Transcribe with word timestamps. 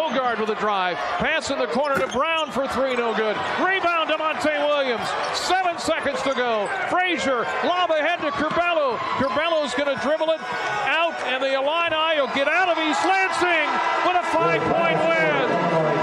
Hoggard 0.00 0.40
with 0.40 0.48
a 0.48 0.54
drive. 0.54 0.96
Pass 1.20 1.50
in 1.50 1.58
the 1.58 1.66
corner 1.66 1.98
to 1.98 2.06
Brown 2.06 2.50
for 2.50 2.66
three, 2.68 2.96
no 2.96 3.14
good. 3.14 3.36
Rebound 3.60 4.08
to 4.08 4.16
Monte 4.16 4.48
Williams. 4.48 5.06
Seven 5.34 5.78
seconds 5.78 6.22
to 6.22 6.32
go. 6.32 6.68
Frazier, 6.88 7.44
lob 7.68 7.90
ahead 7.90 8.20
to 8.20 8.30
Curbelo. 8.30 8.96
Curbelo's 9.20 9.74
going 9.74 9.94
to 9.94 10.02
dribble 10.02 10.30
it 10.30 10.40
out, 10.88 11.20
and 11.26 11.42
the 11.42 11.52
Illini 11.52 12.18
will 12.18 12.34
get 12.34 12.48
out 12.48 12.70
of 12.70 12.78
East 12.78 13.04
Lansing 13.04 13.68
with 14.08 14.16
a 14.16 14.26
five-point 14.32 14.98
win. 15.04 15.99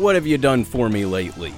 What 0.00 0.14
have 0.14 0.26
you 0.26 0.38
done 0.38 0.64
for 0.64 0.88
me 0.88 1.04
lately? 1.04 1.52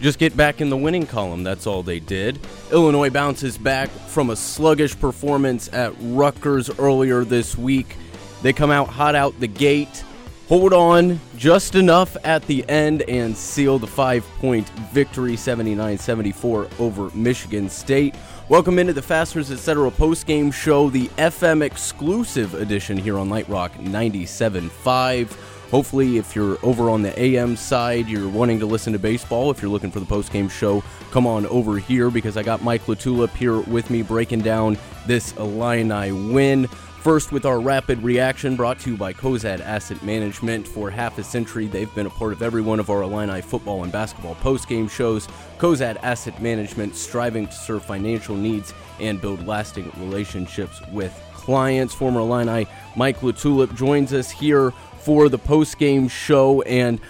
Just 0.00 0.18
get 0.18 0.36
back 0.36 0.60
in 0.60 0.70
the 0.70 0.76
winning 0.76 1.06
column, 1.06 1.44
that's 1.44 1.68
all 1.68 1.84
they 1.84 2.00
did. 2.00 2.40
Illinois 2.72 3.10
bounces 3.10 3.56
back 3.56 3.90
from 3.90 4.30
a 4.30 4.34
sluggish 4.34 4.98
performance 4.98 5.72
at 5.72 5.94
Rutgers 6.00 6.68
earlier 6.80 7.22
this 7.22 7.56
week. 7.56 7.96
They 8.42 8.52
come 8.52 8.72
out 8.72 8.88
hot 8.88 9.14
out 9.14 9.38
the 9.38 9.46
gate, 9.46 10.02
hold 10.48 10.72
on 10.72 11.20
just 11.36 11.76
enough 11.76 12.16
at 12.24 12.44
the 12.48 12.68
end, 12.68 13.02
and 13.02 13.36
seal 13.36 13.78
the 13.78 13.86
five 13.86 14.26
point 14.40 14.68
victory 14.92 15.36
79 15.36 15.98
74 15.98 16.68
over 16.80 17.08
Michigan 17.14 17.68
State. 17.68 18.16
Welcome 18.48 18.80
into 18.80 18.92
the 18.94 19.00
Fasteners 19.00 19.52
Etc. 19.52 19.88
post 19.92 20.26
game 20.26 20.50
show, 20.50 20.90
the 20.90 21.06
FM 21.18 21.62
exclusive 21.62 22.54
edition 22.54 22.96
here 22.96 23.16
on 23.16 23.28
Light 23.28 23.48
Rock 23.48 23.74
97.5. 23.74 25.36
Hopefully, 25.72 26.18
if 26.18 26.36
you're 26.36 26.58
over 26.62 26.90
on 26.90 27.00
the 27.00 27.18
AM 27.18 27.56
side, 27.56 28.06
you're 28.06 28.28
wanting 28.28 28.60
to 28.60 28.66
listen 28.66 28.92
to 28.92 28.98
baseball. 28.98 29.50
If 29.50 29.62
you're 29.62 29.70
looking 29.70 29.90
for 29.90 30.00
the 30.00 30.06
post-game 30.06 30.50
show, 30.50 30.84
come 31.10 31.26
on 31.26 31.46
over 31.46 31.78
here 31.78 32.10
because 32.10 32.36
I 32.36 32.42
got 32.42 32.62
Mike 32.62 32.84
LaTulip 32.84 33.30
here 33.30 33.58
with 33.58 33.88
me 33.88 34.02
breaking 34.02 34.40
down 34.40 34.76
this 35.06 35.32
Illini 35.38 36.12
win. 36.12 36.66
First, 36.66 37.32
with 37.32 37.46
our 37.46 37.58
rapid 37.58 38.02
reaction 38.02 38.54
brought 38.54 38.80
to 38.80 38.90
you 38.90 38.96
by 38.98 39.14
Cozad 39.14 39.60
Asset 39.60 40.02
Management. 40.02 40.68
For 40.68 40.90
half 40.90 41.16
a 41.16 41.24
century, 41.24 41.68
they've 41.68 41.92
been 41.94 42.06
a 42.06 42.10
part 42.10 42.34
of 42.34 42.42
every 42.42 42.60
one 42.60 42.78
of 42.78 42.90
our 42.90 43.00
Illini 43.00 43.40
football 43.40 43.82
and 43.82 43.90
basketball 43.90 44.34
post-game 44.36 44.88
shows. 44.88 45.26
Cozad 45.56 45.96
Asset 46.02 46.40
Management 46.42 46.94
striving 46.96 47.46
to 47.46 47.52
serve 47.54 47.82
financial 47.82 48.36
needs 48.36 48.74
and 49.00 49.22
build 49.22 49.46
lasting 49.46 49.90
relationships 49.96 50.82
with 50.92 51.18
clients. 51.32 51.92
Former 51.92 52.20
Illini 52.20 52.68
Mike 52.94 53.20
LaTulip 53.20 53.74
joins 53.74 54.12
us 54.12 54.30
here 54.30 54.72
for 55.04 55.28
the 55.28 55.38
post 55.38 55.78
game 55.78 56.08
show, 56.08 56.62
and 56.62 57.00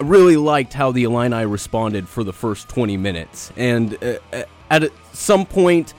really 0.00 0.36
liked 0.36 0.72
how 0.72 0.92
the 0.92 1.04
Illini 1.04 1.46
responded 1.46 2.08
for 2.08 2.24
the 2.24 2.32
first 2.32 2.68
20 2.68 2.96
minutes. 2.96 3.52
And 3.56 3.96
uh, 4.02 4.44
at 4.70 4.90
some 5.12 5.46
point, 5.46 5.94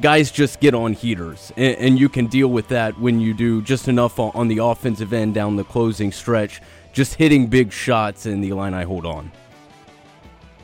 guys 0.00 0.30
just 0.30 0.60
get 0.60 0.74
on 0.74 0.92
heaters, 0.92 1.52
and, 1.56 1.76
and, 1.76 1.98
you 1.98 2.08
can 2.08 2.26
deal 2.26 2.48
with 2.48 2.68
that 2.68 2.98
when 3.00 3.20
you 3.20 3.34
do 3.34 3.60
just 3.62 3.88
enough 3.88 4.18
on 4.18 4.48
the 4.48 4.58
offensive 4.58 5.12
end 5.12 5.34
down 5.34 5.56
the 5.56 5.64
closing 5.64 6.12
stretch, 6.12 6.60
just 6.92 7.14
hitting 7.14 7.46
big 7.48 7.72
shots, 7.72 8.26
and 8.26 8.42
the 8.42 8.50
Illini 8.50 8.84
hold 8.84 9.04
on. 9.04 9.30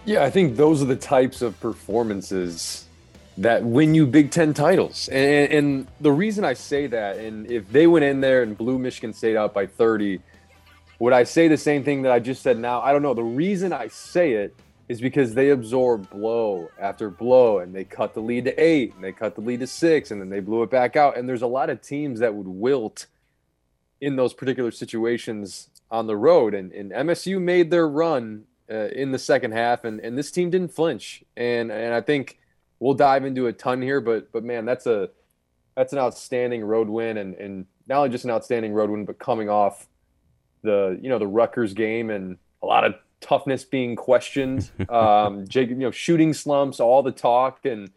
Yeah, 0.04 0.22
I 0.22 0.30
think 0.30 0.56
those 0.56 0.82
are 0.82 0.86
the 0.86 0.96
types 0.96 1.42
of 1.42 1.58
performances 1.60 2.86
that 3.38 3.64
win 3.64 3.94
you 3.94 4.06
Big 4.06 4.30
Ten 4.30 4.54
titles. 4.54 5.08
And, 5.08 5.52
and, 5.52 5.86
the 6.00 6.12
reason 6.12 6.44
I 6.44 6.54
say 6.54 6.86
that, 6.86 7.16
and 7.16 7.50
if 7.50 7.70
they 7.70 7.86
went 7.86 8.04
in 8.04 8.20
there 8.20 8.42
and 8.42 8.56
blew 8.56 8.78
Michigan 8.78 9.12
State 9.12 9.36
out 9.36 9.52
by 9.52 9.66
30, 9.66 10.20
would 10.98 11.12
I 11.12 11.24
say 11.24 11.48
the 11.48 11.56
same 11.56 11.82
thing 11.82 12.02
that 12.02 12.12
I 12.12 12.20
just 12.20 12.42
said 12.42 12.58
now? 12.58 12.80
I 12.80 12.92
don't 12.92 13.02
know. 13.02 13.14
The 13.14 13.22
reason 13.22 13.72
I 13.72 13.88
say 13.88 14.32
it 14.34 14.54
is 14.88 15.00
because 15.00 15.34
they 15.34 15.50
absorbed 15.50 16.10
blow 16.10 16.70
after 16.78 17.10
blow 17.10 17.58
and 17.58 17.74
they 17.74 17.84
cut 17.84 18.14
the 18.14 18.20
lead 18.20 18.44
to 18.44 18.62
eight 18.62 18.94
and 18.94 19.02
they 19.02 19.12
cut 19.12 19.34
the 19.34 19.40
lead 19.40 19.60
to 19.60 19.66
six 19.66 20.10
and 20.10 20.20
then 20.20 20.28
they 20.28 20.40
blew 20.40 20.62
it 20.62 20.70
back 20.70 20.94
out. 20.94 21.16
And 21.16 21.28
there's 21.28 21.42
a 21.42 21.46
lot 21.46 21.70
of 21.70 21.80
teams 21.80 22.20
that 22.20 22.34
would 22.34 22.46
wilt 22.46 23.06
in 24.00 24.16
those 24.16 24.34
particular 24.34 24.70
situations 24.70 25.70
on 25.90 26.06
the 26.06 26.16
road. 26.16 26.54
And, 26.54 26.70
and 26.72 26.92
MSU 26.92 27.40
made 27.40 27.70
their 27.70 27.88
run 27.88 28.44
uh, 28.70 28.88
in 28.88 29.12
the 29.12 29.18
second 29.18 29.52
half, 29.52 29.84
and, 29.84 30.00
and 30.00 30.16
this 30.16 30.30
team 30.30 30.50
didn't 30.50 30.72
flinch. 30.72 31.22
And, 31.36 31.70
and 31.70 31.94
I 31.94 32.00
think 32.00 32.38
we'll 32.80 32.94
dive 32.94 33.24
into 33.24 33.46
a 33.46 33.52
ton 33.52 33.82
here, 33.82 34.00
but 34.00 34.32
but 34.32 34.44
man, 34.44 34.64
that's 34.64 34.86
a 34.86 35.10
that's 35.76 35.92
an 35.92 35.98
outstanding 35.98 36.64
road 36.64 36.88
win, 36.88 37.16
and 37.16 37.34
and 37.34 37.66
not 37.86 37.98
only 37.98 38.10
just 38.10 38.24
an 38.24 38.30
outstanding 38.30 38.72
road 38.72 38.90
win, 38.90 39.04
but 39.04 39.18
coming 39.18 39.48
off 39.48 39.86
the 40.62 40.98
you 41.00 41.08
know 41.08 41.18
the 41.18 41.26
Rutgers 41.26 41.74
game 41.74 42.10
and 42.10 42.38
a 42.62 42.66
lot 42.66 42.84
of 42.84 42.94
toughness 43.20 43.64
being 43.64 43.96
questioned, 43.96 44.70
um, 44.88 45.46
Jake, 45.48 45.70
you 45.70 45.76
know, 45.76 45.90
shooting 45.90 46.32
slumps, 46.32 46.80
all 46.80 47.02
the 47.02 47.12
talk, 47.12 47.64
and 47.64 47.90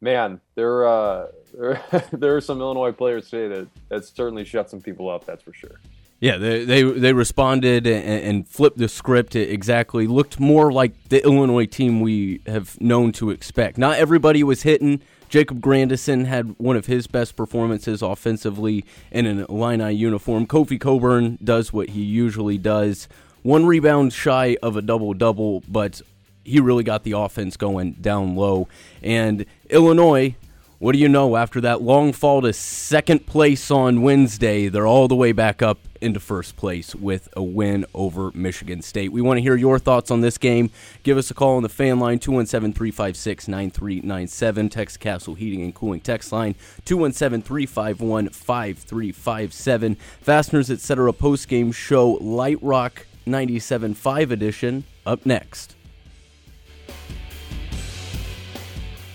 man, 0.00 0.40
there 0.54 0.86
uh, 0.86 1.26
there, 1.54 1.82
there 2.12 2.36
are 2.36 2.40
some 2.40 2.60
Illinois 2.60 2.92
players 2.92 3.28
today 3.30 3.54
that 3.54 3.68
that 3.88 4.04
certainly 4.04 4.44
shut 4.44 4.70
some 4.70 4.80
people 4.80 5.08
up. 5.08 5.24
That's 5.24 5.42
for 5.42 5.52
sure. 5.52 5.80
Yeah, 6.20 6.36
they 6.36 6.64
they, 6.64 6.82
they 6.82 7.12
responded 7.12 7.86
and, 7.86 8.04
and, 8.04 8.48
flipped 8.48 8.78
the 8.78 8.88
script 8.88 9.36
exactly. 9.36 10.08
Looked 10.08 10.40
more 10.40 10.72
like 10.72 11.08
the 11.10 11.22
Illinois 11.22 11.66
team 11.66 12.00
we 12.00 12.40
have 12.46 12.80
known 12.80 13.12
to 13.12 13.30
expect. 13.30 13.78
Not 13.78 13.98
everybody 13.98 14.42
was 14.42 14.62
hitting. 14.62 15.00
Jacob 15.28 15.60
Grandison 15.60 16.24
had 16.24 16.56
one 16.58 16.76
of 16.76 16.86
his 16.86 17.06
best 17.06 17.36
performances 17.36 18.02
offensively 18.02 18.84
in 19.12 19.26
an 19.26 19.46
Illini 19.48 19.92
uniform. 19.92 20.46
Kofi 20.46 20.80
Cockburn 20.80 21.38
does 21.44 21.72
what 21.72 21.90
he 21.90 22.02
usually 22.02 22.58
does. 22.58 23.06
One 23.42 23.66
rebound 23.66 24.12
shy 24.12 24.56
of 24.62 24.76
a 24.76 24.82
double 24.82 25.14
double, 25.14 25.62
but 25.68 26.00
he 26.44 26.58
really 26.58 26.82
got 26.82 27.04
the 27.04 27.12
offense 27.12 27.56
going 27.56 27.92
down 27.92 28.34
low. 28.34 28.66
And 29.02 29.44
Illinois 29.70 30.34
what 30.78 30.92
do 30.92 30.98
you 30.98 31.08
know? 31.08 31.36
After 31.36 31.60
that 31.62 31.82
long 31.82 32.12
fall 32.12 32.40
to 32.42 32.52
second 32.52 33.26
place 33.26 33.68
on 33.68 34.02
Wednesday, 34.02 34.68
they're 34.68 34.86
all 34.86 35.08
the 35.08 35.16
way 35.16 35.32
back 35.32 35.60
up 35.60 35.78
into 36.00 36.20
first 36.20 36.56
place 36.56 36.94
with 36.94 37.28
a 37.36 37.42
win 37.42 37.84
over 37.94 38.30
Michigan 38.34 38.82
State. 38.82 39.12
We 39.12 39.20
want 39.20 39.38
to 39.38 39.42
hear 39.42 39.56
your 39.56 39.78
thoughts 39.78 40.10
on 40.10 40.20
this 40.20 40.38
game. 40.38 40.70
Give 41.02 41.16
us 41.16 41.30
a 41.30 41.34
call 41.34 41.56
on 41.56 41.62
the 41.62 41.68
fan 41.68 41.98
line 41.98 42.18
217 42.18 42.72
356 42.72 43.48
9397. 43.48 44.68
Text 44.68 45.00
Castle 45.00 45.34
Heating 45.34 45.62
and 45.62 45.74
Cooling 45.74 46.00
text 46.00 46.32
line 46.32 46.54
217 46.84 47.42
351 47.42 48.28
5357. 48.30 49.94
Fasteners, 50.20 50.70
etc. 50.70 51.12
post 51.12 51.48
game 51.48 51.72
show 51.72 52.12
Light 52.20 52.58
Rock 52.62 53.06
97.5 53.26 54.30
edition 54.30 54.84
up 55.06 55.24
next. 55.26 55.76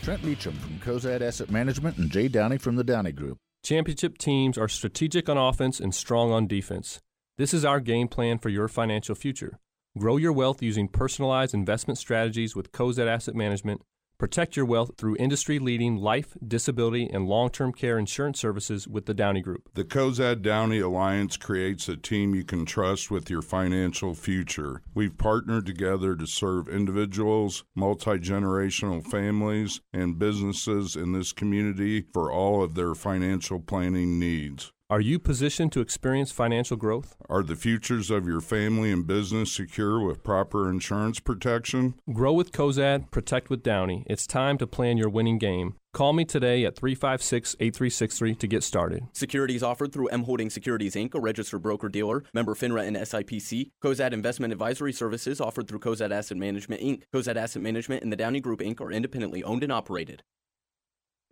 Trent 0.03 0.23
Meacham 0.23 0.53
from 0.53 0.79
Cozad 0.79 1.21
Asset 1.21 1.49
Management 1.49 1.97
and 1.97 2.11
Jay 2.11 2.27
Downey 2.27 2.57
from 2.57 2.75
the 2.75 2.83
Downey 2.83 3.13
Group. 3.13 3.37
Championship 3.63 4.17
teams 4.17 4.57
are 4.57 4.67
strategic 4.67 5.29
on 5.29 5.37
offense 5.37 5.79
and 5.79 5.95
strong 5.95 6.33
on 6.33 6.47
defense. 6.47 6.99
This 7.37 7.53
is 7.53 7.63
our 7.63 7.79
game 7.79 8.09
plan 8.09 8.37
for 8.37 8.49
your 8.49 8.67
financial 8.67 9.15
future. 9.15 9.57
Grow 9.97 10.17
your 10.17 10.33
wealth 10.33 10.61
using 10.61 10.89
personalized 10.89 11.53
investment 11.53 11.97
strategies 11.97 12.57
with 12.57 12.73
Cozad 12.73 13.07
Asset 13.07 13.35
Management 13.35 13.81
Protect 14.17 14.55
your 14.55 14.65
wealth 14.65 14.91
through 14.97 15.17
industry 15.17 15.59
leading 15.59 15.97
life, 15.97 16.37
disability, 16.47 17.09
and 17.11 17.27
long 17.27 17.49
term 17.49 17.73
care 17.73 17.97
insurance 17.97 18.39
services 18.39 18.87
with 18.87 19.05
the 19.05 19.13
Downey 19.13 19.41
Group. 19.41 19.69
The 19.73 19.83
Cozad 19.83 20.41
Downey 20.41 20.79
Alliance 20.79 21.35
creates 21.35 21.89
a 21.89 21.97
team 21.97 22.33
you 22.33 22.43
can 22.43 22.65
trust 22.65 23.11
with 23.11 23.29
your 23.29 23.41
financial 23.41 24.13
future. 24.13 24.81
We've 24.93 25.17
partnered 25.17 25.65
together 25.65 26.15
to 26.15 26.27
serve 26.27 26.69
individuals, 26.69 27.63
multi 27.75 28.17
generational 28.19 29.05
families, 29.05 29.81
and 29.91 30.19
businesses 30.19 30.95
in 30.95 31.11
this 31.11 31.33
community 31.33 32.05
for 32.13 32.31
all 32.31 32.63
of 32.63 32.75
their 32.75 32.95
financial 32.95 33.59
planning 33.59 34.19
needs. 34.19 34.71
Are 34.89 35.01
you 35.01 35.17
positioned 35.17 35.71
to 35.71 35.81
experience 35.81 36.31
financial 36.31 36.77
growth? 36.77 37.15
Are 37.27 37.41
the 37.41 37.55
futures 37.55 38.11
of 38.11 38.27
your 38.27 38.41
family 38.41 38.91
and 38.91 39.07
business 39.07 39.51
secure 39.51 39.99
with 39.99 40.23
proper 40.23 40.69
insurance 40.69 41.19
protection? 41.19 41.95
Grow 42.13 42.33
with 42.33 42.51
Cozad, 42.51 43.09
protect 43.09 43.49
with 43.49 43.63
Downey. 43.63 44.03
It's 44.05 44.27
time 44.27 44.59
to 44.59 44.67
plan 44.67 44.97
your 44.97 45.09
winning 45.09 45.39
game. 45.39 45.73
Call 45.93 46.13
me 46.13 46.25
today 46.25 46.63
at 46.65 46.75
356 46.75 47.55
8363 47.59 48.35
to 48.35 48.47
get 48.47 48.61
started. 48.61 49.07
Securities 49.13 49.63
offered 49.63 49.93
through 49.93 50.09
M 50.09 50.25
Holding 50.25 50.51
Securities 50.51 50.93
Inc., 50.93 51.15
a 51.15 51.19
registered 51.19 51.63
broker 51.63 51.89
dealer, 51.89 52.23
member 52.31 52.53
FINRA 52.53 52.85
and 52.85 52.97
SIPC. 52.97 53.71
Cozad 53.83 54.11
Investment 54.11 54.53
Advisory 54.53 54.93
Services 54.93 55.41
offered 55.41 55.67
through 55.67 55.79
Cozad 55.79 56.11
Asset 56.11 56.37
Management 56.37 56.81
Inc. 56.81 57.01
Cozad 57.11 57.37
Asset 57.37 57.63
Management 57.63 58.03
and 58.03 58.11
the 58.11 58.17
Downey 58.17 58.41
Group 58.41 58.59
Inc. 58.59 58.79
are 58.79 58.91
independently 58.91 59.43
owned 59.43 59.63
and 59.63 59.71
operated. 59.71 60.21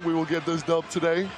We 0.03 0.15
will 0.15 0.25
get 0.25 0.48
this 0.48 0.63
dub 0.63 0.89
today. 0.89 1.30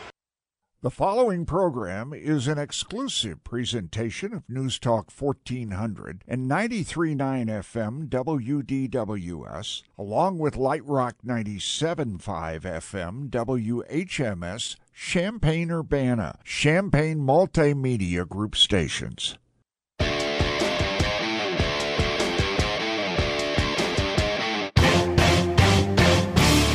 The 0.84 0.92
following 0.92 1.46
program 1.46 2.12
is 2.12 2.46
an 2.50 2.58
exclusive 2.58 3.42
presentation 3.46 4.34
of 4.34 4.50
News 4.50 4.78
Talk 4.78 5.10
1400 5.18 6.26
and 6.28 6.52
93.9 6.52 7.16
FM 7.48 8.10
WDWS, 8.10 9.84
along 9.98 10.40
with 10.40 10.58
Light 10.58 10.84
Rock 10.84 11.16
97.5 11.26 12.20
FM 12.20 13.30
WHMS, 13.30 14.76
Champaign 14.94 15.72
Urbana, 15.72 16.40
Champaign 16.44 17.20
Multimedia 17.20 18.28
Group 18.28 18.58
stations. 18.58 19.38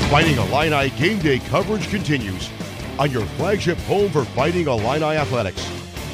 Fighting 0.09 0.39
Illini 0.39 0.89
game 0.97 1.19
day 1.19 1.41
coverage 1.41 1.91
continues 1.91 2.49
on 2.99 3.11
your 3.11 3.25
flagship 3.37 3.79
home 3.79 4.11
for 4.11 4.25
Fighting 4.25 4.67
Illini 4.67 5.17
athletics. 5.17 5.71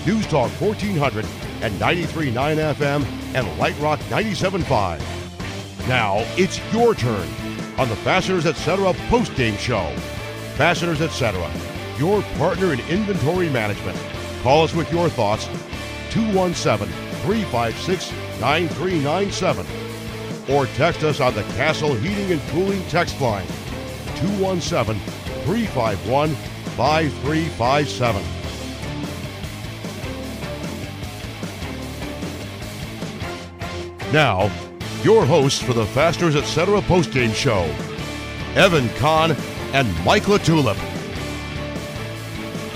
News 0.06 0.26
Talk 0.26 0.50
1400 0.60 1.24
and 1.62 1.74
93.9 1.80 2.32
FM 2.74 3.04
and 3.34 3.58
Light 3.58 3.78
Rock 3.80 3.98
97.5. 4.10 5.88
Now 5.88 6.18
it's 6.36 6.60
your 6.72 6.94
turn 6.94 7.28
on 7.78 7.88
the 7.88 7.96
Fasteners 7.96 8.46
Etc. 8.46 8.92
post-game 9.08 9.56
show. 9.56 9.94
Fasteners 10.56 11.00
Etc., 11.00 11.50
your 11.98 12.22
partner 12.38 12.72
in 12.72 12.80
inventory 12.80 13.48
management. 13.48 13.98
Call 14.42 14.64
us 14.64 14.74
with 14.74 14.92
your 14.92 15.08
thoughts 15.08 15.46
217 16.10 16.88
356 17.22 18.12
9397 18.40 19.66
or 20.50 20.66
text 20.66 21.02
us 21.02 21.20
on 21.20 21.34
the 21.34 21.42
Castle 21.54 21.94
Heating 21.94 22.32
and 22.32 22.40
Cooling 22.50 22.82
text 22.88 23.20
line 23.20 23.46
217 24.16 25.00
351 25.44 26.36
5357. 26.76 28.22
Now, 34.12 34.50
your 35.02 35.26
hosts 35.26 35.60
for 35.60 35.72
the 35.72 35.86
Fasteners 35.86 36.36
Etc. 36.36 36.80
postgame 36.82 37.34
show, 37.34 37.64
Evan 38.54 38.88
Conn 38.96 39.32
and 39.72 40.04
Mike 40.04 40.24
LaTulip. 40.24 40.76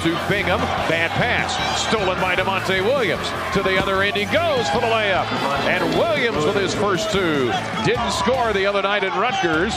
To 0.03 0.11
Bingham, 0.29 0.61
bad 0.89 1.11
pass, 1.11 1.57
stolen 1.89 2.21
by 2.21 2.37
Da'Monte 2.37 2.83
Williams. 2.85 3.29
To 3.55 3.63
the 3.63 3.77
other 3.79 4.03
end 4.03 4.17
he 4.17 4.27
goes 4.27 4.69
for 4.71 4.81
the 4.81 4.87
layup. 4.87 5.27
And 5.67 5.99
Williams 5.99 6.45
with 6.45 6.55
his 6.55 6.73
first 6.75 7.11
two. 7.11 7.53
Didn't 7.85 8.13
score 8.13 8.53
the 8.53 8.65
other 8.67 8.83
night 8.83 9.03
at 9.03 9.17
Rutgers. 9.19 9.75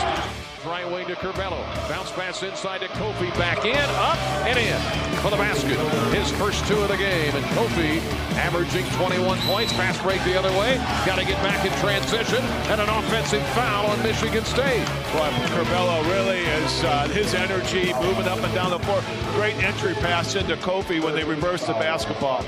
Right 0.82 0.92
wing 0.92 1.08
to 1.08 1.16
Curbelo. 1.16 1.62
Bounce 1.88 2.12
pass 2.12 2.42
inside 2.42 2.82
to 2.82 2.88
Kofi. 2.88 3.30
Back 3.38 3.66
in, 3.66 3.78
up, 3.78 4.18
and 4.48 4.58
in 4.58 4.80
for 5.22 5.30
the 5.30 5.38
basket. 5.38 5.78
His 6.12 6.32
first 6.32 6.66
two 6.66 6.80
of 6.80 6.88
the 6.88 6.98
game. 6.98 7.36
And 7.36 7.46
Kofi 7.54 8.02
averaging 8.38 8.86
21 8.98 9.38
points. 9.42 9.74
Fast 9.74 10.02
break 10.02 10.24
the 10.24 10.38
other 10.38 10.50
way. 10.58 10.78
Got 11.06 11.20
to 11.20 11.26
get 11.26 11.38
back 11.44 11.64
in 11.64 11.72
transition. 11.80 12.44
And 12.72 12.82
an 12.82 12.90
offensive 12.90 13.46
foul 13.50 13.92
on 13.92 14.02
Michigan 14.02 14.44
State. 14.44 14.86
Boy, 15.14 15.30
Curbelo 15.54 16.02
really 16.10 16.40
is 16.40 16.84
uh, 16.84 17.08
his 17.10 17.36
energy 17.36 17.94
moving 18.02 18.28
up 18.28 18.40
and 18.40 18.54
down 18.56 18.72
the 18.72 18.80
floor. 18.80 19.04
Great 19.36 19.62
entry 19.62 19.94
pass 19.96 20.34
into 20.34 20.56
Kofi 20.58 21.00
when 21.04 21.14
they 21.14 21.24
reverse 21.24 21.68
the 21.68 21.74
basketball. 21.74 22.44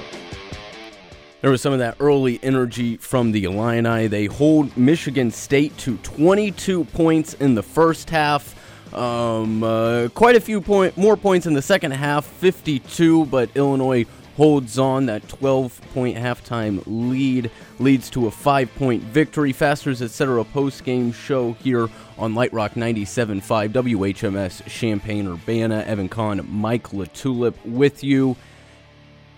There 1.44 1.52
was 1.52 1.62
some 1.62 1.74
of 1.74 1.80
that 1.80 1.98
early 2.00 2.40
energy 2.42 2.96
from 2.96 3.34
the 3.34 3.44
Illini. 3.44 4.08
They 4.08 4.28
hold 4.28 4.78
Michigan 4.78 5.30
State 5.30 5.78
to 5.80 5.98
22 5.98 6.86
points 6.86 7.34
in 7.34 7.54
the 7.54 7.62
first 7.62 8.10
half. 8.10 8.56
Um, 8.96 9.62
uh, 9.62 10.08
quite 10.14 10.38
a 10.38 10.40
few 10.40 10.62
point 10.62 10.96
more 10.96 11.18
points 11.18 11.46
in 11.46 11.54
the 11.54 11.62
second 11.62 11.92
half, 11.92 12.26
52, 12.26 13.26
but 13.26 13.50
Illinois 13.56 14.06
holds 14.38 14.80
on. 14.80 15.08
That 15.08 15.28
12 15.28 15.82
point 15.94 16.16
halftime 16.16 16.82
lead 16.86 17.52
leads 17.78 18.10
to 18.12 18.28
a 18.28 18.32
five 18.32 18.74
point 18.76 19.04
victory. 19.04 19.52
Fasteners, 19.52 20.02
etc. 20.02 20.46
post 20.46 20.86
game 20.86 21.12
show 21.12 21.52
here 21.62 21.90
on 22.18 22.36
Light 22.36 22.54
Rock 22.54 22.76
97.5 22.76 23.74
WHMS 23.74 24.66
Champaign 24.70 25.28
Urbana. 25.28 25.84
Evan 25.86 26.08
Conn, 26.08 26.48
Mike 26.50 26.92
LaTulip 26.92 27.56
with 27.66 28.02
you. 28.02 28.38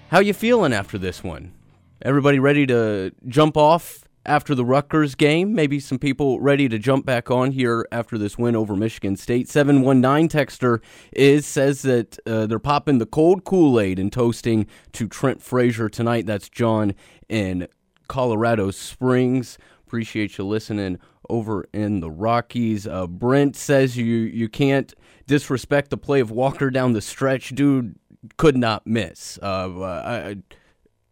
How 0.09 0.19
you 0.19 0.35
feeling 0.35 0.71
after 0.71 0.99
this 0.99 1.23
one? 1.23 1.54
Everybody 2.01 2.39
ready 2.39 2.67
to 2.67 3.11
jump 3.27 3.55
off 3.55 4.03
after 4.25 4.53
the 4.53 4.65
Rutgers 4.65 5.15
game? 5.15 5.55
Maybe 5.55 5.79
some 5.79 5.97
people 5.97 6.41
ready 6.41 6.67
to 6.67 6.77
jump 6.77 7.05
back 7.05 7.31
on 7.31 7.51
here 7.51 7.87
after 7.89 8.17
this 8.17 8.37
win 8.37 8.53
over 8.53 8.75
Michigan 8.75 9.15
State. 9.15 9.47
719 9.47 10.27
texter 10.27 10.81
is 11.13 11.45
says 11.45 11.83
that 11.83 12.19
uh, 12.27 12.47
they're 12.47 12.59
popping 12.59 12.97
the 12.97 13.05
cold 13.05 13.45
Kool-Aid 13.45 13.97
and 13.97 14.11
toasting 14.11 14.67
to 14.91 15.07
Trent 15.07 15.41
Frazier 15.41 15.87
tonight. 15.87 16.25
That's 16.25 16.49
John 16.49 16.95
in 17.29 17.67
Colorado 18.09 18.71
Springs. 18.71 19.57
Appreciate 19.87 20.37
you 20.37 20.43
listening 20.43 20.99
over 21.29 21.65
in 21.73 22.01
the 22.01 22.11
Rockies. 22.11 22.85
Uh, 22.85 23.07
Brent 23.07 23.55
says 23.55 23.95
you 23.95 24.03
you 24.05 24.49
can't 24.49 24.93
disrespect 25.27 25.91
the 25.91 25.97
play 25.97 26.19
of 26.19 26.29
Walker 26.29 26.69
down 26.69 26.91
the 26.91 27.01
stretch. 27.01 27.55
Dude 27.55 27.95
could 28.35 28.57
not 28.57 28.85
miss. 28.85 29.39
Uh, 29.41 29.81
I, 29.81 30.37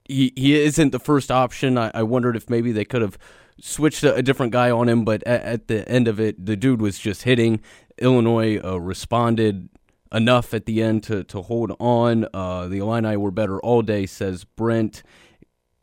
he 0.06 0.34
he 0.36 0.60
isn't 0.60 0.92
the 0.92 1.00
first 1.00 1.32
option. 1.32 1.78
I, 1.78 1.92
I 1.94 2.04
wondered 2.04 2.36
if 2.36 2.50
maybe 2.50 2.72
they 2.72 2.86
could 2.86 3.02
have 3.02 3.18
switched 3.62 4.04
a, 4.04 4.16
a 4.16 4.22
different 4.22 4.52
guy 4.52 4.72
on 4.72 4.90
him, 4.90 5.06
but 5.06 5.24
at, 5.24 5.42
at, 5.42 5.68
the 5.68 5.88
end 5.88 6.08
of 6.08 6.20
it, 6.20 6.44
the 6.44 6.56
dude 6.56 6.82
was 6.82 7.00
just 7.00 7.24
hitting. 7.24 7.62
Illinois 8.00 8.60
uh, 8.64 8.80
responded 8.80 9.70
enough 10.12 10.54
at 10.54 10.66
the 10.66 10.82
end 10.82 11.04
to 11.04 11.24
to 11.26 11.42
hold 11.42 11.76
on. 11.80 12.28
Uh, 12.34 12.68
the 12.68 12.80
Illini 12.80 13.18
were 13.18 13.32
better 13.32 13.60
all 13.62 13.82
day, 13.82 14.06
says 14.06 14.44
Brent, 14.44 15.04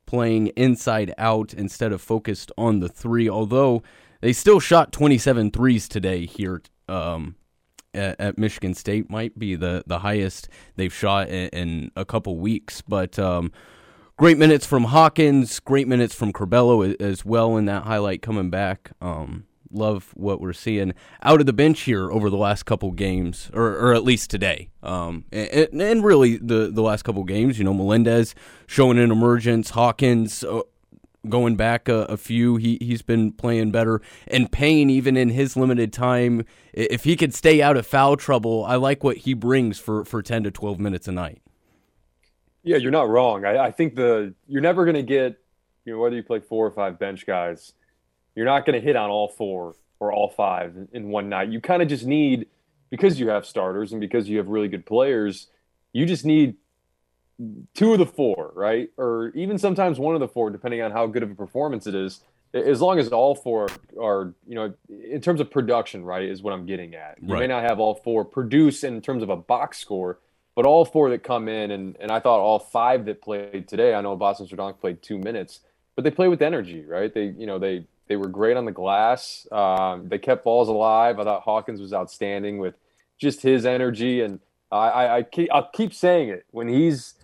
playing 0.07 0.49
inside 0.49 1.15
out 1.19 1.55
instead 1.55 1.93
of 1.93 2.03
focused 2.03 2.53
on 2.59 2.81
the 2.81 2.89
three. 2.89 3.29
Although 3.29 3.83
they 4.21 4.33
still 4.33 4.61
shot 4.61 4.93
27 4.93 5.51
threes 5.51 5.89
today 5.89 6.27
here. 6.27 6.63
Um, 6.89 7.37
at, 7.93 8.39
Michigan 8.39 8.75
State 8.75 9.11
might 9.11 9.39
be 9.39 9.57
the, 9.57 9.83
the 9.87 9.99
highest 9.99 10.49
they've 10.77 10.95
shot 10.95 11.29
in, 11.29 11.49
in 11.49 11.91
a 11.97 12.05
couple 12.05 12.39
weeks, 12.39 12.83
but 12.83 13.19
um, 13.19 13.51
great 14.21 14.37
minutes 14.37 14.67
from 14.67 14.85
Hawkins, 14.85 15.61
great 15.61 15.89
minutes 15.89 16.15
from 16.15 16.31
Curbelo 16.31 16.95
as 17.01 17.25
well 17.25 17.57
in 17.57 17.65
that 17.65 17.85
highlight 17.85 18.21
coming 18.21 18.51
back. 18.51 18.91
Um, 19.01 19.47
love 19.71 20.11
what 20.13 20.43
we're 20.43 20.53
seeing 20.53 20.93
out 21.23 21.41
of 21.41 21.47
the 21.47 21.55
bench 21.55 21.81
here 21.81 22.13
over 22.13 22.29
the 22.29 22.37
last 22.37 22.65
couple 22.65 22.91
games, 22.91 23.51
or, 23.55 23.75
or 23.79 23.95
at 23.95 24.05
least 24.05 24.29
today. 24.29 24.69
Um, 24.83 25.25
and, 25.33 25.81
and, 25.81 26.05
really 26.05 26.37
the 26.37 26.71
the 26.71 26.83
last 26.83 27.03
couple 27.03 27.25
games, 27.25 27.59
you 27.59 27.65
know, 27.65 27.73
Melendez 27.73 28.35
showing 28.67 28.99
an 28.99 29.11
emergence, 29.11 29.71
Hawkins. 29.71 30.45
Uh, 30.45 30.61
going 31.27 31.57
back 31.57 31.89
a, 31.89 32.03
a, 32.05 32.19
few, 32.19 32.57
he 32.57 32.77
he's 32.83 33.01
been 33.01 33.33
playing 33.33 33.71
better. 33.71 34.03
And 34.27 34.53
Payne, 34.53 34.91
even 34.91 35.17
in 35.17 35.31
his 35.31 35.57
limited 35.57 35.95
time, 35.95 36.45
if 36.75 37.05
he 37.05 37.17
could 37.17 37.33
stay 37.33 37.63
out 37.63 37.79
of 37.79 37.87
foul 37.87 38.19
trouble, 38.19 38.67
I 38.67 38.77
like 38.77 39.03
what 39.03 39.17
he 39.17 39.33
brings 39.33 39.79
for 39.79 40.05
for 40.05 40.23
ten 40.23 40.43
to 40.43 40.51
twelve 40.51 40.79
minutes 40.79 41.09
a 41.09 41.13
night. 41.13 41.41
Yeah, 42.63 42.77
you're 42.77 42.91
not 42.91 43.09
wrong. 43.09 43.45
I, 43.45 43.59
I 43.67 43.71
think 43.71 43.95
the 43.95 44.35
you're 44.47 44.63
never 44.63 44.85
going 44.85 44.97
to 44.97 45.03
get, 45.03 45.39
you 45.85 45.93
know, 45.93 45.99
whether 45.99 46.17
you 46.17 46.23
play 46.23 46.41
four 46.41 46.67
or 46.67 46.71
five 46.71 46.99
bench 46.99 47.27
guys, 47.27 47.73
you're 48.35 48.47
not 48.47 48.67
going 48.67 48.79
to 48.79 48.85
hit 48.85 48.97
on 48.97 49.11
all 49.11 49.29
four 49.29 49.77
or 49.99 50.13
all 50.13 50.29
five 50.29 50.75
in 50.93 51.09
one 51.09 51.29
night. 51.29 51.51
You 51.51 51.61
kind 51.61 51.83
of 51.83 51.89
just 51.89 52.05
need 52.05 52.47
because 52.91 53.21
you 53.21 53.29
have 53.29 53.47
starters 53.47 53.93
and 53.93 54.01
because 54.01 54.29
you 54.29 54.39
have 54.39 54.49
really 54.49 54.69
good 54.69 54.85
players, 54.85 55.47
you 55.93 56.07
just 56.07 56.25
need 56.25 56.57
two 57.75 57.93
of 57.93 57.99
the 57.99 58.07
four, 58.07 58.53
right? 58.55 58.91
Or 58.97 59.29
even 59.35 59.59
sometimes 59.59 59.99
one 59.99 60.15
of 60.15 60.21
the 60.21 60.29
four, 60.29 60.51
depending 60.51 60.83
on 60.83 60.91
how 60.91 61.07
good 61.07 61.23
of 61.23 61.31
a 61.31 61.35
performance 61.35 61.87
it 61.87 61.95
is. 61.95 62.23
As 62.53 62.81
long 62.81 62.99
as 62.99 63.09
all 63.09 63.37
four 63.37 63.69
are, 64.01 64.35
you 64.47 64.57
know, 64.57 64.75
in 64.89 65.21
terms 65.21 65.41
of 65.41 65.51
production, 65.51 66.05
right, 66.05 66.25
is 66.25 66.43
what 66.43 66.53
I'm 66.53 66.67
getting 66.67 66.97
at. 66.97 67.19
You 67.23 67.33
right. 67.33 67.41
may 67.41 67.47
not 67.47 67.63
have 67.63 67.79
all 67.79 67.95
four 67.95 68.25
produce 68.25 68.83
in 68.83 69.01
terms 69.01 69.23
of 69.23 69.31
a 69.31 69.37
box 69.37 69.79
score, 69.79 70.19
but 70.55 70.67
all 70.67 70.85
four 70.85 71.11
that 71.11 71.23
come 71.23 71.49
in, 71.49 71.71
and, 71.71 71.97
and 72.01 72.11
I 72.11 72.21
thought 72.21 72.41
all 72.41 72.59
five 72.59 73.05
that 73.07 73.23
played 73.23 73.69
today, 73.69 73.95
I 73.95 74.01
know 74.01 74.17
Bosmans-Verdonk 74.17 74.81
played 74.81 75.03
two 75.03 75.19
minutes, 75.19 75.61
but 75.95 76.05
they 76.05 76.11
play 76.11 76.29
with 76.29 76.43
energy, 76.43 76.85
right? 76.85 77.13
They, 77.13 77.27
you 77.27 77.47
know, 77.47 77.59
they 77.59 77.87
they 78.09 78.17
were 78.17 78.29
great 78.29 78.57
on 78.57 78.65
the 78.65 78.73
glass. 78.73 79.47
Um, 79.53 80.09
they 80.09 80.19
kept 80.19 80.43
balls 80.43 80.69
alive. 80.69 81.21
I 81.21 81.25
thought 81.25 81.43
Hawkins 81.43 81.81
was 81.81 81.93
outstanding 81.93 82.59
with 82.59 82.75
just 83.19 83.43
his 83.43 83.65
energy, 83.65 84.21
and 84.21 84.41
I, 84.73 84.89
I, 84.89 85.17
I 85.19 85.23
keep, 85.23 85.49
I'll 85.53 85.71
keep 85.73 85.95
saying 85.95 86.29
it 86.29 86.45
when 86.51 86.67
he's 86.69 87.15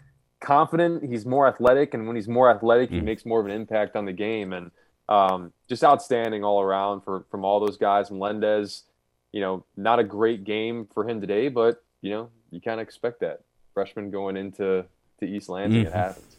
confident, 0.41 1.03
he's 1.11 1.27
more 1.27 1.49
athletic, 1.49 1.93
and 1.95 2.07
when 2.07 2.15
he's 2.15 2.29
more 2.29 2.51
athletic, 2.51 2.91
he 2.91 3.01
mm. 3.01 3.05
makes 3.05 3.27
more 3.27 3.41
of 3.41 3.47
an 3.47 3.53
impact 3.53 3.97
on 3.97 4.05
the 4.05 4.13
game, 4.13 4.53
and 4.53 4.71
um, 5.09 5.53
just 5.69 5.83
outstanding 5.83 6.45
all 6.45 6.61
around 6.61 7.01
for 7.01 7.25
from 7.31 7.45
all 7.45 7.59
those 7.59 7.77
guys. 7.77 8.11
Melendez, 8.11 8.85
you 9.33 9.41
know, 9.41 9.65
not 9.77 9.99
a 9.99 10.05
great 10.05 10.45
game 10.45 10.87
for 10.95 11.09
him 11.09 11.21
today, 11.21 11.49
but 11.49 11.83
you 12.01 12.11
know, 12.11 12.31
you 12.57 12.63
kind 12.63 12.81
of 12.81 12.85
expect 12.85 13.21
that 13.21 13.43
freshman 13.75 14.11
going 14.11 14.37
into 14.37 14.85
to 15.21 15.27
East 15.27 15.49
Lansing. 15.49 15.81
Mm-hmm. 15.81 15.89
It 15.89 15.93
happens. 15.93 16.37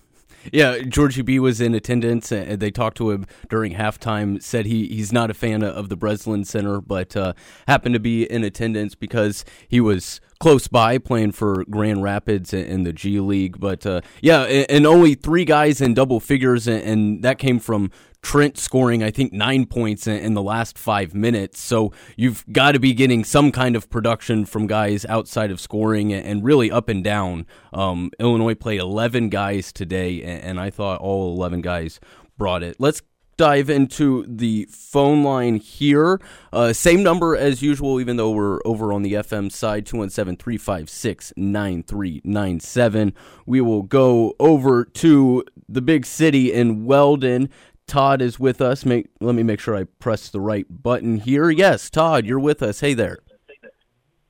Yeah, 0.52 0.78
Giorgi 0.80 1.24
B 1.24 1.40
was 1.40 1.62
in 1.62 1.74
attendance. 1.74 2.32
and 2.32 2.60
they 2.60 2.72
talked 2.72 2.98
to 2.98 3.12
him 3.12 3.26
during 3.50 3.74
halftime. 3.74 4.42
Said 4.42 4.66
he, 4.66 4.88
he's 4.88 5.14
not 5.14 5.30
a 5.30 5.34
fan 5.34 5.64
of 5.64 5.90
the 5.90 5.96
Breslin 5.96 6.44
Center, 6.44 6.82
but 6.82 7.16
uh, 7.16 7.34
happened 7.68 7.94
to 7.94 8.00
be 8.00 8.24
in 8.24 8.44
attendance 8.44 8.96
because 8.96 9.46
he 9.68 9.80
was 9.80 10.20
close 10.40 10.68
by 10.68 10.98
playing 10.98 11.32
for 11.32 11.64
Grand 11.70 12.04
Rapids 12.04 12.54
in 12.54 12.84
the 12.84 12.94
G 12.94 13.20
League. 13.20 13.60
But 13.60 13.86
uh, 13.86 14.02
yeah, 14.22 14.44
and 14.44 14.86
only 14.86 15.16
three 15.16 15.46
guys 15.46 15.82
in 15.82 15.94
double 15.94 16.20
figures, 16.20 16.68
and 16.68 17.24
that 17.24 17.38
came 17.38 17.60
from 17.60 17.92
Trent 18.22 18.58
scoring, 18.58 19.04
I 19.04 19.12
think, 19.12 19.32
nine 19.32 19.66
points 19.66 20.08
in 20.08 20.34
the 20.34 20.42
last 20.42 20.78
five 20.78 21.14
minutes. 21.14 21.62
So 21.62 21.94
you've 22.16 22.44
got 22.52 22.74
to 22.74 22.80
be 22.80 22.94
getting 22.94 23.24
some 23.24 23.52
kind 23.52 23.76
of 23.76 23.90
production 23.90 24.46
from 24.46 24.68
guys 24.68 25.06
outside 25.06 25.52
of 25.52 25.62
scoring 25.62 26.12
and 26.12 26.44
really 26.44 26.70
up 26.70 26.90
and 26.90 27.04
down. 27.04 27.46
Um, 27.72 28.12
Illinois 28.20 28.56
played 28.56 28.82
11 28.82 29.30
guys 29.30 29.72
today, 29.72 30.24
and 30.24 30.60
I 30.60 30.70
thought 30.70 31.00
all 31.00 31.36
11 31.36 31.62
guys 31.62 32.00
brought 32.38 32.64
it. 32.64 32.76
Let's 32.80 33.02
dive 33.38 33.70
into 33.70 34.26
the 34.28 34.68
phone 34.70 35.24
line 35.24 35.56
here. 35.58 36.20
Uh, 36.52 36.74
same 36.74 37.04
number 37.04 37.36
as 37.36 37.62
usual, 37.62 38.02
even 38.02 38.18
though 38.18 38.32
we're 38.32 38.60
over 38.66 38.92
on 38.92 39.04
the 39.04 39.14
FM 39.14 39.52
side 39.52 39.86
217 39.86 40.38
356 40.38 41.34
9397. 41.38 43.14
We 43.46 43.62
will 43.62 43.84
go 43.84 44.34
over 44.40 44.84
to 44.84 45.44
the 45.70 45.82
big 45.82 46.06
city 46.06 46.52
in 46.52 46.86
Weldon. 46.86 47.50
Todd 47.86 48.22
is 48.22 48.40
with 48.40 48.60
us. 48.60 48.86
Make, 48.86 49.08
let 49.22 49.36
me 49.36 49.44
make 49.44 49.60
sure 49.60 49.76
I 49.76 49.86
press 49.86 50.30
the 50.30 50.42
right 50.42 50.66
button 50.70 51.18
here. 51.18 51.50
Yes, 51.50 51.90
Todd, 51.90 52.26
you're 52.26 52.40
with 52.40 52.62
us. 52.62 52.82
Hey 52.82 52.94
there. 52.94 53.20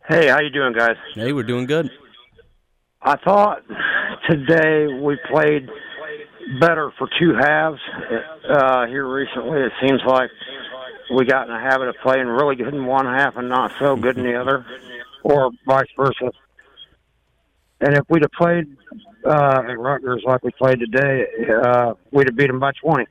Hey, 0.08 0.28
how 0.28 0.40
you 0.40 0.50
doing, 0.50 0.74
guys? 0.74 0.96
Hey, 1.16 1.34
we're 1.34 1.44
doing 1.44 1.66
good. 1.66 1.90
I 3.02 3.18
thought 3.18 3.64
today 4.30 4.88
we 5.02 5.18
played 5.30 5.68
better 6.60 6.92
for 6.98 7.10
two 7.20 7.34
halves 7.34 7.80
uh, 8.50 8.86
here 8.88 9.08
recently. 9.08 9.60
It 9.60 9.72
seems 9.82 10.02
like 10.06 10.30
we 11.14 11.26
got 11.26 11.48
in 11.48 11.54
the 11.54 11.60
habit 11.60 11.90
of 11.90 11.96
playing 12.02 12.28
really 12.28 12.56
good 12.56 12.74
in 12.74 12.86
one 12.86 13.06
half 13.06 13.38
and 13.38 13.50
not 13.50 13.72
so 13.80 13.96
good 13.96 14.18
in 14.18 14.24
the 14.24 14.40
other, 14.40 14.66
or 15.24 15.52
vice 15.66 15.88
versa. 15.96 16.32
And 17.80 17.96
if 17.96 18.04
we'd 18.10 18.24
have 18.24 18.32
played 18.32 18.76
uh, 19.26 19.64
at 19.68 19.80
Rutgers 19.80 20.24
like 20.26 20.44
we 20.44 20.52
played 20.52 20.80
today, 20.80 21.26
uh, 21.64 21.94
we'd 22.12 22.28
have 22.28 22.36
beat 22.36 22.48
them 22.48 22.60
by 22.60 22.72
20. 22.82 23.06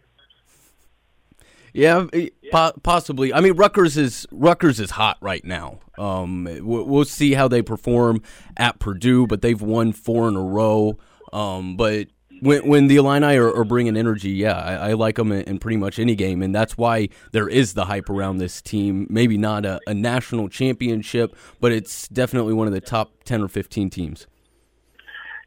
Yeah, 1.73 2.07
po- 2.51 2.73
possibly. 2.83 3.35
I 3.35 3.41
mean, 3.41 3.53
Rutgers 3.53 3.99
is 3.99 4.27
Rutgers 4.33 4.81
is 4.81 4.93
hot 4.93 5.19
right 5.21 5.45
now. 5.45 5.81
Um, 5.99 6.49
we'll 6.63 7.05
see 7.05 7.35
how 7.35 7.49
they 7.49 7.61
perform 7.61 8.23
at 8.57 8.79
Purdue, 8.79 9.27
but 9.27 9.43
they've 9.43 9.61
won 9.61 9.93
four 9.93 10.27
in 10.29 10.37
a 10.37 10.43
row. 10.43 10.99
Um, 11.35 11.77
but 11.77 12.09
when 12.41 12.67
when 12.67 12.87
the 12.89 12.97
Illini 12.97 13.37
are, 13.37 13.55
are 13.55 13.65
bringing 13.65 13.97
energy, 13.97 14.31
yeah, 14.31 14.57
I, 14.59 14.91
I 14.91 14.93
like 14.93 15.17
them 15.17 15.33
in, 15.33 15.43
in, 15.43 15.59
pretty 15.59 15.77
much 15.77 15.99
any 15.99 16.15
game, 16.15 16.43
and 16.43 16.55
that's 16.55 16.77
why 16.77 17.09
there 17.33 17.49
is 17.49 17.75
the 17.75 17.87
hype 17.87 18.11
around 18.11 18.39
this 18.39 18.61
team. 18.61 19.07
Maybe 19.11 19.37
not 19.39 19.65
a, 19.65 19.81
a 19.87 19.95
national 19.95 20.49
championship, 20.49 21.37
but 21.61 21.73
it's 21.73 22.09
definitely 22.09 22.53
one 22.55 22.67
of 22.67 22.73
the 22.73 22.81
top 22.81 23.25
ten 23.25 23.43
or 23.43 23.49
fifteen 23.49 23.91
teams. 23.91 24.27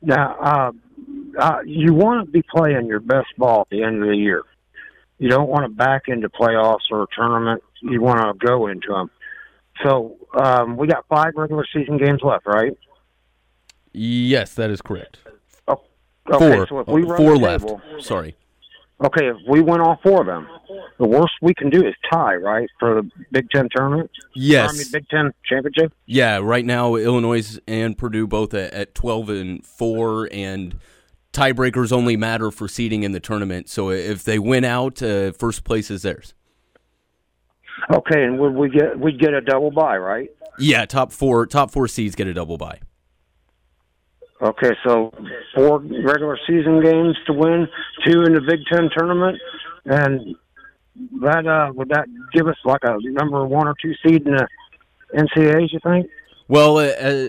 Now, 0.02 0.36
uh, 0.40 0.72
uh, 1.38 1.60
you 1.66 1.94
want 1.94 2.26
to 2.26 2.32
be 2.32 2.42
playing 2.42 2.88
your 2.88 3.00
best 3.00 3.28
ball 3.38 3.62
at 3.62 3.70
the 3.70 3.84
end 3.84 4.02
of 4.02 4.10
the 4.10 4.16
year. 4.16 4.44
You 5.18 5.30
don't 5.30 5.50
want 5.50 5.66
to 5.66 5.70
back 5.70 6.04
into 6.08 6.30
playoffs 6.30 6.90
or 6.92 7.04
a 7.04 7.08
tournament. 7.16 7.62
You 7.82 8.02
want 8.02 8.20
to 8.20 8.46
go 8.46 8.68
into 8.68 8.88
them. 8.90 9.12
So 9.84 10.18
um, 10.34 10.78
we 10.78 10.88
got 10.88 11.06
five 11.08 11.34
regular 11.36 11.66
season 11.74 11.98
games 11.98 12.22
left, 12.24 12.46
right? 12.46 12.78
Yes, 13.92 14.54
that 14.56 14.70
is 14.70 14.82
correct. 14.82 15.20
Okay, 16.32 16.56
four. 16.56 16.68
So 16.68 16.80
if 16.80 16.88
we 16.88 17.04
four 17.04 17.38
left. 17.38 17.68
Table, 17.68 17.82
Sorry. 18.00 18.36
Okay, 19.02 19.30
if 19.30 19.38
we 19.48 19.62
win 19.62 19.80
all 19.80 19.98
four 20.04 20.22
of 20.22 20.28
them, 20.28 20.46
the 20.98 21.08
worst 21.08 21.32
we 21.42 21.54
can 21.54 21.70
do 21.70 21.86
is 21.88 21.94
tie, 22.12 22.36
right, 22.36 22.70
for 22.80 22.96
the 22.96 23.10
Big 23.32 23.50
Ten 23.50 23.70
tournament? 23.74 24.12
Yes. 24.36 24.72
I 24.72 24.78
mean, 24.78 24.86
Big 24.92 25.08
Ten 25.08 25.34
championship? 25.46 25.94
Yeah, 26.06 26.40
right 26.44 26.66
now, 26.66 26.96
Illinois 26.96 27.58
and 27.66 27.98
Purdue 27.98 28.28
both 28.28 28.54
at, 28.54 28.74
at 28.74 28.96
12 28.96 29.30
and 29.30 29.66
4, 29.66 30.28
and 30.34 30.76
tiebreakers 31.32 31.94
only 31.94 32.18
matter 32.18 32.52
for 32.52 32.68
seeding 32.68 33.04
in 33.04 33.14
the 33.14 33.22
tournament. 33.22 33.70
So 33.70 33.90
if 33.90 34.26
they 34.26 34.38
win 34.38 34.66
out, 34.66 35.02
uh, 35.02 35.32
first 35.32 35.64
place 35.64 35.90
is 35.90 36.02
theirs. 36.02 36.34
Okay, 37.92 38.26
and 38.26 38.38
would 38.40 38.54
we 38.54 38.70
get 38.70 39.00
we'd 39.00 39.20
get 39.20 39.34
a 39.34 39.40
double 39.40 39.72
bye, 39.72 39.98
right? 39.98 40.30
Yeah, 40.60 40.86
top 40.86 41.14
four 41.14 41.46
top 41.46 41.72
four 41.72 41.88
seeds 41.88 42.14
get 42.16 42.28
a 42.28 42.34
double 42.34 42.58
bye. 42.58 42.80
Okay, 44.42 44.72
so 44.86 45.12
four 45.54 45.80
regular 45.80 46.38
season 46.48 46.82
games 46.82 47.18
to 47.26 47.34
win, 47.34 47.68
two 48.06 48.24
in 48.24 48.34
the 48.34 48.42
Big 48.42 48.60
Ten 48.72 48.90
tournament, 48.96 49.38
and 49.86 50.36
that 51.22 51.46
uh, 51.46 51.74
would 51.74 51.90
that 51.90 52.08
give 52.34 52.48
us 52.48 52.56
like 52.64 52.82
a 52.84 52.96
number 53.02 53.46
one 53.46 53.68
or 53.68 53.76
two 53.82 53.94
seed 54.06 54.26
in 54.26 54.36
the 54.36 54.48
NCAA's? 55.14 55.74
You 55.74 55.80
think? 55.84 56.08
Well, 56.48 56.78
uh, 56.78 56.88
uh 56.88 57.28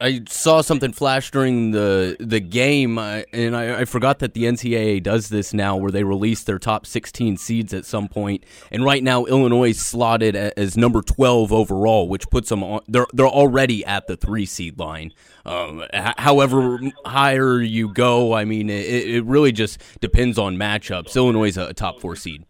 I 0.00 0.22
saw 0.28 0.62
something 0.62 0.92
flash 0.92 1.30
during 1.30 1.72
the 1.72 2.16
the 2.18 2.40
game, 2.40 2.96
uh, 2.96 3.22
and 3.34 3.54
I, 3.54 3.80
I, 3.80 3.84
forgot 3.84 4.20
that 4.20 4.32
the 4.32 4.44
NCAA 4.44 5.02
does 5.02 5.28
this 5.28 5.52
now, 5.52 5.76
where 5.76 5.90
they 5.90 6.04
release 6.04 6.42
their 6.42 6.58
top 6.58 6.86
16 6.86 7.36
seeds 7.36 7.74
at 7.74 7.84
some 7.84 8.08
point. 8.08 8.44
And 8.70 8.82
right 8.82 9.02
now, 9.02 9.26
Illinois 9.26 9.70
is 9.70 9.84
slotted 9.84 10.34
as 10.34 10.74
number 10.74 11.02
12 11.02 11.52
overall, 11.52 12.08
which 12.08 12.30
puts 12.30 12.48
them 12.48 12.64
on. 12.64 12.80
They're 12.88 13.06
they're 13.12 13.26
already 13.26 13.84
at 13.84 14.06
the 14.06 14.16
three 14.16 14.46
seed 14.46 14.78
line. 14.78 15.12
Um, 15.44 15.84
however 15.92 16.78
higher 17.04 17.60
you 17.60 17.92
go, 17.92 18.32
I 18.32 18.46
mean, 18.46 18.70
it, 18.70 18.86
it 18.86 19.24
really 19.26 19.52
just 19.52 19.82
depends 20.00 20.38
on 20.38 20.56
matchups. 20.56 21.14
Illinois 21.14 21.48
is 21.48 21.58
a, 21.58 21.74
top 21.74 22.00
four 22.00 22.16
seed. 22.16 22.46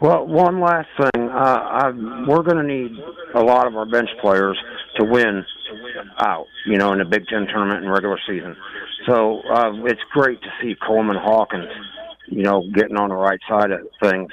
Well, 0.00 0.26
one 0.26 0.60
last 0.60 0.88
thing. 0.98 1.28
Uh, 1.28 1.92
we're 2.26 2.42
going 2.42 2.56
to 2.56 2.64
need 2.64 2.90
a 3.34 3.40
lot 3.40 3.68
of 3.68 3.76
our 3.76 3.86
bench 3.86 4.10
players 4.20 4.58
to 4.96 5.04
win 5.04 5.44
out, 6.18 6.46
you 6.66 6.76
know, 6.76 6.92
in 6.92 6.98
the 6.98 7.04
Big 7.04 7.26
Ten 7.26 7.46
tournament 7.46 7.84
and 7.84 7.92
regular 7.92 8.18
season. 8.26 8.56
So 9.06 9.40
uh, 9.50 9.72
it's 9.84 10.00
great 10.12 10.40
to 10.42 10.48
see 10.60 10.74
Coleman 10.86 11.16
Hawkins, 11.16 11.68
you 12.28 12.42
know, 12.42 12.62
getting 12.74 12.96
on 12.96 13.08
the 13.08 13.16
right 13.16 13.40
side 13.48 13.70
of 13.70 13.80
things. 14.02 14.30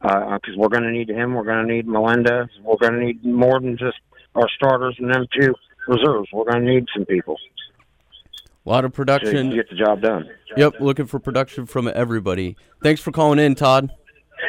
Because 0.00 0.40
uh, 0.48 0.56
we're 0.56 0.68
going 0.68 0.84
to 0.84 0.90
need 0.90 1.10
him. 1.10 1.34
We're 1.34 1.44
going 1.44 1.66
to 1.66 1.74
need 1.74 1.86
Melendez. 1.86 2.48
We're 2.62 2.78
going 2.78 2.94
to 2.94 3.00
need 3.00 3.24
more 3.24 3.60
than 3.60 3.76
just 3.76 3.98
our 4.34 4.48
starters 4.56 4.96
and 4.98 5.12
them 5.12 5.26
two 5.38 5.54
reserves. 5.86 6.28
We're 6.32 6.50
going 6.50 6.64
to 6.64 6.72
need 6.72 6.86
some 6.94 7.04
people. 7.04 7.36
A 8.64 8.68
lot 8.68 8.84
of 8.84 8.92
production. 8.92 9.50
To 9.50 9.56
get 9.56 9.68
the 9.68 9.76
job 9.76 10.00
done. 10.00 10.28
Yep, 10.56 10.80
looking 10.80 11.06
for 11.06 11.18
production 11.18 11.66
from 11.66 11.90
everybody. 11.94 12.56
Thanks 12.82 13.00
for 13.00 13.12
calling 13.12 13.38
in, 13.38 13.54
Todd. 13.54 13.90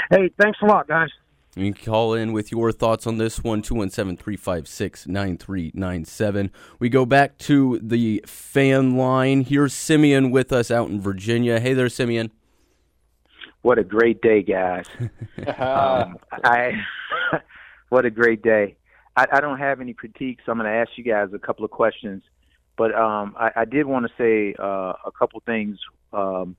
Hey, 0.09 0.31
thanks 0.39 0.59
a 0.61 0.65
lot, 0.65 0.87
guys. 0.87 1.09
You 1.55 1.73
can 1.73 1.83
call 1.83 2.13
in 2.13 2.31
with 2.31 2.49
your 2.49 2.71
thoughts 2.71 3.05
on 3.05 3.17
this 3.17 3.43
one, 3.43 3.61
217 3.61 4.15
356 4.15 5.07
9397. 5.07 6.49
We 6.79 6.87
go 6.87 7.05
back 7.05 7.37
to 7.39 7.77
the 7.83 8.23
fan 8.25 8.95
line. 8.95 9.41
Here's 9.41 9.73
Simeon 9.73 10.31
with 10.31 10.53
us 10.53 10.71
out 10.71 10.89
in 10.89 11.01
Virginia. 11.01 11.59
Hey 11.59 11.73
there, 11.73 11.89
Simeon. 11.89 12.31
What 13.63 13.77
a 13.77 13.83
great 13.83 14.21
day, 14.21 14.43
guys. 14.43 14.85
um, 15.57 16.17
I, 16.31 16.81
what 17.89 18.05
a 18.05 18.09
great 18.09 18.41
day. 18.41 18.77
I, 19.17 19.27
I, 19.33 19.41
don't 19.41 19.59
have 19.59 19.81
any 19.81 19.93
critiques. 19.93 20.45
I'm 20.47 20.57
going 20.57 20.71
to 20.71 20.75
ask 20.75 20.91
you 20.95 21.03
guys 21.03 21.29
a 21.33 21.39
couple 21.39 21.65
of 21.65 21.71
questions. 21.71 22.23
But 22.77 22.95
um, 22.95 23.35
I, 23.37 23.51
I, 23.57 23.65
did 23.65 23.85
want 23.85 24.07
to 24.07 24.13
say 24.17 24.55
uh, 24.57 24.93
a 25.05 25.11
couple 25.19 25.41
things. 25.45 25.77
Um, 26.13 26.55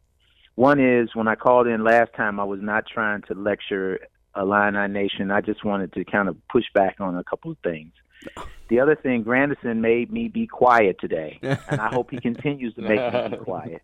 one 0.54 0.78
is 0.78 1.08
when 1.14 1.28
I 1.28 1.34
called 1.34 1.66
in 1.66 1.82
last 1.82 2.12
time, 2.14 2.38
I 2.38 2.44
was 2.44 2.60
not 2.60 2.84
trying 2.86 3.22
to 3.22 3.34
lecture 3.34 3.98
Illini 4.36 4.88
Nation. 4.88 5.30
I 5.30 5.40
just 5.40 5.64
wanted 5.64 5.92
to 5.94 6.04
kind 6.04 6.28
of 6.28 6.36
push 6.48 6.64
back 6.74 6.96
on 7.00 7.16
a 7.16 7.24
couple 7.24 7.50
of 7.50 7.58
things. 7.58 7.92
The 8.68 8.80
other 8.80 8.94
thing, 8.94 9.22
Grandison 9.22 9.80
made 9.80 10.12
me 10.12 10.28
be 10.28 10.46
quiet 10.46 10.96
today, 11.00 11.38
and 11.42 11.80
I 11.80 11.88
hope 11.88 12.10
he 12.10 12.20
continues 12.20 12.74
to 12.74 12.82
make 12.82 13.12
me 13.12 13.36
be 13.36 13.44
quiet. 13.44 13.82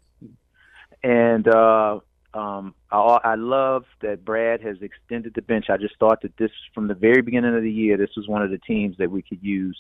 And 1.03 1.47
uh, 1.47 2.01
um, 2.35 2.75
I, 2.91 3.19
I 3.25 3.35
love 3.35 3.85
that 4.01 4.25
Brad 4.25 4.61
has 4.63 4.77
extended 4.81 5.35
the 5.35 5.43
bench. 5.43 5.67
I 5.69 5.77
just 5.77 5.97
thought 5.99 6.23
that 6.23 6.37
this, 6.37 6.51
from 6.75 6.89
the 6.89 6.95
very 6.95 7.23
beginning 7.23 7.57
of 7.57 7.63
the 7.63 7.71
year, 7.71 7.97
this 7.97 8.11
was 8.17 8.29
one 8.29 8.43
of 8.43 8.51
the 8.51 8.59
teams 8.59 8.97
that 8.99 9.11
we 9.11 9.23
could 9.23 9.43
use. 9.43 9.79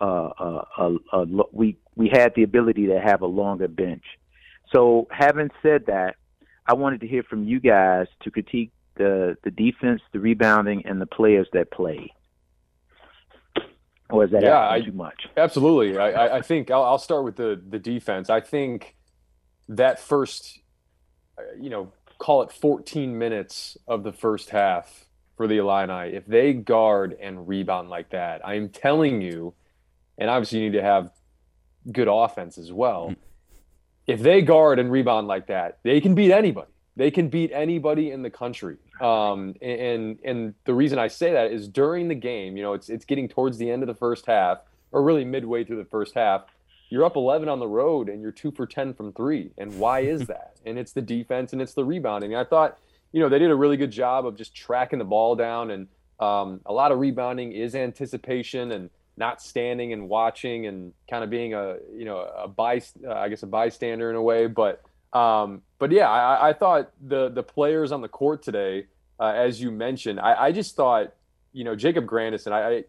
Uh, 0.00 0.30
uh, 0.38 0.64
uh, 0.78 0.90
uh, 1.12 1.26
we 1.52 1.76
we 1.94 2.08
had 2.08 2.32
the 2.34 2.42
ability 2.42 2.86
to 2.86 2.98
have 2.98 3.20
a 3.20 3.26
longer 3.26 3.68
bench. 3.68 4.04
So, 4.72 5.08
having 5.10 5.50
said 5.62 5.86
that, 5.86 6.16
I 6.66 6.74
wanted 6.74 7.02
to 7.02 7.08
hear 7.08 7.22
from 7.22 7.44
you 7.44 7.60
guys 7.60 8.06
to 8.22 8.30
critique 8.30 8.70
the 8.96 9.36
the 9.44 9.50
defense, 9.50 10.02
the 10.12 10.20
rebounding, 10.20 10.86
and 10.86 11.00
the 11.00 11.06
players 11.06 11.48
that 11.52 11.70
play. 11.70 12.12
Or 14.10 14.24
is 14.24 14.32
that 14.32 14.42
yeah, 14.42 14.68
I, 14.68 14.80
too 14.80 14.92
much? 14.92 15.28
Absolutely. 15.36 15.96
I, 15.96 16.38
I 16.38 16.42
think 16.42 16.70
I'll, 16.70 16.82
I'll 16.82 16.98
start 16.98 17.24
with 17.24 17.36
the 17.36 17.60
the 17.68 17.78
defense. 17.78 18.28
I 18.28 18.40
think 18.40 18.96
that 19.68 20.00
first, 20.00 20.60
you 21.58 21.70
know, 21.70 21.92
call 22.18 22.42
it 22.42 22.52
14 22.52 23.16
minutes 23.16 23.76
of 23.86 24.02
the 24.02 24.12
first 24.12 24.50
half 24.50 25.06
for 25.36 25.46
the 25.46 25.56
Illini, 25.56 26.14
if 26.14 26.26
they 26.26 26.52
guard 26.52 27.16
and 27.18 27.48
rebound 27.48 27.88
like 27.88 28.10
that, 28.10 28.46
I'm 28.46 28.68
telling 28.68 29.22
you, 29.22 29.54
and 30.18 30.28
obviously 30.28 30.58
you 30.58 30.70
need 30.70 30.76
to 30.76 30.82
have 30.82 31.10
good 31.90 32.08
offense 32.08 32.58
as 32.58 32.70
well. 32.70 33.10
Mm. 33.10 33.16
If 34.06 34.20
they 34.20 34.42
guard 34.42 34.78
and 34.78 34.92
rebound 34.92 35.28
like 35.28 35.46
that, 35.46 35.78
they 35.82 36.00
can 36.00 36.14
beat 36.14 36.30
anybody. 36.30 36.70
They 36.96 37.10
can 37.10 37.28
beat 37.28 37.50
anybody 37.52 38.10
in 38.10 38.22
the 38.22 38.30
country. 38.30 38.76
Um, 39.00 39.54
and 39.62 40.18
and 40.24 40.54
the 40.64 40.74
reason 40.74 40.98
I 40.98 41.08
say 41.08 41.32
that 41.32 41.52
is 41.52 41.68
during 41.68 42.08
the 42.08 42.14
game, 42.14 42.56
you 42.56 42.62
know, 42.62 42.74
it's 42.74 42.88
it's 42.88 43.04
getting 43.04 43.28
towards 43.28 43.58
the 43.58 43.70
end 43.70 43.82
of 43.82 43.86
the 43.86 43.94
first 43.94 44.26
half, 44.26 44.58
or 44.92 45.02
really 45.02 45.24
midway 45.24 45.64
through 45.64 45.78
the 45.78 45.90
first 45.90 46.14
half. 46.14 46.42
You're 46.92 47.04
up 47.04 47.14
11 47.14 47.48
on 47.48 47.60
the 47.60 47.68
road, 47.68 48.08
and 48.08 48.20
you're 48.20 48.32
two 48.32 48.50
for 48.50 48.66
10 48.66 48.94
from 48.94 49.12
three. 49.12 49.52
And 49.56 49.78
why 49.78 50.00
is 50.00 50.26
that? 50.26 50.50
and 50.64 50.78
it's 50.78 50.92
the 50.92 51.02
defense 51.02 51.52
and 51.52 51.62
it's 51.62 51.74
the 51.74 51.84
rebounding. 51.84 52.34
I 52.34 52.44
thought, 52.44 52.78
you 53.12 53.20
know, 53.20 53.28
they 53.28 53.38
did 53.38 53.50
a 53.50 53.54
really 53.54 53.76
good 53.76 53.90
job 53.90 54.26
of 54.26 54.36
just 54.36 54.54
tracking 54.54 54.98
the 54.98 55.04
ball 55.04 55.34
down, 55.34 55.70
and 55.70 55.88
um, 56.20 56.60
a 56.66 56.72
lot 56.72 56.92
of 56.92 56.98
rebounding 56.98 57.52
is 57.52 57.74
anticipation 57.74 58.72
and 58.72 58.90
not 59.16 59.42
standing 59.42 59.92
and 59.92 60.08
watching 60.08 60.66
and 60.66 60.92
kind 61.08 61.24
of 61.24 61.30
being 61.30 61.52
a 61.54 61.76
you 61.94 62.04
know 62.04 62.18
a 62.20 62.48
by 62.48 62.80
uh, 63.04 63.12
I 63.12 63.28
guess 63.28 63.42
a 63.42 63.46
bystander 63.46 64.10
in 64.10 64.16
a 64.16 64.22
way, 64.22 64.46
but 64.46 64.82
um, 65.12 65.62
but 65.78 65.90
yeah, 65.90 66.08
I, 66.08 66.50
I, 66.50 66.52
thought 66.52 66.90
the 67.00 67.30
the 67.30 67.42
players 67.42 67.90
on 67.90 68.00
the 68.00 68.08
court 68.08 68.42
today, 68.42 68.86
uh, 69.18 69.32
as 69.34 69.60
you 69.60 69.72
mentioned, 69.72 70.20
I, 70.20 70.44
I, 70.44 70.52
just 70.52 70.76
thought, 70.76 71.12
you 71.52 71.64
know, 71.64 71.74
Jacob 71.74 72.06
Grandison, 72.06 72.52
I, 72.52 72.68
I, 72.68 72.84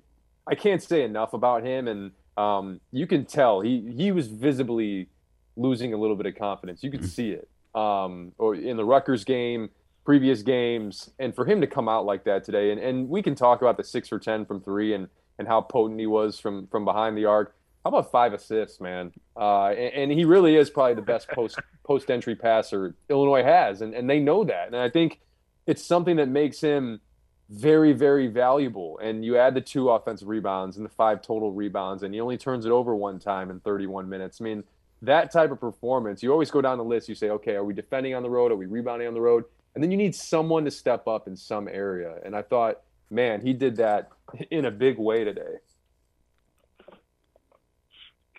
I 0.47 0.55
can't 0.55 0.83
say 0.83 1.03
enough 1.03 1.33
about 1.33 1.63
him, 1.63 1.87
and 1.87 2.11
um, 2.37 2.79
you 2.91 3.07
can 3.07 3.25
tell 3.25 3.61
he 3.61 3.91
he 3.97 4.11
was 4.11 4.27
visibly 4.27 5.07
losing 5.55 5.93
a 5.93 5.97
little 5.97 6.15
bit 6.15 6.27
of 6.27 6.35
confidence. 6.35 6.83
You 6.83 6.91
could 6.91 7.01
mm-hmm. 7.01 7.09
see 7.09 7.31
it, 7.31 7.49
um, 7.73 8.33
or 8.37 8.53
in 8.53 8.77
the 8.77 8.85
Rutgers 8.85 9.23
game, 9.23 9.71
previous 10.05 10.43
games, 10.43 11.09
and 11.17 11.33
for 11.33 11.45
him 11.45 11.59
to 11.61 11.67
come 11.67 11.89
out 11.89 12.05
like 12.05 12.23
that 12.25 12.43
today, 12.43 12.71
and, 12.71 12.79
and 12.79 13.09
we 13.09 13.23
can 13.23 13.33
talk 13.33 13.61
about 13.61 13.77
the 13.77 13.83
six 13.83 14.07
for 14.07 14.19
ten 14.19 14.45
from 14.45 14.61
three 14.61 14.93
and 14.93 15.07
and 15.39 15.47
how 15.47 15.59
potent 15.59 15.99
he 15.99 16.05
was 16.05 16.39
from 16.39 16.67
from 16.67 16.85
behind 16.85 17.17
the 17.17 17.25
arc. 17.25 17.55
How 17.83 17.89
about 17.89 18.11
five 18.11 18.33
assists, 18.33 18.79
man? 18.79 19.11
Uh, 19.35 19.69
and, 19.69 19.93
and, 19.93 20.11
he 20.11 20.23
really 20.23 20.55
is 20.55 20.69
probably 20.69 20.93
the 20.93 21.01
best 21.01 21.27
post 21.29 21.59
post 21.83 22.11
entry 22.11 22.35
passer 22.35 22.95
Illinois 23.09 23.43
has, 23.43 23.81
and, 23.81 23.93
and 23.93 24.09
they 24.09 24.19
know 24.19 24.43
that. 24.43 24.67
And 24.67 24.75
I 24.75 24.89
think 24.89 25.19
it's 25.65 25.83
something 25.83 26.17
that 26.17 26.29
makes 26.29 26.61
him 26.61 27.01
very, 27.49 27.91
very 27.93 28.27
valuable. 28.27 28.99
And 28.99 29.25
you 29.25 29.37
add 29.37 29.55
the 29.55 29.61
two 29.61 29.89
offensive 29.89 30.27
rebounds 30.27 30.77
and 30.77 30.85
the 30.85 30.89
five 30.89 31.21
total 31.21 31.51
rebounds, 31.51 32.03
and 32.03 32.13
he 32.13 32.21
only 32.21 32.37
turns 32.37 32.65
it 32.65 32.71
over 32.71 32.95
one 32.95 33.19
time 33.19 33.49
in 33.49 33.59
31 33.59 34.07
minutes. 34.07 34.39
I 34.39 34.43
mean, 34.43 34.63
that 35.01 35.31
type 35.31 35.51
of 35.51 35.59
performance, 35.59 36.21
you 36.21 36.31
always 36.31 36.51
go 36.51 36.61
down 36.61 36.77
the 36.77 36.83
list. 36.83 37.09
You 37.09 37.15
say, 37.15 37.29
okay, 37.31 37.55
are 37.55 37.63
we 37.63 37.73
defending 37.73 38.13
on 38.13 38.21
the 38.21 38.29
road? 38.29 38.51
Are 38.51 38.55
we 38.55 38.67
rebounding 38.67 39.07
on 39.07 39.13
the 39.13 39.21
road? 39.21 39.43
And 39.73 39.83
then 39.83 39.89
you 39.89 39.97
need 39.97 40.15
someone 40.15 40.65
to 40.65 40.71
step 40.71 41.07
up 41.07 41.27
in 41.27 41.35
some 41.35 41.67
area. 41.67 42.15
And 42.23 42.35
I 42.35 42.41
thought, 42.41 42.81
man, 43.09 43.41
he 43.41 43.53
did 43.53 43.75
that 43.77 44.09
in 44.51 44.65
a 44.65 44.71
big 44.71 44.97
way 44.97 45.23
today. 45.23 45.55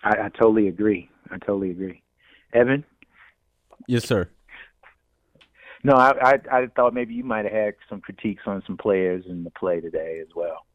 I, 0.03 0.25
I 0.25 0.29
totally 0.29 0.67
agree. 0.67 1.09
I 1.31 1.37
totally 1.37 1.71
agree. 1.71 2.03
Evan? 2.53 2.83
Yes, 3.87 4.05
sir. 4.05 4.29
No, 5.83 5.93
I, 5.93 6.11
I, 6.21 6.33
I 6.51 6.67
thought 6.75 6.93
maybe 6.93 7.13
you 7.13 7.23
might 7.23 7.43
have 7.45 7.53
had 7.53 7.73
some 7.89 7.99
critiques 7.99 8.43
on 8.45 8.63
some 8.65 8.77
players 8.77 9.25
in 9.27 9.43
the 9.43 9.49
play 9.51 9.81
today 9.81 10.19
as 10.21 10.29
well. 10.35 10.65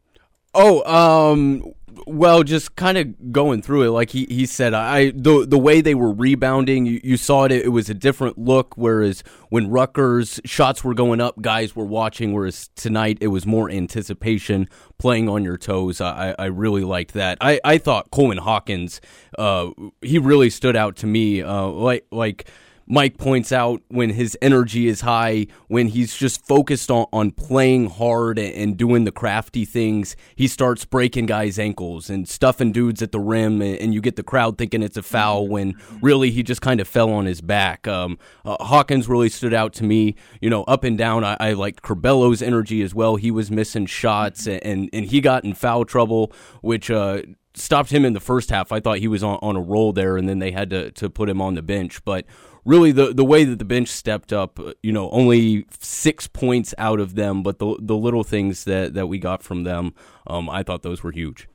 Oh, 0.55 0.83
um, 0.85 1.75
well, 2.07 2.43
just 2.43 2.75
kind 2.77 2.97
of 2.97 3.33
going 3.33 3.61
through 3.61 3.83
it, 3.83 3.91
like 3.91 4.11
he, 4.11 4.27
he 4.27 4.47
said, 4.47 4.73
I 4.73 5.11
the 5.11 5.47
the 5.47 5.59
way 5.59 5.81
they 5.81 5.95
were 5.95 6.13
rebounding, 6.13 6.87
you, 6.87 7.01
you 7.05 7.17
saw 7.17 7.45
it. 7.45 7.53
It 7.53 7.73
was 7.73 7.91
a 7.91 7.95
different 7.95 8.39
look. 8.39 8.77
Whereas 8.77 9.23
when 9.51 9.69
Rutgers 9.69 10.41
shots 10.45 10.83
were 10.83 10.95
going 10.95 11.21
up, 11.21 11.41
guys 11.43 11.77
were 11.77 11.85
watching. 11.85 12.33
Whereas 12.33 12.71
tonight, 12.77 13.19
it 13.21 13.29
was 13.29 13.47
more 13.47 13.71
anticipation, 13.71 14.69
playing 14.99 15.29
on 15.29 15.45
your 15.45 15.59
toes. 15.59 16.01
I, 16.01 16.35
I 16.39 16.47
really 16.47 16.83
liked 16.83 17.15
that. 17.15 17.39
I, 17.41 17.61
I 17.65 17.79
thought 17.79 18.11
Coleman 18.11 18.39
Hawkins, 18.39 19.01
uh, 19.39 19.71
he 20.01 20.19
really 20.19 20.51
stood 20.51 20.77
out 20.77 20.97
to 20.97 21.07
me. 21.07 21.43
Uh, 21.43 21.67
like 21.67 22.07
like 22.11 22.49
Mike 22.91 23.19
points 23.19 23.53
out 23.53 23.83
when 23.89 24.11
his 24.11 24.37
energy 24.41 24.89
is 24.89 25.03
high, 25.03 25.47
when 25.69 25.89
he's 25.89 26.17
just 26.17 26.47
focused 26.47 26.91
on, 26.91 27.07
on 27.13 27.31
playing 27.31 27.91
hard 27.91 28.39
and 28.39 28.79
doing 28.79 29.05
the 29.05 29.13
crafty 29.13 29.67
things, 29.67 30.17
he 30.35 30.49
starts 30.49 30.87
breaking 30.87 31.27
guys' 31.27 31.59
ankles 31.59 32.09
and 32.09 32.27
stuffing 32.27 32.73
dudes 32.73 33.03
at 33.03 33.13
the 33.13 33.21
rim, 33.21 33.61
and 33.61 33.93
you 33.93 34.01
get 34.01 34.17
the 34.17 34.23
crowd 34.23 34.57
thinking 34.57 34.83
it's 34.83 34.97
a 34.97 35.03
foul 35.03 35.47
when 35.47 35.75
really 36.01 36.31
he 36.31 36.43
just 36.43 36.63
kind 36.63 36.81
of 36.81 36.89
fell 36.89 37.11
on 37.11 37.27
his 37.27 37.43
back. 37.43 37.87
Um, 37.87 38.19
uh, 38.47 38.57
Hawkins 38.65 39.07
really 39.07 39.29
stood 39.29 39.53
out 39.53 39.75
to 39.75 39.85
me, 39.85 40.17
you 40.41 40.49
know, 40.49 40.65
up 40.65 40.83
and 40.83 40.97
down. 40.97 41.25
I, 41.25 41.37
I 41.39 41.53
liked 41.53 41.83
Curbelo's 41.83 42.41
energy 42.41 42.81
as 42.81 42.95
well. 42.95 43.17
He 43.17 43.31
was 43.31 43.51
missing 43.51 43.85
shots, 43.85 44.47
and, 44.47 44.89
and 44.93 45.05
he 45.05 45.21
got 45.21 45.45
in 45.45 45.53
foul 45.53 45.85
trouble, 45.85 46.33
which 46.63 46.91
uh, 46.91 47.21
stopped 47.55 47.91
him 47.91 48.05
in 48.05 48.15
the 48.15 48.21
first 48.21 48.51
half. 48.51 48.73
I 48.73 48.81
thought 48.81 48.99
he 48.99 49.09
was 49.09 49.23
on, 49.23 49.39
on 49.43 49.57
a 49.57 49.61
roll 49.61 49.93
there, 49.93 50.17
and 50.17 50.29
then 50.29 50.39
they 50.39 50.53
had 50.53 50.71
to, 50.71 50.91
to 50.93 51.11
put 51.11 51.29
him 51.29 51.43
on 51.43 51.55
the 51.55 51.63
bench. 51.63 52.03
But 52.05 52.25
really 52.69 52.93
the 52.93 53.15
the 53.15 53.25
way 53.25 53.45
that 53.45 53.59
the 53.59 53.65
bench 53.65 53.89
stepped 53.89 54.33
up, 54.33 54.61
uh, 54.61 54.75
you 54.83 54.93
know, 54.93 55.09
only 55.11 55.65
six 55.81 56.27
points 56.29 56.75
out 56.77 57.01
of 57.01 57.15
them, 57.15 57.43
but 57.43 57.59
the 57.59 57.77
the 57.81 57.97
little 57.97 58.23
things 58.23 58.65
that 58.65 58.95
that 58.95 59.07
we 59.07 59.19
got 59.19 59.43
from 59.43 59.65
them, 59.65 59.95
um, 60.27 60.51
I 60.51 60.63
thought 60.63 60.83
those 60.83 61.03
were 61.03 61.11
huge. 61.11 61.49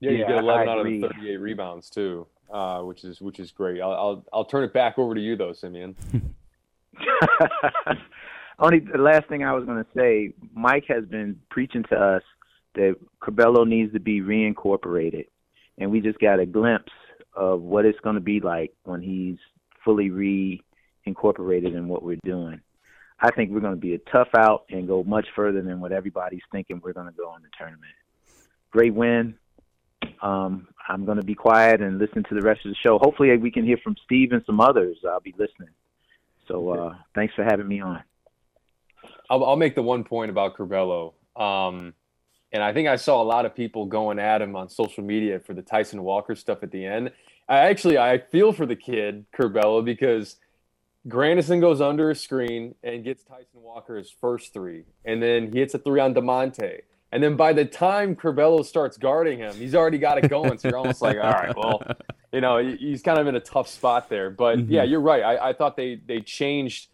Yeah, 0.00 0.10
you 0.10 0.18
yeah, 0.18 0.28
get 0.28 0.38
11 0.38 0.68
out 0.68 0.78
of 0.80 0.86
the 0.86 1.00
38 1.00 1.36
rebounds 1.38 1.90
too, 1.90 2.26
uh, 2.52 2.80
which 2.82 3.04
is 3.04 3.20
which 3.20 3.38
is 3.38 3.52
great. 3.52 3.80
I'll, 3.80 3.92
I'll 3.92 4.24
I'll 4.32 4.44
turn 4.44 4.64
it 4.64 4.72
back 4.72 4.98
over 4.98 5.14
to 5.14 5.20
you 5.20 5.36
though, 5.36 5.52
Simeon. 5.52 5.94
Only 8.60 8.80
the 8.80 8.98
last 8.98 9.28
thing 9.28 9.44
I 9.44 9.52
was 9.52 9.64
going 9.64 9.84
to 9.84 9.90
say, 9.96 10.32
Mike 10.52 10.86
has 10.88 11.04
been 11.04 11.38
preaching 11.48 11.84
to 11.90 11.96
us 11.96 12.24
that 12.74 12.96
Curbelo 13.22 13.64
needs 13.66 13.92
to 13.92 14.00
be 14.00 14.20
reincorporated, 14.20 15.26
and 15.78 15.92
we 15.92 16.00
just 16.00 16.18
got 16.18 16.40
a 16.40 16.46
glimpse 16.46 16.92
of 17.34 17.60
what 17.60 17.84
it's 17.84 18.00
going 18.00 18.16
to 18.16 18.20
be 18.20 18.40
like 18.40 18.72
when 18.82 19.00
he's 19.00 19.38
fully 19.84 20.10
reincorporated 20.10 21.74
in 21.76 21.88
what 21.88 22.02
we're 22.02 22.18
doing. 22.24 22.60
I 23.20 23.30
think 23.32 23.50
we're 23.50 23.60
going 23.60 23.74
to 23.74 23.80
be 23.80 23.94
a 23.94 23.98
tough 23.98 24.28
out 24.36 24.64
and 24.70 24.86
go 24.86 25.02
much 25.02 25.26
further 25.34 25.60
than 25.60 25.80
what 25.80 25.92
everybody's 25.92 26.42
thinking 26.52 26.80
we're 26.82 26.92
going 26.92 27.08
to 27.08 27.12
go 27.12 27.34
in 27.34 27.42
the 27.42 27.48
tournament. 27.56 27.92
Great 28.70 28.94
win. 28.94 29.34
Um, 30.22 30.68
I'm 30.88 31.04
going 31.04 31.18
to 31.18 31.24
be 31.24 31.34
quiet 31.34 31.80
and 31.80 31.98
listen 31.98 32.22
to 32.24 32.34
the 32.34 32.42
rest 32.42 32.64
of 32.64 32.70
the 32.70 32.76
show. 32.76 32.98
Hopefully, 32.98 33.36
we 33.36 33.50
can 33.50 33.64
hear 33.64 33.78
from 33.82 33.96
Steve 34.04 34.32
and 34.32 34.42
some 34.46 34.60
others. 34.60 34.98
I'll 35.08 35.20
be 35.20 35.34
listening. 35.36 35.70
So, 36.46 36.70
uh, 36.70 36.94
thanks 37.14 37.34
for 37.34 37.44
having 37.44 37.66
me 37.66 37.80
on. 37.80 38.02
I'll, 39.28 39.44
I'll 39.44 39.56
make 39.56 39.74
the 39.74 39.82
one 39.82 40.04
point 40.04 40.30
about 40.30 40.56
Curbelo. 40.56 41.12
Um, 41.36 41.94
and 42.52 42.62
I 42.62 42.72
think 42.72 42.88
I 42.88 42.96
saw 42.96 43.20
a 43.22 43.24
lot 43.24 43.44
of 43.44 43.54
people 43.54 43.86
going 43.86 44.18
at 44.18 44.40
him 44.40 44.56
on 44.56 44.68
social 44.68 45.04
media 45.04 45.38
for 45.40 45.52
the 45.52 45.62
Tyson 45.62 46.02
Walker 46.02 46.34
stuff 46.34 46.62
at 46.62 46.70
the 46.70 46.84
end. 46.84 47.12
I 47.48 47.58
actually 47.60 47.98
I 47.98 48.18
feel 48.18 48.52
for 48.52 48.66
the 48.66 48.76
kid 48.76 49.24
Curbelo 49.32 49.84
because 49.84 50.36
Grandison 51.06 51.60
goes 51.60 51.80
under 51.80 52.10
a 52.10 52.14
screen 52.14 52.74
and 52.82 53.02
gets 53.02 53.24
Tyson 53.24 53.62
Walker 53.62 53.96
his 53.96 54.10
first 54.10 54.52
three, 54.52 54.84
and 55.04 55.22
then 55.22 55.52
he 55.52 55.60
hits 55.60 55.74
a 55.74 55.78
three 55.78 56.00
on 56.00 56.14
Da'Monte. 56.14 56.80
And 57.10 57.22
then 57.22 57.36
by 57.36 57.54
the 57.54 57.64
time 57.64 58.14
Curbelo 58.14 58.64
starts 58.64 58.98
guarding 58.98 59.38
him, 59.38 59.54
he's 59.54 59.74
already 59.74 59.96
got 59.96 60.22
it 60.22 60.28
going. 60.28 60.58
So 60.58 60.68
you're 60.68 60.76
almost 60.76 61.00
like, 61.00 61.16
all 61.16 61.32
right, 61.32 61.56
well, 61.56 61.82
you 62.32 62.42
know, 62.42 62.58
he's 62.58 63.00
kind 63.00 63.18
of 63.18 63.26
in 63.26 63.34
a 63.34 63.40
tough 63.40 63.68
spot 63.68 64.10
there. 64.10 64.28
But 64.28 64.58
mm-hmm. 64.58 64.72
yeah, 64.72 64.82
you're 64.82 65.00
right. 65.00 65.22
I, 65.22 65.48
I, 65.48 65.52
thought 65.54 65.76
they 65.76 66.02
they 66.06 66.20
changed, 66.20 66.88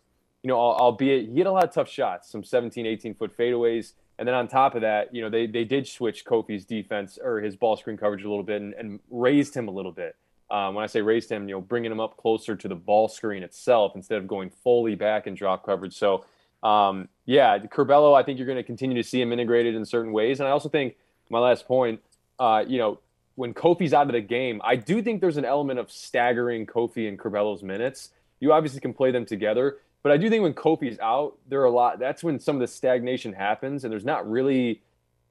you 0.44 0.48
know, 0.48 0.56
albeit 0.56 1.30
he 1.30 1.38
had 1.38 1.48
a 1.48 1.52
lot 1.52 1.64
of 1.64 1.72
tough 1.72 1.88
shots, 1.88 2.30
some 2.30 2.44
17, 2.44 2.86
18 2.86 3.14
foot 3.14 3.36
fadeaways. 3.36 3.94
And 4.16 4.28
then 4.28 4.36
on 4.36 4.46
top 4.46 4.76
of 4.76 4.82
that, 4.82 5.12
you 5.12 5.20
know, 5.22 5.28
they, 5.28 5.48
they 5.48 5.64
did 5.64 5.88
switch 5.88 6.24
Kofi's 6.24 6.64
defense 6.64 7.18
or 7.20 7.40
his 7.40 7.56
ball 7.56 7.76
screen 7.76 7.96
coverage 7.96 8.22
a 8.22 8.28
little 8.28 8.44
bit 8.44 8.62
and, 8.62 8.72
and 8.74 9.00
raised 9.10 9.56
him 9.56 9.66
a 9.66 9.72
little 9.72 9.90
bit. 9.90 10.14
Um, 10.50 10.74
when 10.74 10.84
I 10.84 10.86
say 10.86 11.00
raised 11.00 11.30
him, 11.30 11.48
you 11.48 11.54
know, 11.54 11.60
bringing 11.60 11.90
him 11.90 12.00
up 12.00 12.16
closer 12.16 12.54
to 12.54 12.68
the 12.68 12.74
ball 12.74 13.08
screen 13.08 13.42
itself 13.42 13.92
instead 13.96 14.18
of 14.18 14.28
going 14.28 14.50
fully 14.50 14.94
back 14.94 15.26
in 15.26 15.34
drop 15.34 15.64
coverage. 15.64 15.96
So, 15.96 16.26
um, 16.62 17.08
yeah, 17.24 17.58
Curbelo, 17.58 18.14
I 18.14 18.22
think 18.22 18.38
you're 18.38 18.46
going 18.46 18.56
to 18.56 18.62
continue 18.62 19.02
to 19.02 19.08
see 19.08 19.20
him 19.20 19.32
integrated 19.32 19.74
in 19.74 19.84
certain 19.84 20.12
ways. 20.12 20.40
And 20.40 20.48
I 20.48 20.52
also 20.52 20.68
think 20.68 20.96
my 21.30 21.38
last 21.38 21.66
point, 21.66 22.00
uh, 22.38 22.64
you 22.66 22.78
know, 22.78 23.00
when 23.36 23.52
Kofi's 23.52 23.92
out 23.92 24.06
of 24.06 24.12
the 24.12 24.20
game, 24.20 24.60
I 24.64 24.76
do 24.76 25.02
think 25.02 25.20
there's 25.20 25.36
an 25.36 25.44
element 25.44 25.80
of 25.80 25.90
staggering 25.90 26.66
Kofi 26.66 27.08
and 27.08 27.18
Curbelo's 27.18 27.62
minutes. 27.62 28.10
You 28.40 28.52
obviously 28.52 28.80
can 28.80 28.94
play 28.94 29.10
them 29.10 29.26
together, 29.26 29.78
but 30.02 30.12
I 30.12 30.16
do 30.16 30.30
think 30.30 30.42
when 30.42 30.54
Kofi's 30.54 30.98
out, 31.00 31.36
there 31.48 31.60
are 31.62 31.64
a 31.64 31.70
lot. 31.70 31.98
That's 31.98 32.22
when 32.22 32.38
some 32.38 32.56
of 32.56 32.60
the 32.60 32.68
stagnation 32.68 33.32
happens, 33.32 33.84
and 33.84 33.92
there's 33.92 34.04
not 34.04 34.30
really, 34.30 34.82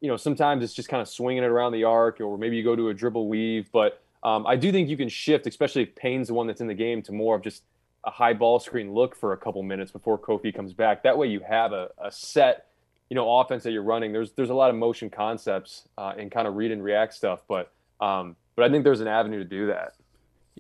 you 0.02 0.10
know, 0.10 0.18
sometimes 0.18 0.64
it's 0.64 0.74
just 0.74 0.90
kind 0.90 1.02
of 1.02 1.08
swinging 1.08 1.44
it 1.44 1.48
around 1.48 1.72
the 1.72 1.86
arc, 1.86 2.20
or 2.20 2.38
maybe 2.38 2.58
you 2.58 2.64
go 2.64 2.76
to 2.76 2.90
a 2.90 2.94
dribble 2.94 3.30
weave. 3.30 3.70
But 3.72 4.03
um, 4.24 4.48
I 4.48 4.56
do 4.56 4.72
think 4.72 4.90
you 4.90 4.98
can 4.98 5.10
shift, 5.10 5.48
especially 5.48 5.84
if 5.84 5.96
Payne's 5.96 6.30
the 6.30 6.34
one 6.34 6.48
that's 6.48 6.62
in 6.62 6.68
the 6.68 6.74
game, 6.74 7.02
to 7.04 7.12
more 7.12 7.36
of 7.36 7.42
just 7.42 7.64
a 8.06 8.12
high 8.12 8.34
ball 8.34 8.60
screen 8.60 8.94
look 8.94 9.16
for 9.16 9.34
a 9.34 9.38
couple 9.38 9.62
minutes 9.64 9.92
before 9.92 10.18
Kofi 10.18 10.54
comes 10.54 10.74
back. 10.74 11.04
That 11.04 11.18
way, 11.18 11.28
you 11.28 11.42
have 11.42 11.74
a, 11.74 11.90
a 11.98 12.12
set, 12.12 12.68
you 13.10 13.16
know, 13.16 13.40
offense 13.40 13.64
that 13.64 13.72
you're 13.72 13.84
running. 13.84 14.14
There's 14.14 14.32
there's 14.32 14.50
a 14.50 14.54
lot 14.54 14.70
of 14.70 14.76
motion 14.76 15.10
concepts 15.10 15.88
uh, 15.98 16.14
and 16.18 16.32
kind 16.32 16.48
of 16.48 16.56
read 16.56 16.72
and 16.72 16.84
react 16.84 17.14
stuff, 17.14 17.42
but 17.48 17.72
um, 18.00 18.36
but 18.56 18.66
I 18.66 18.70
think 18.70 18.84
there's 18.84 19.02
an 19.02 19.08
avenue 19.08 19.40
to 19.40 19.46
do 19.46 19.68
that. 19.68 19.94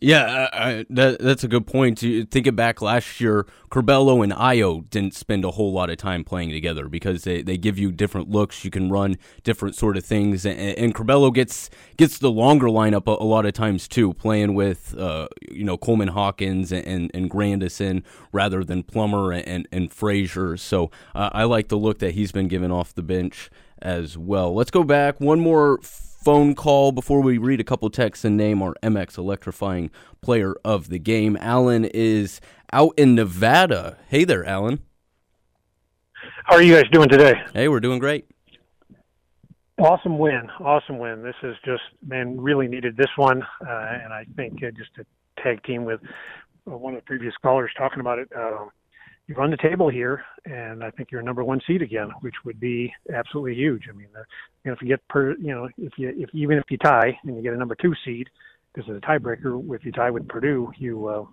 Yeah, 0.01 0.49
I, 0.51 0.85
that, 0.89 1.19
that's 1.19 1.43
a 1.43 1.47
good 1.47 1.67
point. 1.67 1.99
Thinking 1.99 2.55
back 2.55 2.81
last 2.81 3.21
year, 3.21 3.45
Curbelo 3.69 4.23
and 4.23 4.33
Ayo 4.33 4.89
didn't 4.89 5.13
spend 5.13 5.45
a 5.45 5.51
whole 5.51 5.71
lot 5.71 5.89
of 5.89 5.97
time 5.97 6.23
playing 6.23 6.49
together 6.49 6.89
because 6.89 7.23
they, 7.23 7.41
they 7.41 7.57
give 7.57 7.77
you 7.77 7.91
different 7.91 8.29
looks. 8.29 8.65
You 8.65 8.71
can 8.71 8.89
run 8.89 9.17
different 9.43 9.75
sort 9.75 9.95
of 9.95 10.03
things, 10.03 10.45
and, 10.45 10.59
and 10.59 10.95
Curbelo 10.95 11.33
gets 11.33 11.69
gets 11.95 12.17
the 12.17 12.31
longer 12.31 12.67
lineup 12.67 13.07
a, 13.07 13.23
a 13.23 13.23
lot 13.23 13.45
of 13.45 13.53
times 13.53 13.87
too, 13.87 14.13
playing 14.13 14.55
with 14.55 14.97
uh, 14.97 15.27
you 15.49 15.63
know 15.63 15.77
Coleman 15.77 16.09
Hawkins 16.09 16.71
and, 16.71 16.85
and, 16.85 17.11
and, 17.13 17.29
Grandison 17.29 18.03
rather 18.31 18.63
than 18.63 18.83
Plummer 18.83 19.31
and 19.31 19.67
and 19.71 19.91
Frazier. 19.93 20.57
So 20.57 20.91
uh, 21.13 21.29
I 21.31 21.43
like 21.43 21.69
the 21.69 21.77
look 21.77 21.99
that 21.99 22.13
he's 22.13 22.31
been 22.31 22.47
given 22.47 22.71
off 22.71 22.93
the 22.93 23.03
bench 23.03 23.49
as 23.81 24.17
well. 24.17 24.53
Let's 24.53 24.71
go 24.71 24.83
back 24.83 25.21
one 25.21 25.39
more 25.39 25.79
phone 26.23 26.55
call 26.55 26.93
before 26.93 27.21
we 27.21 27.37
read 27.37 27.59
a 27.59 27.63
couple 27.63 27.89
texts 27.89 28.23
and 28.23 28.37
name 28.37 28.61
our 28.61 28.75
MX 28.81 29.17
electrifying 29.17 29.91
player 30.21 30.55
of 30.63 30.87
the 30.87 30.99
game. 30.99 31.37
Alan 31.41 31.83
is 31.83 32.39
out 32.71 32.93
in 32.97 33.15
Nevada. 33.15 33.97
Hey 34.07 34.23
there, 34.23 34.45
Alan. 34.45 34.79
How 36.45 36.55
are 36.55 36.61
you 36.61 36.75
guys 36.75 36.89
doing 36.91 37.09
today? 37.09 37.33
Hey, 37.53 37.67
we're 37.67 37.81
doing 37.81 37.99
great. 37.99 38.25
Awesome 39.77 40.17
win. 40.17 40.49
Awesome 40.59 40.97
win. 40.97 41.23
This 41.23 41.35
is 41.43 41.55
just, 41.65 41.83
man, 42.05 42.39
really 42.39 42.67
needed 42.67 42.95
this 42.95 43.09
one. 43.17 43.43
Uh, 43.61 43.97
and 44.03 44.13
I 44.13 44.25
think 44.37 44.63
uh, 44.63 44.71
just 44.71 44.93
to 44.95 45.05
tag 45.41 45.61
team 45.63 45.83
with 45.83 45.99
uh, 46.71 46.77
one 46.77 46.93
of 46.93 47.01
the 47.01 47.05
previous 47.05 47.33
callers 47.41 47.71
talking 47.77 47.99
about 47.99 48.19
it, 48.19 48.29
um, 48.35 48.69
you 49.27 49.35
run 49.35 49.51
the 49.51 49.57
table 49.57 49.89
here, 49.89 50.23
and 50.45 50.83
I 50.83 50.91
think 50.91 51.11
you're 51.11 51.21
a 51.21 51.23
number 51.23 51.43
one 51.43 51.61
seed 51.65 51.81
again, 51.81 52.09
which 52.21 52.35
would 52.43 52.59
be 52.59 52.93
absolutely 53.13 53.55
huge. 53.55 53.83
I 53.89 53.93
mean, 53.93 54.09
uh, 54.15 54.23
you 54.63 54.69
know, 54.69 54.73
if 54.73 54.81
you 54.81 54.87
get 54.87 55.07
per, 55.07 55.31
you 55.37 55.53
know, 55.53 55.69
if 55.77 55.93
you 55.97 56.13
if 56.15 56.29
even 56.33 56.57
if 56.57 56.65
you 56.69 56.77
tie 56.77 57.17
and 57.23 57.35
you 57.35 57.41
get 57.41 57.53
a 57.53 57.57
number 57.57 57.75
two 57.75 57.93
seed, 58.03 58.29
because 58.73 58.89
of 58.89 58.95
the 58.95 59.01
tiebreaker, 59.01 59.75
if 59.75 59.85
you 59.85 59.91
tie 59.91 60.09
with 60.09 60.27
Purdue, 60.27 60.71
you 60.77 61.07
uh, 61.07 61.25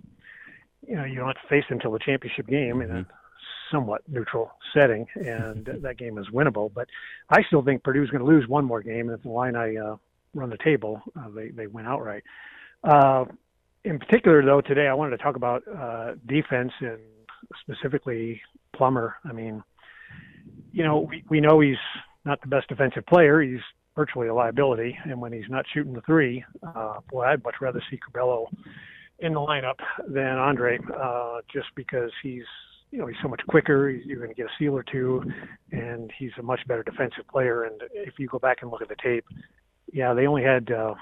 you 0.87 0.97
know 0.97 1.05
you 1.05 1.17
don't 1.17 1.27
have 1.27 1.43
to 1.43 1.49
face 1.49 1.65
them 1.69 1.79
until 1.79 1.93
the 1.93 1.99
championship 1.99 2.47
game 2.47 2.81
in 2.81 2.91
a 2.91 2.95
mm-hmm. 2.95 3.11
somewhat 3.73 4.03
neutral 4.09 4.53
setting, 4.73 5.07
and 5.17 5.65
that 5.83 5.99
game 5.99 6.17
is 6.19 6.27
winnable. 6.33 6.73
But 6.73 6.89
I 7.29 7.43
still 7.43 7.63
think 7.63 7.83
Purdue's 7.83 8.11
going 8.11 8.25
to 8.25 8.31
lose 8.31 8.47
one 8.47 8.65
more 8.65 8.83
game, 8.83 9.09
and 9.09 9.19
if 9.19 9.23
the 9.23 9.31
Illini 9.31 9.79
uh, 9.79 9.97
run 10.35 10.51
the 10.51 10.59
table, 10.59 11.03
uh, 11.19 11.29
they 11.31 11.49
they 11.49 11.67
win 11.67 11.87
outright. 11.87 12.23
Uh, 12.85 13.25
in 13.83 13.99
particular, 13.99 14.45
though, 14.45 14.61
today 14.61 14.87
I 14.87 14.95
wanted 14.95 15.17
to 15.17 15.23
talk 15.23 15.37
about 15.37 15.63
uh, 15.67 16.13
defense 16.27 16.73
and 16.81 16.99
specifically 17.61 18.41
Plummer. 18.77 19.17
I 19.25 19.33
mean, 19.33 19.63
you 20.73 20.85
know, 20.85 21.01
we, 21.01 21.25
we 21.29 21.41
know 21.41 21.61
he's 21.61 21.77
not 22.25 22.41
the 22.41 22.49
best 22.49 22.69
defensive 22.69 23.07
player. 23.07 23.41
He's 23.43 23.61
virtually 23.97 24.29
a 24.29 24.35
liability. 24.35 24.97
And 25.05 25.21
when 25.21 25.33
he's 25.33 25.49
not 25.49 25.65
shooting 25.73 25.93
the 25.93 26.01
three, 26.03 26.45
uh, 26.67 27.01
boy, 27.11 27.25
I'd 27.25 27.45
much 27.45 27.57
rather 27.61 27.83
see 27.91 27.99
Curbelo 27.99 28.47
in 29.19 29.35
the 29.35 29.41
lineup 29.41 29.79
than 30.09 30.39
Andre, 30.39 30.79
uh, 30.99 31.41
just 31.53 31.69
because 31.77 32.11
he's, 32.23 32.45
you 32.91 32.99
know, 32.99 33.07
he's 33.07 33.17
so 33.23 33.29
much 33.29 33.41
quicker. 33.49 33.91
You're 33.91 34.19
going 34.19 34.31
to 34.31 34.35
get 34.35 34.47
a 34.47 34.55
seal 34.59 34.75
or 34.75 34.83
two, 34.83 35.23
and 35.73 36.11
he's 36.19 36.31
a 36.39 36.43
much 36.43 36.61
better 36.67 36.83
defensive 36.83 37.27
player. 37.31 37.65
And 37.65 37.83
if 37.93 38.15
you 38.19 38.27
go 38.27 38.39
back 38.39 38.59
and 38.63 38.71
look 38.71 38.83
at 38.83 38.89
the 38.89 38.97
tape, 39.03 39.27
yeah, 39.93 40.15
they 40.15 40.27
only 40.27 40.43
had 40.43 40.71
uh, 40.71 40.95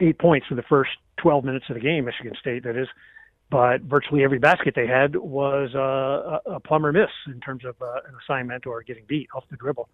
eight 0.00 0.18
points 0.18 0.46
for 0.46 0.54
the 0.54 0.62
first 0.68 0.90
12 1.20 1.44
minutes 1.44 1.66
of 1.68 1.74
the 1.74 1.80
game, 1.80 2.04
Michigan 2.04 2.34
State, 2.40 2.64
that 2.64 2.76
is 2.76 2.88
but 3.50 3.82
virtually 3.82 4.24
every 4.24 4.38
basket 4.38 4.74
they 4.74 4.86
had 4.86 5.14
was 5.16 5.70
uh, 5.74 6.50
a, 6.50 6.56
a 6.56 6.60
Plummer 6.60 6.92
miss 6.92 7.10
in 7.26 7.40
terms 7.40 7.64
of 7.64 7.76
uh, 7.80 8.00
an 8.08 8.14
assignment 8.22 8.66
or 8.66 8.82
getting 8.82 9.04
beat 9.06 9.28
off 9.34 9.44
the 9.50 9.56
dribble, 9.56 9.88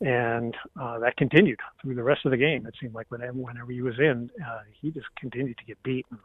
and 0.00 0.54
uh, 0.80 0.98
that 0.98 1.16
continued 1.16 1.60
through 1.82 1.94
the 1.94 2.02
rest 2.02 2.24
of 2.24 2.30
the 2.30 2.36
game. 2.36 2.66
It 2.66 2.74
seemed 2.80 2.94
like 2.94 3.10
whenever 3.10 3.32
whenever 3.32 3.72
he 3.72 3.82
was 3.82 3.98
in, 3.98 4.30
uh, 4.44 4.60
he 4.80 4.90
just 4.90 5.06
continued 5.18 5.58
to 5.58 5.64
get 5.64 5.82
beat. 5.82 6.06
And 6.10 6.18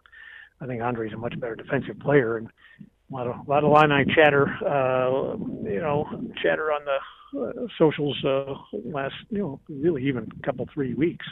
I 0.61 0.65
think 0.65 0.81
Andre's 0.81 1.13
a 1.13 1.17
much 1.17 1.39
better 1.39 1.55
defensive 1.55 1.99
player, 1.99 2.37
and 2.37 2.47
a 2.47 3.13
lot 3.13 3.27
of 3.27 3.35
a 3.47 3.67
lot 3.67 3.91
of 3.91 4.07
chatter, 4.15 4.47
uh, 4.65 5.35
you 5.63 5.79
know, 5.79 6.05
chatter 6.41 6.71
on 6.71 6.81
the 6.85 6.99
uh, 7.39 7.67
socials 7.77 8.17
uh, 8.25 8.53
last, 8.85 9.15
you 9.29 9.39
know, 9.39 9.59
really 9.69 10.05
even 10.07 10.27
a 10.41 10.45
couple 10.45 10.67
three 10.73 10.93
weeks 10.93 11.25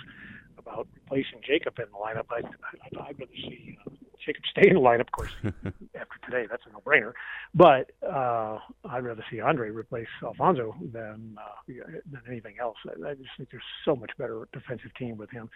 about 0.68 0.88
replacing 0.94 1.42
Jacob 1.46 1.78
in 1.80 1.86
the 1.92 1.98
lineup. 1.98 2.26
I, 2.30 2.40
I, 2.40 3.10
I'd 3.10 3.20
rather 3.20 3.32
see 3.36 3.78
uh, 3.86 3.92
Jacob 4.26 4.44
stay 4.52 4.70
in 4.70 4.76
the 4.76 4.82
lineup. 4.82 5.02
Of 5.02 5.12
course, 5.12 5.32
after 5.44 6.20
today, 6.26 6.48
that's 6.50 6.64
a 6.68 6.72
no-brainer. 6.72 7.14
But 7.54 7.92
uh, 8.06 8.60
I'd 8.86 9.04
rather 9.04 9.24
see 9.32 9.40
Andre 9.40 9.70
replace 9.70 10.08
Alfonso 10.24 10.76
than 10.92 11.38
uh, 11.40 11.74
than 12.12 12.22
anything 12.28 12.56
else. 12.60 12.78
I, 12.86 13.10
I 13.10 13.14
just 13.14 13.30
think 13.38 13.50
there's 13.52 13.64
so 13.86 13.96
much 13.96 14.12
better 14.18 14.48
defensive 14.54 14.94
team 14.96 15.18
with 15.18 15.30
him. 15.32 15.50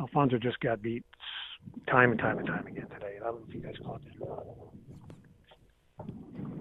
Alfonso 0.00 0.38
just 0.38 0.58
got 0.60 0.82
beat 0.82 1.04
time 1.88 2.10
and 2.10 2.20
time 2.20 2.38
and 2.38 2.46
time 2.46 2.66
again 2.66 2.88
today. 2.88 3.18
I 3.20 3.24
don't 3.24 3.40
know 3.40 3.46
if 3.48 3.54
you 3.54 3.60
guys 3.60 3.74
caught 3.84 4.00
that. 4.04 4.26
or 4.26 4.36
not. 4.36 4.46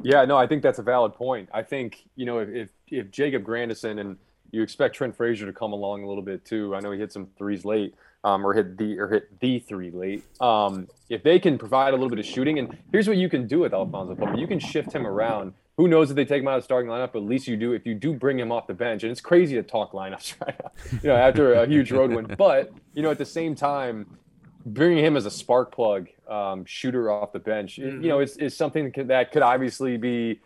Yeah, 0.03 0.25
no, 0.25 0.37
I 0.37 0.47
think 0.47 0.63
that's 0.63 0.79
a 0.79 0.83
valid 0.83 1.13
point. 1.13 1.49
I 1.53 1.63
think 1.63 1.97
you 2.15 2.25
know 2.25 2.39
if 2.39 2.49
if, 2.49 2.69
if 2.87 3.11
Jacob 3.11 3.43
Grandison 3.43 3.99
and 3.99 4.17
you 4.51 4.61
expect 4.61 4.95
Trent 4.95 5.15
Frazier 5.15 5.45
to 5.45 5.53
come 5.53 5.73
along 5.73 6.03
a 6.03 6.07
little 6.07 6.23
bit 6.23 6.45
too. 6.45 6.75
I 6.75 6.79
know 6.79 6.91
he 6.91 6.99
hit 6.99 7.11
some 7.11 7.27
threes 7.37 7.65
late, 7.65 7.95
um, 8.23 8.45
or 8.45 8.53
hit 8.53 8.77
the 8.77 8.99
or 8.99 9.07
hit 9.07 9.39
the 9.39 9.59
three 9.59 9.91
late. 9.91 10.23
Um, 10.41 10.87
if 11.09 11.23
they 11.23 11.39
can 11.39 11.57
provide 11.57 11.89
a 11.89 11.97
little 11.97 12.09
bit 12.09 12.19
of 12.19 12.25
shooting, 12.25 12.59
and 12.59 12.77
here's 12.91 13.07
what 13.07 13.17
you 13.17 13.29
can 13.29 13.47
do 13.47 13.59
with 13.59 13.73
Alfonso 13.73 14.35
you 14.35 14.47
can 14.47 14.59
shift 14.59 14.93
him 14.93 15.07
around. 15.07 15.53
Who 15.77 15.87
knows 15.87 16.11
if 16.11 16.15
they 16.15 16.25
take 16.25 16.41
him 16.41 16.47
out 16.47 16.57
of 16.57 16.63
the 16.63 16.65
starting 16.65 16.91
lineup? 16.91 17.13
But 17.13 17.19
at 17.19 17.25
least 17.25 17.47
you 17.47 17.57
do 17.57 17.71
if 17.71 17.85
you 17.85 17.95
do 17.95 18.13
bring 18.13 18.37
him 18.37 18.51
off 18.51 18.67
the 18.67 18.73
bench. 18.73 19.03
And 19.03 19.11
it's 19.11 19.21
crazy 19.21 19.55
to 19.55 19.63
talk 19.63 19.93
lineups 19.93 20.35
right 20.45 20.55
now, 20.61 20.71
you 21.01 21.09
know, 21.09 21.15
after 21.15 21.53
a 21.53 21.65
huge 21.65 21.91
road 21.91 22.11
win. 22.11 22.35
But 22.37 22.71
you 22.93 23.01
know, 23.01 23.09
at 23.09 23.17
the 23.17 23.25
same 23.25 23.55
time, 23.55 24.17
bringing 24.65 25.03
him 25.03 25.17
as 25.17 25.25
a 25.25 25.31
spark 25.31 25.73
plug 25.73 26.07
um, 26.29 26.65
shooter 26.65 27.09
off 27.09 27.31
the 27.31 27.39
bench, 27.39 27.77
mm-hmm. 27.77 28.03
you 28.03 28.09
know, 28.09 28.19
is, 28.19 28.37
is 28.37 28.55
something 28.55 28.91
that 28.95 29.31
could 29.31 29.41
obviously 29.41 29.97
be 29.97 30.39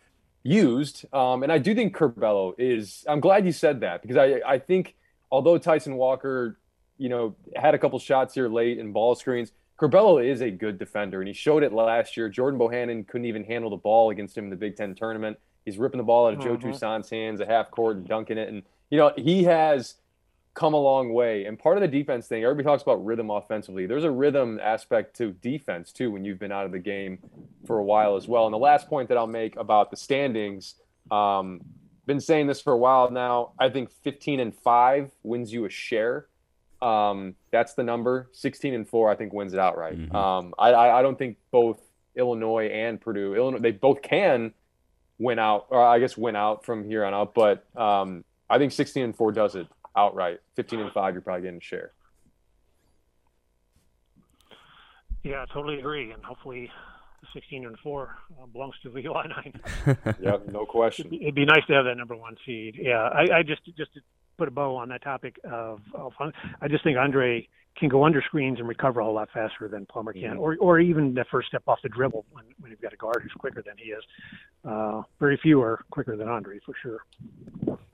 used. 0.45 1.05
Um, 1.11 1.43
and 1.43 1.51
I 1.51 1.57
do 1.57 1.75
think 1.75 1.95
Curbelo 1.95 2.53
is. 2.57 3.03
I'm 3.07 3.19
glad 3.19 3.45
you 3.45 3.51
said 3.51 3.81
that 3.81 4.01
because 4.01 4.15
I 4.15 4.41
I 4.47 4.59
think 4.59 4.95
although 5.31 5.57
Tyson 5.57 5.95
Walker, 5.95 6.59
you 6.97 7.09
know, 7.09 7.35
had 7.55 7.73
a 7.73 7.79
couple 7.79 7.99
shots 7.99 8.35
here 8.35 8.47
late 8.47 8.77
and 8.77 8.93
ball 8.93 9.15
screens, 9.15 9.51
Curbelo 9.79 10.23
is 10.23 10.41
a 10.41 10.51
good 10.51 10.77
defender, 10.77 11.19
and 11.19 11.27
he 11.27 11.33
showed 11.33 11.63
it 11.63 11.73
last 11.73 12.15
year. 12.15 12.29
Jordan 12.29 12.59
Bohannon 12.59 13.07
couldn't 13.07 13.25
even 13.25 13.43
handle 13.43 13.71
the 13.71 13.77
ball 13.77 14.11
against 14.11 14.37
him 14.37 14.45
in 14.45 14.49
the 14.51 14.55
Big 14.55 14.77
Ten 14.77 14.93
tournament. 14.93 15.37
He's 15.65 15.79
ripping 15.79 15.97
the 15.97 16.03
ball 16.03 16.27
out 16.27 16.35
of 16.35 16.39
Joe 16.39 16.55
mm-hmm. 16.55 16.71
Toussaint's 16.71 17.09
hands, 17.09 17.41
a 17.41 17.45
half 17.45 17.71
court, 17.71 17.97
and 17.97 18.07
dunking 18.07 18.37
it. 18.37 18.47
And 18.47 18.61
you 18.91 18.99
know, 18.99 19.11
he 19.17 19.43
has 19.45 19.95
come 20.55 20.73
a 20.73 20.79
long 20.79 21.13
way. 21.13 21.45
And 21.45 21.59
part 21.59 21.77
of 21.77 21.81
the 21.81 21.87
defense 21.87 22.27
thing, 22.27 22.43
everybody 22.43 22.65
talks 22.65 22.81
about 22.81 23.05
rhythm 23.05 23.29
offensively. 23.29 23.85
There's 23.85 24.05
a 24.05 24.11
rhythm 24.11 24.59
aspect 24.63 25.15
to 25.17 25.31
defense 25.33 25.91
too 25.91 26.09
when 26.09 26.23
you've 26.23 26.39
been 26.39 26.51
out 26.51 26.65
of 26.65 26.71
the 26.71 26.79
game 26.79 27.19
for 27.67 27.77
a 27.77 27.83
while 27.83 28.15
as 28.15 28.27
well. 28.27 28.45
And 28.45 28.53
the 28.53 28.57
last 28.57 28.87
point 28.87 29.09
that 29.09 29.17
I'll 29.17 29.27
make 29.27 29.57
about 29.57 29.91
the 29.91 29.97
standings, 29.97 30.75
um, 31.11 31.61
been 32.05 32.21
saying 32.21 32.47
this 32.47 32.61
for 32.61 32.71
a 32.71 32.77
while 32.77 33.11
now. 33.11 33.51
I 33.59 33.69
think 33.69 33.91
15 34.03 34.39
and 34.39 34.55
five 34.55 35.11
wins 35.23 35.51
you 35.51 35.65
a 35.65 35.69
share. 35.69 36.27
Um, 36.81 37.35
that's 37.51 37.73
the 37.73 37.83
number. 37.83 38.29
16 38.31 38.73
and 38.73 38.87
four, 38.87 39.11
I 39.11 39.15
think, 39.15 39.33
wins 39.33 39.53
it 39.53 39.59
outright. 39.59 39.97
Mm-hmm. 39.97 40.15
Um, 40.15 40.53
I, 40.57 40.73
I 40.73 41.01
don't 41.01 41.17
think 41.17 41.37
both 41.51 41.81
Illinois 42.15 42.67
and 42.67 43.01
Purdue, 43.01 43.35
Illinois, 43.35 43.59
they 43.59 43.71
both 43.71 44.01
can 44.01 44.53
win 45.17 45.39
out, 45.39 45.65
or 45.69 45.83
I 45.83 45.99
guess 45.99 46.15
win 46.15 46.35
out 46.35 46.63
from 46.63 46.85
here 46.85 47.03
on 47.03 47.13
out. 47.13 47.33
But 47.33 47.65
um, 47.75 48.23
I 48.49 48.57
think 48.57 48.71
16 48.71 49.03
and 49.03 49.15
four 49.15 49.31
does 49.31 49.55
it 49.55 49.67
outright. 49.95 50.39
15 50.55 50.79
and 50.79 50.91
5, 50.91 51.13
you're 51.13 51.21
probably 51.21 51.43
getting 51.43 51.57
a 51.57 51.61
share. 51.61 51.91
Yeah, 55.23 55.43
I 55.43 55.53
totally 55.53 55.79
agree. 55.79 56.11
And 56.11 56.23
hopefully 56.23 56.69
16 57.33 57.65
and 57.65 57.77
4 57.79 58.15
uh, 58.41 58.45
belongs 58.47 58.75
to 58.83 58.89
the 58.89 58.99
Illini. 59.05 59.53
yeah, 60.21 60.37
no 60.51 60.65
question. 60.65 61.07
It'd, 61.07 61.21
it'd, 61.21 61.35
be 61.35 61.45
nice 61.45 61.65
to 61.67 61.73
have 61.73 61.85
that 61.85 61.97
number 61.97 62.15
one 62.15 62.35
seed. 62.45 62.77
Yeah, 62.79 63.01
I, 63.01 63.39
I 63.39 63.43
just 63.43 63.65
just 63.77 63.93
to 63.93 64.01
put 64.37 64.47
a 64.47 64.51
bow 64.51 64.75
on 64.75 64.89
that 64.89 65.01
topic 65.01 65.39
of, 65.43 65.79
of 65.93 66.13
I 66.61 66.67
just 66.67 66.83
think 66.83 66.97
Andre 66.97 67.47
can 67.77 67.89
go 67.89 68.05
under 68.05 68.21
screens 68.21 68.59
and 68.59 68.67
recover 68.67 69.01
a 69.01 69.03
whole 69.03 69.13
lot 69.13 69.29
faster 69.33 69.67
than 69.67 69.85
Plummer 69.85 70.13
can, 70.13 70.21
mm-hmm. 70.21 70.39
or 70.39 70.55
or 70.59 70.79
even 70.79 71.13
the 71.13 71.25
first 71.29 71.47
step 71.49 71.63
off 71.67 71.79
the 71.83 71.89
dribble 71.89 72.25
when, 72.31 72.45
when 72.59 72.71
you've 72.71 72.81
got 72.81 72.93
a 72.93 72.97
guard 72.97 73.21
who's 73.21 73.33
quicker 73.33 73.61
than 73.61 73.75
he 73.77 73.91
is. 73.91 74.03
Uh, 74.63 75.01
very 75.19 75.37
few 75.37 75.61
are 75.61 75.83
quicker 75.91 76.15
than 76.15 76.27
Andre 76.27 76.59
for 76.65 76.73
sure. 76.81 76.99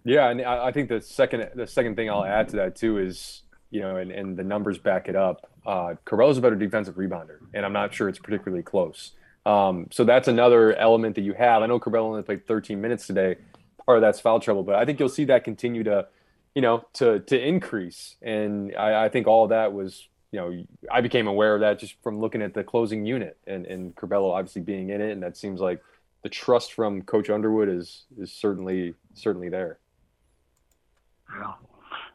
Yeah, 0.04 0.30
and 0.30 0.42
I 0.42 0.72
think 0.72 0.90
the 0.90 1.02
second 1.02 1.50
the 1.56 1.68
second 1.68 1.96
thing 1.96 2.10
I'll 2.10 2.26
add 2.26 2.50
to 2.50 2.58
that 2.58 2.76
too 2.76 2.98
is 2.98 3.44
you 3.72 3.80
know, 3.80 3.96
and, 3.96 4.12
and 4.12 4.38
the 4.38 4.44
numbers 4.44 4.78
back 4.78 5.08
it 5.08 5.16
up. 5.16 5.50
Uh, 5.66 5.96
Carell's 6.06 6.38
a 6.38 6.42
better 6.42 6.56
defensive 6.56 6.96
rebounder, 6.96 7.40
and 7.54 7.66
I'm 7.66 7.74
not 7.74 7.94
sure 7.94 8.10
it's 8.10 8.20
particularly 8.20 8.64
close. 8.64 9.14
Um, 9.46 9.88
so 9.92 10.04
that's 10.04 10.28
another 10.28 10.76
element 10.76 11.16
that 11.16 11.22
you 11.22 11.34
have. 11.34 11.64
I 11.64 11.66
know 11.66 11.80
Curbelo 11.80 12.04
only 12.04 12.22
played 12.22 12.46
13 12.46 12.80
minutes 12.80 13.08
today. 13.08 13.38
Part 13.86 13.98
of 13.98 14.02
that's 14.02 14.20
foul 14.20 14.40
trouble, 14.40 14.64
but 14.64 14.76
I 14.76 14.86
think 14.86 15.00
you'll 15.00 15.10
see 15.10 15.26
that 15.26 15.44
continue 15.44 15.84
to 15.84 16.08
you 16.56 16.62
know, 16.62 16.86
to 16.94 17.20
to 17.20 17.40
increase. 17.40 18.16
And 18.22 18.76
I, 18.76 19.06
I 19.06 19.10
think 19.10 19.28
all 19.28 19.48
that 19.48 19.74
was, 19.74 20.08
you 20.32 20.40
know, 20.40 20.64
I 20.92 21.02
became 21.02 21.28
aware 21.28 21.56
of 21.56 21.62
that 21.62 21.80
just 21.80 21.96
from 22.04 22.20
looking 22.20 22.42
at 22.42 22.54
the 22.54 22.64
closing 22.64 23.06
unit 23.06 23.38
and 23.48 23.66
and 23.66 23.96
Curbelo 23.96 24.32
obviously 24.32 24.62
being 24.62 24.90
in 24.90 25.02
it, 25.02 25.12
and 25.12 25.24
that 25.24 25.38
seems 25.38 25.60
like 25.60 25.82
the 26.24 26.30
trust 26.30 26.74
from 26.74 27.02
Coach 27.02 27.30
Underwood 27.30 27.70
is 27.70 28.04
is 28.18 28.32
certainly 28.32 28.94
certainly 29.14 29.50
there. 29.50 29.80
Yeah. 31.40 31.54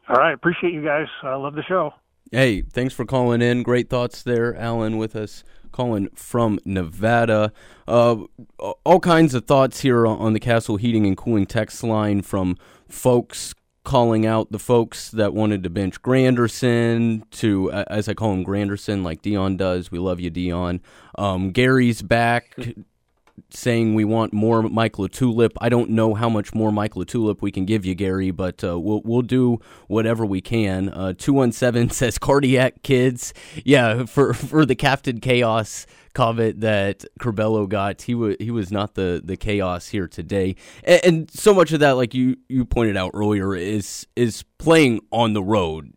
All 0.09 0.15
right, 0.15 0.33
appreciate 0.33 0.73
you 0.73 0.83
guys. 0.83 1.07
I 1.21 1.35
love 1.35 1.55
the 1.55 1.63
show. 1.63 1.93
Hey, 2.31 2.61
thanks 2.61 2.93
for 2.93 3.05
calling 3.05 3.41
in. 3.41 3.63
Great 3.63 3.89
thoughts 3.89 4.23
there, 4.23 4.55
Alan, 4.55 4.97
with 4.97 5.15
us 5.15 5.43
calling 5.71 6.09
from 6.15 6.59
Nevada. 6.65 7.51
Uh, 7.87 8.23
all 8.83 8.99
kinds 8.99 9.33
of 9.33 9.45
thoughts 9.45 9.81
here 9.81 10.07
on 10.07 10.33
the 10.33 10.39
Castle 10.39 10.77
Heating 10.77 11.05
and 11.05 11.15
Cooling 11.15 11.45
text 11.45 11.83
line 11.83 12.21
from 12.21 12.57
folks 12.89 13.53
calling 13.87 14.25
out 14.25 14.51
the 14.51 14.59
folks 14.59 15.11
that 15.11 15.33
wanted 15.33 15.63
to 15.63 15.69
bench 15.69 16.01
Granderson 16.01 17.23
to, 17.31 17.71
as 17.71 18.09
I 18.09 18.13
call 18.13 18.33
him, 18.33 18.43
Granderson, 18.43 19.01
like 19.01 19.21
Dion 19.21 19.55
does. 19.55 19.89
We 19.89 19.97
love 19.97 20.19
you, 20.19 20.29
Dion. 20.29 20.81
Um, 21.17 21.51
Gary's 21.51 22.01
back 22.01 22.53
saying 23.49 23.95
we 23.95 24.03
want 24.03 24.33
more 24.33 24.61
Mike 24.63 24.93
LaTulip. 24.93 25.51
I 25.61 25.69
don't 25.69 25.91
know 25.91 26.15
how 26.15 26.27
much 26.27 26.53
more 26.53 26.69
Mike 26.69 26.95
LaTulip 26.95 27.41
we 27.41 27.49
can 27.49 27.63
give 27.63 27.85
you, 27.85 27.95
Gary, 27.95 28.29
but 28.31 28.61
uh, 28.61 28.77
we'll 28.77 29.01
we'll 29.05 29.21
do 29.21 29.61
whatever 29.87 30.25
we 30.25 30.41
can. 30.41 30.89
Uh, 30.89 31.13
two 31.17 31.31
one 31.31 31.53
seven 31.53 31.89
says 31.91 32.17
cardiac 32.17 32.83
kids. 32.83 33.33
Yeah, 33.63 34.05
for 34.05 34.33
for 34.33 34.65
the 34.65 34.75
Captain 34.75 35.21
Chaos 35.21 35.85
covet 36.17 36.61
that 36.61 37.05
Curbelo 37.19 37.69
got, 37.69 38.01
he 38.01 38.15
was 38.15 38.35
he 38.39 38.49
was 38.49 38.71
not 38.71 38.95
the 38.95 39.21
the 39.23 39.37
chaos 39.37 39.89
here 39.89 40.07
today, 40.07 40.55
and, 40.83 41.01
and 41.05 41.31
so 41.31 41.53
much 41.53 41.71
of 41.71 41.79
that, 41.81 41.91
like 41.91 42.15
you 42.15 42.37
you 42.49 42.65
pointed 42.65 42.97
out 42.97 43.11
earlier, 43.13 43.53
is 43.53 44.07
is 44.15 44.43
playing 44.57 44.99
on 45.11 45.33
the 45.33 45.43
road. 45.43 45.93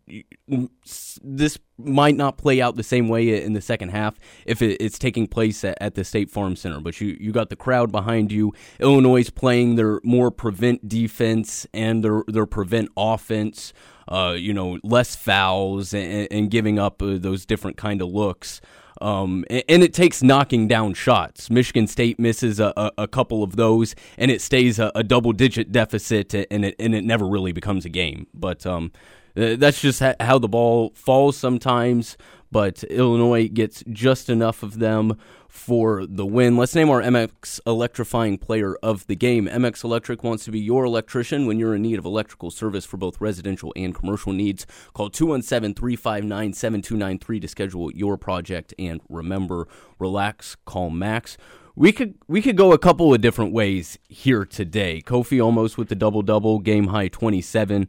This 1.23 1.57
might 1.79 2.15
not 2.15 2.37
play 2.37 2.61
out 2.61 2.75
the 2.75 2.83
same 2.83 3.07
way 3.07 3.43
in 3.43 3.53
the 3.53 3.61
second 3.61 3.89
half 3.89 4.19
if 4.45 4.61
it's 4.61 4.99
taking 4.99 5.25
place 5.25 5.63
at, 5.63 5.75
at, 5.81 5.95
the 5.95 6.03
State 6.03 6.29
Farm 6.29 6.55
Center, 6.55 6.79
but 6.79 7.01
you, 7.01 7.17
you 7.19 7.31
got 7.31 7.49
the 7.49 7.55
crowd 7.55 7.91
behind 7.91 8.31
you. 8.31 8.53
Illinois 8.79 9.21
is 9.21 9.29
playing 9.31 9.75
their 9.75 9.99
more 10.03 10.29
prevent 10.29 10.87
defense 10.87 11.65
and 11.73 12.03
their, 12.03 12.23
their 12.27 12.45
prevent 12.45 12.89
offense, 12.95 13.73
uh, 14.07 14.35
you 14.37 14.53
know, 14.53 14.77
less 14.83 15.15
fouls 15.15 15.93
and, 15.93 16.27
and 16.29 16.51
giving 16.51 16.77
up 16.77 17.01
uh, 17.01 17.17
those 17.17 17.45
different 17.45 17.77
kind 17.77 18.01
of 18.01 18.09
looks. 18.09 18.61
Um, 19.01 19.45
and, 19.49 19.63
and, 19.67 19.83
it 19.83 19.93
takes 19.93 20.21
knocking 20.21 20.67
down 20.67 20.93
shots. 20.93 21.49
Michigan 21.49 21.87
State 21.87 22.19
misses 22.19 22.59
a, 22.59 22.71
a, 22.77 22.91
a 22.99 23.07
couple 23.07 23.43
of 23.43 23.55
those, 23.55 23.95
and 24.17 24.29
it 24.29 24.41
stays 24.41 24.77
a, 24.77 24.91
a, 24.93 25.03
double 25.03 25.33
digit 25.33 25.71
deficit, 25.71 26.33
and 26.33 26.65
it 26.65 26.75
and 26.79 26.93
it 26.93 27.03
never 27.03 27.27
really 27.27 27.51
becomes 27.51 27.83
a 27.83 27.89
game. 27.89 28.27
But 28.33 28.65
um, 28.65 28.91
Uh, 29.35 29.55
that's 29.55 29.81
just 29.81 30.01
how 30.19 30.39
the 30.39 30.47
ball 30.47 30.91
falls 30.95 31.37
sometimes. 31.37 32.17
But 32.51 32.83
Illinois 32.83 33.47
gets 33.47 33.81
just 33.89 34.29
enough 34.29 34.61
of 34.61 34.79
them 34.79 35.17
for 35.47 36.05
the 36.05 36.25
win. 36.25 36.57
Let's 36.57 36.75
name 36.75 36.89
our 36.89 37.01
MX 37.01 37.59
electrifying 37.65 38.37
player 38.37 38.75
of 38.83 39.05
the 39.07 39.15
game. 39.15 39.47
MX 39.47 39.83
Electric 39.83 40.23
wants 40.23 40.45
to 40.45 40.51
be 40.51 40.59
your 40.59 40.85
electrician 40.85 41.45
when 41.45 41.59
you're 41.59 41.75
in 41.75 41.81
need 41.81 41.99
of 41.99 42.05
electrical 42.05 42.51
service 42.51 42.85
for 42.85 42.97
both 42.97 43.19
residential 43.21 43.73
and 43.75 43.93
commercial 43.95 44.33
needs. 44.33 44.65
Call 44.93 45.09
217 45.09 45.75
359 45.75 46.53
7293 46.53 47.39
to 47.39 47.47
schedule 47.47 47.91
your 47.91 48.17
project. 48.17 48.73
And 48.79 49.01
remember, 49.09 49.67
relax, 49.99 50.55
call 50.65 50.89
Max. 50.89 51.37
We 51.75 51.91
could 51.91 52.15
we 52.27 52.41
could 52.41 52.57
go 52.57 52.73
a 52.73 52.77
couple 52.77 53.13
of 53.13 53.21
different 53.21 53.53
ways 53.53 53.97
here 54.09 54.45
today. 54.45 55.01
Kofi 55.01 55.43
almost 55.43 55.77
with 55.77 55.89
the 55.89 55.95
double 55.95 56.21
double, 56.21 56.59
game 56.59 56.87
high 56.87 57.07
27. 57.07 57.87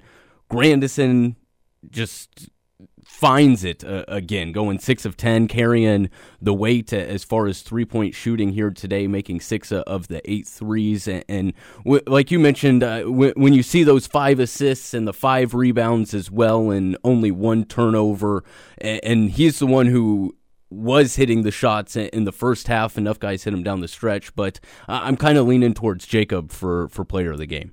Grandison 0.53 1.37
just 1.89 2.51
finds 3.03 3.65
it 3.65 3.83
uh, 3.85 4.05
again, 4.07 4.53
going 4.53 4.79
six 4.79 5.07
of 5.07 5.17
ten, 5.17 5.49
carrying 5.49 6.11
the 6.43 6.53
weight 6.53 6.93
as 6.93 7.25
far 7.25 7.47
as 7.47 7.63
three 7.63 7.87
point 7.87 8.15
shooting 8.15 8.51
here 8.51 8.71
today, 8.71 9.07
making 9.07 9.41
six 9.41 9.73
of 9.73 10.09
the 10.09 10.21
eight 10.31 10.47
threes. 10.47 11.09
And, 11.09 11.25
and 11.27 11.53
w- 11.85 12.03
like 12.07 12.31
you 12.31 12.39
mentioned, 12.39 12.83
uh, 12.83 13.01
w- 13.01 13.33
when 13.35 13.55
you 13.55 13.63
see 13.63 13.83
those 13.83 14.07
five 14.07 14.39
assists 14.39 14.93
and 14.93 15.09
the 15.09 15.15
five 15.15 15.55
rebounds 15.55 16.13
as 16.13 16.31
well, 16.31 16.71
and 16.71 16.99
only 17.03 17.31
one 17.31 17.65
turnover, 17.65 18.45
and, 18.77 19.01
and 19.03 19.31
he's 19.31 19.59
the 19.59 19.67
one 19.67 19.87
who 19.87 20.37
was 20.69 21.17
hitting 21.17 21.45
the 21.45 21.51
shots 21.51 21.97
in 21.97 22.25
the 22.25 22.33
first 22.33 22.69
half. 22.69 22.99
Enough 22.99 23.19
guys 23.19 23.45
hit 23.45 23.55
him 23.55 23.63
down 23.63 23.81
the 23.81 23.89
stretch, 23.89 24.37
but 24.37 24.61
I'm 24.87 25.17
kind 25.17 25.39
of 25.39 25.47
leaning 25.47 25.73
towards 25.73 26.07
Jacob 26.07 26.53
for 26.53 26.89
for 26.89 27.07
player 27.07 27.33
of 27.33 27.39
the 27.39 27.47
game. 27.47 27.73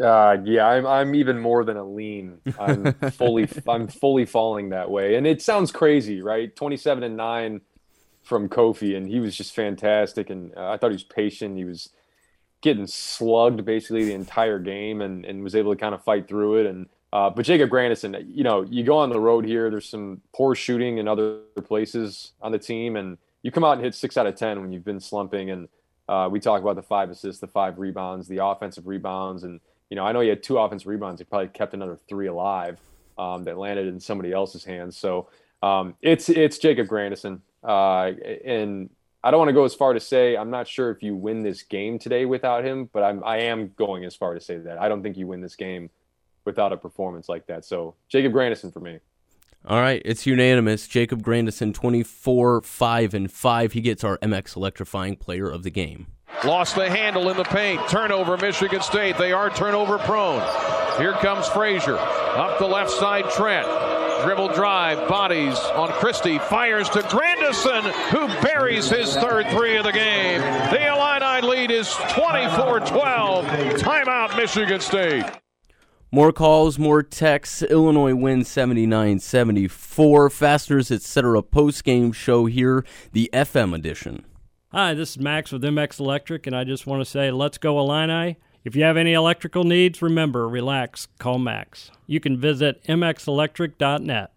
Uh, 0.00 0.36
yeah, 0.44 0.66
I'm 0.66 0.86
I'm 0.86 1.14
even 1.14 1.38
more 1.38 1.64
than 1.64 1.76
a 1.76 1.84
lean. 1.84 2.38
I'm 2.58 2.92
fully 3.12 3.48
I'm 3.66 3.88
fully 3.88 4.26
falling 4.26 4.70
that 4.70 4.90
way, 4.90 5.16
and 5.16 5.26
it 5.26 5.40
sounds 5.40 5.72
crazy, 5.72 6.20
right? 6.20 6.54
27 6.54 7.02
and 7.02 7.16
nine 7.16 7.62
from 8.22 8.48
Kofi, 8.48 8.96
and 8.96 9.08
he 9.08 9.20
was 9.20 9.36
just 9.36 9.54
fantastic. 9.54 10.28
And 10.28 10.52
uh, 10.56 10.70
I 10.70 10.76
thought 10.76 10.90
he 10.90 10.96
was 10.96 11.04
patient. 11.04 11.56
He 11.56 11.64
was 11.64 11.90
getting 12.60 12.86
slugged 12.86 13.64
basically 13.64 14.04
the 14.04 14.12
entire 14.12 14.58
game, 14.58 15.00
and 15.00 15.24
and 15.24 15.42
was 15.42 15.54
able 15.54 15.74
to 15.74 15.80
kind 15.80 15.94
of 15.94 16.04
fight 16.04 16.28
through 16.28 16.56
it. 16.60 16.66
And 16.66 16.88
uh, 17.12 17.30
but 17.30 17.46
Jacob 17.46 17.70
Grandison, 17.70 18.16
you 18.28 18.44
know, 18.44 18.62
you 18.62 18.84
go 18.84 18.98
on 18.98 19.08
the 19.08 19.20
road 19.20 19.46
here. 19.46 19.70
There's 19.70 19.88
some 19.88 20.20
poor 20.34 20.54
shooting 20.54 20.98
in 20.98 21.08
other 21.08 21.38
places 21.64 22.32
on 22.42 22.52
the 22.52 22.58
team, 22.58 22.96
and 22.96 23.16
you 23.42 23.50
come 23.50 23.64
out 23.64 23.72
and 23.72 23.82
hit 23.82 23.94
six 23.94 24.18
out 24.18 24.26
of 24.26 24.34
ten 24.34 24.60
when 24.60 24.72
you've 24.72 24.84
been 24.84 25.00
slumping. 25.00 25.50
And 25.50 25.68
uh, 26.06 26.28
we 26.30 26.38
talk 26.38 26.60
about 26.60 26.76
the 26.76 26.82
five 26.82 27.08
assists, 27.08 27.40
the 27.40 27.46
five 27.46 27.78
rebounds, 27.78 28.28
the 28.28 28.44
offensive 28.44 28.86
rebounds, 28.86 29.42
and 29.42 29.60
you 29.90 29.96
know, 29.96 30.04
I 30.04 30.12
know 30.12 30.20
he 30.20 30.28
had 30.28 30.42
two 30.42 30.58
offensive 30.58 30.88
rebounds. 30.88 31.20
He 31.20 31.24
probably 31.24 31.48
kept 31.48 31.74
another 31.74 31.96
three 32.08 32.26
alive 32.26 32.78
um, 33.18 33.44
that 33.44 33.58
landed 33.58 33.86
in 33.86 34.00
somebody 34.00 34.32
else's 34.32 34.64
hands. 34.64 34.96
So 34.96 35.28
um, 35.62 35.94
it's 36.02 36.28
it's 36.28 36.58
Jacob 36.58 36.88
Grandison, 36.88 37.42
uh, 37.64 38.12
and 38.44 38.90
I 39.22 39.30
don't 39.30 39.38
want 39.38 39.48
to 39.48 39.54
go 39.54 39.64
as 39.64 39.74
far 39.74 39.92
to 39.92 40.00
say 40.00 40.36
I'm 40.36 40.50
not 40.50 40.68
sure 40.68 40.90
if 40.90 41.02
you 41.02 41.14
win 41.14 41.42
this 41.42 41.62
game 41.62 41.98
today 41.98 42.24
without 42.24 42.64
him, 42.64 42.90
but 42.92 43.02
I'm 43.02 43.22
I 43.24 43.38
am 43.38 43.72
going 43.76 44.04
as 44.04 44.14
far 44.14 44.34
to 44.34 44.40
say 44.40 44.58
that 44.58 44.78
I 44.78 44.88
don't 44.88 45.02
think 45.02 45.16
you 45.16 45.26
win 45.26 45.40
this 45.40 45.56
game 45.56 45.90
without 46.44 46.72
a 46.72 46.76
performance 46.76 47.28
like 47.28 47.46
that. 47.46 47.64
So 47.64 47.94
Jacob 48.08 48.32
Grandison 48.32 48.70
for 48.70 48.80
me. 48.80 48.98
All 49.68 49.80
right, 49.80 50.00
it's 50.04 50.26
unanimous. 50.26 50.86
Jacob 50.86 51.22
Grandison, 51.24 51.72
24, 51.72 52.60
5, 52.62 53.14
and 53.14 53.32
5. 53.32 53.72
He 53.72 53.80
gets 53.80 54.04
our 54.04 54.16
MX 54.18 54.54
electrifying 54.54 55.16
player 55.16 55.50
of 55.50 55.64
the 55.64 55.70
game. 55.70 56.06
Lost 56.44 56.74
the 56.74 56.88
handle 56.88 57.28
in 57.30 57.36
the 57.36 57.44
paint. 57.44 57.80
Turnover, 57.88 58.36
Michigan 58.36 58.80
State. 58.80 59.16
They 59.16 59.32
are 59.32 59.50
turnover 59.50 59.98
prone. 59.98 60.42
Here 60.98 61.12
comes 61.14 61.46
Frazier. 61.48 61.96
Up 61.98 62.58
the 62.58 62.66
left 62.66 62.90
side, 62.90 63.30
Trent. 63.30 63.66
Dribble 64.24 64.48
drive, 64.54 65.08
bodies 65.08 65.58
on 65.74 65.88
Christie, 65.90 66.38
fires 66.38 66.88
to 66.90 67.02
Grandison, 67.02 67.84
who 68.10 68.26
buries 68.42 68.88
his 68.88 69.14
third 69.14 69.46
three 69.50 69.76
of 69.76 69.84
the 69.84 69.92
game. 69.92 70.40
The 70.40 70.86
Illini 70.86 71.46
lead 71.46 71.70
is 71.70 71.92
24 72.10 72.80
12. 72.80 73.44
Timeout, 73.44 74.36
Michigan 74.36 74.80
State. 74.80 75.24
More 76.10 76.32
calls, 76.32 76.78
more 76.78 77.02
texts. 77.02 77.62
Illinois 77.62 78.14
wins 78.14 78.48
79 78.48 79.18
74. 79.18 80.30
Fasteners, 80.30 80.90
etc. 80.90 81.42
post 81.42 81.84
game 81.84 82.12
show 82.12 82.46
here, 82.46 82.84
the 83.12 83.28
FM 83.32 83.74
edition. 83.74 84.24
Hi, 84.78 84.92
this 84.92 85.12
is 85.12 85.18
Max 85.18 85.52
with 85.52 85.62
MX 85.62 86.00
Electric, 86.00 86.46
and 86.46 86.54
I 86.54 86.62
just 86.62 86.86
want 86.86 87.00
to 87.00 87.06
say, 87.06 87.30
let's 87.30 87.56
go 87.56 87.80
Illini. 87.80 88.36
If 88.62 88.76
you 88.76 88.84
have 88.84 88.98
any 88.98 89.14
electrical 89.14 89.64
needs, 89.64 90.02
remember, 90.02 90.46
relax, 90.46 91.08
call 91.18 91.38
Max. 91.38 91.90
You 92.06 92.20
can 92.20 92.38
visit 92.38 92.84
mxelectric.net. 92.84 94.32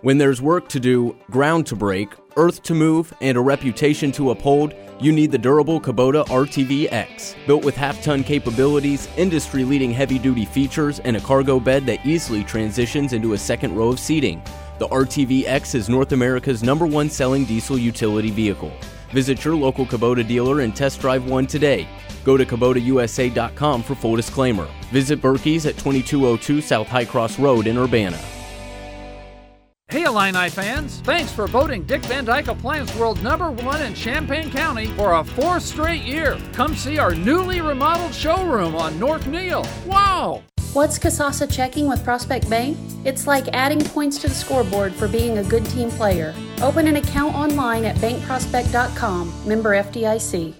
When 0.00 0.16
there's 0.16 0.40
work 0.40 0.70
to 0.70 0.80
do, 0.80 1.14
ground 1.30 1.66
to 1.66 1.76
break, 1.76 2.08
earth 2.38 2.62
to 2.62 2.74
move, 2.74 3.12
and 3.20 3.36
a 3.36 3.40
reputation 3.42 4.10
to 4.12 4.30
uphold, 4.30 4.72
you 4.98 5.12
need 5.12 5.30
the 5.30 5.36
durable 5.36 5.82
Kubota 5.82 6.24
RTV 6.28 6.90
X. 6.90 7.36
Built 7.46 7.66
with 7.66 7.76
half 7.76 8.02
ton 8.02 8.24
capabilities, 8.24 9.08
industry 9.18 9.62
leading 9.62 9.92
heavy 9.92 10.18
duty 10.18 10.46
features, 10.46 11.00
and 11.00 11.18
a 11.18 11.20
cargo 11.20 11.60
bed 11.60 11.84
that 11.84 12.06
easily 12.06 12.44
transitions 12.44 13.12
into 13.12 13.34
a 13.34 13.38
second 13.38 13.76
row 13.76 13.88
of 13.88 14.00
seating. 14.00 14.42
The 14.78 14.86
RTVX 14.88 15.74
is 15.74 15.88
North 15.88 16.12
America's 16.12 16.62
number 16.62 16.86
one 16.86 17.10
selling 17.10 17.44
diesel 17.44 17.76
utility 17.76 18.30
vehicle. 18.30 18.72
Visit 19.10 19.44
your 19.44 19.56
local 19.56 19.84
Kubota 19.84 20.26
dealer 20.26 20.60
and 20.60 20.74
test 20.74 21.00
drive 21.00 21.28
one 21.28 21.48
today. 21.48 21.88
Go 22.24 22.36
to 22.36 22.46
KubotaUSA.com 22.46 23.82
for 23.82 23.96
full 23.96 24.14
disclaimer. 24.14 24.68
Visit 24.92 25.20
Birkey's 25.20 25.66
at 25.66 25.76
2202 25.78 26.60
South 26.60 26.86
High 26.86 27.06
Cross 27.06 27.40
Road 27.40 27.66
in 27.66 27.76
Urbana. 27.76 28.18
Hey 29.90 30.04
Illini 30.04 30.50
fans, 30.50 31.00
thanks 31.00 31.32
for 31.32 31.46
voting 31.46 31.82
Dick 31.84 32.02
Van 32.02 32.24
Dyke 32.24 32.48
Appliance 32.48 32.94
World 32.94 33.22
number 33.22 33.50
one 33.50 33.80
in 33.80 33.94
Champaign 33.94 34.50
County 34.50 34.88
for 34.88 35.14
a 35.14 35.24
fourth 35.24 35.62
straight 35.62 36.02
year. 36.02 36.38
Come 36.52 36.76
see 36.76 36.98
our 36.98 37.14
newly 37.14 37.62
remodeled 37.62 38.14
showroom 38.14 38.76
on 38.76 38.98
North 39.00 39.26
Neil. 39.26 39.66
Wow! 39.86 40.42
What's 40.74 40.98
Kasasa 40.98 41.50
checking 41.50 41.88
with 41.88 42.04
Prospect 42.04 42.48
Bank? 42.50 42.76
It's 43.06 43.26
like 43.26 43.48
adding 43.54 43.80
points 43.80 44.18
to 44.18 44.28
the 44.28 44.34
scoreboard 44.34 44.92
for 44.92 45.08
being 45.08 45.38
a 45.38 45.42
good 45.44 45.64
team 45.64 45.90
player. 45.90 46.34
Open 46.60 46.86
an 46.86 46.96
account 46.96 47.34
online 47.34 47.86
at 47.86 47.96
bankprospect.com, 47.96 49.48
member 49.48 49.70
FDIC. 49.70 50.52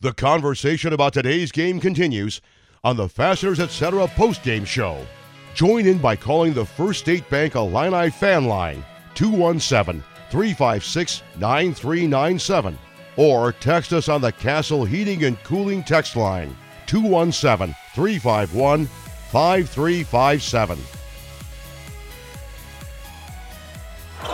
The 0.00 0.12
conversation 0.12 0.92
about 0.92 1.14
today's 1.14 1.52
game 1.52 1.80
continues 1.80 2.42
on 2.84 2.98
the 2.98 3.08
Fasteners 3.08 3.60
Etc. 3.60 4.06
post-game 4.08 4.66
show. 4.66 5.06
Join 5.54 5.86
in 5.86 5.96
by 5.96 6.16
calling 6.16 6.52
the 6.52 6.66
First 6.66 7.00
State 7.00 7.28
Bank 7.30 7.54
Illini 7.54 8.10
fan 8.10 8.44
line 8.44 8.84
217 9.14 10.04
356 10.30 11.22
9397 11.38 12.78
or 13.16 13.52
text 13.52 13.94
us 13.94 14.10
on 14.10 14.20
the 14.20 14.32
Castle 14.32 14.84
Heating 14.84 15.24
and 15.24 15.42
Cooling 15.44 15.82
text 15.82 16.14
line 16.14 16.54
217 16.86 17.74
351 17.94 18.88
5357. 19.30 20.78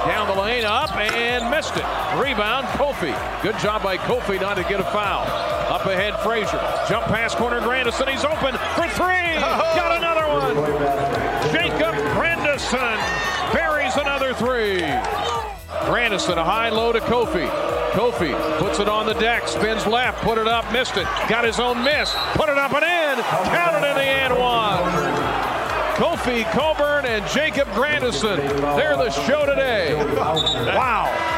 Down 0.06 0.35
the 0.35 0.40
lane, 0.40 0.64
up 0.64 0.96
and 0.96 1.50
missed 1.50 1.76
it. 1.76 1.85
Rebound, 2.18 2.66
Kofi. 2.68 3.12
Good 3.42 3.59
job 3.59 3.82
by 3.82 3.98
Kofi 3.98 4.40
not 4.40 4.54
to 4.54 4.62
get 4.62 4.80
a 4.80 4.85
foul. 4.85 5.26
Up 5.72 5.85
ahead, 5.85 6.18
Frazier. 6.20 6.61
Jump 6.88 7.06
pass 7.06 7.35
corner, 7.35 7.61
Grandison. 7.61 8.09
He's 8.09 8.24
open 8.24 8.54
for 8.74 8.88
three. 8.88 9.35
Got 9.37 9.98
another 9.98 10.26
one. 10.32 10.54
Jacob 11.52 11.94
Grandison 12.14 12.98
buries 13.52 13.96
another 13.96 14.32
three. 14.32 14.80
Grandison, 15.85 16.39
a 16.39 16.45
high 16.45 16.71
low 16.71 16.93
to 16.93 17.01
Kofi. 17.01 17.49
Kofi 17.93 18.59
puts 18.59 18.79
it 18.79 18.89
on 18.89 19.07
the 19.07 19.15
deck, 19.15 19.47
spins 19.49 19.87
left, 19.87 20.23
put 20.23 20.39
it 20.39 20.49
up, 20.49 20.71
missed 20.73 20.97
it. 20.97 21.05
Got 21.29 21.45
his 21.45 21.61
own 21.61 21.83
miss, 21.85 22.15
put 22.35 22.49
it 22.49 22.59
up 22.59 22.73
and 22.73 22.85
in. 22.85 23.25
Counted 23.25 23.89
in 23.89 23.95
the 23.95 24.03
and 24.03 24.35
one. 24.35 25.27
Kofi 25.97 26.45
Cockburn 26.53 27.07
and 27.07 27.27
Jacob 27.31 27.67
Grandison. 27.73 28.37
They're 28.77 28.97
the 28.97 29.11
show 29.11 29.47
today. 29.47 29.95
Wow. 29.95 31.37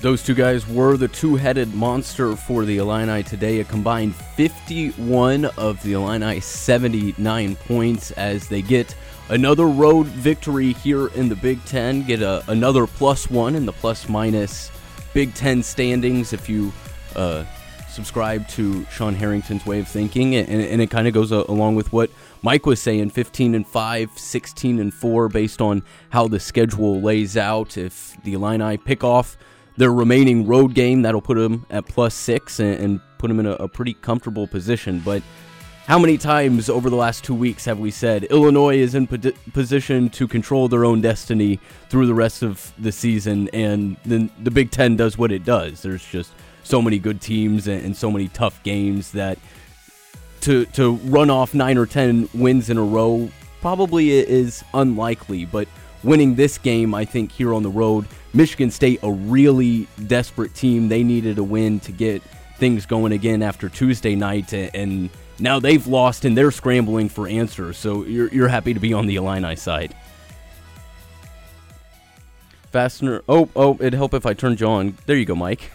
Those 0.00 0.22
two 0.22 0.34
guys 0.34 0.68
were 0.68 0.98
the 0.98 1.08
two 1.08 1.36
headed 1.36 1.74
monster 1.74 2.36
for 2.36 2.66
the 2.66 2.76
Illini 2.76 3.22
today. 3.22 3.60
A 3.60 3.64
combined 3.64 4.14
51 4.14 5.46
of 5.56 5.82
the 5.82 5.94
Illini 5.94 6.40
79 6.40 7.56
points 7.56 8.10
as 8.10 8.48
they 8.48 8.60
get 8.60 8.94
another 9.28 9.66
road 9.66 10.06
victory 10.06 10.72
here 10.72 11.08
in 11.08 11.28
the 11.28 11.36
Big 11.36 11.64
Ten. 11.64 12.02
Get 12.02 12.22
a, 12.22 12.44
another 12.48 12.86
plus 12.86 13.30
one 13.30 13.54
in 13.54 13.66
the 13.66 13.72
plus 13.72 14.08
minus 14.08 14.70
Big 15.12 15.34
Ten 15.34 15.62
standings 15.62 16.32
if 16.32 16.48
you 16.48 16.72
uh, 17.16 17.44
subscribe 17.88 18.46
to 18.48 18.84
Sean 18.86 19.14
Harrington's 19.14 19.64
way 19.64 19.80
of 19.80 19.88
thinking. 19.88 20.34
And, 20.34 20.48
and 20.48 20.82
it 20.82 20.90
kind 20.90 21.06
of 21.06 21.14
goes 21.14 21.32
a, 21.32 21.44
along 21.48 21.76
with 21.76 21.92
what 21.92 22.10
Mike 22.42 22.66
was 22.66 22.82
saying 22.82 23.10
15 23.10 23.54
and 23.54 23.66
5, 23.66 24.18
16 24.18 24.78
and 24.80 24.92
4, 24.92 25.28
based 25.28 25.60
on 25.60 25.82
how 26.10 26.28
the 26.28 26.40
schedule 26.40 27.00
lays 27.00 27.36
out. 27.36 27.76
If 27.76 28.16
the 28.24 28.34
Illini 28.34 28.76
pick 28.76 29.04
off 29.04 29.36
their 29.76 29.92
remaining 29.92 30.46
road 30.46 30.74
game, 30.74 31.02
that'll 31.02 31.22
put 31.22 31.36
them 31.36 31.66
at 31.70 31.86
plus 31.86 32.14
six 32.14 32.60
and, 32.60 32.78
and 32.78 33.00
put 33.18 33.28
them 33.28 33.40
in 33.40 33.46
a, 33.46 33.52
a 33.52 33.68
pretty 33.68 33.94
comfortable 33.94 34.46
position. 34.46 35.00
But 35.04 35.22
how 35.86 35.98
many 35.98 36.16
times 36.16 36.70
over 36.70 36.88
the 36.88 36.96
last 36.96 37.24
two 37.24 37.34
weeks 37.34 37.64
have 37.66 37.78
we 37.78 37.90
said 37.90 38.24
Illinois 38.24 38.76
is 38.76 38.94
in 38.94 39.06
po- 39.06 39.32
position 39.52 40.08
to 40.10 40.26
control 40.26 40.66
their 40.66 40.84
own 40.84 41.02
destiny 41.02 41.60
through 41.90 42.06
the 42.06 42.14
rest 42.14 42.42
of 42.42 42.72
the 42.78 42.90
season, 42.90 43.48
and 43.52 43.96
then 44.04 44.30
the 44.42 44.50
Big 44.50 44.70
Ten 44.70 44.96
does 44.96 45.18
what 45.18 45.30
it 45.30 45.44
does? 45.44 45.82
There's 45.82 46.04
just 46.04 46.32
so 46.62 46.80
many 46.80 46.98
good 46.98 47.20
teams 47.20 47.68
and, 47.68 47.84
and 47.84 47.96
so 47.96 48.10
many 48.10 48.28
tough 48.28 48.62
games 48.62 49.12
that 49.12 49.38
to 50.40 50.64
to 50.66 50.92
run 51.04 51.28
off 51.30 51.52
nine 51.54 51.76
or 51.76 51.86
ten 51.86 52.28
wins 52.32 52.70
in 52.70 52.78
a 52.78 52.82
row 52.82 53.30
probably 53.60 54.10
is 54.10 54.64
unlikely. 54.72 55.44
But 55.44 55.68
winning 56.02 56.34
this 56.34 56.56
game, 56.56 56.94
I 56.94 57.04
think 57.04 57.30
here 57.30 57.52
on 57.52 57.62
the 57.62 57.70
road, 57.70 58.06
Michigan 58.32 58.70
State 58.70 59.00
a 59.02 59.10
really 59.10 59.86
desperate 60.06 60.54
team. 60.54 60.88
They 60.88 61.02
needed 61.02 61.36
a 61.38 61.44
win 61.44 61.80
to 61.80 61.92
get 61.92 62.22
things 62.56 62.86
going 62.86 63.12
again 63.12 63.42
after 63.42 63.68
Tuesday 63.68 64.14
night, 64.14 64.54
and 64.54 65.10
now 65.44 65.60
they've 65.60 65.86
lost 65.86 66.24
and 66.24 66.36
they're 66.36 66.50
scrambling 66.50 67.08
for 67.08 67.28
answers. 67.28 67.76
So 67.76 68.04
you're, 68.04 68.28
you're 68.28 68.48
happy 68.48 68.74
to 68.74 68.80
be 68.80 68.92
on 68.92 69.06
the 69.06 69.16
Illini 69.16 69.54
side. 69.54 69.94
Fastener. 72.72 73.22
Oh, 73.28 73.48
oh, 73.54 73.74
it'd 73.74 73.94
help 73.94 74.14
if 74.14 74.26
I 74.26 74.34
turned 74.34 74.60
you 74.60 74.66
on. 74.66 74.96
There 75.06 75.16
you 75.16 75.24
go, 75.24 75.36
Mike. 75.36 75.70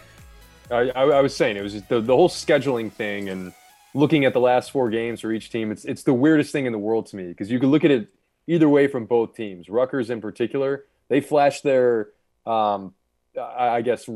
I, 0.70 0.90
I, 0.90 1.02
I 1.04 1.20
was 1.20 1.34
saying 1.34 1.56
it 1.56 1.62
was 1.62 1.82
the, 1.84 2.00
the 2.00 2.14
whole 2.14 2.28
scheduling 2.28 2.92
thing 2.92 3.28
and 3.30 3.52
looking 3.94 4.24
at 4.24 4.34
the 4.34 4.40
last 4.40 4.70
four 4.70 4.90
games 4.90 5.20
for 5.20 5.32
each 5.32 5.50
team. 5.50 5.72
It's 5.72 5.84
it's 5.84 6.02
the 6.02 6.14
weirdest 6.14 6.52
thing 6.52 6.66
in 6.66 6.72
the 6.72 6.78
world 6.78 7.06
to 7.06 7.16
me 7.16 7.28
because 7.28 7.50
you 7.50 7.58
could 7.58 7.70
look 7.70 7.84
at 7.84 7.90
it 7.90 8.08
either 8.46 8.68
way 8.68 8.86
from 8.86 9.06
both 9.06 9.34
teams. 9.34 9.68
Rutgers 9.68 10.10
in 10.10 10.20
particular, 10.20 10.84
they 11.08 11.20
flashed 11.20 11.62
their, 11.62 12.10
um, 12.46 12.94
I, 13.36 13.68
I 13.68 13.82
guess, 13.82 14.08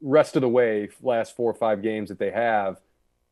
rest 0.00 0.36
of 0.36 0.42
the 0.42 0.48
way 0.48 0.88
last 1.02 1.36
four 1.36 1.50
or 1.50 1.54
five 1.54 1.82
games 1.82 2.08
that 2.08 2.18
they 2.18 2.30
have, 2.30 2.80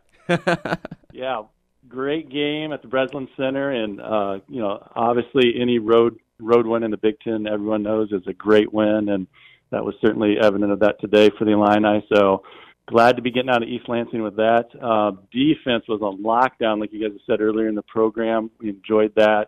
Yeah, 1.14 1.44
great 1.88 2.30
game 2.30 2.74
at 2.74 2.82
the 2.82 2.90
Breslin 2.90 3.30
Center, 3.38 3.72
and 3.72 4.02
uh, 4.02 4.40
you 4.50 4.60
know, 4.60 4.86
obviously 4.96 5.54
any 5.58 5.80
road 5.80 6.20
road 6.40 6.66
win 6.68 6.84
in 6.84 6.92
the 6.92 6.98
Big 6.98 7.20
Ten, 7.22 7.48
everyone 7.48 7.84
knows 7.84 8.12
is 8.12 8.28
a 8.28 8.34
great 8.34 8.74
win, 8.74 9.10
and 9.10 9.28
that 9.72 9.84
was 9.84 9.96
certainly 10.02 10.38
evident 10.42 10.72
of 10.72 10.80
that 10.80 11.00
today 11.00 11.30
for 11.38 11.46
the 11.46 11.52
Illini. 11.52 12.06
So 12.14 12.44
glad 12.88 13.16
to 13.16 13.22
be 13.22 13.32
getting 13.32 13.50
out 13.50 13.64
of 13.64 13.70
East 13.70 13.90
Lansing 13.90 14.22
with 14.22 14.36
that. 14.36 14.66
Uh, 14.82 15.12
defense 15.32 15.86
was 15.88 16.02
on 16.02 16.24
lockdown, 16.24 16.80
like 16.80 16.94
you 16.94 17.02
guys 17.02 17.18
said 17.26 17.42
earlier 17.42 17.68
in 17.68 17.76
the 17.76 17.82
program. 17.84 18.52
We 18.60 18.70
enjoyed 18.70 19.14
that. 19.16 19.48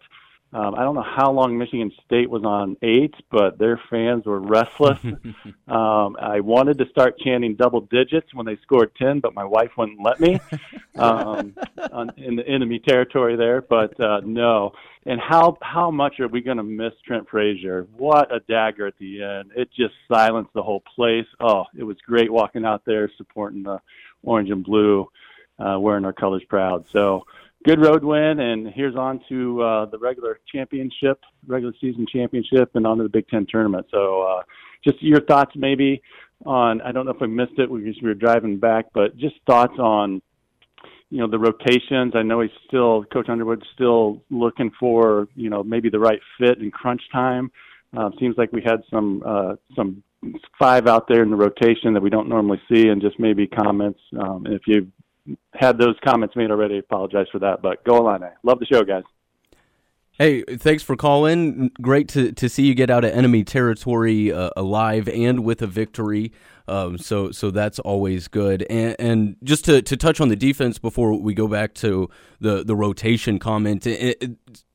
Um, 0.53 0.75
I 0.75 0.83
don't 0.83 0.95
know 0.95 1.03
how 1.03 1.31
long 1.31 1.57
Michigan 1.57 1.91
State 2.05 2.29
was 2.29 2.43
on 2.43 2.77
eight, 2.81 3.13
but 3.29 3.57
their 3.57 3.79
fans 3.89 4.25
were 4.25 4.39
restless. 4.39 4.97
um, 5.67 6.15
I 6.19 6.39
wanted 6.39 6.77
to 6.77 6.87
start 6.89 7.19
chanting 7.19 7.55
double 7.55 7.81
digits 7.81 8.33
when 8.33 8.45
they 8.45 8.55
scored 8.63 8.95
ten, 8.95 9.19
but 9.19 9.33
my 9.33 9.43
wife 9.43 9.71
wouldn't 9.77 10.01
let 10.01 10.21
me 10.21 10.39
um, 10.95 11.53
on, 11.91 12.13
in 12.15 12.37
the 12.37 12.47
enemy 12.47 12.79
territory 12.79 13.35
there. 13.35 13.61
But 13.61 13.99
uh, 13.99 14.21
no, 14.23 14.71
and 15.05 15.19
how 15.19 15.57
how 15.61 15.91
much 15.91 16.21
are 16.21 16.29
we 16.29 16.39
going 16.39 16.57
to 16.57 16.63
miss 16.63 16.93
Trent 17.05 17.27
Frazier? 17.27 17.85
What 17.97 18.33
a 18.33 18.39
dagger 18.39 18.87
at 18.87 18.97
the 18.99 19.23
end! 19.23 19.51
It 19.53 19.69
just 19.77 19.95
silenced 20.09 20.53
the 20.53 20.63
whole 20.63 20.83
place. 20.95 21.27
Oh, 21.41 21.65
it 21.77 21.83
was 21.83 21.97
great 22.05 22.31
walking 22.31 22.63
out 22.63 22.83
there 22.85 23.11
supporting 23.17 23.63
the 23.63 23.81
orange 24.23 24.49
and 24.49 24.63
blue, 24.63 25.09
uh, 25.59 25.77
wearing 25.77 26.05
our 26.05 26.13
colors 26.13 26.43
proud. 26.47 26.85
So 26.91 27.25
good 27.65 27.83
road 27.83 28.03
win, 28.03 28.39
and 28.39 28.67
here's 28.73 28.95
on 28.95 29.19
to 29.29 29.61
uh, 29.61 29.85
the 29.85 29.97
regular 29.97 30.39
championship, 30.51 31.19
regular 31.45 31.73
season 31.79 32.05
championship, 32.11 32.71
and 32.75 32.85
on 32.85 32.97
to 32.97 33.03
the 33.03 33.09
Big 33.09 33.27
Ten 33.27 33.45
tournament. 33.49 33.85
So, 33.91 34.21
uh, 34.21 34.43
just 34.83 35.01
your 35.01 35.21
thoughts 35.21 35.51
maybe 35.55 36.01
on 36.45 36.81
I 36.81 36.91
don't 36.91 37.05
know 37.05 37.11
if 37.11 37.21
we 37.21 37.27
missed 37.27 37.57
it, 37.57 37.69
we 37.69 37.83
just 37.83 38.01
we 38.01 38.09
were 38.09 38.15
driving 38.15 38.59
back, 38.59 38.85
but 38.93 39.17
just 39.17 39.35
thoughts 39.47 39.77
on 39.79 40.21
you 41.09 41.19
know 41.19 41.27
the 41.27 41.39
rotations. 41.39 42.13
I 42.15 42.21
know 42.21 42.41
he's 42.41 42.51
still 42.67 43.03
Coach 43.05 43.29
Underwood's 43.29 43.65
still 43.73 44.21
looking 44.29 44.71
for 44.79 45.27
you 45.35 45.49
know 45.49 45.63
maybe 45.63 45.89
the 45.89 45.99
right 45.99 46.19
fit 46.39 46.59
in 46.59 46.71
crunch 46.71 47.01
time. 47.11 47.51
Uh, 47.95 48.09
seems 48.19 48.35
like 48.37 48.51
we 48.51 48.61
had 48.61 48.81
some 48.91 49.23
uh, 49.25 49.55
some 49.75 50.03
five 50.59 50.87
out 50.87 51.07
there 51.07 51.23
in 51.23 51.29
the 51.29 51.35
rotation 51.35 51.93
that 51.93 52.01
we 52.01 52.09
don't 52.09 52.27
normally 52.27 52.61
see, 52.71 52.87
and 52.87 53.01
just 53.01 53.19
maybe 53.19 53.47
comments. 53.47 53.99
Um, 54.19 54.45
if 54.47 54.61
you 54.67 54.91
had 55.53 55.77
those 55.77 55.95
comments 56.03 56.35
made 56.35 56.51
already, 56.51 56.77
apologize 56.77 57.27
for 57.31 57.39
that. 57.39 57.61
But 57.61 57.83
go 57.83 57.97
Illini. 57.97 58.27
Love 58.43 58.59
the 58.59 58.65
show, 58.65 58.83
guys. 58.83 59.03
Hey, 60.19 60.41
thanks 60.41 60.81
for 60.81 60.95
calling. 60.95 61.69
Great 61.79 62.07
to, 62.09 62.31
to 62.31 62.49
see 62.49 62.65
you 62.65 62.73
get 62.73 62.89
out 62.89 63.03
of 63.03 63.11
enemy 63.11 63.43
territory 63.43 64.33
uh, 64.33 64.49
alive 64.55 65.07
and 65.07 65.43
with 65.43 65.61
a 65.61 65.67
victory. 65.67 66.31
Um, 66.67 66.97
so 66.97 67.31
so 67.31 67.51
that's 67.51 67.77
always 67.77 68.27
good. 68.27 68.65
And, 68.67 68.95
and 68.97 69.35
just 69.43 69.65
to, 69.65 69.83
to 69.83 69.95
touch 69.95 70.19
on 70.19 70.29
the 70.29 70.35
defense 70.35 70.79
before 70.79 71.13
we 71.13 71.35
go 71.35 71.47
back 71.47 71.75
to 71.75 72.09
the, 72.41 72.63
the 72.63 72.75
rotation 72.75 73.37
comment, 73.37 73.85
it, 73.85 74.17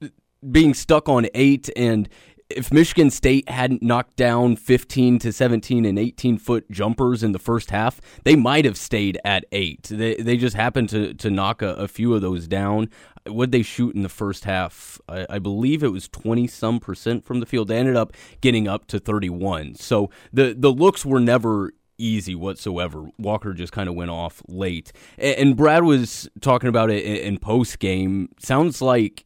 it, 0.01 0.13
being 0.49 0.75
stuck 0.75 1.09
on 1.09 1.27
eight 1.35 1.69
and 1.77 2.09
if 2.57 2.73
Michigan 2.73 3.11
State 3.11 3.49
hadn't 3.49 3.83
knocked 3.83 4.17
down 4.17 4.57
15 4.57 5.19
to 5.21 5.33
17 5.33 5.85
and 5.85 5.99
18 5.99 6.39
foot 6.39 6.71
jumpers 6.71 7.23
in 7.23 7.33
the 7.33 7.39
first 7.39 7.71
half, 7.71 8.01
they 8.25 8.37
might 8.37 8.65
have 8.65 8.77
stayed 8.77 9.19
at 9.25 9.45
eight. 9.53 9.85
They 9.85 10.15
they 10.15 10.37
just 10.37 10.57
happened 10.57 10.89
to 10.91 11.15
to 11.15 11.31
knock 11.31 11.63
a, 11.63 11.75
a 11.75 11.89
few 11.89 12.15
of 12.15 12.23
those 12.23 12.47
down. 12.47 12.89
Would 13.27 13.53
they 13.53 13.63
shoot 13.63 13.95
in 13.95 14.03
the 14.03 14.09
first 14.09 14.45
half? 14.45 15.01
I, 15.09 15.27
I, 15.31 15.39
believe 15.39 15.85
it 15.85 15.93
was 15.93 16.09
20 16.09 16.49
some 16.49 16.81
percent 16.81 17.25
from 17.25 17.39
the 17.39 17.47
field. 17.47 17.69
They 17.69 17.79
ended 17.79 17.95
up 17.95 18.13
getting 18.41 18.67
up 18.67 18.89
to 18.89 18.99
31. 18.99 19.77
So 19.77 20.11
the 20.33 20.55
the 20.59 20.71
looks 20.71 21.05
were 21.05 21.21
never 21.21 21.73
easy 21.99 22.35
whatsoever. 22.35 23.07
Walker 23.19 23.55
just 23.55 23.73
kind 23.73 23.89
of 23.89 23.95
went 23.95 24.11
off 24.11 24.43
late. 24.49 24.93
And, 25.19 25.57
Brad 25.57 25.85
was 25.85 26.29
talking 26.41 26.69
about 26.69 26.91
it 26.91 27.05
in 27.05 27.39
post 27.39 27.79
game. 27.79 28.29
Sounds 28.41 28.83
like 28.83 29.25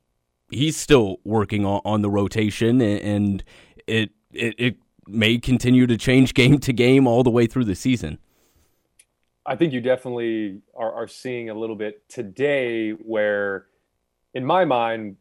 he's 0.51 0.77
still 0.77 1.19
working 1.25 1.65
on, 1.65 1.81
on 1.85 2.03
the 2.03 2.11
rotation, 2.11 2.81
and 2.81 3.43
it, 3.87 4.11
it 4.33 4.55
it 4.59 4.77
may 5.07 5.39
continue 5.39 5.87
to 5.87 5.97
change 5.97 6.35
game 6.35 6.59
to 6.59 6.73
game 6.73 7.07
all 7.07 7.23
the 7.23 7.31
way 7.31 7.47
through 7.47 7.65
the 7.65 7.75
season. 7.75 8.19
I 9.45 9.55
think 9.55 9.73
you 9.73 9.81
definitely 9.81 10.61
are, 10.75 10.93
are 10.93 11.07
seeing 11.07 11.51
a 11.51 11.55
little 11.55 11.77
bit 11.77 12.09
today 12.09 12.91
where, 12.91 13.67
in 14.35 14.45
my 14.45 14.65
mind, 14.65 15.17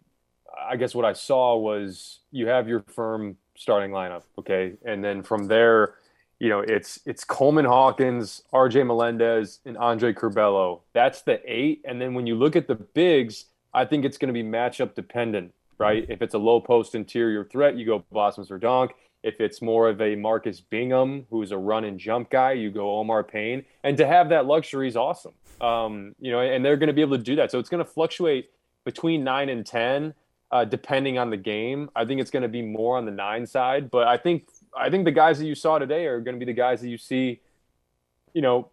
I 0.68 0.78
guess 0.78 0.96
what 0.96 1.06
I 1.06 1.14
saw 1.14 1.58
was 1.58 2.20
you 2.32 2.48
have 2.48 2.68
your 2.68 2.84
firm 2.88 3.38
starting 3.56 3.92
lineup, 3.92 4.24
okay, 4.40 4.74
and 4.84 5.04
then 5.04 5.22
from 5.22 5.48
there, 5.48 5.96
you 6.40 6.50
know, 6.50 6.60
it's 6.60 7.00
it's 7.06 7.24
Coleman 7.24 7.66
Hawkins, 7.66 8.42
R.J. 8.52 8.84
Melendez, 8.84 9.60
and 9.66 9.78
Andre 9.78 10.12
Curbelo. 10.12 10.82
That's 10.94 11.22
the 11.22 11.40
eight, 11.46 11.82
and 11.86 12.02
then 12.02 12.14
when 12.14 12.26
you 12.28 12.36
look 12.36 12.56
at 12.56 12.68
the 12.68 12.76
bigs, 12.76 13.46
I 13.76 13.86
think 13.86 14.06
it's 14.06 14.18
going 14.18 14.34
to 14.34 14.34
be 14.34 14.42
matchup 14.42 14.96
dependent, 14.96 15.54
right? 15.78 16.06
If 16.08 16.22
it's 16.22 16.34
a 16.34 16.38
low 16.38 16.62
post 16.62 16.96
interior 16.96 17.44
threat, 17.44 17.76
you 17.76 17.86
go 17.86 18.06
Bosmans-Verdonk. 18.14 18.92
If 19.22 19.42
it's 19.42 19.62
more 19.62 19.90
of 19.90 20.02
a 20.02 20.16
Marcus 20.16 20.62
Bingham, 20.62 21.26
who's 21.30 21.52
a 21.52 21.58
run 21.58 21.84
and 21.84 22.00
jump 22.00 22.30
guy, 22.30 22.54
you 22.54 22.72
go 22.72 22.98
Omar 23.00 23.24
Payne. 23.24 23.66
And 23.84 23.98
to 23.98 24.08
have 24.08 24.30
that 24.30 24.46
luxury 24.46 24.88
is 24.88 24.96
awesome. 24.96 25.34
Um, 25.60 26.16
you 26.20 26.32
know, 26.32 26.40
and 26.40 26.64
they're 26.64 26.78
going 26.78 26.88
to 26.88 26.94
be 26.94 27.02
able 27.02 27.18
to 27.18 27.24
do 27.24 27.36
that. 27.36 27.52
So 27.52 27.60
it's 27.60 27.70
going 27.70 27.84
to 27.84 27.90
fluctuate 27.90 28.50
between 28.86 29.24
nine 29.24 29.50
and 29.50 29.66
10, 29.66 30.14
uh, 30.52 30.64
depending 30.64 31.18
on 31.18 31.30
the 31.30 31.38
game. 31.38 31.90
I 31.96 32.06
think 32.06 32.22
it's 32.22 32.32
going 32.32 32.44
to 32.44 32.50
be 32.50 32.62
more 32.62 32.98
on 32.98 33.06
the 33.06 33.12
nine 33.12 33.46
side, 33.46 33.92
but 33.92 34.08
I 34.08 34.16
think, 34.16 34.48
I 34.78 34.90
think 34.90 35.06
the 35.06 35.12
guys 35.12 35.40
that 35.40 35.46
you 35.46 35.56
saw 35.56 35.80
today 35.80 36.06
are 36.06 36.22
going 36.22 36.36
to 36.36 36.40
be 36.40 36.46
the 36.46 36.58
guys 36.58 36.82
that 36.82 36.90
you 36.90 36.98
see, 36.98 37.42
you 38.34 38.42
know, 38.42 38.70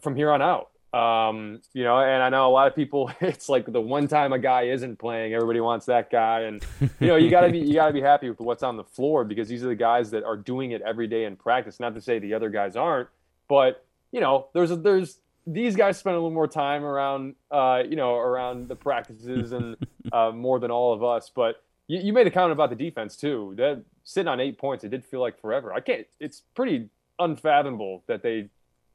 from 0.00 0.16
here 0.16 0.30
on 0.30 0.42
out. 0.42 0.70
Um, 0.92 1.60
you 1.72 1.84
know, 1.84 2.00
and 2.00 2.22
I 2.22 2.30
know 2.30 2.48
a 2.48 2.50
lot 2.50 2.66
of 2.66 2.74
people. 2.74 3.12
It's 3.20 3.48
like 3.48 3.70
the 3.70 3.80
one 3.80 4.08
time 4.08 4.32
a 4.32 4.38
guy 4.38 4.62
isn't 4.62 4.98
playing, 4.98 5.34
everybody 5.34 5.60
wants 5.60 5.86
that 5.86 6.10
guy, 6.10 6.40
and 6.42 6.64
you 7.00 7.06
know, 7.06 7.16
you 7.16 7.30
gotta 7.30 7.50
be 7.50 7.58
you 7.58 7.74
gotta 7.74 7.92
be 7.92 8.00
happy 8.00 8.28
with 8.28 8.40
what's 8.40 8.62
on 8.62 8.76
the 8.76 8.84
floor 8.84 9.24
because 9.24 9.48
these 9.48 9.62
are 9.64 9.68
the 9.68 9.74
guys 9.74 10.10
that 10.10 10.24
are 10.24 10.36
doing 10.36 10.72
it 10.72 10.82
every 10.82 11.06
day 11.06 11.24
in 11.24 11.36
practice. 11.36 11.78
Not 11.78 11.94
to 11.94 12.00
say 12.00 12.18
the 12.18 12.34
other 12.34 12.50
guys 12.50 12.76
aren't, 12.76 13.08
but 13.48 13.84
you 14.12 14.20
know, 14.20 14.48
there's 14.52 14.70
a, 14.70 14.76
there's 14.76 15.18
these 15.46 15.76
guys 15.76 15.98
spend 15.98 16.14
a 16.14 16.18
little 16.18 16.30
more 16.30 16.48
time 16.48 16.84
around, 16.84 17.34
uh, 17.50 17.82
you 17.88 17.96
know, 17.96 18.14
around 18.16 18.68
the 18.68 18.76
practices 18.76 19.52
and 19.52 19.76
uh, 20.12 20.30
more 20.32 20.58
than 20.58 20.70
all 20.70 20.92
of 20.92 21.02
us. 21.02 21.30
But 21.34 21.62
you, 21.86 22.00
you 22.00 22.12
made 22.12 22.26
a 22.26 22.30
comment 22.30 22.52
about 22.52 22.70
the 22.70 22.76
defense 22.76 23.16
too. 23.16 23.54
That 23.56 23.82
sitting 24.04 24.28
on 24.28 24.40
eight 24.40 24.58
points, 24.58 24.84
it 24.84 24.90
did 24.90 25.04
feel 25.04 25.20
like 25.20 25.40
forever. 25.40 25.72
I 25.72 25.80
can't. 25.80 26.06
It's 26.18 26.42
pretty 26.54 26.88
unfathomable 27.18 28.02
that 28.06 28.22
they 28.22 28.48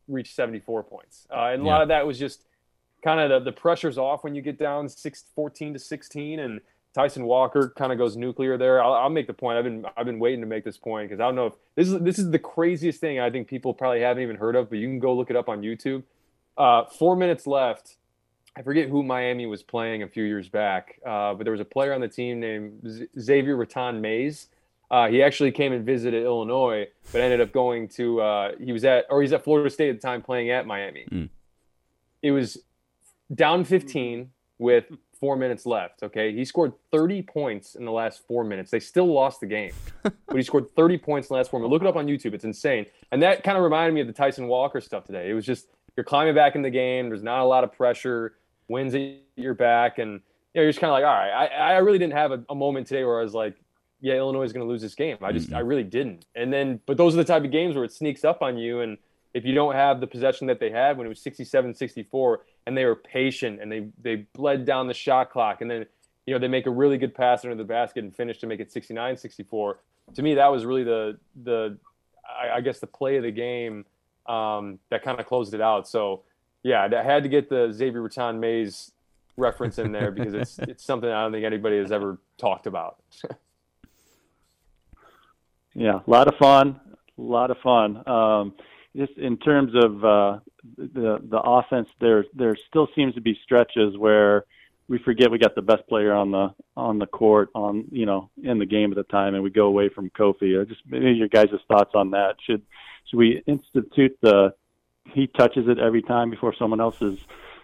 reached 0.07 0.35
74 0.35 0.83
points. 0.83 1.27
Uh, 1.31 1.45
and 1.45 1.61
a 1.61 1.65
yeah. 1.65 1.71
lot 1.71 1.81
of 1.81 1.87
that 1.89 2.05
was 2.05 2.19
just 2.19 2.43
kind 3.03 3.19
of 3.19 3.43
the, 3.43 3.51
the 3.51 3.55
pressure's 3.55 3.97
off 3.97 4.23
when 4.23 4.35
you 4.35 4.41
get 4.41 4.57
down 4.57 4.89
six, 4.89 5.25
14 5.35 5.73
to 5.73 5.79
16 5.79 6.39
and 6.39 6.61
Tyson 6.95 7.25
Walker 7.25 7.73
kind 7.75 7.91
of 7.91 7.97
goes 7.97 8.15
nuclear 8.15 8.57
there. 8.57 8.81
I'll, 8.81 8.93
I'll, 8.93 9.09
make 9.09 9.27
the 9.27 9.33
point. 9.33 9.57
I've 9.57 9.65
been 9.65 9.85
I've 9.97 10.05
been 10.05 10.17
waiting 10.17 10.39
to 10.39 10.47
make 10.47 10.63
this 10.63 10.77
point 10.77 11.09
because 11.09 11.19
I 11.19 11.25
don't 11.25 11.35
know 11.35 11.47
if 11.47 11.53
this 11.75 11.89
is 11.89 11.99
this 11.99 12.17
is 12.17 12.31
the 12.31 12.39
craziest 12.39 13.01
thing 13.01 13.19
I 13.19 13.29
think 13.29 13.49
people 13.49 13.73
probably 13.73 13.99
haven't 13.99 14.23
even 14.23 14.37
heard 14.37 14.55
of, 14.55 14.69
but 14.69 14.79
you 14.79 14.87
can 14.87 14.99
go 14.99 15.13
look 15.13 15.29
it 15.29 15.35
up 15.35 15.49
on 15.49 15.61
YouTube. 15.61 16.03
Uh, 16.57 16.85
four 16.85 17.17
minutes 17.17 17.45
left. 17.45 17.97
I 18.55 18.61
forget 18.61 18.87
who 18.87 19.03
Miami 19.03 19.45
was 19.45 19.61
playing 19.61 20.03
a 20.03 20.07
few 20.07 20.23
years 20.23 20.47
back, 20.47 21.01
uh, 21.05 21.33
but 21.33 21.43
there 21.43 21.51
was 21.51 21.59
a 21.59 21.65
player 21.65 21.93
on 21.93 21.99
the 21.99 22.07
team 22.07 22.39
named 22.39 22.79
Z- 22.87 23.07
Xavier 23.19 23.57
Rathan-Mayes 23.57 24.47
uh, 24.91 25.07
he 25.07 25.23
actually 25.23 25.51
came 25.51 25.73
and 25.73 25.85
visited 25.85 26.23
Illinois, 26.23 26.87
but 27.11 27.21
ended 27.21 27.41
up 27.41 27.51
going 27.51 27.87
to 27.89 28.21
uh, 28.21 28.51
he 28.59 28.71
was 28.71 28.85
at 28.85 29.05
or 29.09 29.21
he's 29.21 29.33
at 29.33 29.43
Florida 29.43 29.69
State 29.69 29.89
at 29.89 30.01
the 30.01 30.07
time 30.07 30.21
playing 30.21 30.51
at 30.51 30.67
Miami. 30.67 31.05
Mm. 31.11 31.29
It 32.21 32.31
was 32.31 32.57
down 33.33 33.63
15 33.63 34.29
with 34.57 34.85
four 35.19 35.35
minutes 35.35 35.65
left. 35.65 36.03
Okay, 36.03 36.33
he 36.33 36.45
scored 36.45 36.73
30 36.91 37.23
points 37.23 37.75
in 37.75 37.85
the 37.85 37.91
last 37.91 38.25
four 38.27 38.43
minutes. 38.43 38.71
They 38.71 38.79
still 38.79 39.11
lost 39.11 39.39
the 39.39 39.47
game, 39.47 39.73
but 40.03 40.35
he 40.35 40.43
scored 40.43 40.73
30 40.75 40.97
points 40.99 41.29
in 41.29 41.33
the 41.33 41.37
last 41.37 41.49
four 41.49 41.59
minutes. 41.59 41.71
Look 41.71 41.81
it 41.81 41.87
up 41.87 41.95
on 41.95 42.07
YouTube. 42.07 42.33
It's 42.33 42.45
insane. 42.45 42.85
And 43.11 43.21
that 43.23 43.43
kind 43.43 43.57
of 43.57 43.63
reminded 43.63 43.93
me 43.93 44.01
of 44.01 44.07
the 44.07 44.13
Tyson 44.13 44.47
Walker 44.47 44.81
stuff 44.81 45.05
today. 45.05 45.29
It 45.29 45.33
was 45.33 45.45
just 45.45 45.67
you're 45.95 46.03
climbing 46.03 46.35
back 46.35 46.55
in 46.55 46.61
the 46.61 46.69
game. 46.69 47.09
There's 47.09 47.23
not 47.23 47.39
a 47.39 47.45
lot 47.45 47.63
of 47.63 47.71
pressure. 47.71 48.35
Wins 48.67 48.95
at 48.95 49.17
your 49.35 49.53
back, 49.53 49.99
and 49.99 50.13
you 50.13 50.19
know, 50.55 50.61
you're 50.61 50.69
just 50.69 50.79
kind 50.79 50.89
of 50.89 50.93
like, 50.93 51.05
all 51.05 51.13
right. 51.13 51.31
I, 51.31 51.73
I 51.73 51.77
really 51.77 51.99
didn't 51.99 52.13
have 52.13 52.31
a, 52.31 52.43
a 52.49 52.55
moment 52.55 52.87
today 52.87 53.03
where 53.03 53.19
I 53.19 53.23
was 53.23 53.33
like, 53.33 53.55
yeah, 54.05 54.17
Illinois 54.17 54.43
is 54.43 54.53
going 54.53 54.63
to 54.63 54.71
lose 54.71 54.83
this 54.83 54.93
game. 54.93 55.17
I 55.23 55.31
just, 55.31 55.47
mm-hmm. 55.47 55.55
I 55.55 55.61
really 55.61 55.83
didn't. 55.83 56.27
And 56.35 56.53
then, 56.53 56.79
but 56.85 56.95
those 56.95 57.15
are 57.15 57.17
the 57.17 57.23
type 57.23 57.43
of 57.43 57.49
games 57.49 57.73
where 57.73 57.83
it 57.83 57.91
sneaks 57.91 58.23
up 58.23 58.43
on 58.43 58.55
you. 58.55 58.81
And 58.81 58.99
if 59.33 59.45
you 59.45 59.55
don't 59.55 59.73
have 59.73 59.99
the 59.99 60.05
possession 60.05 60.45
that 60.45 60.59
they 60.59 60.69
had 60.69 60.95
when 60.95 61.07
it 61.07 61.09
was 61.09 61.19
67 61.21 61.73
64, 61.73 62.41
and 62.67 62.77
they 62.77 62.85
were 62.85 62.95
patient 62.95 63.59
and 63.59 63.71
they, 63.71 63.87
they 63.99 64.27
bled 64.35 64.63
down 64.63 64.85
the 64.85 64.93
shot 64.93 65.31
clock, 65.31 65.61
and 65.61 65.71
then, 65.71 65.87
you 66.27 66.35
know, 66.35 66.39
they 66.39 66.47
make 66.47 66.67
a 66.67 66.69
really 66.69 66.99
good 66.99 67.15
pass 67.15 67.43
under 67.43 67.55
the 67.55 67.63
basket 67.63 68.03
and 68.03 68.15
finish 68.15 68.37
to 68.37 68.45
make 68.45 68.59
it 68.59 68.71
69 68.71 69.17
64. 69.17 69.79
To 70.13 70.21
me, 70.21 70.35
that 70.35 70.51
was 70.51 70.65
really 70.65 70.83
the, 70.83 71.17
the, 71.43 71.75
I, 72.29 72.57
I 72.57 72.61
guess, 72.61 72.77
the 72.77 72.85
play 72.85 73.17
of 73.17 73.23
the 73.23 73.31
game 73.31 73.85
um, 74.27 74.77
that 74.91 75.01
kind 75.01 75.19
of 75.19 75.25
closed 75.25 75.55
it 75.55 75.61
out. 75.61 75.87
So, 75.87 76.21
yeah, 76.61 76.87
I 76.95 77.01
had 77.01 77.23
to 77.23 77.29
get 77.29 77.49
the 77.49 77.71
Xavier 77.73 78.03
Rathan-Mayes 78.03 78.91
reference 79.35 79.79
in 79.79 79.91
there 79.91 80.11
because 80.11 80.35
it's 80.35 80.59
it's 80.69 80.83
something 80.83 81.09
I 81.09 81.23
don't 81.23 81.31
think 81.31 81.43
anybody 81.43 81.79
has 81.79 81.91
ever 81.91 82.19
talked 82.37 82.67
about. 82.67 82.97
yeah, 85.75 85.99
a 86.05 86.09
lot 86.09 86.27
of 86.27 86.35
fun, 86.39 86.79
a 87.17 87.21
lot 87.21 87.51
of 87.51 87.57
fun. 87.57 88.07
Um, 88.07 88.53
just 88.95 89.17
in 89.17 89.37
terms 89.37 89.73
of 89.75 90.05
uh, 90.05 90.39
the 90.77 91.19
the 91.29 91.41
offense, 91.43 91.87
there 91.99 92.25
there 92.33 92.55
still 92.69 92.87
seems 92.95 93.13
to 93.15 93.21
be 93.21 93.37
stretches 93.43 93.97
where 93.97 94.45
we 94.87 94.99
forget 94.99 95.29
we 95.29 95.37
got 95.37 95.53
the 95.55 95.61
best 95.61 95.85
player 95.87 96.13
on 96.13 96.31
the 96.31 96.53
on 96.77 96.97
the 96.97 97.05
court 97.05 97.49
on 97.53 97.85
you 97.91 98.05
know 98.05 98.29
in 98.41 98.57
the 98.57 98.65
game 98.65 98.91
at 98.91 98.95
the 98.95 99.03
time, 99.03 99.33
and 99.35 99.43
we 99.43 99.49
go 99.49 99.65
away 99.65 99.89
from 99.89 100.09
Kofi. 100.11 100.55
Or 100.55 100.65
just 100.65 100.81
maybe 100.87 101.11
your 101.11 101.27
guys' 101.27 101.49
thoughts 101.67 101.91
on 101.93 102.11
that. 102.11 102.35
Should 102.45 102.61
should 103.09 103.17
we 103.17 103.43
institute 103.45 104.17
the 104.21 104.53
he 105.13 105.27
touches 105.27 105.67
it 105.67 105.77
every 105.77 106.01
time 106.01 106.29
before 106.29 106.55
someone 106.57 106.79
else 106.79 107.01
is 107.01 107.19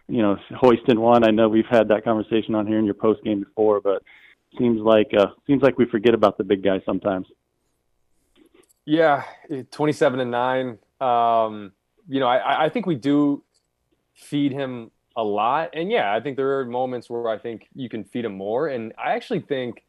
you 0.09 0.22
know 0.22 0.38
hoisting 0.53 0.99
one? 0.99 1.24
I 1.24 1.32
know 1.32 1.47
we've 1.47 1.66
had 1.66 1.88
that 1.88 2.03
conversation 2.03 2.55
on 2.55 2.68
here 2.68 2.80
in 2.80 2.86
your 2.86 2.93
post 2.93 3.24
game 3.24 3.39
before, 3.39 3.80
but 3.80 4.03
seems 4.57 4.82
like 4.82 5.12
uh, 5.18 5.28
seems 5.47 5.62
like 5.62 5.78
we 5.78 5.86
forget 5.86 6.14
about 6.14 6.38
the 6.38 6.43
big 6.43 6.62
guys 6.62 6.82
sometimes. 6.86 7.28
Yeah, 8.86 9.24
27 9.72 10.20
and 10.20 10.32
9. 10.32 10.78
Um, 11.00 11.72
you 12.08 12.20
know, 12.20 12.28
I, 12.28 12.66
I 12.66 12.70
think 12.70 12.86
we 12.86 12.96
do 12.96 13.44
feed 14.16 14.52
him 14.52 14.92
a 15.16 15.24
lot. 15.24 15.72
And 15.74 15.92
yeah, 15.92 16.14
I 16.14 16.20
think 16.20 16.38
there 16.38 16.60
are 16.60 16.66
moments 16.66 17.10
where 17.10 17.28
I 17.30 17.38
think 17.38 17.68
you 17.76 17.90
can 17.90 18.04
feed 18.04 18.26
him 18.26 18.36
more. 18.36 18.68
And 18.68 18.94
I 18.98 19.14
actually 19.14 19.42
think 19.42 19.84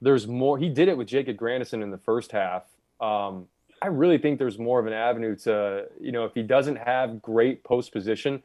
there's 0.00 0.26
more. 0.26 0.58
He 0.58 0.68
did 0.68 0.88
it 0.88 0.96
with 0.96 1.08
Jacob 1.08 1.36
Grandison 1.36 1.82
in 1.82 1.90
the 1.90 1.98
first 1.98 2.32
half. 2.32 2.64
Um, 3.00 3.46
I 3.80 3.88
really 3.88 4.18
think 4.18 4.38
there's 4.38 4.58
more 4.58 4.80
of 4.80 4.86
an 4.86 4.92
avenue 4.92 5.36
to, 5.36 5.86
you 6.00 6.12
know, 6.12 6.24
if 6.24 6.34
he 6.34 6.42
doesn't 6.42 6.76
have 6.76 7.20
great 7.20 7.62
post 7.64 7.92
position, 7.92 8.42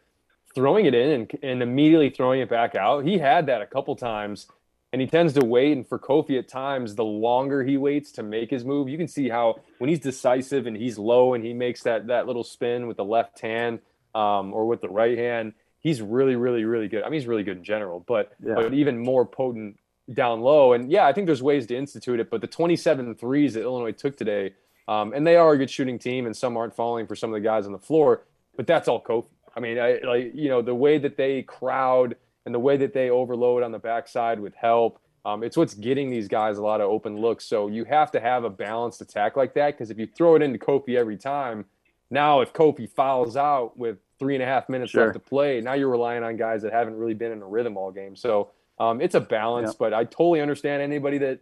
throwing 0.54 0.86
it 0.86 0.94
in 0.94 1.10
and, 1.12 1.38
and 1.44 1.64
immediately 1.64 2.10
throwing 2.10 2.42
it 2.42 2.50
back 2.50 2.76
out. 2.76 3.06
He 3.06 3.18
had 3.18 3.46
that 3.46 3.62
a 3.62 3.66
couple 3.66 3.96
times 3.96 4.48
and 4.92 5.02
he 5.02 5.08
tends 5.08 5.34
to 5.34 5.46
wait. 5.46 5.74
And 5.74 5.88
for 5.88 5.98
Kofi, 5.98 6.38
at 6.38 6.48
times, 6.48 6.96
the 6.96 7.04
longer 7.04 7.64
he 7.64 7.78
waits 7.78 8.12
to 8.14 8.24
make 8.24 8.50
his 8.50 8.66
move, 8.66 8.89
you 8.89 8.98
can 8.98 9.08
see 9.08 9.30
how 9.30 9.56
when 9.78 9.89
he's 9.89 10.00
decisive 10.00 10.68
and 10.68 10.76
he's 10.76 10.98
low 10.98 11.34
and 11.34 11.44
he 11.44 11.54
makes 11.54 11.84
that 11.84 12.08
that 12.08 12.28
little 12.28 12.44
spin 12.44 12.88
with 12.88 12.98
the 12.98 13.06
left 13.06 13.39
hand 13.39 13.80
um, 14.14 14.54
or 14.54 14.68
with 14.68 14.82
the 14.82 14.89
right 14.89 15.18
hand, 15.18 15.54
he's 15.80 16.02
really, 16.02 16.36
really, 16.36 16.66
really 16.66 16.88
good. 16.88 17.04
I 17.04 17.06
mean, 17.06 17.20
he's 17.20 17.28
really 17.28 17.44
good 17.44 17.58
in 17.58 17.64
general, 17.64 18.04
but 18.06 18.34
yeah. 18.46 18.56
but 18.56 18.74
even 18.74 19.00
more 19.00 19.26
potent 19.26 19.78
down 20.14 20.42
low. 20.42 20.74
And 20.74 20.92
yeah, 20.92 21.06
I 21.06 21.14
think 21.14 21.26
there's 21.26 21.44
ways 21.44 21.68
to 21.68 21.78
institute 21.78 22.20
it. 22.20 22.30
But 22.30 22.42
the 22.42 22.48
27 22.48 23.16
threes 23.16 23.54
that 23.54 23.62
Illinois 23.62 23.92
took 23.92 24.18
today, 24.18 24.54
um, 24.88 25.14
and 25.14 25.26
they 25.26 25.36
are 25.36 25.54
a 25.54 25.58
good 25.58 25.70
shooting 25.70 26.00
team, 26.00 26.26
and 26.26 26.36
some 26.36 26.58
aren't 26.58 26.76
falling 26.76 27.08
for 27.08 27.16
some 27.16 27.30
of 27.30 27.34
the 27.34 27.46
guys 27.48 27.66
on 27.66 27.72
the 27.72 27.80
floor. 27.80 28.24
But 28.58 28.68
that's 28.68 28.88
all 28.88 29.02
Kofi. 29.02 29.28
I 29.56 29.60
mean, 29.60 29.80
I, 29.80 30.00
like 30.06 30.32
you 30.34 30.50
know 30.50 30.62
the 30.62 30.76
way 30.76 30.98
that 30.98 31.18
they 31.18 31.44
crowd 31.44 32.16
and 32.46 32.54
the 32.56 32.60
way 32.60 32.78
that 32.78 32.94
they 32.94 33.10
overload 33.10 33.64
on 33.64 33.72
the 33.72 33.80
backside 33.80 34.39
with 34.39 34.54
help. 34.56 35.00
Um, 35.24 35.44
it's 35.44 35.56
what's 35.56 35.76
getting 35.76 36.10
these 36.10 36.28
guys 36.28 36.58
a 36.58 36.64
lot 36.64 36.82
of 36.82 36.89
open 36.89 37.18
looks. 37.18 37.46
So 37.46 37.68
you 37.68 37.84
have 37.86 38.12
to 38.12 38.20
have 38.20 38.44
a 38.44 38.50
balanced 38.50 39.02
attack 39.02 39.38
like 39.38 39.54
that 39.54 39.78
because 39.78 39.92
if 39.92 40.00
you 40.00 40.08
throw 40.08 40.36
it 40.36 40.42
into 40.42 40.58
Kofi 40.58 40.98
every 40.98 41.18
time, 41.18 41.66
now 42.10 42.42
if 42.42 42.54
Kofi 42.54 42.89
fouls 42.89 43.38
out 43.38 43.78
with 43.78 44.00
three 44.18 44.34
and 44.36 44.44
a 44.44 44.48
half 44.48 44.68
minutes 44.68 44.92
sure. 44.92 45.06
left 45.06 45.14
to 45.14 45.20
play, 45.20 45.62
now 45.62 45.74
you're 45.74 45.89
relying 45.89 46.24
on 46.24 46.38
guys 46.38 46.64
that 46.64 46.74
haven't 46.74 46.96
really 46.96 47.14
been 47.14 47.32
in 47.32 47.42
a 47.42 47.48
rhythm 47.48 47.78
all 47.78 47.92
game. 47.92 48.16
So 48.16 48.50
um, 48.80 49.00
it's 49.00 49.14
a 49.14 49.22
balance, 49.22 49.76
but 49.76 49.94
I 49.94 50.06
totally 50.06 50.42
understand 50.42 50.82
anybody 50.82 51.20
that 51.20 51.39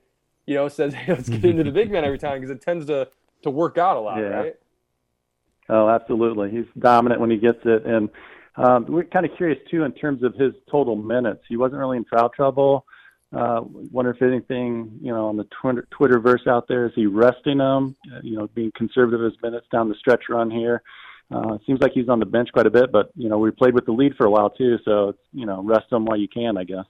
you 0.50 0.56
know, 0.56 0.68
says, 0.68 0.93
hey, 0.95 1.14
let's 1.14 1.30
get 1.30 1.45
into 1.45 1.64
the 1.64 1.72
big 1.72 1.91
man 1.91 2.04
every 2.04 2.18
time 2.18 2.41
because 2.41 2.50
it 2.50 2.62
tends 2.62 2.88
to 2.88 3.08
to 3.43 3.50
work 3.50 3.78
out 3.78 3.95
a 3.95 4.00
lot, 4.02 4.18
Yeah. 4.18 4.24
right? 4.26 4.56
Oh, 5.70 5.88
absolutely. 5.88 6.50
He's 6.50 6.66
dominant 6.78 7.22
when 7.22 7.30
he 7.30 7.38
gets 7.38 7.60
it, 7.64 7.86
and 7.86 8.10
um, 8.60 8.86
we're 8.89 9.05
kind 9.05 9.26
of 9.26 9.32
curious 9.38 9.60
too 9.72 9.84
in 9.84 9.93
terms 9.93 10.22
of 10.24 10.36
his 10.36 10.53
total 10.70 10.95
minutes. 10.95 11.41
He 11.47 11.57
wasn't 11.57 11.80
really 11.80 11.97
in 11.97 12.05
foul 12.05 12.30
trouble. 12.30 12.86
Uh, 13.32 13.62
wonder 13.91 14.12
if 14.12 14.22
anything, 14.22 14.99
you 15.01 15.14
know, 15.14 15.28
on 15.28 15.38
the 15.38 15.47
Twitter 15.62 15.88
Twitterverse 15.97 16.47
out 16.47 16.68
there 16.68 16.86
is 16.88 16.91
he 16.95 17.05
resting 17.05 17.60
him? 17.60 17.95
Uh, 18.12 18.20
you 18.24 18.38
know, 18.38 18.47
being 18.47 18.72
conservative 18.76 19.26
as 19.26 19.34
minutes 19.41 19.68
down 19.72 19.88
the 19.88 19.95
stretch 19.95 20.24
run 20.30 20.51
here. 20.51 20.82
Uh, 21.32 21.60
seems 21.66 21.80
like 21.80 21.91
he's 21.93 22.10
on 22.10 22.20
the 22.20 22.26
bench 22.26 22.49
quite 22.51 22.66
a 22.66 22.72
bit, 22.72 22.91
but 22.91 23.12
you 23.16 23.30
know, 23.30 23.38
we 23.38 23.51
played 23.51 23.76
with 23.76 23.86
the 23.86 23.91
lead 23.91 24.14
for 24.18 24.26
a 24.26 24.32
while 24.32 24.49
too, 24.49 24.78
so 24.84 25.14
you 25.32 25.45
know, 25.45 25.64
rest 25.64 25.91
him 25.91 26.05
while 26.05 26.18
you 26.18 26.28
can, 26.28 26.57
I 26.57 26.64
guess. 26.64 26.86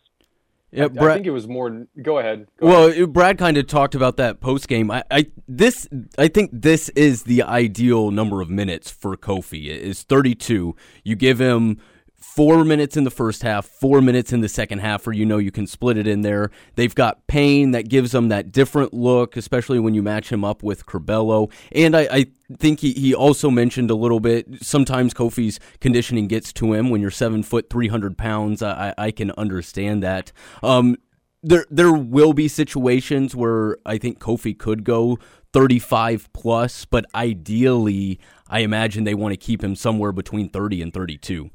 Yeah, 0.72 0.88
I, 0.99 1.05
I 1.05 1.13
think 1.15 1.26
it 1.26 1.32
was 1.32 1.47
more. 1.47 1.88
Go 2.01 2.20
ahead. 2.20 2.47
Well, 2.61 2.88
it- 2.88 3.11
Brad 3.11 3.38
kind 3.38 3.57
of 3.57 3.67
talked 3.67 3.95
about 3.95 4.17
that 4.17 4.39
post 4.39 4.67
game. 4.67 4.91
I, 4.91 5.03
I 5.09 5.28
this 5.47 5.88
I 6.17 6.28
think 6.28 6.51
this 6.53 6.89
is 6.89 7.24
the 7.24 7.41
ideal 7.43 8.11
number 8.11 8.41
of 8.41 8.49
minutes 8.49 8.91
for 8.91 9.17
Kofi. 9.17 9.65
It 9.65 9.82
is 9.82 10.03
32. 10.03 10.76
You 11.03 11.15
give 11.15 11.39
him 11.39 11.80
four 12.20 12.63
minutes 12.63 12.97
in 12.97 13.03
the 13.03 13.11
first 13.11 13.43
half, 13.43 13.65
four 13.65 14.01
minutes 14.01 14.32
in 14.34 14.41
the 14.41 14.49
second 14.49 14.80
half, 14.80 15.05
where 15.05 15.13
you 15.13 15.26
know 15.26 15.38
you 15.38 15.51
can 15.51 15.67
split 15.67 15.97
it 15.97 16.07
in 16.07 16.22
there. 16.22 16.51
They've 16.76 16.93
got 16.93 17.28
Payne 17.28 17.72
that 17.72 17.89
gives 17.89 18.11
them 18.11 18.30
that 18.30 18.51
different 18.51 18.93
look, 18.93 19.38
especially 19.38 19.80
when 19.80 19.93
you 19.93 20.03
match 20.03 20.32
him 20.32 20.43
up 20.43 20.63
with 20.63 20.86
Curbelo. 20.86 21.51
And 21.72 21.95
I, 21.95 22.07
I 22.11 22.26
think 22.57 22.80
he, 22.80 22.93
he 22.93 23.13
also 23.13 23.49
mentioned 23.49 23.91
a 23.91 23.95
little 23.95 24.20
bit. 24.20 24.47
Sometimes 24.61 25.13
Kofi's 25.13 25.59
conditioning 25.80 26.28
gets 26.28 26.53
to 26.53 26.74
him 26.74 26.89
when 26.89 27.01
you're 27.01 27.11
seven 27.11 27.43
foot, 27.43 27.70
three 27.70 27.88
hundred 27.88 28.17
pounds. 28.17 28.61
I, 28.61 28.93
I 28.97 29.05
I 29.05 29.11
can 29.11 29.32
understand 29.32 30.03
that. 30.03 30.32
Um, 30.61 30.97
there 31.41 31.65
there 31.70 31.93
will 31.93 32.34
be 32.34 32.47
situations 32.47 33.36
where 33.36 33.78
I 33.86 33.97
think 33.97 34.20
Kofi 34.20 34.57
could 34.57 34.84
go 34.84 35.17
35 35.53 36.32
plus, 36.34 36.86
but 36.86 37.05
ideally, 37.15 38.20
I 38.47 38.59
imagine 38.59 39.03
they 39.03 39.15
want 39.15 39.34
to 39.34 39.38
keep 39.38 39.63
him 39.63 39.76
somewhere 39.76 40.11
between 40.11 40.49
30 40.49 40.82
and 40.82 40.93
32. 40.93 41.49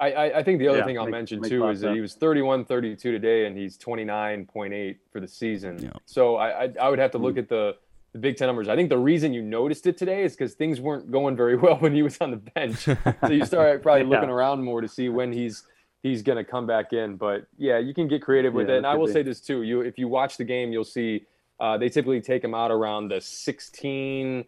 I, 0.00 0.12
I, 0.12 0.38
I 0.38 0.42
think 0.42 0.58
the 0.58 0.68
other 0.68 0.78
Yeah, 0.78 0.84
thing 0.86 0.98
I'll 0.98 1.04
makes- 1.04 1.12
mention 1.12 1.40
makes 1.40 1.48
a 1.48 1.50
too 1.56 1.68
is 1.68 1.80
that 1.82 1.94
he 1.94 2.00
was 2.00 2.14
31 2.14 2.64
32 2.64 3.12
today 3.12 3.46
and 3.46 3.56
he's 3.56 3.76
29.8 3.78 4.96
for 5.12 5.20
the 5.20 5.28
season. 5.28 5.92
So 6.06 6.36
I, 6.36 6.64
I 6.64 6.72
I 6.80 6.88
would 6.88 6.98
have 6.98 7.10
to 7.12 7.18
look 7.18 7.36
at 7.36 7.48
the, 7.48 7.76
the 8.12 8.18
Big 8.18 8.36
Ten 8.36 8.48
numbers. 8.48 8.68
I 8.68 8.76
think 8.76 8.88
the 8.88 8.98
reason 8.98 9.32
you 9.34 9.42
noticed 9.42 9.86
it 9.86 9.96
today 9.98 10.24
is 10.24 10.32
because 10.34 10.54
things 10.54 10.80
weren't 10.80 11.10
going 11.10 11.36
very 11.36 11.56
well 11.64 11.76
when 11.76 11.94
he 11.94 12.02
was 12.02 12.16
on 12.20 12.30
the 12.30 12.38
bench. 12.38 12.76
so 12.78 12.96
you 13.30 13.44
start 13.44 13.82
probably 13.86 14.02
Yeah. 14.04 14.08
looking 14.10 14.30
around 14.30 14.64
more 14.64 14.80
to 14.80 14.88
see 14.88 15.08
when 15.08 15.32
he's 15.32 15.64
he's 16.02 16.22
going 16.22 16.38
to 16.42 16.44
come 16.50 16.66
back 16.66 16.92
in. 16.94 17.16
But 17.16 17.46
yeah, 17.58 17.78
you 17.78 17.92
can 17.92 18.08
get 18.08 18.22
creative 18.22 18.54
with 18.54 18.68
Yeah, 18.68 18.74
it. 18.76 18.78
And 18.78 18.86
I 18.86 18.94
will 18.94 19.06
be. 19.06 19.12
say 19.12 19.22
this 19.22 19.40
too: 19.40 19.62
you 19.62 19.82
if 19.82 19.98
you 19.98 20.08
watch 20.08 20.36
the 20.38 20.44
game, 20.44 20.72
you'll 20.72 20.84
see 20.84 21.26
uh, 21.60 21.76
they 21.76 21.90
typically 21.90 22.22
take 22.22 22.42
him 22.42 22.54
out 22.54 22.70
around 22.70 23.08
the 23.08 23.20
16. 23.20 24.44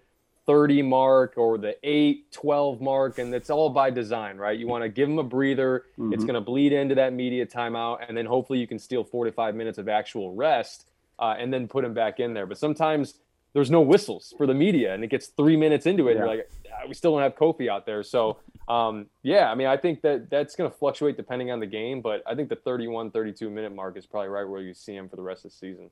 30 0.47 0.82
mark 0.82 1.34
or 1.36 1.57
the 1.57 1.76
8 1.84 2.32
12 2.32 2.80
mark 2.80 3.18
and 3.18 3.32
it's 3.34 3.51
all 3.51 3.70
by 3.70 3.90
design 3.90 4.36
right? 4.38 4.59
You 4.59 4.66
want 4.66 4.82
to 4.82 4.88
give 4.88 5.09
him 5.09 5.18
a 5.18 5.22
breather. 5.22 5.84
It's 5.99 6.24
Mhm. 6.24 6.26
going 6.26 6.34
to 6.34 6.40
bleed 6.40 6.72
into 6.72 6.95
that 6.97 7.12
media 7.12 7.47
timeout 7.47 7.99
and 8.09 8.16
then 8.16 8.26
hopefully 8.26 8.59
you 8.59 8.66
can 8.66 8.78
steal 8.78 9.05
45 9.05 9.55
minutes 9.55 9.78
of 9.78 9.88
actual 9.88 10.34
rest 10.34 10.88
uh, 11.18 11.36
and 11.38 11.53
then 11.53 11.68
put 11.68 11.84
him 11.84 11.95
back 11.95 12.18
in 12.18 12.34
there. 12.34 12.47
But 12.47 12.59
sometimes 12.59 13.20
there's 13.53 13.70
no 13.70 13.80
whistles 13.82 14.34
for 14.36 14.47
the 14.47 14.55
media 14.55 14.95
and 14.95 15.05
it 15.05 15.09
gets 15.09 15.28
three 15.28 15.57
minutes 15.57 15.86
into 15.86 16.09
it 16.09 16.12
and 16.12 16.20
Yeah. 16.20 16.24
you're 16.26 16.36
like 16.36 16.51
"Ah, 16.72 16.86
we 16.88 16.95
still 16.95 17.12
don't 17.12 17.22
have 17.22 17.36
kofi 17.36 17.68
out 17.68 17.86
there. 17.86 18.03
So 18.03 18.38
um, 18.68 19.07
yeah 19.24 19.51
i 19.51 19.57
mean 19.57 19.66
i 19.66 19.76
think 19.76 20.03
that 20.03 20.30
that's 20.30 20.55
going 20.55 20.70
to 20.70 20.74
fluctuate 20.76 21.16
depending 21.16 21.51
on 21.51 21.59
the 21.59 21.66
game 21.66 22.01
but 22.01 22.22
i 22.26 22.34
think 22.34 22.49
the 22.49 22.55
31 22.55 23.11
32 23.11 23.51
minute 23.51 23.74
mark 23.74 23.97
is 23.97 24.07
probably 24.07 24.28
right 24.28 24.45
where 24.49 24.61
you 24.62 24.72
see 24.72 24.95
him 24.95 25.09
for 25.09 25.16
the 25.16 25.22
rest 25.22 25.45
of 25.45 25.51
the 25.51 25.57
season 25.57 25.90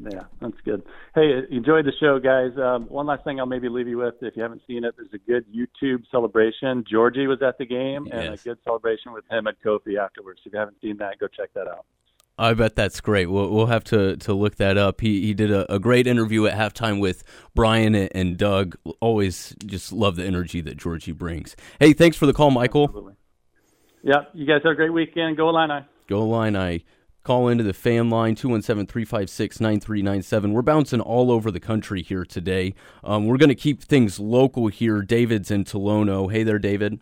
Yeah, 0.00 0.24
that's 0.40 0.60
good. 0.64 0.82
Hey, 1.14 1.42
enjoyed 1.50 1.84
the 1.84 1.92
show, 2.00 2.18
guys. 2.18 2.58
Um, 2.58 2.88
one 2.88 3.06
last 3.06 3.24
thing 3.24 3.38
I'll 3.38 3.46
maybe 3.46 3.68
leave 3.68 3.88
you 3.88 3.98
with, 3.98 4.14
if 4.22 4.36
you 4.36 4.42
haven't 4.42 4.62
seen 4.66 4.84
it, 4.84 4.94
there's 4.96 5.12
a 5.12 5.18
good 5.18 5.44
YouTube 5.52 6.04
celebration. 6.10 6.84
Giorgi 6.84 7.28
was 7.28 7.42
at 7.42 7.58
the 7.58 7.66
game, 7.66 8.08
and 8.10 8.34
a 8.34 8.36
good 8.38 8.58
celebration 8.64 9.12
with 9.12 9.24
him 9.30 9.46
at 9.46 9.62
Kofi 9.62 9.98
afterwards. 9.98 10.40
If 10.44 10.52
you 10.52 10.58
haven't 10.58 10.78
seen 10.80 10.96
that, 10.98 11.18
go 11.18 11.28
check 11.28 11.52
that 11.54 11.68
out. 11.68 11.84
I 12.38 12.54
bet 12.54 12.74
that's 12.74 13.00
great. 13.00 13.26
We'll, 13.30 13.50
we'll 13.50 13.66
have 13.66 13.84
to, 13.84 14.16
to 14.16 14.32
look 14.32 14.56
that 14.56 14.78
up. 14.78 15.02
He 15.02 15.20
he 15.20 15.34
did 15.34 15.50
a, 15.50 15.70
a 15.74 15.78
great 15.78 16.06
interview 16.06 16.46
at 16.46 16.56
halftime 16.56 16.98
with 16.98 17.22
Brian 17.54 17.94
and, 17.94 18.08
and 18.14 18.36
Doug. 18.38 18.76
Always 19.00 19.54
just 19.64 19.92
love 19.92 20.16
the 20.16 20.24
energy 20.24 20.62
that 20.62 20.78
Giorgi 20.78 21.14
brings. 21.14 21.54
Hey, 21.78 21.92
thanks 21.92 22.16
for 22.16 22.24
the 22.24 22.32
call, 22.32 22.50
Michael. 22.50 22.84
Absolutely. 22.84 23.14
Yeah, 24.02 24.22
you 24.32 24.46
guys 24.46 24.62
have 24.64 24.72
a 24.72 24.74
great 24.74 24.92
weekend. 24.92 25.36
Go 25.36 25.50
Illini. 25.50 25.86
Go 26.08 26.26
line. 26.26 26.82
Call 27.24 27.46
into 27.46 27.62
the 27.62 27.72
fan 27.72 28.10
line 28.10 28.34
217-356-9397. 28.34 30.52
We're 30.52 30.62
bouncing 30.62 31.00
all 31.00 31.30
over 31.30 31.52
the 31.52 31.60
country 31.60 32.02
here 32.02 32.24
today. 32.24 32.74
Um, 33.04 33.26
we're 33.26 33.36
going 33.36 33.48
to 33.48 33.54
keep 33.54 33.80
things 33.80 34.18
local 34.18 34.66
here. 34.66 35.02
David's 35.02 35.52
in 35.52 35.62
Tolono. 35.62 36.32
Hey 36.32 36.42
there, 36.42 36.58
David. 36.58 36.98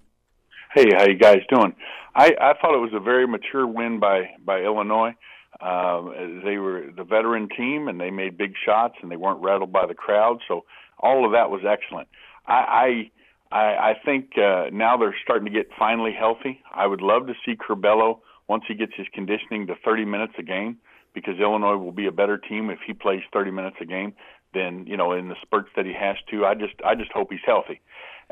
Hey, 0.75 0.89
how 0.95 1.07
you 1.07 1.17
guys 1.17 1.39
doing? 1.49 1.75
I, 2.15 2.33
I 2.39 2.53
thought 2.61 2.75
it 2.75 2.83
was 2.83 2.93
a 2.93 3.01
very 3.01 3.27
mature 3.27 3.67
win 3.67 3.99
by 3.99 4.29
by 4.45 4.61
Illinois. 4.61 5.15
Um, 5.59 6.43
they 6.45 6.59
were 6.59 6.91
the 6.95 7.05
veteran 7.05 7.49
team, 7.57 7.89
and 7.89 7.99
they 7.99 8.11
made 8.11 8.37
big 8.37 8.53
shots, 8.63 8.97
and 9.01 9.11
they 9.11 9.17
weren't 9.17 9.43
rattled 9.43 9.73
by 9.73 9.87
the 9.87 9.95
crowd. 9.95 10.43
So 10.49 10.67
all 10.99 11.25
of 11.25 11.33
that 11.33 11.49
was 11.49 11.63
excellent. 11.67 12.09
I 12.47 13.09
I, 13.51 13.57
I 13.57 13.91
I 13.91 13.95
think 14.05 14.33
uh, 14.37 14.65
now 14.71 14.99
they're 14.99 15.17
starting 15.25 15.47
to 15.47 15.51
get 15.51 15.71
finally 15.79 16.13
healthy. 16.13 16.61
I 16.75 16.87
would 16.87 17.01
love 17.01 17.27
to 17.29 17.35
see 17.47 17.57
Curbelo 17.57 18.19
once 18.51 18.65
he 18.67 18.75
gets 18.75 18.93
his 18.97 19.07
conditioning 19.15 19.69
to 19.69 19.77
30 19.85 20.05
minutes 20.05 20.33
a 20.37 20.43
game, 20.43 20.77
because 21.15 21.39
Illinois 21.39 21.77
will 21.77 21.93
be 21.93 22.07
a 22.07 22.13
better 22.13 22.37
team 22.37 22.69
if 22.69 22.81
he 22.85 22.93
plays 22.93 23.21
30 23.33 23.53
minutes 23.53 23.77
a 23.81 23.85
game 23.85 24.13
than 24.53 24.85
you 24.89 24.97
know 24.97 25.13
in 25.13 25.29
the 25.29 25.37
spurts 25.41 25.69
that 25.77 25.87
he 25.87 25.93
has 25.93 26.17
to. 26.31 26.45
I 26.45 26.55
just 26.55 26.75
I 26.85 26.97
just 26.97 27.13
hope 27.13 27.29
he's 27.31 27.47
healthy. 27.47 27.81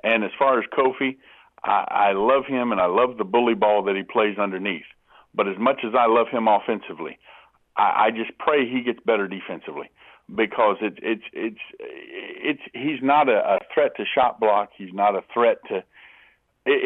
And 0.02 0.24
as 0.24 0.32
far 0.36 0.58
as 0.58 0.64
Kofi, 0.76 1.16
I, 1.62 1.84
I 2.08 2.12
love 2.12 2.46
him 2.46 2.72
and 2.72 2.80
I 2.80 2.86
love 2.86 3.16
the 3.16 3.24
bully 3.24 3.54
ball 3.54 3.84
that 3.84 3.94
he 3.94 4.02
plays 4.02 4.38
underneath. 4.38 4.90
But 5.34 5.46
as 5.46 5.56
much 5.56 5.84
as 5.86 5.92
I 5.96 6.06
love 6.06 6.26
him 6.32 6.48
offensively, 6.48 7.18
I, 7.76 8.06
I 8.06 8.10
just 8.10 8.36
pray 8.38 8.68
he 8.68 8.82
gets 8.82 8.98
better 9.06 9.28
defensively 9.28 9.88
because 10.34 10.78
it's 10.80 10.98
it's 11.00 11.28
it's 11.32 11.64
it's 11.80 12.62
he's 12.74 13.02
not 13.02 13.28
a, 13.28 13.38
a 13.54 13.58
threat 13.72 13.92
to 13.98 14.04
shot 14.04 14.40
block. 14.40 14.70
He's 14.76 14.92
not 14.92 15.14
a 15.14 15.22
threat 15.32 15.58
to. 15.68 15.76
It, 15.76 15.84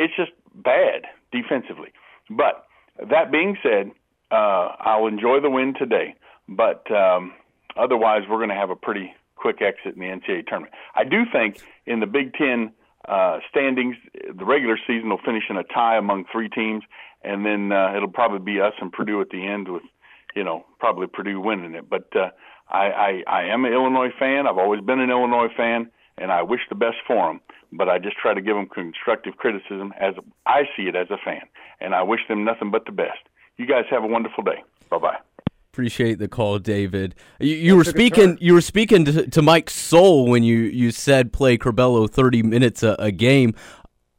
it's 0.05 0.17
just 0.17 0.33
bad 0.55 1.07
defensively. 1.33 1.93
But 2.29 2.67
that 2.99 3.33
being 3.33 3.57
said, 3.63 3.91
uh, 4.31 4.77
I'll 4.81 5.07
enjoy 5.07 5.41
the 5.41 5.51
win 5.51 5.75
today. 5.79 6.15
But 6.49 6.91
um, 6.91 7.33
otherwise, 7.77 8.23
we're 8.29 8.39
going 8.39 8.49
to 8.49 8.55
have 8.55 8.71
a 8.71 8.77
pretty 8.77 9.15
quick 9.37 9.61
exit 9.61 9.95
in 9.95 10.01
the 10.01 10.07
NCAA 10.07 10.47
tournament. 10.47 10.75
I 10.95 11.05
do 11.05 11.25
think 11.31 11.61
in 11.87 12.01
the 12.01 12.07
Big 12.07 12.35
Ten 12.35 12.73
uh, 13.09 13.39
standings, 13.51 13.97
the 14.15 14.45
regular 14.45 14.79
season 14.87 15.11
will 15.11 15.21
finish 15.25 15.45
in 15.51 15.57
a 15.57 15.65
tie 15.65 15.97
among 15.97 16.25
three 16.31 16.49
teams, 16.49 16.85
and 17.23 17.45
then 17.45 17.73
uh, 17.73 17.95
it'll 17.97 18.09
probably 18.09 18.39
be 18.39 18.61
us 18.61 18.75
and 18.81 18.93
Purdue 18.93 19.21
at 19.21 19.31
the 19.31 19.47
end 19.47 19.69
with, 19.69 19.83
you 20.35 20.45
know, 20.45 20.65
probably 20.79 21.07
Purdue 21.07 21.41
winning 21.41 21.75
it. 21.75 21.89
But 21.91 22.09
uh, 22.15 22.31
I, 22.69 22.87
I, 22.87 23.23
I 23.27 23.43
am 23.53 23.65
an 23.65 23.73
Illinois 23.73 24.11
fan. 24.19 24.47
I've 24.47 24.59
always 24.59 24.81
been 24.81 25.01
an 25.01 25.11
Illinois 25.11 25.49
fan, 25.57 25.91
and 26.19 26.31
I 26.31 26.43
wish 26.43 26.61
the 26.69 26.75
best 26.75 26.97
for 27.07 27.29
them. 27.29 27.41
But 27.75 27.89
I 27.89 27.99
just 27.99 28.17
try 28.19 28.35
to 28.35 28.41
give 28.43 28.55
them 28.55 28.67
constructive 28.67 29.37
criticism 29.39 29.95
as 29.99 30.15
I 30.47 30.65
see 30.77 30.85
it 30.85 30.95
as 30.95 31.11
a 31.11 31.17
fan, 31.25 31.43
and 31.81 31.95
I 31.95 32.03
wish 32.03 32.21
them 32.29 32.45
nothing 32.45 32.71
but 32.71 32.85
the 32.85 32.93
best. 32.93 33.21
You 33.57 33.67
guys 33.67 33.85
have 33.91 34.05
a 34.05 34.07
wonderful 34.07 34.45
day. 34.45 34.63
Bye 34.91 34.99
bye. 34.99 35.17
Appreciate 35.73 36.19
the 36.19 36.29
call, 36.29 36.59
David. 36.59 37.15
You, 37.41 37.55
you 37.55 37.77
were 37.77 37.85
speaking. 37.85 38.37
You 38.43 38.53
were 38.53 38.61
speaking 38.61 39.07
to, 39.07 39.27
to 39.27 39.41
Mike 39.41 39.71
Soul 39.71 40.29
when 40.29 40.43
you, 40.43 40.59
you 40.59 40.91
said 40.91 41.33
play 41.33 41.57
Curbelo 41.57 42.11
thirty 42.11 42.43
minutes 42.43 42.83
a, 42.83 42.95
a 42.99 43.11
game. 43.11 43.55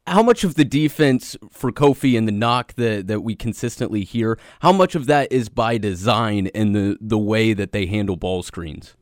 How 0.08 0.24
much 0.24 0.44
of 0.44 0.56
the 0.56 0.66
defense 0.66 1.38
for 1.52 1.72
Kofi 1.72 2.18
and 2.18 2.28
the 2.28 2.32
knock 2.32 2.74
that, 2.74 3.08
that 3.08 3.22
we 3.22 3.36
consistently 3.36 4.04
hear? 4.04 4.40
How 4.62 4.74
much 4.74 4.96
of 4.96 5.06
that 5.06 5.32
is 5.32 5.48
by 5.48 5.78
design 5.78 6.48
and 6.56 6.76
the 6.76 6.98
the 7.00 7.20
way 7.20 7.54
that 7.54 7.72
they 7.72 7.86
handle 7.86 8.16
ball 8.16 8.42
screens? 8.42 8.96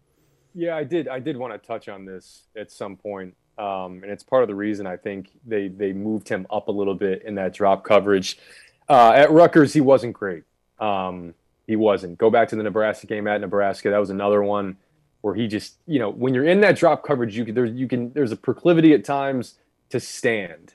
Yeah, 0.54 0.76
I 0.76 0.84
did. 0.84 1.08
I 1.08 1.20
did 1.20 1.38
want 1.38 1.54
to 1.54 1.68
touch 1.68 1.88
on 1.88 2.06
this 2.06 2.44
at 2.58 2.72
some 2.72 2.98
point, 2.98 3.36
um, 3.58 4.02
and 4.04 4.12
it's 4.12 4.24
part 4.24 4.44
of 4.44 4.50
the 4.50 4.56
reason 4.56 4.86
I 4.86 4.98
think 4.98 5.30
they 5.46 5.70
they 5.70 5.94
moved 5.94 6.28
him 6.28 6.46
up 6.50 6.68
a 6.68 6.72
little 6.72 6.96
bit 6.96 7.24
in 7.24 7.36
that 7.36 7.54
drop 7.54 7.84
coverage. 7.84 8.38
Uh, 8.90 9.12
at 9.12 9.32
Rutgers, 9.32 9.74
he 9.74 9.82
wasn't 9.82 10.14
great. 10.14 10.44
Um, 10.80 11.34
he 11.68 11.76
wasn't. 11.78 12.18
Go 12.18 12.30
back 12.30 12.50
to 12.50 12.56
the 12.56 12.64
Nebraska 12.64 13.08
game 13.08 13.28
at 13.28 13.40
Nebraska. 13.40 13.90
That 13.90 14.00
was 14.00 14.10
another 14.10 14.44
one 14.44 14.76
where 15.22 15.36
he 15.36 15.48
just, 15.48 15.76
you 15.88 16.00
know, 16.00 16.10
when 16.10 16.34
you're 16.34 16.48
in 16.48 16.62
that 16.62 16.76
drop 16.76 17.04
coverage, 17.04 17.38
you 17.38 17.46
can 17.46 17.56
there's 17.56 17.72
you 17.72 17.88
can 17.88 18.12
there's 18.14 18.32
a 18.32 18.38
proclivity 18.38 18.94
at 18.94 19.06
times 19.06 19.56
to 19.90 20.00
stand, 20.00 20.74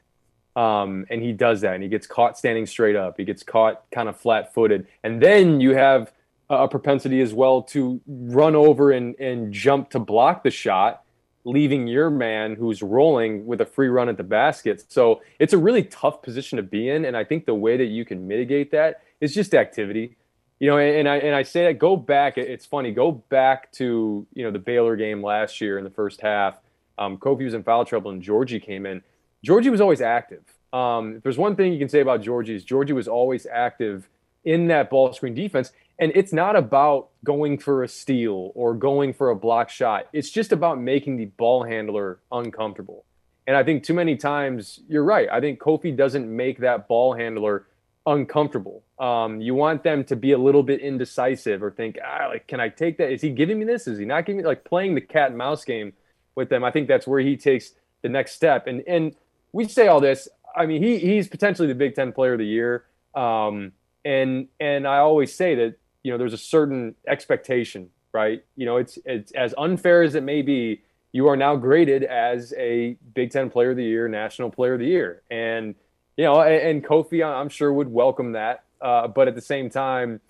um, 0.54 1.04
and 1.10 1.20
he 1.22 1.32
does 1.32 1.60
that, 1.60 1.74
and 1.74 1.82
he 1.82 1.88
gets 1.88 2.06
caught 2.06 2.38
standing 2.38 2.64
straight 2.64 2.96
up. 2.96 3.16
He 3.18 3.24
gets 3.24 3.42
caught 3.42 3.82
kind 3.90 4.08
of 4.08 4.16
flat-footed, 4.16 4.86
and 5.02 5.20
then 5.20 5.60
you 5.60 5.74
have 5.74 6.12
a 6.48 6.68
propensity 6.68 7.20
as 7.20 7.34
well 7.34 7.62
to 7.62 8.00
run 8.06 8.54
over 8.54 8.92
and, 8.92 9.14
and 9.18 9.52
jump 9.52 9.90
to 9.90 9.98
block 9.98 10.44
the 10.44 10.50
shot, 10.50 11.02
leaving 11.44 11.86
your 11.88 12.10
man 12.10 12.54
who's 12.54 12.82
rolling 12.82 13.46
with 13.46 13.60
a 13.60 13.66
free 13.66 13.88
run 13.88 14.08
at 14.08 14.16
the 14.16 14.22
basket. 14.24 14.84
So 14.88 15.22
it's 15.38 15.52
a 15.52 15.58
really 15.58 15.82
tough 15.82 16.22
position 16.22 16.56
to 16.56 16.62
be 16.62 16.88
in. 16.88 17.04
And 17.04 17.16
I 17.16 17.24
think 17.24 17.46
the 17.46 17.54
way 17.54 17.76
that 17.76 17.86
you 17.86 18.04
can 18.04 18.26
mitigate 18.28 18.70
that 18.72 19.02
is 19.20 19.34
just 19.34 19.54
activity. 19.54 20.16
you 20.58 20.68
know, 20.70 20.78
and 20.78 21.08
I 21.08 21.16
and 21.18 21.34
I 21.34 21.42
say 21.42 21.64
that 21.64 21.78
go 21.78 21.96
back. 21.96 22.38
It's 22.38 22.64
funny. 22.64 22.90
Go 22.92 23.12
back 23.12 23.70
to 23.72 24.26
you 24.32 24.44
know 24.44 24.50
the 24.50 24.58
Baylor 24.58 24.96
game 24.96 25.22
last 25.22 25.60
year 25.60 25.78
in 25.78 25.84
the 25.84 25.90
first 25.90 26.20
half. 26.20 26.56
Um, 26.98 27.18
Kofi 27.18 27.44
was 27.44 27.54
in 27.54 27.62
foul 27.62 27.84
trouble 27.84 28.10
and 28.10 28.22
Giorgi 28.22 28.62
came 28.62 28.86
in. 28.86 29.02
Giorgi 29.46 29.70
was 29.70 29.80
always 29.82 30.00
active. 30.00 30.42
Um, 30.72 31.16
if 31.16 31.22
there's 31.22 31.38
one 31.38 31.56
thing 31.56 31.72
you 31.72 31.78
can 31.78 31.88
say 31.88 32.00
about 32.00 32.22
Giorgi 32.22 32.50
is 32.50 32.64
Giorgi 32.64 32.92
was 32.92 33.06
always 33.06 33.46
active 33.46 34.08
in 34.44 34.68
that 34.68 34.88
ball 34.88 35.12
screen 35.12 35.34
defense. 35.34 35.72
And 35.98 36.12
it's 36.14 36.32
not 36.32 36.56
about 36.56 37.08
going 37.24 37.58
for 37.58 37.82
a 37.82 37.88
steal 37.88 38.52
or 38.54 38.74
going 38.74 39.14
for 39.14 39.30
a 39.30 39.36
block 39.36 39.70
shot. 39.70 40.08
It's 40.12 40.30
just 40.30 40.52
about 40.52 40.80
making 40.80 41.16
the 41.16 41.24
ball 41.26 41.64
handler 41.64 42.20
uncomfortable. 42.30 43.04
And 43.46 43.56
I 43.56 43.62
think 43.62 43.82
too 43.82 43.94
many 43.94 44.16
times 44.16 44.80
you're 44.88 45.04
right. 45.04 45.28
I 45.30 45.40
think 45.40 45.58
Kofi 45.58 45.96
doesn't 45.96 46.28
make 46.28 46.58
that 46.58 46.88
ball 46.88 47.14
handler 47.14 47.66
uncomfortable. 48.06 48.82
Um, 48.98 49.40
you 49.40 49.54
want 49.54 49.82
them 49.82 50.04
to 50.04 50.16
be 50.16 50.32
a 50.32 50.38
little 50.38 50.62
bit 50.62 50.80
indecisive 50.80 51.62
or 51.62 51.70
think, 51.70 51.98
ah, 52.04 52.28
like, 52.28 52.46
can 52.46 52.60
I 52.60 52.68
take 52.68 52.98
that? 52.98 53.10
Is 53.10 53.22
he 53.22 53.30
giving 53.30 53.58
me 53.58 53.64
this? 53.64 53.86
Is 53.86 53.98
he 53.98 54.04
not 54.04 54.26
giving 54.26 54.38
me 54.38 54.44
like 54.44 54.64
playing 54.64 54.94
the 54.94 55.00
cat 55.00 55.28
and 55.28 55.38
mouse 55.38 55.64
game 55.64 55.92
with 56.34 56.48
them? 56.48 56.64
I 56.64 56.70
think 56.70 56.88
that's 56.88 57.06
where 57.06 57.20
he 57.20 57.36
takes 57.36 57.72
the 58.02 58.08
next 58.08 58.32
step. 58.32 58.66
And 58.66 58.82
and 58.86 59.14
we 59.52 59.66
say 59.66 59.88
all 59.88 60.00
this. 60.00 60.28
I 60.54 60.66
mean, 60.66 60.82
he 60.82 60.98
he's 60.98 61.28
potentially 61.28 61.68
the 61.68 61.74
Big 61.74 61.94
Ten 61.94 62.12
Player 62.12 62.34
of 62.34 62.38
the 62.38 62.46
Year. 62.46 62.84
Um, 63.14 63.72
and 64.04 64.48
and 64.60 64.86
I 64.86 64.98
always 64.98 65.34
say 65.34 65.54
that 65.56 65.76
you 66.06 66.12
know 66.12 66.18
there's 66.18 66.32
a 66.32 66.38
certain 66.38 66.94
expectation, 67.08 67.90
right? 68.12 68.44
You 68.54 68.64
know, 68.64 68.76
it's 68.76 68.96
it's 69.04 69.32
as 69.32 69.52
unfair 69.58 70.04
as 70.04 70.14
it 70.14 70.22
may 70.22 70.40
be. 70.40 70.82
You 71.10 71.26
are 71.26 71.36
now 71.36 71.56
graded 71.56 72.04
as 72.04 72.54
a 72.56 72.96
Big 73.12 73.32
Ten 73.32 73.50
Player 73.50 73.72
of 73.72 73.76
the 73.76 73.82
Year, 73.82 74.06
National 74.06 74.48
Player 74.48 74.74
of 74.74 74.78
the 74.78 74.86
Year, 74.86 75.22
and 75.32 75.74
you 76.16 76.22
know, 76.22 76.40
and, 76.40 76.54
and 76.54 76.84
Kofi, 76.84 77.26
I'm 77.26 77.48
sure 77.48 77.72
would 77.72 77.90
welcome 77.90 78.32
that. 78.32 78.62
Uh, 78.80 79.08
but 79.08 79.26
at 79.26 79.34
the 79.34 79.40
same 79.40 79.68
time, 79.68 80.20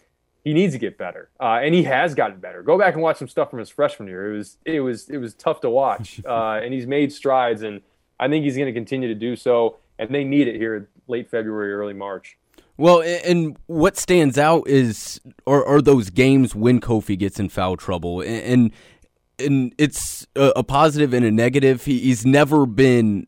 he 0.44 0.54
needs 0.54 0.72
to 0.72 0.78
get 0.78 0.96
better, 0.96 1.28
uh, 1.38 1.60
and 1.62 1.74
he 1.74 1.82
has 1.82 2.14
gotten 2.14 2.40
better. 2.40 2.62
Go 2.62 2.78
back 2.78 2.94
and 2.94 3.02
watch 3.02 3.18
some 3.18 3.28
stuff 3.28 3.50
from 3.50 3.58
his 3.58 3.68
freshman 3.68 4.08
year. 4.08 4.32
It 4.32 4.38
was 4.38 4.56
it 4.64 4.80
was 4.80 5.10
it 5.10 5.18
was 5.18 5.34
tough 5.34 5.60
to 5.60 5.68
watch, 5.68 6.22
uh, 6.26 6.58
and 6.62 6.72
he's 6.72 6.86
made 6.86 7.12
strides, 7.12 7.60
and 7.60 7.82
I 8.18 8.28
think 8.28 8.46
he's 8.46 8.56
going 8.56 8.72
to 8.72 8.72
continue 8.72 9.08
to 9.08 9.14
do 9.14 9.36
so. 9.36 9.76
And 9.98 10.14
they 10.14 10.24
need 10.24 10.48
it 10.48 10.56
here 10.56 10.88
late 11.06 11.30
February, 11.30 11.74
early 11.74 11.92
March. 11.92 12.38
Well, 12.78 13.02
and 13.02 13.56
what 13.66 13.96
stands 13.96 14.36
out 14.36 14.68
is 14.68 15.20
are, 15.46 15.64
are 15.64 15.80
those 15.80 16.10
games 16.10 16.54
when 16.54 16.80
Kofi 16.80 17.18
gets 17.18 17.40
in 17.40 17.48
foul 17.48 17.76
trouble, 17.76 18.20
and 18.20 18.70
and 19.38 19.74
it's 19.78 20.26
a, 20.34 20.62
positive 20.62 21.12
and 21.12 21.24
a 21.24 21.30
negative. 21.30 21.84
he's 21.84 22.24
never 22.24 22.66
been 22.66 23.26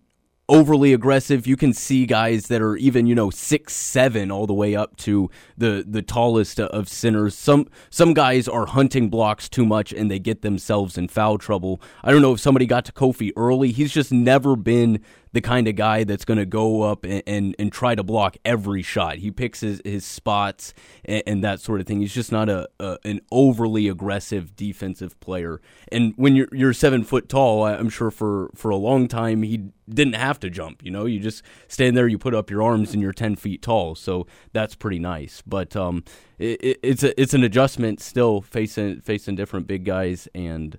overly 0.48 0.92
aggressive. 0.94 1.46
You 1.46 1.56
can 1.56 1.72
see 1.72 2.06
guys 2.06 2.46
that 2.46 2.62
are 2.62 2.76
even 2.76 3.06
you 3.06 3.14
know 3.14 3.30
six 3.30 3.74
seven 3.74 4.30
all 4.30 4.46
the 4.46 4.54
way 4.54 4.74
up 4.74 4.96
to 4.98 5.30
the 5.56 5.84
the 5.86 6.02
tallest 6.02 6.60
of 6.60 6.88
centers. 6.88 7.34
Some 7.34 7.68
some 7.90 8.14
guys 8.14 8.48
are 8.48 8.66
hunting 8.66 9.10
blocks 9.10 9.48
too 9.48 9.66
much 9.66 9.92
and 9.92 10.10
they 10.10 10.18
get 10.18 10.42
themselves 10.42 10.96
in 10.96 11.08
foul 11.08 11.38
trouble. 11.38 11.80
I 12.02 12.10
don't 12.10 12.22
know 12.22 12.34
if 12.34 12.40
somebody 12.40 12.66
got 12.66 12.84
to 12.86 12.92
Kofi 12.92 13.32
early. 13.36 13.72
He's 13.72 13.92
just 13.92 14.12
never 14.12 14.56
been 14.56 15.02
the 15.38 15.48
kind 15.48 15.68
of 15.68 15.76
guy 15.76 16.02
that's 16.02 16.24
going 16.24 16.38
to 16.38 16.44
go 16.44 16.82
up 16.82 17.04
and, 17.04 17.22
and, 17.24 17.54
and, 17.60 17.72
try 17.72 17.94
to 17.94 18.02
block 18.02 18.36
every 18.44 18.82
shot. 18.82 19.18
He 19.18 19.30
picks 19.30 19.60
his, 19.60 19.80
his 19.84 20.04
spots 20.04 20.74
and, 21.04 21.22
and 21.28 21.44
that 21.44 21.60
sort 21.60 21.80
of 21.80 21.86
thing. 21.86 22.00
He's 22.00 22.12
just 22.12 22.32
not 22.32 22.48
a, 22.48 22.68
a, 22.80 22.98
an 23.04 23.20
overly 23.30 23.86
aggressive 23.86 24.56
defensive 24.56 25.18
player. 25.20 25.60
And 25.92 26.12
when 26.16 26.34
you're 26.34 26.48
you're 26.50 26.72
seven 26.72 27.04
foot 27.04 27.28
tall, 27.28 27.64
I'm 27.64 27.88
sure 27.88 28.10
for 28.10 28.50
for 28.56 28.70
a 28.72 28.76
long 28.76 29.06
time 29.06 29.44
he 29.44 29.68
didn't 29.88 30.16
have 30.16 30.40
to 30.40 30.50
jump. 30.50 30.82
You 30.82 30.90
know, 30.90 31.06
you 31.06 31.20
just 31.20 31.44
stand 31.68 31.96
there, 31.96 32.08
you 32.08 32.18
put 32.18 32.34
up 32.34 32.50
your 32.50 32.64
arms, 32.64 32.92
and 32.92 33.00
you're 33.00 33.12
ten 33.12 33.36
feet 33.36 33.62
tall. 33.62 33.94
So 33.94 34.26
that's 34.52 34.74
pretty 34.74 34.98
nice. 34.98 35.40
But 35.46 35.76
um, 35.76 36.02
it, 36.40 36.80
it's 36.82 37.04
a 37.04 37.20
it's 37.20 37.32
an 37.32 37.44
adjustment 37.44 38.00
still 38.00 38.40
facing 38.40 39.02
facing 39.02 39.36
different 39.36 39.68
big 39.68 39.84
guys 39.84 40.26
and 40.34 40.78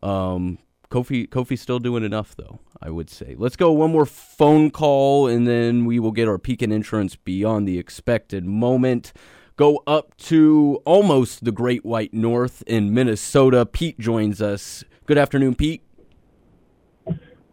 um 0.00 0.58
Kofi 0.90 1.28
Kofi's 1.28 1.60
still 1.60 1.78
doing 1.78 2.04
enough 2.04 2.34
though, 2.36 2.58
I 2.82 2.90
would 2.90 3.08
say. 3.08 3.36
Let's 3.38 3.56
go 3.56 3.70
one 3.72 3.92
more 3.92 4.06
phone 4.06 4.70
call 4.70 5.28
and 5.28 5.46
then 5.46 5.84
we 5.84 6.00
will 6.00 6.10
get 6.10 6.28
our 6.28 6.38
Pekin 6.38 6.72
Insurance 6.72 7.16
beyond 7.16 7.66
the 7.66 7.78
expected 7.78 8.44
moment. 8.44 9.12
Go 9.56 9.82
up 9.86 10.16
to 10.16 10.80
almost 10.84 11.44
the 11.44 11.52
Great 11.52 11.84
White 11.84 12.12
North 12.12 12.62
in 12.66 12.92
Minnesota. 12.92 13.66
Pete 13.66 13.98
joins 13.98 14.42
us. 14.42 14.84
Good 15.06 15.18
afternoon, 15.18 15.54
Pete. 15.54 15.82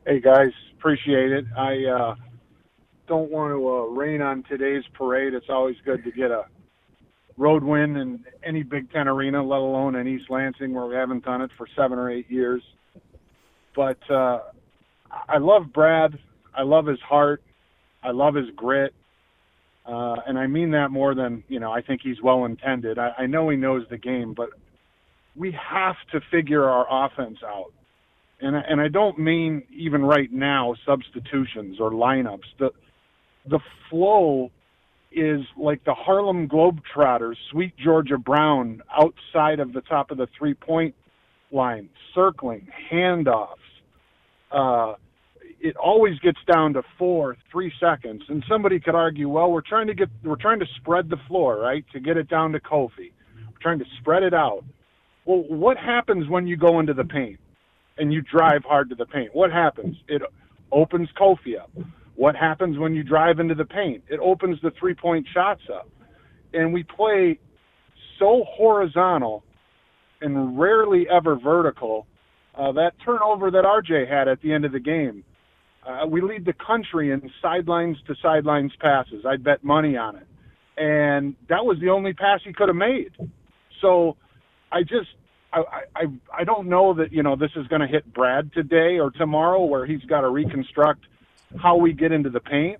Hey 0.06 0.20
guys, 0.20 0.52
appreciate 0.78 1.32
it. 1.32 1.46
I 1.56 1.86
uh, 1.86 2.16
don't 3.08 3.30
want 3.30 3.52
to 3.54 3.68
uh, 3.68 3.82
rain 3.94 4.22
on 4.22 4.44
today's 4.44 4.84
parade. 4.94 5.34
It's 5.34 5.50
always 5.50 5.76
good 5.86 6.04
to 6.06 6.12
get 6.12 6.32
a 6.32 6.46
road 7.36 7.64
win 7.64 7.98
in 7.98 8.24
any 8.44 8.64
Big 8.64 8.92
Ten 8.92 9.08
arena, 9.08 9.44
let 9.44 9.60
alone 9.60 9.96
in 9.96 10.08
East 10.08 10.30
Lansing, 10.30 10.74
where 10.74 10.86
we 10.86 10.96
haven't 10.96 11.24
done 11.24 11.42
it 11.42 11.52
for 11.58 11.68
seven 11.76 12.00
or 12.00 12.10
eight 12.10 12.32
years. 12.32 12.64
But 13.78 14.00
uh, 14.10 14.40
I 15.30 15.38
love 15.38 15.72
Brad. 15.72 16.18
I 16.54 16.64
love 16.64 16.88
his 16.88 17.00
heart. 17.08 17.44
I 18.04 18.10
love 18.10 18.34
his 18.34 18.48
grit. 18.56 18.94
Uh, 19.86 20.16
and 20.26 20.38
I 20.38 20.48
mean 20.48 20.72
that 20.72 20.90
more 20.90 21.14
than, 21.14 21.44
you 21.48 21.60
know, 21.60 21.72
I 21.72 21.82
think 21.82 22.02
he's 22.04 22.22
well 22.22 22.46
intended. 22.46 22.98
I, 22.98 23.12
I 23.20 23.26
know 23.28 23.48
he 23.50 23.56
knows 23.56 23.86
the 23.90 23.98
game, 23.98 24.34
but 24.36 24.50
we 25.36 25.52
have 25.52 25.96
to 26.12 26.20
figure 26.32 26.68
our 26.68 27.06
offense 27.06 27.38
out. 27.46 27.72
And, 28.42 28.56
and 28.56 28.82
I 28.82 28.88
don't 28.88 29.20
mean 29.20 29.64
even 29.72 30.04
right 30.04 30.32
now 30.34 30.74
substitutions 30.86 31.78
or 31.80 31.92
lineups. 31.92 32.50
The, 32.60 32.72
the 33.48 33.60
flow 33.90 34.50
is 35.12 35.42
like 35.56 35.84
the 35.86 35.94
Harlem 35.94 36.50
Globetrotters, 36.50 37.36
Sweet 37.52 37.74
Georgia 37.78 38.18
Brown 38.18 38.82
outside 38.92 39.60
of 39.60 39.72
the 39.72 39.82
top 39.82 40.12
of 40.12 40.18
the 40.18 40.28
three 40.38 40.56
point 40.56 40.96
line, 41.52 41.90
circling, 42.14 42.68
handoffs, 42.92 43.56
uh, 44.52 44.94
it 45.60 45.76
always 45.78 46.18
gets 46.20 46.40
down 46.52 46.74
to 46.74 46.84
four, 46.98 47.38
three 47.52 47.72
seconds. 47.80 48.24
And 48.30 48.44
somebody 48.48 48.80
could 48.80 48.96
argue, 48.96 49.30
well, 49.30 49.52
we're 49.52 49.62
trying 49.62 49.88
to 49.88 49.94
get, 49.94 50.10
we're 50.24 50.36
trying 50.36 50.60
to 50.60 50.68
spread 50.78 51.10
the 51.10 51.18
floor, 51.28 51.60
right, 51.60 51.84
to 51.94 52.00
get 52.00 52.18
it 52.18 52.30
down 52.30 52.52
to 52.54 52.60
Kofi. 52.60 53.12
We're 53.36 53.62
trying 53.62 53.80
to 53.80 53.86
spread 54.00 54.24
it 54.24 54.34
out. 54.34 54.64
Well, 55.26 55.44
what 55.50 55.78
happens 55.78 56.30
when 56.30 56.48
you 56.48 56.58
go 56.58 56.80
into 56.80 56.94
the 56.94 57.04
paint 57.04 57.40
and 57.98 58.14
you 58.14 58.22
drive 58.22 58.64
hard 58.64 58.90
to 58.90 58.96
the 58.96 59.06
paint? 59.06 59.34
What 59.34 59.52
happens? 59.52 59.98
It 60.08 60.22
opens 60.72 61.10
Kofi 61.20 61.60
up. 61.60 61.72
What 62.16 62.36
happens 62.36 62.78
when 62.78 62.96
you 62.96 63.04
drive 63.04 63.40
into 63.40 63.56
the 63.56 63.66
paint? 63.66 64.04
It 64.10 64.20
opens 64.20 64.60
the 64.62 64.72
three 64.80 64.96
point 64.96 65.28
shots 65.34 65.62
up. 65.74 65.90
And 66.54 66.74
we 66.74 66.84
play 66.84 67.40
so 68.20 68.44
horizontal 68.48 69.44
and 70.22 70.58
rarely 70.58 71.08
ever 71.10 71.36
vertical 71.36 72.08
uh, 72.58 72.72
that 72.74 72.94
turnover 73.04 73.52
that 73.52 73.64
RJ 73.64 74.10
had 74.10 74.28
at 74.28 74.42
the 74.42 74.54
end 74.54 74.66
of 74.66 74.72
the 74.72 74.80
game, 74.80 75.24
uh, 75.86 76.06
we 76.08 76.22
lead 76.22 76.46
the 76.46 76.54
country 76.54 77.12
in 77.12 77.32
sidelines 77.42 77.98
to 78.08 78.16
sidelines 78.22 78.74
passes. 78.80 79.26
I 79.26 79.38
bet 79.38 79.64
money 79.64 79.96
on 79.96 80.16
it, 80.18 80.28
and 80.78 81.36
that 81.50 81.66
was 81.66 81.80
the 81.80 81.90
only 81.90 82.14
pass 82.14 82.42
he 82.44 82.54
could 82.54 82.68
have 82.68 82.76
made. 82.76 83.12
So, 83.82 84.18
I 84.72 84.82
just 84.82 85.10
I, 85.54 85.64
I 85.96 86.06
I 86.40 86.44
don't 86.44 86.68
know 86.68 86.94
that 86.96 87.14
you 87.14 87.24
know 87.24 87.36
this 87.36 87.52
is 87.56 87.68
going 87.68 87.82
to 87.82 87.88
hit 87.88 88.12
Brad 88.14 88.52
today 88.54 89.00
or 89.00 89.12
tomorrow 89.12 89.64
where 89.64 89.86
he's 89.86 90.04
got 90.04 90.22
to 90.22 90.30
reconstruct 90.30 91.06
how 91.62 91.78
we 91.78 91.94
get 91.94 92.12
into 92.12 92.30
the 92.30 92.40
paint. 92.40 92.80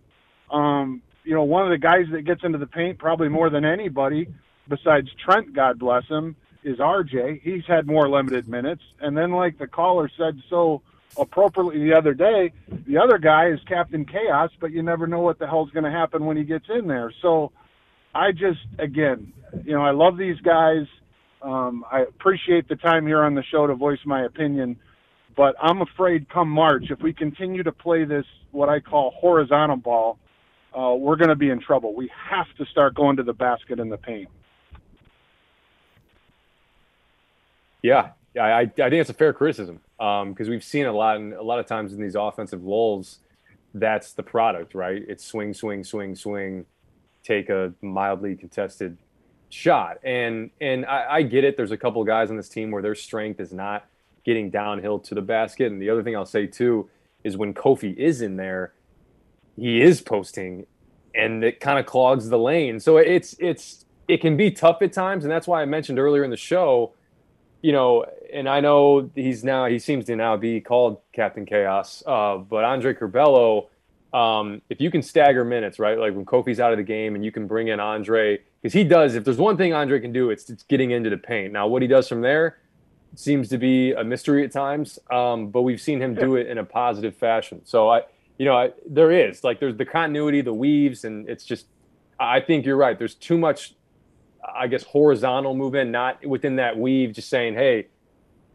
Um, 0.52 1.02
you 1.24 1.34
know, 1.34 1.44
one 1.44 1.64
of 1.64 1.70
the 1.70 1.78
guys 1.78 2.06
that 2.12 2.24
gets 2.24 2.42
into 2.44 2.58
the 2.58 2.68
paint 2.68 2.98
probably 3.00 3.30
more 3.30 3.50
than 3.50 3.66
anybody, 3.66 4.28
besides 4.68 5.10
Trent, 5.24 5.54
God 5.54 5.80
bless 5.80 6.06
him, 6.08 6.36
is 6.68 6.80
RJ. 6.80 7.42
He's 7.42 7.66
had 7.66 7.88
more 7.88 8.10
limited 8.10 8.48
minutes. 8.48 8.84
And 9.00 9.18
then, 9.18 9.32
like 9.32 9.58
the 9.58 9.68
caller 9.68 10.12
said 10.18 10.42
so 10.50 10.82
appropriately 11.18 11.80
the 11.80 11.96
other 11.96 12.14
day, 12.14 12.52
the 12.86 12.98
other 12.98 13.18
guy 13.18 13.48
is 13.48 13.60
Captain 13.68 14.06
Chaos, 14.06 14.52
but 14.60 14.72
you 14.72 14.84
never 14.84 15.08
know 15.08 15.22
what 15.22 15.40
the 15.40 15.48
hell's 15.48 15.72
going 15.72 15.86
to 15.86 15.92
happen 15.92 16.26
when 16.26 16.36
he 16.36 16.44
gets 16.44 16.66
in 16.70 16.88
there. 16.88 17.14
So 17.22 17.54
I 18.14 18.34
just, 18.34 18.60
again, 18.80 19.32
you 19.64 19.74
know, 19.74 19.82
I 19.82 19.92
love 19.92 20.18
these 20.18 20.40
guys. 20.42 20.86
Um, 21.42 21.86
I 21.90 22.02
appreciate 22.02 22.68
the 22.68 22.76
time 22.76 23.08
here 23.08 23.24
on 23.24 23.34
the 23.34 23.44
show 23.44 23.66
to 23.66 23.74
voice 23.74 24.00
my 24.06 24.26
opinion, 24.26 24.78
but 25.38 25.56
I'm 25.62 25.82
afraid 25.82 26.28
come 26.28 26.50
March, 26.50 26.88
if 26.90 27.00
we 27.00 27.14
continue 27.14 27.64
to 27.64 27.72
play 27.72 28.04
this, 28.04 28.26
what 28.52 28.68
I 28.68 28.82
call 28.82 29.12
horizontal 29.12 29.78
ball, 29.78 30.20
uh, 30.78 30.94
we're 30.96 31.16
going 31.16 31.30
to 31.30 31.36
be 31.36 31.50
in 31.50 31.62
trouble. 31.62 31.96
We 31.96 32.12
have 32.30 32.48
to 32.58 32.66
start 32.66 32.94
going 32.94 33.16
to 33.18 33.24
the 33.24 33.34
basket 33.34 33.80
in 33.80 33.90
the 33.90 33.98
paint. 33.98 34.28
Yeah, 37.88 38.12
I, 38.38 38.60
I 38.60 38.66
think 38.66 38.94
it's 38.94 39.10
a 39.10 39.14
fair 39.14 39.32
criticism 39.32 39.80
because 39.98 40.24
um, 40.24 40.50
we've 40.50 40.64
seen 40.64 40.88
a 40.88 40.92
lot, 40.92 41.16
and 41.16 41.32
a 41.32 41.42
lot 41.42 41.58
of 41.60 41.66
times 41.66 41.94
in 41.94 42.02
these 42.02 42.16
offensive 42.16 42.64
lulls, 42.66 43.20
that's 43.74 44.12
the 44.12 44.24
product, 44.24 44.76
right? 44.76 45.02
It's 45.08 45.24
swing, 45.24 45.54
swing, 45.54 45.86
swing, 45.86 46.14
swing, 46.14 46.66
take 47.24 47.50
a 47.50 47.74
mildly 47.82 48.36
contested 48.36 48.98
shot, 49.50 50.00
and 50.04 50.50
and 50.60 50.86
I, 50.86 51.16
I 51.16 51.22
get 51.22 51.46
it. 51.46 51.56
There's 51.56 51.72
a 51.72 51.78
couple 51.78 52.04
guys 52.04 52.30
on 52.30 52.36
this 52.36 52.50
team 52.50 52.72
where 52.72 52.82
their 52.82 52.94
strength 52.94 53.40
is 53.40 53.54
not 53.54 53.86
getting 54.26 54.50
downhill 54.50 55.00
to 55.00 55.16
the 55.16 55.22
basket, 55.22 55.72
and 55.72 55.82
the 55.82 55.90
other 55.90 56.04
thing 56.04 56.14
I'll 56.14 56.26
say 56.26 56.46
too 56.46 56.90
is 57.24 57.38
when 57.38 57.54
Kofi 57.54 57.96
is 57.96 58.22
in 58.22 58.36
there, 58.36 58.74
he 59.56 59.82
is 59.82 60.02
posting, 60.02 60.66
and 61.16 61.42
it 61.42 61.62
kind 61.62 61.80
of 61.80 61.86
clogs 61.86 62.28
the 62.28 62.38
lane. 62.38 62.82
So 62.82 62.98
it's 62.98 63.34
it's 63.40 63.86
it 64.10 64.20
can 64.20 64.36
be 64.36 64.52
tough 64.52 64.82
at 64.82 64.92
times, 64.92 65.24
and 65.24 65.32
that's 65.32 65.48
why 65.48 65.62
I 65.62 65.66
mentioned 65.66 66.00
earlier 66.00 66.26
in 66.26 66.32
the 66.32 66.36
show. 66.38 66.94
You 67.62 67.72
know, 67.72 68.06
and 68.32 68.48
I 68.48 68.60
know 68.60 69.10
he's 69.16 69.44
now 69.44 69.66
he 69.66 69.80
seems 69.80 70.06
to 70.06 70.16
now 70.16 70.38
be 70.38 70.62
called 70.62 71.02
Captain 71.14 71.46
Chaos, 71.46 72.04
uh, 72.06 72.38
but 72.38 72.64
Andre 72.64 72.94
Curbelo. 72.94 73.68
Um, 74.14 74.62
if 74.70 74.80
you 74.80 74.90
can 74.90 75.02
stagger 75.02 75.44
minutes, 75.44 75.80
right? 75.80 75.98
Like 75.98 76.16
when 76.16 76.26
Kofi's 76.26 76.60
out 76.60 76.72
of 76.72 76.78
the 76.78 76.84
game 76.84 77.16
and 77.16 77.26
you 77.26 77.32
can 77.32 77.46
bring 77.46 77.68
in 77.68 77.80
Andre, 77.80 78.40
because 78.62 78.74
he 78.74 78.84
does, 78.84 79.16
if 79.16 79.26
there's 79.26 79.38
one 79.38 79.58
thing 79.58 79.74
Andre 79.74 80.00
can 80.00 80.14
do, 80.14 80.30
it's, 80.30 80.50
it's 80.50 80.64
getting 80.64 80.92
into 80.92 81.10
the 81.10 81.18
paint. 81.18 81.52
Now, 81.52 81.68
what 81.68 81.82
he 81.82 81.90
does 81.90 82.08
from 82.08 82.22
there 82.22 82.58
seems 83.16 83.50
to 83.50 83.58
be 83.58 83.92
a 83.92 84.04
mystery 84.04 84.46
at 84.46 84.52
times, 84.52 84.98
um, 85.12 85.50
but 85.50 85.64
we've 85.64 85.82
seen 85.82 86.02
him 86.02 86.16
do 86.16 86.36
it 86.38 86.48
in 86.48 86.58
a 86.58 86.64
positive 86.64 87.16
fashion. 87.18 87.62
So 87.66 87.90
I, 87.90 88.04
you 88.38 88.46
know, 88.46 88.56
I, 88.56 88.72
there 88.90 89.12
is 89.12 89.44
like 89.44 89.60
there's 89.60 89.76
the 89.76 89.86
continuity, 89.86 90.42
the 90.42 90.54
weaves, 90.54 91.04
and 91.04 91.28
it's 91.28 91.44
just. 91.44 91.66
I 92.20 92.40
think 92.40 92.66
you're 92.66 92.78
right. 92.78 92.98
There's 92.98 93.14
too 93.14 93.38
much, 93.38 93.76
I 94.54 94.68
guess, 94.68 94.84
horizontal 94.84 95.54
movement, 95.54 95.92
not 95.92 96.26
within 96.26 96.58
that 96.58 96.78
weave. 96.78 97.14
Just 97.14 97.30
saying, 97.30 97.56
hey, 97.56 97.88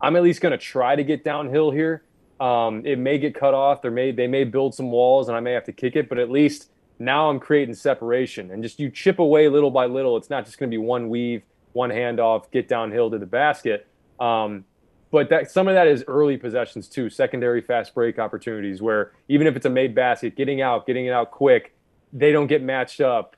I'm 0.00 0.16
at 0.16 0.22
least 0.22 0.40
going 0.40 0.52
to 0.52 0.58
try 0.58 0.96
to 0.96 1.04
get 1.04 1.24
downhill 1.24 1.70
here. 1.70 2.02
Um, 2.40 2.84
it 2.84 2.98
may 2.98 3.18
get 3.18 3.34
cut 3.34 3.54
off. 3.54 3.82
There 3.82 3.90
may 3.90 4.10
they 4.10 4.26
may 4.26 4.44
build 4.44 4.74
some 4.74 4.90
walls, 4.90 5.28
and 5.28 5.36
I 5.36 5.40
may 5.40 5.52
have 5.52 5.64
to 5.64 5.72
kick 5.72 5.96
it. 5.96 6.08
But 6.08 6.18
at 6.18 6.30
least 6.30 6.70
now 6.98 7.30
I'm 7.30 7.38
creating 7.38 7.74
separation, 7.74 8.50
and 8.50 8.62
just 8.62 8.80
you 8.80 8.90
chip 8.90 9.18
away 9.18 9.48
little 9.48 9.70
by 9.70 9.86
little. 9.86 10.16
It's 10.16 10.30
not 10.30 10.44
just 10.44 10.58
going 10.58 10.70
to 10.70 10.74
be 10.74 10.78
one 10.78 11.08
weave, 11.08 11.42
one 11.72 11.90
handoff, 11.90 12.50
get 12.50 12.68
downhill 12.68 13.10
to 13.10 13.18
the 13.18 13.26
basket. 13.26 13.86
Um, 14.18 14.64
but 15.12 15.28
that 15.28 15.50
some 15.50 15.68
of 15.68 15.74
that 15.74 15.86
is 15.86 16.04
early 16.08 16.36
possessions 16.36 16.88
too, 16.88 17.10
secondary 17.10 17.60
fast 17.60 17.94
break 17.94 18.18
opportunities 18.18 18.80
where 18.80 19.12
even 19.28 19.46
if 19.46 19.56
it's 19.56 19.66
a 19.66 19.70
made 19.70 19.94
basket, 19.94 20.36
getting 20.36 20.62
out, 20.62 20.86
getting 20.86 21.06
it 21.06 21.12
out 21.12 21.30
quick, 21.30 21.74
they 22.12 22.32
don't 22.32 22.46
get 22.46 22.62
matched 22.62 23.00
up. 23.00 23.36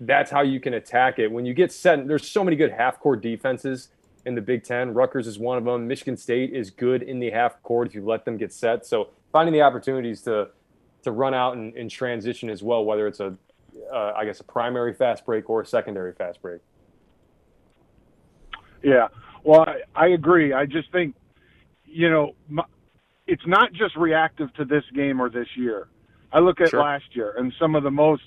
That's 0.00 0.30
how 0.30 0.40
you 0.40 0.60
can 0.60 0.74
attack 0.74 1.18
it. 1.18 1.30
When 1.30 1.44
you 1.44 1.52
get 1.52 1.70
set, 1.72 2.08
there's 2.08 2.26
so 2.26 2.42
many 2.42 2.56
good 2.56 2.72
half 2.72 2.98
court 2.98 3.20
defenses 3.20 3.88
in 4.24 4.34
the 4.34 4.40
Big 4.40 4.64
Ten. 4.64 4.94
Rutgers 4.94 5.26
is 5.26 5.38
one 5.38 5.58
of 5.58 5.64
them. 5.64 5.86
Michigan 5.86 6.16
State 6.16 6.54
is 6.54 6.70
good 6.70 7.02
in 7.02 7.20
the 7.20 7.30
half 7.30 7.62
court 7.62 7.88
if 7.88 7.94
you 7.94 8.04
let 8.04 8.24
them 8.24 8.36
get 8.38 8.52
set. 8.52 8.86
So 8.86 9.10
finding 9.32 9.52
the 9.52 9.62
opportunities 9.62 10.22
to 10.22 10.48
to 11.02 11.12
run 11.12 11.32
out 11.32 11.56
and, 11.56 11.74
and 11.76 11.90
transition 11.90 12.50
as 12.50 12.62
well, 12.62 12.84
whether 12.84 13.06
it's 13.06 13.20
a 13.20 13.34
uh, 13.92 14.12
I 14.16 14.24
guess 14.24 14.40
a 14.40 14.44
primary 14.44 14.92
fast 14.92 15.24
break 15.24 15.48
or 15.48 15.60
a 15.60 15.66
secondary 15.66 16.12
fast 16.12 16.40
break. 16.42 16.60
Yeah, 18.82 19.08
well, 19.44 19.60
I, 19.60 19.80
I 19.94 20.08
agree. 20.08 20.52
I 20.52 20.66
just 20.66 20.90
think, 20.92 21.14
you 21.84 22.10
know, 22.10 22.34
my, 22.48 22.64
it's 23.26 23.46
not 23.46 23.72
just 23.72 23.96
reactive 23.96 24.52
to 24.54 24.64
this 24.64 24.84
game 24.94 25.20
or 25.20 25.28
this 25.28 25.48
year. 25.56 25.88
I 26.32 26.38
look 26.38 26.60
at 26.60 26.70
Sure. 26.70 26.80
last 26.80 27.04
year, 27.14 27.34
and 27.36 27.52
some 27.58 27.74
of 27.74 27.82
the 27.82 27.90
most 27.90 28.22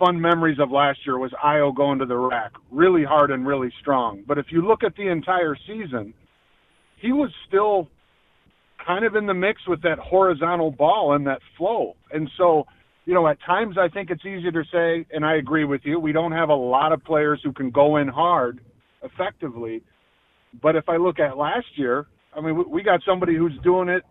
fun 0.00 0.20
memories 0.20 0.58
of 0.58 0.70
last 0.70 0.98
year 1.06 1.18
was 1.18 1.30
Ayo 1.44 1.76
going 1.76 1.98
to 1.98 2.06
the 2.06 2.16
rack, 2.16 2.52
really 2.72 3.04
hard 3.04 3.30
and 3.30 3.46
really 3.46 3.72
strong. 3.80 4.24
But 4.26 4.38
if 4.38 4.46
you 4.50 4.66
look 4.66 4.82
at 4.82 4.96
the 4.96 5.08
entire 5.08 5.54
season, 5.66 6.14
he 6.96 7.12
was 7.12 7.30
still 7.46 7.86
kind 8.84 9.04
of 9.04 9.14
in 9.14 9.26
the 9.26 9.34
mix 9.34 9.60
with 9.68 9.82
that 9.82 9.98
horizontal 9.98 10.70
ball 10.70 11.12
and 11.14 11.26
that 11.26 11.40
flow. 11.56 11.94
And 12.12 12.30
so, 12.38 12.66
you 13.04 13.14
know, 13.14 13.28
at 13.28 13.38
times 13.46 13.76
I 13.78 13.88
think 13.88 14.10
it's 14.10 14.24
easier 14.24 14.50
to 14.50 14.64
say, 14.72 15.06
and 15.14 15.24
I 15.24 15.36
agree 15.36 15.64
with 15.64 15.82
you, 15.84 16.00
we 16.00 16.12
don't 16.12 16.32
have 16.32 16.48
a 16.48 16.54
lot 16.54 16.92
of 16.92 17.04
players 17.04 17.40
who 17.44 17.52
can 17.52 17.70
go 17.70 17.96
in 17.96 18.08
hard 18.08 18.60
effectively. 19.02 19.82
But 20.62 20.76
if 20.76 20.88
I 20.88 20.96
look 20.96 21.20
at 21.20 21.36
last 21.36 21.66
year, 21.76 22.06
I 22.34 22.40
mean, 22.40 22.56
we- 22.56 22.64
we 22.64 22.82
got 22.82 23.02
somebody 23.02 23.34
who's 23.34 23.56
doing 23.58 23.88
it 23.88 24.04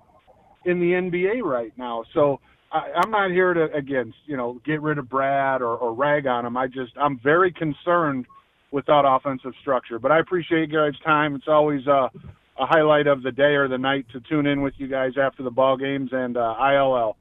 in 0.66 0.80
the 0.80 0.94
NBA 0.94 1.42
right 1.42 1.72
now. 1.78 2.04
So 2.14 2.40
I, 2.72 2.92
I'm 2.96 3.12
not 3.12 3.32
here 3.32 3.54
to, 3.54 3.72
again, 3.74 4.14
you 4.26 4.38
know, 4.38 4.62
get 4.66 4.82
rid 4.82 4.98
of 4.98 5.10
Brad 5.10 5.62
or, 5.62 5.76
or 5.76 5.94
rag 5.94 6.28
on 6.28 6.46
him. 6.46 6.58
I 6.58 6.68
just, 6.68 6.94
I'm 6.98 7.20
very 7.20 7.52
concerned 7.52 8.26
with 8.72 8.86
that 8.86 9.04
offensive 9.06 9.54
structure. 9.62 10.00
But 10.00 10.12
I 10.12 10.20
appreciate 10.20 10.70
you 10.70 10.78
guys' 10.78 11.00
time. 11.04 11.36
It's 11.36 11.48
always 11.48 11.88
uh, 11.88 12.10
a 12.58 12.66
highlight 12.66 13.08
of 13.08 13.24
the 13.24 13.32
day 13.32 13.56
or 13.56 13.68
the 13.68 13.78
night 13.78 14.06
to 14.14 14.20
tune 14.22 14.46
in 14.46 14.62
with 14.62 14.74
you 14.78 14.88
guys 14.88 15.14
after 15.20 15.44
the 15.44 15.52
ball 15.52 15.78
games 15.78 16.12
and 16.14 16.38
uh, 16.38 16.56
ILL. 16.60 17.18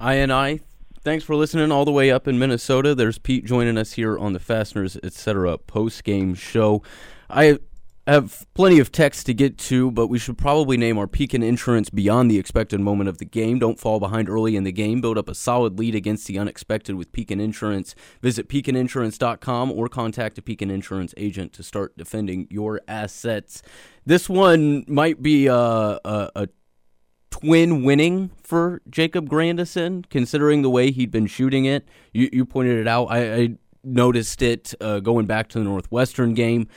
INI, 0.00 0.60
thanks 1.02 1.24
for 1.24 1.36
listening 1.36 1.70
all 1.70 1.84
the 1.84 1.92
way 1.92 2.10
up 2.10 2.26
in 2.26 2.38
Minnesota. 2.38 2.94
There's 2.94 3.18
Pete 3.18 3.44
joining 3.44 3.78
us 3.78 3.92
here 3.92 4.18
on 4.18 4.32
the 4.32 4.40
Fasteners 4.40 4.98
Etc. 5.02 5.56
post 5.58 6.04
game 6.04 6.34
show. 6.34 6.82
I 7.30 7.58
have 8.06 8.46
plenty 8.54 8.78
of 8.78 8.92
text 8.92 9.26
to 9.26 9.34
get 9.34 9.56
to, 9.56 9.90
but 9.90 10.08
we 10.08 10.18
should 10.18 10.36
probably 10.36 10.76
name 10.76 10.98
our 10.98 11.06
Pekin 11.06 11.42
Insurance 11.42 11.88
beyond 11.88 12.30
the 12.30 12.38
expected 12.38 12.80
moment 12.80 13.08
of 13.08 13.18
the 13.18 13.24
game. 13.24 13.58
Don't 13.58 13.80
fall 13.80 13.98
behind 13.98 14.28
early 14.28 14.56
in 14.56 14.64
the 14.64 14.72
game. 14.72 15.00
Build 15.00 15.16
up 15.16 15.28
a 15.28 15.34
solid 15.34 15.78
lead 15.78 15.94
against 15.94 16.26
the 16.26 16.38
unexpected 16.38 16.96
with 16.96 17.12
Pekin 17.12 17.40
Insurance. 17.40 17.94
Visit 18.20 18.48
pekininsurance.com 18.48 19.72
or 19.72 19.88
contact 19.88 20.36
a 20.36 20.42
Pekin 20.42 20.70
Insurance 20.70 21.14
agent 21.16 21.54
to 21.54 21.62
start 21.62 21.96
defending 21.96 22.46
your 22.50 22.80
assets. 22.86 23.62
This 24.04 24.28
one 24.28 24.84
might 24.86 25.22
be 25.22 25.46
a, 25.46 25.54
a, 25.56 26.30
a 26.36 26.48
twin 27.30 27.84
winning 27.84 28.30
for 28.42 28.82
Jacob 28.90 29.30
Grandison, 29.30 30.04
considering 30.10 30.60
the 30.60 30.70
way 30.70 30.90
he'd 30.90 31.10
been 31.10 31.26
shooting 31.26 31.64
it. 31.64 31.88
You, 32.12 32.28
you 32.32 32.44
pointed 32.44 32.78
it 32.78 32.86
out. 32.86 33.06
I, 33.06 33.34
I 33.34 33.48
noticed 33.82 34.42
it 34.42 34.74
uh, 34.80 35.00
going 35.00 35.24
back 35.24 35.48
to 35.48 35.58
the 35.58 35.64
Northwestern 35.64 36.34
game. 36.34 36.68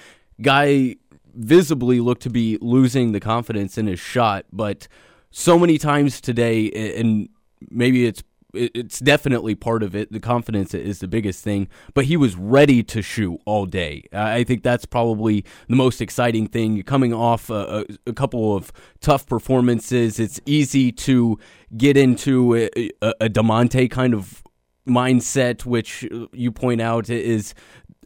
Guy 0.41 0.95
visibly 1.37 1.99
looked 1.99 2.23
to 2.23 2.29
be 2.29 2.57
losing 2.61 3.11
the 3.11 3.19
confidence 3.19 3.77
in 3.77 3.87
his 3.87 3.99
shot, 3.99 4.45
but 4.51 4.87
so 5.31 5.59
many 5.59 5.77
times 5.77 6.19
today, 6.19 6.69
and 6.97 7.29
maybe 7.69 8.05
it's 8.05 8.23
it's 8.53 8.99
definitely 8.99 9.55
part 9.55 9.83
of 9.83 9.95
it. 9.95 10.11
The 10.11 10.19
confidence 10.19 10.73
is 10.73 10.99
the 10.99 11.07
biggest 11.07 11.43
thing, 11.43 11.67
but 11.93 12.05
he 12.05 12.17
was 12.17 12.35
ready 12.35 12.81
to 12.83 13.01
shoot 13.01 13.39
all 13.45 13.65
day. 13.65 14.03
I 14.11 14.43
think 14.43 14.63
that's 14.63 14.85
probably 14.85 15.45
the 15.67 15.75
most 15.75 16.01
exciting 16.01 16.47
thing. 16.47 16.81
Coming 16.83 17.13
off 17.13 17.49
a, 17.49 17.85
a, 18.07 18.13
couple 18.13 18.55
of 18.55 18.71
tough 18.99 19.27
performances, 19.27 20.19
it's 20.19 20.39
easy 20.45 20.91
to 20.93 21.37
get 21.75 21.97
into 21.97 22.55
a, 22.55 22.69
a, 23.01 23.13
a 23.21 23.29
Da'Monte 23.29 23.91
kind 23.91 24.13
of 24.13 24.43
mindset, 24.87 25.65
which 25.65 26.07
you 26.33 26.51
point 26.51 26.81
out 26.81 27.09
is 27.09 27.53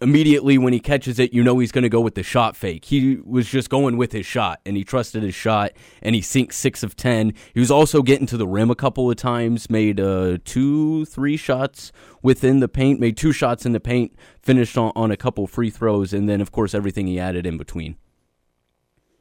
immediately 0.02 0.58
when 0.58 0.74
he 0.74 0.80
catches 0.80 1.20
it, 1.20 1.34
you 1.34 1.44
know 1.44 1.60
he's 1.60 1.72
going 1.72 1.84
to 1.84 1.90
go 1.90 2.02
with 2.02 2.16
the 2.16 2.24
shot 2.24 2.56
fake. 2.56 2.86
He 2.86 3.18
was 3.24 3.48
just 3.48 3.70
going 3.70 3.98
with 3.98 4.12
his 4.12 4.26
shot, 4.26 4.60
and 4.66 4.76
he 4.76 4.84
trusted 4.84 5.24
his 5.24 5.36
shot, 5.36 5.72
and 6.02 6.16
he 6.16 6.22
sinks 6.22 6.58
six 6.58 6.84
of 6.84 6.96
ten. 6.96 7.34
He 7.54 7.60
was 7.60 7.72
also 7.72 8.02
getting 8.02 8.26
to 8.28 8.38
the 8.38 8.48
rim 8.48 8.72
a 8.72 8.76
couple 8.76 9.10
of 9.10 9.16
times, 9.16 9.70
made 9.70 10.00
uh, 10.00 10.40
two, 10.44 11.06
three 11.06 11.38
shots 11.38 11.92
within 12.22 12.60
the 12.60 12.68
paint, 12.68 13.00
made 13.00 13.16
two 13.16 13.32
shots 13.32 13.66
in 13.66 13.72
the 13.72 13.80
paint, 13.80 14.16
finished 14.42 14.78
on, 14.78 14.92
on 14.96 15.12
a 15.12 15.18
couple 15.18 15.48
free 15.48 15.70
throws, 15.70 16.14
and 16.14 16.28
then 16.28 16.42
of 16.42 16.52
course 16.52 16.74
everything 16.74 17.08
he 17.08 17.20
added 17.20 17.46
in 17.46 17.58
between. 17.58 17.96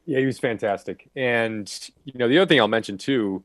Yeah, 0.06 0.18
he 0.18 0.26
was 0.26 0.38
fantastic. 0.38 1.10
And 1.14 1.72
you 2.04 2.14
know, 2.18 2.26
the 2.26 2.38
other 2.38 2.48
thing 2.48 2.58
I'll 2.58 2.68
mention 2.68 2.98
too, 2.98 3.44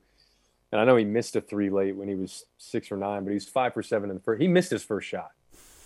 and 0.75 0.81
I 0.81 0.83
know 0.83 0.97
he 0.97 1.05
missed 1.05 1.37
a 1.37 1.41
three 1.41 1.69
late 1.69 1.95
when 1.95 2.09
he 2.09 2.15
was 2.15 2.43
six 2.57 2.91
or 2.91 2.97
nine, 2.97 3.23
but 3.23 3.31
he's 3.31 3.47
five 3.47 3.73
for 3.73 3.81
seven 3.81 4.09
in 4.09 4.17
the 4.17 4.21
first. 4.21 4.41
He 4.41 4.49
missed 4.49 4.69
his 4.69 4.83
first 4.83 5.07
shot. 5.07 5.31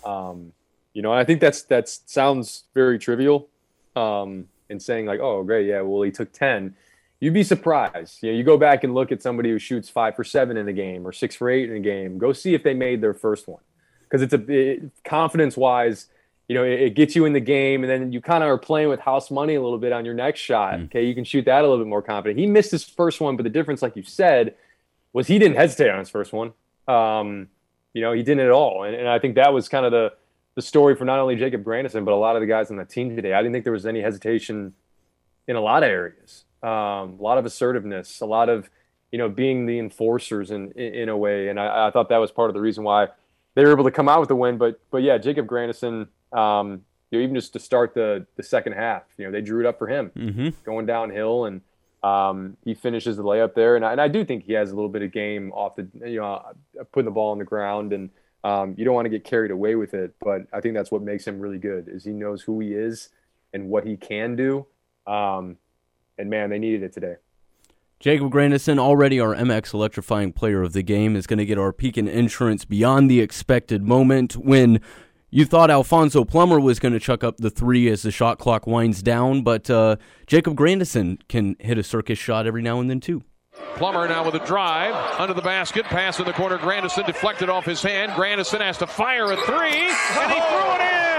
Um, 0.04 0.52
you 0.94 1.00
know, 1.00 1.12
and 1.12 1.20
I 1.20 1.24
think 1.24 1.40
that's 1.40 1.62
that 1.64 1.88
sounds 1.88 2.64
very 2.74 2.98
trivial. 2.98 3.48
Um, 3.94 4.48
in 4.68 4.80
saying 4.80 5.06
like, 5.06 5.20
oh, 5.20 5.44
great, 5.44 5.68
yeah, 5.68 5.80
well, 5.82 6.02
he 6.02 6.10
took 6.10 6.32
ten. 6.32 6.74
You'd 7.20 7.34
be 7.34 7.44
surprised. 7.44 8.20
You 8.22 8.32
know, 8.32 8.38
you 8.38 8.42
go 8.42 8.56
back 8.56 8.82
and 8.82 8.92
look 8.92 9.12
at 9.12 9.22
somebody 9.22 9.50
who 9.50 9.60
shoots 9.60 9.88
five 9.88 10.16
for 10.16 10.24
seven 10.24 10.56
in 10.56 10.66
a 10.66 10.72
game 10.72 11.06
or 11.06 11.12
six 11.12 11.36
for 11.36 11.48
eight 11.48 11.70
in 11.70 11.76
a 11.76 11.80
game. 11.80 12.18
Go 12.18 12.32
see 12.32 12.54
if 12.54 12.64
they 12.64 12.74
made 12.74 13.00
their 13.00 13.14
first 13.14 13.46
one, 13.46 13.62
because 14.02 14.22
it's 14.22 14.34
a 14.34 14.42
it, 14.48 14.90
confidence 15.04 15.56
wise. 15.56 16.06
You 16.48 16.56
know, 16.56 16.64
it, 16.64 16.80
it 16.80 16.94
gets 16.96 17.14
you 17.14 17.26
in 17.26 17.32
the 17.32 17.38
game, 17.38 17.84
and 17.84 17.90
then 17.90 18.12
you 18.12 18.20
kind 18.20 18.42
of 18.42 18.48
are 18.48 18.58
playing 18.58 18.88
with 18.88 18.98
house 18.98 19.30
money 19.30 19.54
a 19.54 19.62
little 19.62 19.78
bit 19.78 19.92
on 19.92 20.04
your 20.04 20.14
next 20.14 20.40
shot. 20.40 20.80
Okay, 20.80 21.04
you 21.04 21.14
can 21.14 21.22
shoot 21.22 21.44
that 21.44 21.60
a 21.60 21.62
little 21.62 21.78
bit 21.78 21.86
more 21.86 22.02
confident. 22.02 22.40
He 22.40 22.46
missed 22.46 22.72
his 22.72 22.82
first 22.82 23.20
one, 23.20 23.36
but 23.36 23.44
the 23.44 23.50
difference, 23.50 23.82
like 23.82 23.94
you 23.94 24.02
said, 24.02 24.56
was 25.12 25.26
he 25.26 25.38
didn't 25.38 25.56
hesitate 25.56 25.90
on 25.90 25.98
his 25.98 26.10
first 26.10 26.32
one. 26.32 26.52
Um, 26.86 27.48
you 27.92 28.02
know, 28.02 28.12
he 28.12 28.22
didn't 28.22 28.44
at 28.44 28.50
all, 28.50 28.84
and, 28.84 28.94
and 28.94 29.08
I 29.08 29.18
think 29.18 29.34
that 29.34 29.52
was 29.52 29.68
kind 29.68 29.84
of 29.84 29.92
the 29.92 30.12
the 30.56 30.62
story 30.62 30.96
for 30.96 31.04
not 31.04 31.18
only 31.18 31.36
Jacob 31.36 31.62
Grandison 31.62 32.04
but 32.04 32.12
a 32.12 32.16
lot 32.16 32.36
of 32.36 32.40
the 32.40 32.46
guys 32.46 32.70
on 32.70 32.76
the 32.76 32.84
team 32.84 33.14
today. 33.14 33.32
I 33.32 33.38
didn't 33.40 33.52
think 33.52 33.64
there 33.64 33.72
was 33.72 33.86
any 33.86 34.00
hesitation 34.00 34.74
in 35.46 35.56
a 35.56 35.60
lot 35.60 35.82
of 35.82 35.88
areas. 35.88 36.44
Um, 36.62 36.68
a 36.68 37.22
lot 37.22 37.38
of 37.38 37.46
assertiveness, 37.46 38.20
a 38.20 38.26
lot 38.26 38.48
of 38.48 38.70
you 39.10 39.18
know 39.18 39.28
being 39.28 39.66
the 39.66 39.78
enforcers 39.78 40.50
in 40.50 40.72
in, 40.72 40.94
in 40.94 41.08
a 41.08 41.16
way, 41.16 41.48
and 41.48 41.58
I, 41.58 41.88
I, 41.88 41.90
thought 41.90 42.08
that 42.10 42.18
was 42.18 42.30
part 42.30 42.50
of 42.50 42.54
the 42.54 42.60
reason 42.60 42.84
why 42.84 43.08
they 43.54 43.64
were 43.64 43.72
able 43.72 43.84
to 43.84 43.90
come 43.90 44.08
out 44.08 44.20
with 44.20 44.28
the 44.28 44.36
win. 44.36 44.58
But 44.58 44.80
but 44.90 45.02
yeah, 45.02 45.18
Jacob 45.18 45.46
Grandison, 45.46 46.08
um, 46.32 46.84
you 47.10 47.18
know, 47.18 47.24
even 47.24 47.34
just 47.34 47.52
to 47.54 47.58
start 47.58 47.94
the 47.94 48.26
the 48.36 48.42
second 48.42 48.74
half, 48.74 49.02
you 49.16 49.24
know, 49.24 49.32
they 49.32 49.40
drew 49.40 49.60
it 49.60 49.66
up 49.66 49.78
for 49.78 49.88
him 49.88 50.10
mm-hmm. 50.16 50.48
going 50.64 50.86
downhill 50.86 51.44
and. 51.46 51.62
Um, 52.02 52.56
he 52.64 52.74
finishes 52.74 53.16
the 53.16 53.22
layup 53.22 53.54
there, 53.54 53.76
and 53.76 53.84
I, 53.84 53.92
and 53.92 54.00
I 54.00 54.08
do 54.08 54.24
think 54.24 54.44
he 54.44 54.54
has 54.54 54.70
a 54.70 54.74
little 54.74 54.88
bit 54.88 55.02
of 55.02 55.12
game 55.12 55.52
off 55.52 55.76
the, 55.76 55.88
you 56.06 56.20
know, 56.20 56.42
putting 56.92 57.04
the 57.04 57.10
ball 57.10 57.32
on 57.32 57.38
the 57.38 57.44
ground, 57.44 57.92
and 57.92 58.10
um, 58.42 58.74
you 58.78 58.84
don't 58.84 58.94
want 58.94 59.04
to 59.04 59.10
get 59.10 59.24
carried 59.24 59.50
away 59.50 59.74
with 59.74 59.92
it. 59.92 60.14
But 60.20 60.42
I 60.52 60.60
think 60.60 60.74
that's 60.74 60.90
what 60.90 61.02
makes 61.02 61.26
him 61.26 61.40
really 61.40 61.58
good 61.58 61.88
is 61.88 62.04
he 62.04 62.12
knows 62.12 62.42
who 62.42 62.60
he 62.60 62.72
is 62.72 63.10
and 63.52 63.68
what 63.68 63.86
he 63.86 63.96
can 63.96 64.36
do. 64.36 64.66
Um, 65.06 65.58
and 66.18 66.30
man, 66.30 66.50
they 66.50 66.58
needed 66.58 66.82
it 66.82 66.92
today. 66.92 67.16
Jacob 67.98 68.30
Grandison, 68.30 68.78
already 68.78 69.20
our 69.20 69.34
MX 69.34 69.74
electrifying 69.74 70.32
player 70.32 70.62
of 70.62 70.72
the 70.72 70.82
game, 70.82 71.14
is 71.16 71.26
going 71.26 71.38
to 71.38 71.44
get 71.44 71.58
our 71.58 71.70
Pekin 71.70 72.08
insurance 72.08 72.64
beyond 72.64 73.10
the 73.10 73.20
expected 73.20 73.82
moment 73.82 74.36
when 74.36 74.80
You 75.32 75.44
thought 75.44 75.70
Alfonso 75.70 76.24
Plummer 76.24 76.58
was 76.58 76.80
going 76.80 76.92
to 76.92 76.98
chuck 76.98 77.22
up 77.22 77.36
the 77.36 77.50
three 77.50 77.88
as 77.88 78.02
the 78.02 78.10
shot 78.10 78.40
clock 78.40 78.66
winds 78.66 79.00
down, 79.00 79.42
but 79.42 79.70
uh, 79.70 79.94
Jacob 80.26 80.56
Grandison 80.56 81.18
can 81.28 81.54
hit 81.60 81.78
a 81.78 81.84
circus 81.84 82.18
shot 82.18 82.48
every 82.48 82.62
now 82.62 82.80
and 82.80 82.90
then, 82.90 82.98
too. 82.98 83.22
Plummer 83.76 84.08
now 84.08 84.24
with 84.24 84.34
a 84.34 84.44
drive 84.44 84.92
under 85.20 85.32
the 85.32 85.42
basket, 85.42 85.84
pass 85.84 86.18
in 86.18 86.24
the 86.24 86.32
corner. 86.32 86.58
Grandison 86.58 87.04
deflected 87.06 87.48
off 87.48 87.64
his 87.64 87.80
hand. 87.80 88.12
Grandison 88.16 88.60
has 88.60 88.76
to 88.78 88.88
fire 88.88 89.30
a 89.30 89.36
three, 89.36 89.86
and 89.86 90.32
he 90.32 90.40
threw 90.50 90.66
it 90.74 90.82
in. 90.82 91.10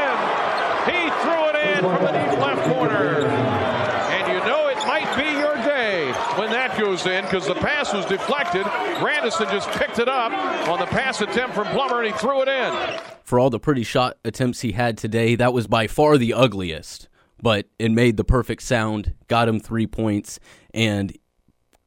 He 0.92 1.10
threw 1.22 1.48
it 1.48 1.56
in 1.56 1.80
from 1.80 2.04
the 2.04 2.12
deep 2.12 2.40
left 2.42 2.64
corner. 2.74 3.28
And 3.28 4.28
you 4.28 4.40
know 4.46 4.68
it 4.68 4.78
might 4.88 5.16
be 5.16 5.40
your 5.40 5.56
day 5.64 6.12
when 6.38 6.50
that 6.52 6.78
goes 6.78 7.06
in 7.06 7.24
because 7.24 7.48
the 7.48 7.56
pass 7.56 7.94
was 7.94 8.06
deflected. 8.08 8.64
Grandison 9.00 9.48
just 9.52 9.70
picked 9.72 10.00
it 10.00 10.10
up 10.10 10.34
on 10.68 10.80
the 10.80 10.86
pass 10.88 11.22
attempt 11.22 11.56
from 11.56 11.68
Plummer, 11.68 12.04
and 12.04 12.14
he 12.14 12.20
threw 12.20 12.42
it 12.42 12.50
in. 12.50 13.00
For 13.32 13.40
all 13.40 13.50
the 13.50 13.62
pretty 13.62 13.84
shot 13.84 14.18
attempts 14.26 14.60
he 14.60 14.74
had 14.74 14.98
today, 14.98 15.36
that 15.36 15.54
was 15.54 15.66
by 15.66 15.88
far 15.88 16.18
the 16.18 16.34
ugliest. 16.34 17.08
But 17.42 17.66
it 17.80 17.90
made 17.90 18.18
the 18.18 18.26
perfect 18.26 18.62
sound, 18.62 19.14
got 19.30 19.48
him 19.48 19.58
three 19.62 19.88
points, 19.88 20.38
and 20.74 21.18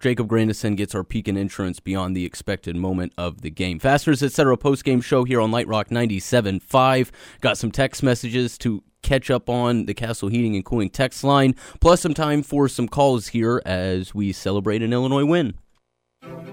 Jacob 0.01 0.27
Grandison 0.27 0.75
gets 0.75 0.95
our 0.95 1.05
Pekin 1.05 1.37
insurance 1.37 1.81
beyond 1.81 2.17
the 2.17 2.25
expected 2.25 2.77
moment 2.77 3.13
of 3.19 3.43
the 3.43 3.51
game. 3.51 3.79
Fasteners, 3.79 4.23
etc. 4.23 4.57
post 4.57 4.85
game 4.85 5.03
show 5.03 5.25
here 5.25 5.39
on 5.39 5.51
Light 5.51 5.69
Rock 5.69 5.91
97.5. 5.91 7.11
Got 7.43 7.59
some 7.59 7.71
text 7.71 8.03
messages 8.03 8.57
to 8.57 8.83
catch 9.03 9.31
up 9.31 9.51
on 9.51 9.85
the 9.85 9.93
Castle 9.93 10.31
Heating 10.31 10.57
and 10.57 10.65
Cooling 10.65 10.89
text 10.89 11.23
line, 11.23 11.57
plus 11.79 12.01
some 12.01 12.15
time 12.15 12.43
for 12.43 12.71
some 12.71 12.89
calls 12.89 13.29
here 13.29 13.61
as 13.67 14.15
we 14.15 14.33
celebrate 14.33 14.83
an 14.83 14.95
Illinois 14.95 15.27
win. 15.27 15.53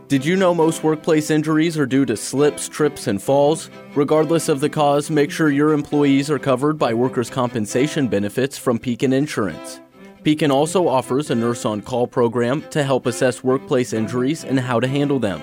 Did 0.08 0.26
you 0.26 0.36
know 0.36 0.54
most 0.54 0.84
workplace 0.84 1.32
injuries 1.32 1.78
are 1.78 1.86
due 1.86 2.06
to 2.06 2.18
slips, 2.18 2.68
trips, 2.68 3.08
and 3.08 3.22
falls? 3.22 3.70
Regardless 3.96 4.50
of 4.50 4.60
the 4.60 4.70
cause, 4.70 5.10
make 5.10 5.32
sure 5.32 5.50
your 5.50 5.72
employees 5.72 6.30
are 6.30 6.38
covered 6.38 6.78
by 6.78 6.94
workers' 6.94 7.30
compensation 7.30 8.10
benefits 8.10 8.58
from 8.58 8.78
Pekin 8.78 9.14
Insurance. 9.14 9.80
Pekin 10.24 10.52
also 10.52 10.88
offers 10.88 11.32
a 11.32 11.36
nurse 11.36 11.66
on 11.66 11.82
call 11.82 12.08
program 12.08 12.62
to 12.72 12.84
help 12.84 13.06
assess 13.06 13.44
workplace 13.44 13.94
injuries 13.94 14.44
and 14.44 14.60
how 14.60 14.80
to 14.80 14.88
handle 14.88 15.18
them. 15.18 15.42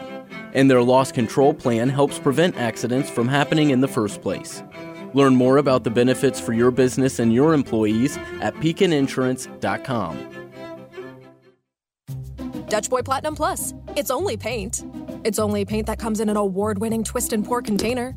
And 0.53 0.71
their 0.71 0.83
loss 0.83 1.11
control 1.13 1.55
plan 1.55 1.89
helps 1.89 2.19
prevent 2.19 2.57
accidents 2.57 3.11
from 3.11 3.27
happening 3.27 3.71
in 3.71 3.81
the 3.81 3.89
first 3.89 4.21
place. 4.21 4.63
Learn 5.15 5.35
more 5.35 5.57
about 5.57 5.85
the 5.85 5.91
benefits 5.91 6.39
for 6.39 6.53
your 6.53 6.71
business 6.71 7.19
and 7.19 7.33
your 7.33 7.55
employees 7.55 8.19
at 8.41 8.55
pekininsurance.com. 8.57 10.48
Dutch 12.69 12.91
Boy 12.91 13.03
Platinum 13.03 13.35
Plus. 13.35 13.73
It's 13.97 14.11
only 14.11 14.37
paint. 14.37 14.85
It's 15.25 15.39
only 15.39 15.65
paint 15.65 15.87
that 15.87 15.99
comes 15.99 16.21
in 16.21 16.29
an 16.29 16.37
award 16.37 16.79
winning 16.79 17.03
twist 17.03 17.33
and 17.33 17.45
pour 17.45 17.63
container. 17.63 18.15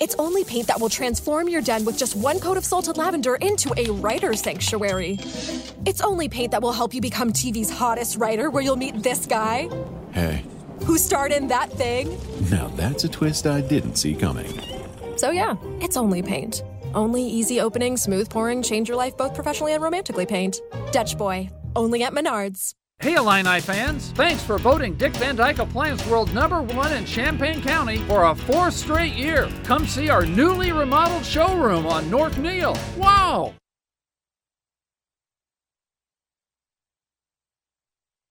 It's 0.00 0.14
only 0.16 0.44
paint 0.44 0.68
that 0.68 0.80
will 0.80 0.88
transform 0.88 1.48
your 1.48 1.60
den 1.60 1.84
with 1.84 1.98
just 1.98 2.14
one 2.14 2.38
coat 2.38 2.56
of 2.56 2.64
salted 2.64 2.96
lavender 2.96 3.34
into 3.36 3.72
a 3.76 3.90
writer 3.90 4.34
sanctuary. 4.34 5.18
It's 5.86 6.00
only 6.00 6.28
paint 6.28 6.52
that 6.52 6.62
will 6.62 6.72
help 6.72 6.94
you 6.94 7.00
become 7.00 7.32
TV's 7.32 7.70
hottest 7.70 8.16
writer, 8.18 8.50
where 8.50 8.62
you'll 8.62 8.76
meet 8.76 9.02
this 9.02 9.26
guy 9.26 9.68
Hey, 10.12 10.44
who 10.84 10.98
starred 10.98 11.32
in 11.32 11.48
that 11.48 11.70
thing. 11.72 12.16
now 12.50 12.68
that's 12.76 13.04
a 13.04 13.08
twist 13.08 13.46
I 13.46 13.60
didn't 13.60 13.96
see 13.96 14.14
coming. 14.14 14.60
So, 15.16 15.30
yeah, 15.30 15.56
it's 15.80 15.96
only 15.96 16.22
paint. 16.22 16.62
Only 16.94 17.22
easy 17.24 17.60
opening, 17.60 17.96
smooth 17.96 18.30
pouring, 18.30 18.62
change 18.62 18.88
your 18.88 18.96
life 18.96 19.16
both 19.16 19.34
professionally 19.34 19.72
and 19.72 19.82
romantically 19.82 20.26
paint. 20.26 20.60
Dutch 20.92 21.18
Boy. 21.18 21.50
Only 21.74 22.02
at 22.04 22.12
Menards. 22.12 22.74
Hey 23.00 23.14
Illini 23.14 23.60
fans, 23.60 24.10
thanks 24.16 24.42
for 24.42 24.58
voting 24.58 24.94
Dick 24.94 25.12
Van 25.18 25.36
Dyke 25.36 25.60
Appliance 25.60 26.04
World 26.08 26.34
number 26.34 26.60
one 26.62 26.92
in 26.92 27.04
Champaign 27.04 27.62
County 27.62 27.98
for 27.98 28.24
a 28.24 28.34
fourth 28.34 28.74
straight 28.74 29.14
year. 29.14 29.48
Come 29.62 29.86
see 29.86 30.10
our 30.10 30.26
newly 30.26 30.72
remodeled 30.72 31.24
showroom 31.24 31.86
on 31.86 32.10
North 32.10 32.36
Neil. 32.38 32.76
Wow! 32.96 33.54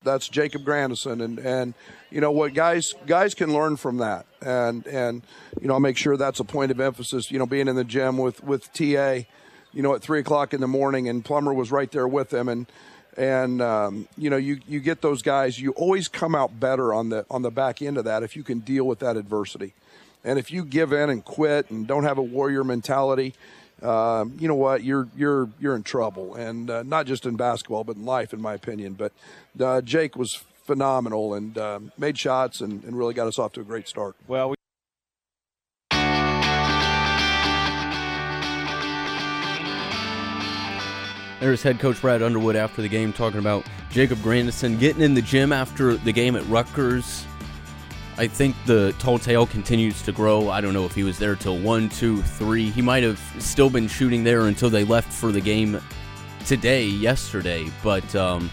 that's 0.03 0.27
Jacob 0.27 0.65
Grandison, 0.65 1.21
and 1.21 1.39
and 1.39 1.73
you 2.09 2.19
know 2.19 2.31
what 2.31 2.53
guys 2.53 2.93
guys 3.05 3.33
can 3.33 3.53
learn 3.53 3.77
from 3.77 3.97
that, 3.97 4.25
and 4.41 4.85
and 4.87 5.21
you 5.61 5.67
know 5.69 5.75
I'll 5.75 5.79
make 5.79 5.97
sure 5.97 6.17
that's 6.17 6.41
a 6.41 6.45
point 6.45 6.71
of 6.71 6.81
emphasis. 6.81 7.31
You 7.31 7.39
know, 7.39 7.45
being 7.45 7.69
in 7.69 7.77
the 7.77 7.85
gym 7.85 8.17
with 8.17 8.43
with 8.43 8.71
TA, 8.73 9.19
you 9.71 9.81
know 9.81 9.93
at 9.93 10.01
three 10.01 10.19
o'clock 10.19 10.53
in 10.53 10.59
the 10.59 10.67
morning, 10.67 11.07
and 11.07 11.23
Plummer 11.23 11.53
was 11.53 11.71
right 11.71 11.91
there 11.91 12.07
with 12.07 12.33
him, 12.33 12.49
and 12.49 12.67
and 13.17 13.61
um, 13.61 14.07
you 14.17 14.29
know 14.29 14.37
you 14.37 14.59
you 14.67 14.79
get 14.79 15.01
those 15.01 15.21
guys. 15.21 15.59
You 15.59 15.71
always 15.71 16.07
come 16.07 16.35
out 16.35 16.59
better 16.59 16.93
on 16.93 17.09
the 17.09 17.25
on 17.29 17.41
the 17.41 17.51
back 17.51 17.81
end 17.81 17.97
of 17.97 18.05
that 18.05 18.23
if 18.23 18.35
you 18.35 18.43
can 18.43 18.59
deal 18.59 18.85
with 18.85 18.99
that 18.99 19.17
adversity, 19.17 19.73
and 20.23 20.39
if 20.39 20.51
you 20.51 20.63
give 20.63 20.93
in 20.93 21.09
and 21.09 21.25
quit 21.25 21.69
and 21.71 21.87
don't 21.87 22.03
have 22.03 22.17
a 22.17 22.23
warrior 22.23 22.63
mentality. 22.63 23.33
Um, 23.79 24.35
you 24.39 24.47
know 24.47 24.55
what? 24.55 24.83
You're 24.83 25.07
you're 25.15 25.49
you're 25.59 25.75
in 25.75 25.83
trouble, 25.83 26.33
and 26.33 26.69
uh, 26.69 26.81
not 26.81 27.05
just 27.05 27.27
in 27.27 27.35
basketball, 27.35 27.83
but 27.83 27.95
in 27.95 28.05
life, 28.05 28.33
in 28.33 28.41
my 28.41 28.55
opinion. 28.55 28.93
But 28.93 29.11
uh, 29.59 29.81
Jake 29.81 30.15
was 30.15 30.33
phenomenal 30.67 31.33
and 31.35 31.57
um, 31.57 31.91
made 31.97 32.17
shots 32.17 32.59
and, 32.59 32.83
and 32.83 32.97
really 32.97 33.13
got 33.13 33.27
us 33.27 33.37
off 33.39 33.53
to 33.53 33.61
a 33.61 33.63
great 33.63 33.87
start. 33.87 34.15
Well, 34.27 34.49
we- 34.49 34.55
There's 41.39 41.61
head 41.61 41.79
coach 41.79 42.01
Brad 42.01 42.23
Underwood 42.23 42.55
after 42.55 42.81
the 42.81 42.89
game 42.89 43.13
talking 43.13 43.39
about 43.39 43.63
Jacob 43.91 44.21
Grandison 44.23 44.77
getting 44.77 45.03
in 45.03 45.13
the 45.13 45.21
gym 45.21 45.53
after 45.53 45.95
the 45.95 46.11
game 46.11 46.35
at 46.35 46.43
Rutgers. 46.47 47.25
I 48.17 48.25
think 48.25 48.55
the 48.65 48.95
tall 48.97 49.19
tale 49.19 49.45
continues 49.45 50.01
to 50.01 50.11
grow. 50.11 50.49
I 50.49 50.61
don't 50.61 50.73
know 50.73 50.85
if 50.85 50.95
he 50.95 51.03
was 51.03 51.19
there 51.19 51.35
till 51.35 51.59
one, 51.59 51.89
two, 51.89 52.23
three. 52.23 52.71
He 52.71 52.81
might 52.81 53.03
have 53.03 53.19
still 53.37 53.69
been 53.69 53.87
shooting 53.87 54.23
there 54.23 54.47
until 54.47 54.71
they 54.71 54.83
left 54.83 55.13
for 55.13 55.31
the 55.31 55.39
game 55.39 55.79
today, 56.47 56.85
yesterday. 56.85 57.67
But 57.83 58.15
um, 58.15 58.49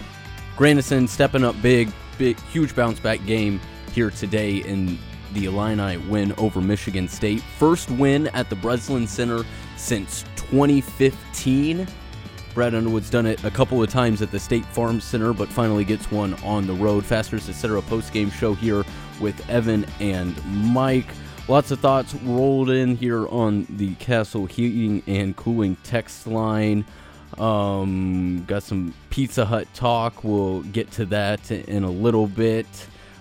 Grandison 0.55 1.09
stepping 1.09 1.43
up 1.43 1.61
big, 1.63 1.91
big, 2.19 2.39
huge 2.51 2.77
bounce 2.77 3.01
back 3.01 3.25
game 3.25 3.59
here 3.93 4.11
today 4.11 4.57
in 4.57 4.99
the 5.33 5.47
Illini 5.47 5.97
win 5.97 6.35
over 6.37 6.61
Michigan 6.61 7.09
State. 7.09 7.41
First 7.59 7.91
win 7.93 8.27
at 8.29 8.51
the 8.51 8.57
Breslin 8.57 9.07
Center 9.07 9.45
since 9.77 10.25
2015. 10.37 11.89
Brad 12.55 12.75
Underwood's 12.75 13.11
done 13.11 13.27
it 13.27 13.43
a 13.45 13.51
couple 13.51 13.83
of 13.83 13.91
times 13.91 14.23
at 14.23 14.31
the 14.31 14.39
State 14.39 14.65
Farm 14.67 15.01
Center, 15.01 15.33
but 15.33 15.49
finally 15.49 15.85
gets 15.85 16.11
one 16.11 16.35
on 16.45 16.67
the 16.67 16.73
road. 16.73 17.05
Fasteners, 17.05 17.49
etc. 17.49 17.83
Post 17.83 18.13
game 18.13 18.31
show 18.31 18.55
here 18.55 18.85
with 19.21 19.49
Evan 19.51 19.85
and 20.01 20.35
Mike. 20.47 21.09
Lots 21.49 21.71
of 21.73 21.81
thoughts 21.81 22.15
rolled 22.15 22.71
in 22.71 22.97
here 22.97 23.27
on 23.29 23.67
the 23.69 23.95
Castle 23.97 24.47
Heating 24.47 25.03
and 25.07 25.37
Cooling 25.37 25.77
text 25.83 26.27
line. 26.27 26.85
Um, 27.39 28.45
got 28.47 28.63
some 28.63 28.95
Pizza 29.11 29.45
Hut 29.45 29.67
talk. 29.75 30.25
We'll 30.25 30.63
get 30.63 30.91
to 30.93 31.05
that 31.07 31.51
in 31.51 31.85
a 31.85 31.91
little 31.91 32.29
bit. 32.29 32.67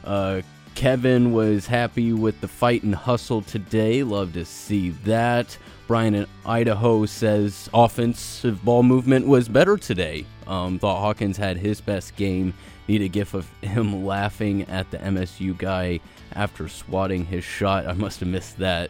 Uh, 0.03 0.41
Kevin 0.75 1.34
was 1.34 1.65
happy 1.67 2.13
with 2.13 2.39
the 2.41 2.47
fight 2.47 2.84
and 2.84 2.95
hustle 2.95 3.41
today. 3.41 4.03
Love 4.03 4.34
to 4.34 4.45
see 4.45 4.91
that. 5.05 5.57
Brian 5.88 6.15
in 6.15 6.27
Idaho 6.45 7.05
says 7.05 7.69
offensive 7.73 8.63
ball 8.63 8.84
movement 8.84 9.27
was 9.27 9.49
better 9.49 9.77
today. 9.77 10.25
Um, 10.47 10.79
thought 10.79 10.99
Hawkins 10.99 11.38
had 11.38 11.57
his 11.57 11.81
best 11.81 12.15
game. 12.15 12.53
Need 12.88 13.01
a 13.01 13.07
gif 13.07 13.34
of 13.34 13.49
him 13.61 14.05
laughing 14.05 14.63
at 14.63 14.89
the 14.91 14.97
MSU 14.97 15.57
guy 15.57 15.99
after 16.34 16.67
swatting 16.67 17.25
his 17.25 17.43
shot. 17.43 17.88
I 17.88 17.93
must 17.93 18.19
have 18.21 18.29
missed 18.29 18.57
that. 18.59 18.89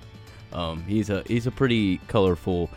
Um, 0.52 0.84
he's 0.84 1.10
a 1.10 1.24
he's 1.26 1.48
a 1.48 1.52
pretty 1.52 1.98
colorful 2.08 2.70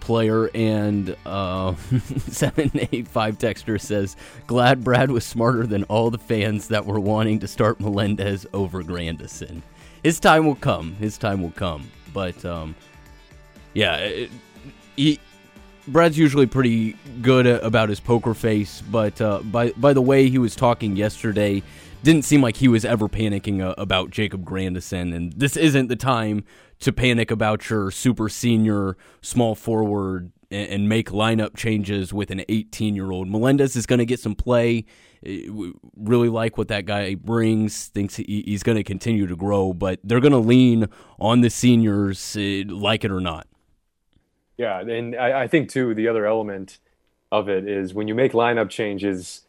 player. 0.00 0.50
And 0.54 1.16
uh, 1.24 1.74
seven 2.18 2.70
eight 2.74 3.08
five 3.08 3.38
texter 3.38 3.80
says, 3.80 4.16
"Glad 4.46 4.84
Brad 4.84 5.10
was 5.10 5.24
smarter 5.24 5.66
than 5.66 5.84
all 5.84 6.10
the 6.10 6.18
fans 6.18 6.68
that 6.68 6.84
were 6.84 7.00
wanting 7.00 7.38
to 7.40 7.48
start 7.48 7.80
Melendez 7.80 8.46
over 8.52 8.82
Grandison. 8.82 9.62
His 10.02 10.20
time 10.20 10.46
will 10.46 10.56
come. 10.56 10.94
His 10.96 11.16
time 11.16 11.42
will 11.42 11.52
come. 11.52 11.88
But 12.12 12.44
um, 12.44 12.74
yeah, 13.74 13.96
it, 13.96 14.30
he." 14.96 15.18
Brad's 15.88 16.16
usually 16.16 16.46
pretty 16.46 16.94
good 17.22 17.44
about 17.44 17.88
his 17.88 17.98
poker 17.98 18.34
face, 18.34 18.82
but 18.82 19.20
uh, 19.20 19.40
by 19.40 19.70
by 19.72 19.92
the 19.92 20.00
way 20.00 20.28
he 20.28 20.38
was 20.38 20.54
talking 20.54 20.94
yesterday, 20.94 21.60
didn't 22.04 22.24
seem 22.24 22.40
like 22.40 22.56
he 22.56 22.68
was 22.68 22.84
ever 22.84 23.08
panicking 23.08 23.60
uh, 23.60 23.74
about 23.78 24.10
Jacob 24.10 24.44
Grandison, 24.44 25.12
and 25.12 25.32
this 25.32 25.56
isn't 25.56 25.88
the 25.88 25.96
time 25.96 26.44
to 26.80 26.92
panic 26.92 27.30
about 27.30 27.68
your 27.70 27.90
super 27.90 28.28
senior 28.28 28.96
small 29.20 29.54
forward 29.54 30.32
and, 30.50 30.68
and 30.68 30.88
make 30.88 31.10
lineup 31.10 31.56
changes 31.56 32.12
with 32.12 32.30
an 32.30 32.44
18 32.48 32.94
year 32.94 33.10
old. 33.10 33.28
Melendez 33.28 33.76
is 33.76 33.86
going 33.86 34.00
to 34.00 34.06
get 34.06 34.20
some 34.20 34.34
play. 34.34 34.84
Uh, 35.26 35.70
Really 35.96 36.28
like 36.28 36.58
what 36.58 36.68
that 36.68 36.84
guy 36.84 37.14
brings. 37.14 37.86
Thinks 37.88 38.16
he, 38.16 38.42
he's 38.44 38.64
going 38.64 38.76
to 38.76 38.82
continue 38.82 39.26
to 39.28 39.36
grow, 39.36 39.72
but 39.72 40.00
they're 40.02 40.20
going 40.20 40.32
to 40.32 40.38
lean 40.38 40.88
on 41.20 41.42
the 41.42 41.50
seniors, 41.50 42.36
uh, 42.36 42.64
like 42.66 43.04
it 43.04 43.12
or 43.12 43.20
not. 43.20 43.46
Yeah, 44.58 44.80
and 44.80 45.16
I, 45.16 45.42
I 45.42 45.48
think 45.48 45.70
too 45.70 45.94
the 45.94 46.08
other 46.08 46.26
element 46.26 46.78
of 47.30 47.48
it 47.48 47.66
is 47.66 47.94
when 47.94 48.08
you 48.08 48.14
make 48.14 48.32
lineup 48.32 48.68
changes. 48.70 49.42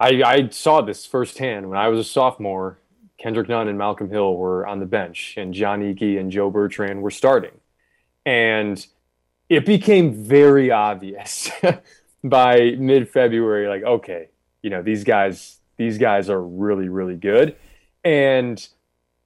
I, 0.00 0.22
I 0.24 0.48
saw 0.48 0.80
this 0.80 1.06
firsthand 1.06 1.68
when 1.68 1.78
I 1.78 1.88
was 1.88 2.00
a 2.00 2.04
sophomore. 2.04 2.78
Kendrick 3.16 3.48
Nunn 3.48 3.68
and 3.68 3.78
Malcolm 3.78 4.10
Hill 4.10 4.36
were 4.36 4.66
on 4.66 4.80
the 4.80 4.86
bench, 4.86 5.34
and 5.36 5.54
Jon 5.54 5.80
Ekey 5.82 6.18
and 6.18 6.30
Joe 6.32 6.50
Bertrand 6.50 7.00
were 7.00 7.12
starting. 7.12 7.52
And 8.26 8.84
it 9.48 9.64
became 9.64 10.12
very 10.12 10.70
obvious 10.70 11.50
by 12.24 12.72
mid 12.78 13.08
February, 13.08 13.68
like, 13.68 13.84
okay, 13.84 14.28
you 14.62 14.70
know, 14.70 14.82
these 14.82 15.04
guys, 15.04 15.58
these 15.76 15.96
guys 15.96 16.28
are 16.28 16.42
really, 16.42 16.88
really 16.88 17.16
good. 17.16 17.54
And 18.02 18.66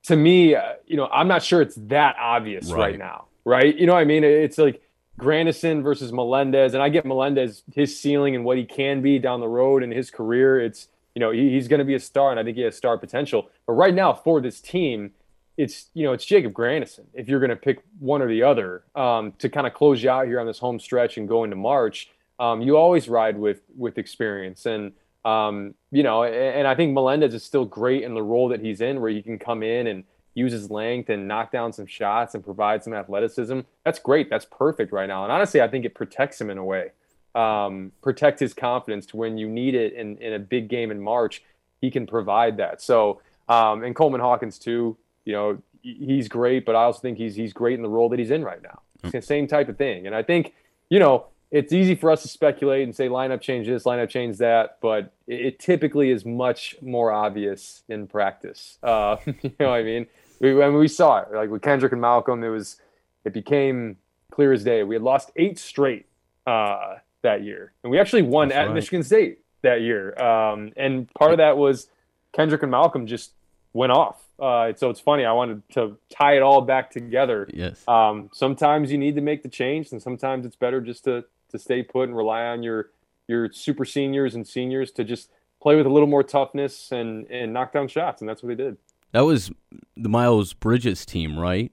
to 0.04 0.16
me, 0.16 0.54
uh, 0.54 0.74
you 0.86 0.96
know, 0.96 1.06
I'm 1.06 1.26
not 1.28 1.42
sure 1.42 1.62
it's 1.62 1.76
that 1.86 2.16
obvious 2.20 2.70
right, 2.70 2.78
Right. 2.78 2.98
now, 2.98 3.26
right? 3.44 3.74
You 3.74 3.86
know 3.86 3.94
what 3.94 4.00
I 4.00 4.04
mean? 4.04 4.22
It's 4.22 4.58
like 4.58 4.82
Grandison 5.18 5.82
versus 5.82 6.12
Melendez, 6.12 6.74
and 6.74 6.82
I 6.82 6.88
get 6.88 7.04
Melendez 7.04 7.64
his 7.74 7.98
ceiling 8.00 8.36
and 8.36 8.44
what 8.44 8.56
he 8.56 8.64
can 8.64 9.02
be 9.02 9.18
down 9.18 9.40
the 9.40 9.48
road 9.48 9.82
in 9.82 9.90
his 9.90 10.10
career. 10.10 10.60
It's 10.60 10.88
you 11.14 11.20
know 11.20 11.32
he, 11.32 11.50
he's 11.50 11.68
going 11.68 11.80
to 11.80 11.84
be 11.84 11.94
a 11.94 12.00
star, 12.00 12.30
and 12.30 12.40
I 12.40 12.44
think 12.44 12.56
he 12.56 12.62
has 12.62 12.76
star 12.76 12.96
potential. 12.96 13.50
But 13.66 13.74
right 13.74 13.92
now 13.92 14.14
for 14.14 14.40
this 14.40 14.60
team, 14.60 15.10
it's 15.56 15.88
you 15.92 16.04
know 16.04 16.12
it's 16.12 16.24
Jacob 16.24 16.52
Grandison. 16.54 17.06
If 17.12 17.28
you're 17.28 17.40
going 17.40 17.50
to 17.50 17.56
pick 17.56 17.80
one 17.98 18.22
or 18.22 18.28
the 18.28 18.44
other 18.44 18.84
um, 18.94 19.32
to 19.38 19.48
kind 19.48 19.66
of 19.66 19.74
close 19.74 20.02
you 20.02 20.08
out 20.08 20.26
here 20.26 20.40
on 20.40 20.46
this 20.46 20.60
home 20.60 20.78
stretch 20.78 21.18
and 21.18 21.28
go 21.28 21.42
into 21.42 21.56
March, 21.56 22.10
um, 22.38 22.62
you 22.62 22.76
always 22.76 23.08
ride 23.08 23.36
with 23.36 23.60
with 23.76 23.98
experience 23.98 24.64
and. 24.64 24.92
Um, 25.24 25.74
you 25.90 26.04
know, 26.04 26.22
and, 26.22 26.34
and 26.34 26.66
I 26.66 26.74
think 26.74 26.94
Melendez 26.94 27.34
is 27.34 27.42
still 27.42 27.64
great 27.64 28.02
in 28.02 28.14
the 28.14 28.22
role 28.22 28.48
that 28.48 28.60
he's 28.60 28.80
in, 28.80 29.00
where 29.00 29.10
he 29.10 29.20
can 29.20 29.38
come 29.38 29.62
in 29.62 29.88
and 29.88 30.04
use 30.38 30.52
his 30.52 30.70
length 30.70 31.10
and 31.10 31.26
knock 31.26 31.50
down 31.50 31.72
some 31.72 31.86
shots 31.86 32.34
and 32.34 32.44
provide 32.44 32.82
some 32.82 32.94
athleticism. 32.94 33.60
That's 33.84 33.98
great. 33.98 34.30
That's 34.30 34.44
perfect 34.44 34.92
right 34.92 35.06
now. 35.06 35.24
And 35.24 35.32
honestly, 35.32 35.60
I 35.60 35.68
think 35.68 35.84
it 35.84 35.94
protects 35.94 36.40
him 36.40 36.48
in 36.48 36.58
a 36.58 36.64
way, 36.64 36.92
um, 37.34 37.92
protect 38.00 38.40
his 38.40 38.54
confidence 38.54 39.04
to 39.06 39.16
when 39.16 39.36
you 39.36 39.48
need 39.48 39.74
it 39.74 39.92
in, 39.94 40.16
in 40.18 40.32
a 40.32 40.38
big 40.38 40.68
game 40.68 40.90
in 40.90 41.00
March, 41.00 41.42
he 41.80 41.90
can 41.90 42.06
provide 42.06 42.56
that. 42.58 42.80
So, 42.80 43.20
um, 43.48 43.82
and 43.82 43.94
Coleman 43.94 44.20
Hawkins 44.20 44.58
too, 44.58 44.96
you 45.24 45.32
know, 45.32 45.58
he's 45.82 46.28
great, 46.28 46.64
but 46.64 46.74
I 46.74 46.84
also 46.84 47.00
think 47.00 47.18
he's, 47.18 47.34
he's 47.34 47.52
great 47.52 47.74
in 47.74 47.82
the 47.82 47.88
role 47.88 48.08
that 48.08 48.18
he's 48.18 48.30
in 48.30 48.44
right 48.44 48.62
now. 48.62 48.80
It's 49.02 49.12
the 49.12 49.22
same 49.22 49.46
type 49.46 49.68
of 49.68 49.76
thing. 49.76 50.06
And 50.06 50.14
I 50.14 50.22
think, 50.22 50.54
you 50.88 50.98
know, 50.98 51.26
it's 51.50 51.72
easy 51.72 51.94
for 51.94 52.10
us 52.10 52.22
to 52.22 52.28
speculate 52.28 52.82
and 52.82 52.94
say 52.94 53.08
lineup 53.08 53.40
change 53.40 53.66
this, 53.66 53.84
lineup 53.84 54.08
change 54.08 54.38
that, 54.38 54.78
but 54.80 55.12
it, 55.26 55.40
it 55.40 55.58
typically 55.58 56.10
is 56.10 56.24
much 56.24 56.76
more 56.82 57.10
obvious 57.10 57.82
in 57.88 58.06
practice. 58.06 58.78
Uh, 58.82 59.16
you 59.26 59.52
know 59.58 59.70
what 59.70 59.76
I 59.76 59.82
mean? 59.82 60.06
We, 60.40 60.62
I 60.62 60.68
we 60.68 60.88
saw 60.88 61.18
it 61.18 61.32
like 61.32 61.50
with 61.50 61.62
Kendrick 61.62 61.92
and 61.92 62.00
Malcolm. 62.00 62.42
It 62.44 62.48
was, 62.48 62.80
it 63.24 63.32
became 63.32 63.96
clear 64.30 64.52
as 64.52 64.64
day. 64.64 64.82
We 64.82 64.94
had 64.94 65.02
lost 65.02 65.30
eight 65.36 65.58
straight 65.58 66.06
uh, 66.46 66.96
that 67.22 67.42
year, 67.42 67.72
and 67.82 67.90
we 67.90 67.98
actually 67.98 68.22
won 68.22 68.48
That's 68.48 68.58
at 68.58 68.66
right. 68.66 68.74
Michigan 68.74 69.02
State 69.02 69.40
that 69.62 69.80
year. 69.80 70.16
Um, 70.20 70.72
and 70.76 71.12
part 71.14 71.32
of 71.32 71.38
that 71.38 71.56
was 71.56 71.88
Kendrick 72.32 72.62
and 72.62 72.70
Malcolm 72.70 73.06
just 73.06 73.32
went 73.72 73.92
off. 73.92 74.22
Uh, 74.38 74.72
so 74.76 74.88
it's 74.90 75.00
funny. 75.00 75.24
I 75.24 75.32
wanted 75.32 75.62
to 75.70 75.98
tie 76.10 76.36
it 76.36 76.42
all 76.42 76.60
back 76.60 76.90
together. 76.90 77.48
Yes. 77.52 77.82
Um, 77.88 78.30
sometimes 78.32 78.92
you 78.92 78.98
need 78.98 79.16
to 79.16 79.20
make 79.20 79.42
the 79.42 79.48
change, 79.48 79.90
and 79.90 80.00
sometimes 80.00 80.46
it's 80.46 80.56
better 80.56 80.80
just 80.80 81.04
to 81.04 81.24
to 81.50 81.58
stay 81.58 81.82
put 81.82 82.08
and 82.08 82.16
rely 82.16 82.44
on 82.44 82.62
your 82.62 82.90
your 83.26 83.50
super 83.52 83.84
seniors 83.84 84.34
and 84.34 84.46
seniors 84.46 84.92
to 84.92 85.02
just 85.04 85.30
play 85.60 85.74
with 85.74 85.86
a 85.86 85.90
little 85.90 86.08
more 86.08 86.22
toughness 86.22 86.92
and 86.92 87.26
and 87.30 87.52
knock 87.52 87.72
down 87.72 87.88
shots, 87.88 88.22
and 88.22 88.28
that's 88.28 88.42
what 88.42 88.48
they 88.48 88.62
did. 88.62 88.76
That 89.12 89.22
was 89.22 89.50
the 89.96 90.08
Miles 90.08 90.52
Bridges 90.52 91.06
team, 91.06 91.38
right? 91.38 91.72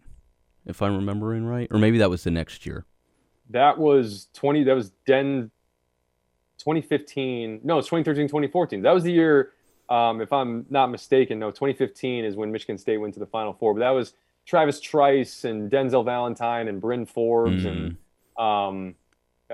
If 0.65 0.81
I'm 0.81 0.95
remembering 0.95 1.45
right, 1.45 1.67
or 1.69 1.77
maybe 1.77 1.99
that 1.99 2.09
was 2.09 2.23
the 2.23 2.31
next 2.31 2.65
year. 2.65 2.85
That 3.51 3.77
was 3.77 4.29
20. 4.33 4.63
That 4.63 4.73
was 4.73 4.91
Den 5.05 5.51
2015. 6.57 7.61
No, 7.63 7.77
it's 7.77 7.87
2013, 7.87 8.27
2014. 8.27 8.81
That 8.81 8.91
was 8.91 9.03
the 9.03 9.11
year, 9.11 9.51
um, 9.89 10.21
if 10.21 10.33
I'm 10.33 10.65
not 10.69 10.87
mistaken. 10.87 11.37
No, 11.37 11.51
2015 11.51 12.25
is 12.25 12.35
when 12.35 12.51
Michigan 12.51 12.77
State 12.77 12.97
went 12.97 13.13
to 13.13 13.19
the 13.19 13.27
Final 13.27 13.53
Four. 13.53 13.75
But 13.75 13.81
that 13.81 13.91
was 13.91 14.13
Travis 14.45 14.79
Trice 14.79 15.43
and 15.43 15.71
Denzel 15.71 16.05
Valentine 16.05 16.67
and 16.67 16.81
Bryn 16.81 17.05
Forbes. 17.05 17.65
And 17.65 17.97
um, 18.37 18.95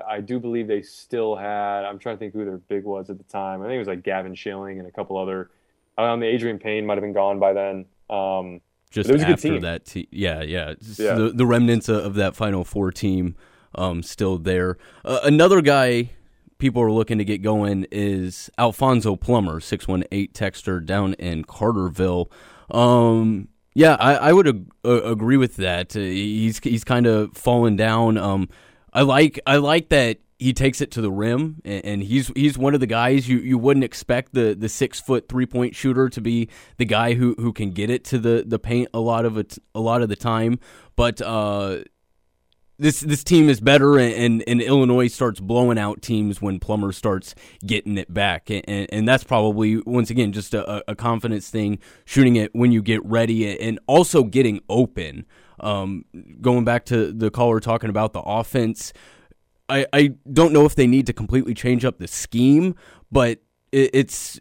I 0.08 0.20
do 0.20 0.38
believe 0.38 0.68
they 0.68 0.82
still 0.82 1.36
had, 1.36 1.84
I'm 1.84 1.98
trying 1.98 2.16
to 2.16 2.18
think 2.18 2.32
who 2.32 2.44
their 2.44 2.58
big 2.58 2.84
was 2.84 3.10
at 3.10 3.18
the 3.18 3.24
time. 3.24 3.60
I 3.60 3.64
think 3.64 3.74
it 3.74 3.78
was 3.78 3.88
like 3.88 4.02
Gavin 4.02 4.34
Schilling 4.34 4.78
and 4.78 4.88
a 4.88 4.90
couple 4.90 5.18
other. 5.18 5.50
Um, 5.98 6.20
the 6.20 6.26
Adreian 6.26 6.60
Payne 6.60 6.86
might 6.86 6.94
have 6.94 7.02
been 7.02 7.12
gone 7.12 7.38
by 7.38 7.52
then. 7.52 7.86
Um, 8.08 8.60
Just 8.90 9.10
was 9.10 9.22
a 9.22 9.26
good 9.26 9.32
after 9.34 9.48
team. 9.48 9.60
that, 9.60 9.84
te- 9.84 10.08
yeah, 10.10 10.42
yeah, 10.42 10.74
Yeah. 10.98 11.14
The, 11.14 11.30
the 11.34 11.46
remnants 11.46 11.88
of, 11.88 12.14
that 12.14 12.34
Final 12.36 12.64
Four 12.64 12.90
team 12.92 13.36
um, 13.74 14.02
still 14.02 14.38
there. 14.38 14.78
Uh, 15.04 15.20
another 15.24 15.60
guy 15.60 16.10
people 16.58 16.80
are 16.82 16.92
looking 16.92 17.18
to 17.18 17.24
get 17.24 17.42
going 17.42 17.86
is 17.90 18.50
Alfonso 18.58 19.16
Plummer, 19.16 19.60
six 19.60 19.88
one 19.88 20.04
eight 20.12 20.32
texter 20.32 20.84
down 20.84 21.14
in 21.14 21.44
Carterville. 21.44 22.30
Um, 22.70 23.48
yeah, 23.74 23.96
I, 23.98 24.14
I 24.14 24.32
would 24.32 24.46
ag- 24.46 24.70
agree 24.84 25.36
with 25.36 25.56
that. 25.56 25.96
Uh, 25.96 26.00
he's 26.00 26.58
he's 26.58 26.84
kind 26.84 27.06
of 27.06 27.36
fallen 27.36 27.76
down. 27.76 28.16
Um, 28.18 28.48
I 28.92 29.02
like 29.02 29.40
I 29.46 29.56
like 29.56 29.88
that 29.88 30.18
he 30.42 30.52
takes 30.52 30.80
it 30.80 30.90
to 30.92 31.00
the 31.00 31.10
rim, 31.10 31.62
and, 31.64 31.84
and 31.84 32.02
he's 32.02 32.30
he's 32.34 32.58
one 32.58 32.74
of 32.74 32.80
the 32.80 32.86
guys 32.86 33.28
you, 33.28 33.38
you 33.38 33.56
wouldn't 33.58 33.84
expect 33.84 34.34
the, 34.34 34.54
the 34.54 34.68
six 34.68 35.00
foot 35.00 35.28
three 35.28 35.46
point 35.46 35.74
shooter 35.74 36.08
to 36.08 36.20
be 36.20 36.48
the 36.76 36.84
guy 36.84 37.14
who, 37.14 37.34
who 37.38 37.52
can 37.52 37.70
get 37.70 37.90
it 37.90 38.04
to 38.04 38.18
the, 38.18 38.44
the 38.46 38.58
paint 38.58 38.88
a 38.92 39.00
lot 39.00 39.24
of 39.24 39.38
it 39.38 39.58
a 39.74 39.80
lot 39.80 40.02
of 40.02 40.08
the 40.08 40.16
time. 40.16 40.58
But 40.96 41.22
uh, 41.22 41.80
this 42.78 43.00
this 43.00 43.22
team 43.22 43.48
is 43.48 43.60
better, 43.60 43.98
and, 43.98 44.14
and, 44.14 44.44
and 44.46 44.60
Illinois 44.60 45.06
starts 45.06 45.40
blowing 45.40 45.78
out 45.78 46.02
teams 46.02 46.42
when 46.42 46.58
Plummer 46.58 46.92
starts 46.92 47.34
getting 47.64 47.96
it 47.96 48.12
back, 48.12 48.50
and, 48.50 48.64
and, 48.68 49.08
that's 49.08 49.24
probably 49.24 49.80
once 49.86 50.10
again 50.10 50.32
just 50.32 50.52
a, 50.52 50.90
a 50.90 50.96
confidence 50.96 51.48
thing, 51.48 51.78
shooting 52.04 52.36
it 52.36 52.54
when 52.54 52.72
you 52.72 52.82
get 52.82 53.04
ready, 53.04 53.58
and 53.58 53.78
also 53.86 54.24
getting 54.24 54.60
open. 54.68 55.24
Um, 55.60 56.06
going 56.40 56.64
back 56.64 56.86
to 56.86 57.12
the 57.12 57.30
caller 57.30 57.60
talking 57.60 57.88
about 57.88 58.12
the 58.12 58.20
offense, 58.20 58.92
I, 59.68 59.86
I 59.92 60.14
don't 60.32 60.52
know 60.52 60.64
if 60.64 60.74
they 60.74 60.86
need 60.86 61.06
to 61.06 61.12
completely 61.12 61.54
change 61.54 61.84
up 61.84 61.98
the 61.98 62.08
scheme, 62.08 62.74
but 63.10 63.38
it, 63.70 63.90
it's 63.92 64.40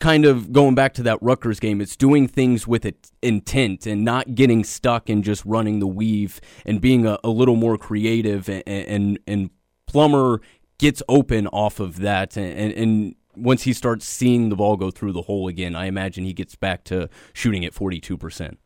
kind 0.00 0.24
of 0.24 0.52
going 0.52 0.74
back 0.74 0.94
to 0.94 1.02
that 1.04 1.22
Rutgers 1.22 1.60
game. 1.60 1.80
It's 1.80 1.96
doing 1.96 2.26
things 2.26 2.66
with 2.66 2.84
it, 2.84 3.10
intent 3.22 3.86
and 3.86 4.04
not 4.04 4.34
getting 4.34 4.64
stuck 4.64 5.08
and 5.08 5.22
just 5.22 5.44
running 5.44 5.78
the 5.78 5.86
weave 5.86 6.40
and 6.66 6.80
being 6.80 7.06
a, 7.06 7.18
a 7.22 7.28
little 7.28 7.56
more 7.56 7.78
creative. 7.78 8.48
And, 8.48 8.66
and 8.66 9.18
and 9.26 9.50
Plummer 9.86 10.40
gets 10.78 11.02
open 11.08 11.46
off 11.48 11.78
of 11.78 11.98
that, 12.00 12.36
and, 12.36 12.72
and, 12.72 13.14
once 13.34 13.62
he 13.62 13.72
starts 13.72 14.04
seeing 14.04 14.50
the 14.50 14.56
ball 14.56 14.76
go 14.76 14.90
through 14.90 15.12
the 15.12 15.22
hole 15.22 15.48
again, 15.48 15.74
I 15.74 15.86
imagine 15.86 16.24
he 16.24 16.34
gets 16.34 16.54
back 16.54 16.84
to 16.84 17.08
shooting 17.32 17.64
at 17.64 17.72
forty 17.72 17.98
two 17.98 18.18
percent. 18.18 18.58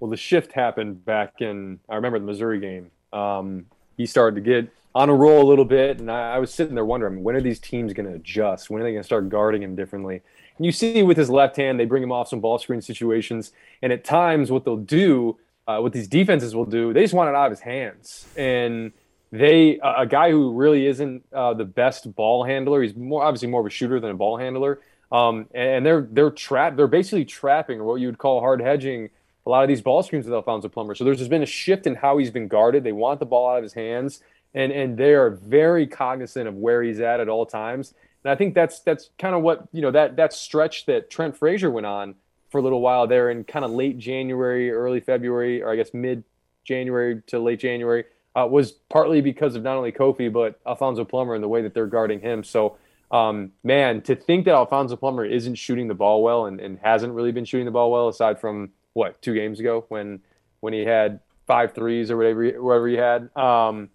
Well, 0.00 0.10
the 0.10 0.16
shift 0.16 0.52
happened 0.52 1.04
back 1.04 1.40
in, 1.40 1.80
I 1.88 1.96
remember 1.96 2.18
the 2.18 2.24
Missouri 2.24 2.60
game. 2.60 2.90
Um, 3.12 3.66
he 3.96 4.06
started 4.06 4.36
to 4.36 4.40
get 4.40 4.72
on 4.94 5.08
a 5.08 5.14
roll 5.14 5.42
a 5.42 5.48
little 5.48 5.64
bit, 5.64 6.00
and 6.00 6.10
I, 6.10 6.34
I 6.34 6.38
was 6.38 6.52
sitting 6.52 6.74
there 6.74 6.84
wondering, 6.84 7.22
when 7.22 7.36
are 7.36 7.40
these 7.40 7.60
teams 7.60 7.92
going 7.92 8.08
to 8.08 8.14
adjust? 8.14 8.70
When 8.70 8.80
are 8.80 8.84
they 8.84 8.92
going 8.92 9.02
to 9.02 9.06
start 9.06 9.28
guarding 9.28 9.62
him 9.62 9.76
differently? 9.76 10.22
And 10.56 10.66
you 10.66 10.72
see 10.72 11.02
with 11.02 11.16
his 11.16 11.30
left 11.30 11.56
hand, 11.56 11.78
they 11.78 11.84
bring 11.84 12.02
him 12.02 12.10
off 12.10 12.28
some 12.28 12.40
ball 12.40 12.58
screen 12.58 12.80
situations, 12.82 13.52
and 13.82 13.92
at 13.92 14.04
times 14.04 14.50
what 14.50 14.64
they'll 14.64 14.76
do, 14.76 15.38
uh, 15.66 15.78
what 15.78 15.92
these 15.92 16.08
defenses 16.08 16.54
will 16.54 16.64
do, 16.64 16.92
they 16.92 17.02
just 17.02 17.14
want 17.14 17.28
it 17.28 17.34
out 17.36 17.46
of 17.46 17.52
his 17.52 17.60
hands. 17.60 18.26
And 18.36 18.92
they, 19.30 19.78
a 19.82 20.00
a 20.00 20.06
guy 20.06 20.30
who 20.30 20.52
really 20.52 20.86
isn't 20.86 21.22
uh, 21.32 21.54
the 21.54 21.64
best 21.64 22.14
ball 22.14 22.44
handler, 22.44 22.82
he's 22.82 22.96
more 22.96 23.22
obviously 23.22 23.48
more 23.48 23.60
of 23.60 23.66
a 23.66 23.70
shooter 23.70 24.00
than 24.00 24.10
a 24.10 24.14
ball 24.14 24.38
handler. 24.38 24.80
Um, 25.10 25.46
and 25.54 25.86
they're 25.86 26.06
they're 26.10 26.30
trapped. 26.30 26.76
They're 26.76 26.86
basically 26.86 27.24
trapping, 27.24 27.80
or 27.80 27.84
what 27.84 27.94
you 27.96 28.08
would 28.08 28.18
call 28.18 28.40
hard 28.40 28.60
hedging, 28.60 29.10
a 29.46 29.50
lot 29.50 29.62
of 29.62 29.68
these 29.68 29.80
ball 29.80 30.02
screens 30.02 30.26
with 30.26 30.34
Alfonso 30.34 30.68
Plummer. 30.68 30.94
So 30.94 31.04
there's 31.04 31.18
just 31.18 31.30
been 31.30 31.42
a 31.42 31.46
shift 31.46 31.86
in 31.86 31.94
how 31.94 32.18
he's 32.18 32.30
been 32.30 32.48
guarded. 32.48 32.84
They 32.84 32.92
want 32.92 33.18
the 33.20 33.26
ball 33.26 33.48
out 33.50 33.56
of 33.56 33.62
his 33.62 33.72
hands, 33.72 34.22
and 34.54 34.72
and 34.72 34.96
they 34.96 35.14
are 35.14 35.30
very 35.30 35.86
cognizant 35.86 36.48
of 36.48 36.54
where 36.54 36.82
he's 36.82 37.00
at 37.00 37.20
at 37.20 37.28
all 37.28 37.46
times. 37.46 37.94
And 38.24 38.30
I 38.30 38.34
think 38.34 38.54
that's 38.54 38.80
that's 38.80 39.10
kind 39.18 39.34
of 39.34 39.42
what 39.42 39.68
you 39.72 39.82
know 39.82 39.90
that 39.90 40.16
that 40.16 40.32
stretch 40.32 40.86
that 40.86 41.10
Trent 41.10 41.36
Frazier 41.36 41.70
went 41.70 41.86
on 41.86 42.14
for 42.50 42.58
a 42.58 42.62
little 42.62 42.80
while 42.80 43.06
there 43.06 43.30
in 43.30 43.44
kind 43.44 43.64
of 43.64 43.70
late 43.70 43.98
January, 43.98 44.70
early 44.70 45.00
February, 45.00 45.62
or 45.62 45.70
I 45.70 45.76
guess 45.76 45.92
mid 45.92 46.24
January 46.64 47.22
to 47.26 47.38
late 47.38 47.60
January 47.60 48.04
uh, 48.34 48.46
was 48.46 48.72
partly 48.72 49.20
because 49.20 49.54
of 49.54 49.62
not 49.62 49.76
only 49.76 49.92
Kofi 49.92 50.32
but 50.32 50.58
Alfonso 50.66 51.04
Plummer 51.04 51.34
and 51.34 51.44
the 51.44 51.48
way 51.48 51.62
that 51.62 51.74
they're 51.74 51.86
guarding 51.86 52.20
him. 52.20 52.44
So. 52.44 52.76
Um, 53.10 53.52
man, 53.64 54.02
to 54.02 54.14
think 54.14 54.44
that 54.44 54.52
Alfonso 54.52 54.94
Plummer 54.94 55.24
isn't 55.24 55.54
shooting 55.54 55.88
the 55.88 55.94
ball 55.94 56.22
well 56.22 56.44
and, 56.44 56.60
and 56.60 56.78
hasn't 56.82 57.14
really 57.14 57.32
been 57.32 57.46
shooting 57.46 57.64
the 57.64 57.70
ball 57.70 57.90
well 57.90 58.08
aside 58.08 58.38
from 58.38 58.68
what 58.92 59.22
two 59.22 59.32
games 59.32 59.60
ago 59.60 59.86
when 59.88 60.20
when 60.60 60.74
he 60.74 60.80
had 60.80 61.20
five 61.46 61.74
threes 61.74 62.10
or 62.10 62.18
whatever 62.18 62.62
whatever 62.62 62.88
he 62.88 62.96
had. 62.96 63.34
Um, 63.34 63.88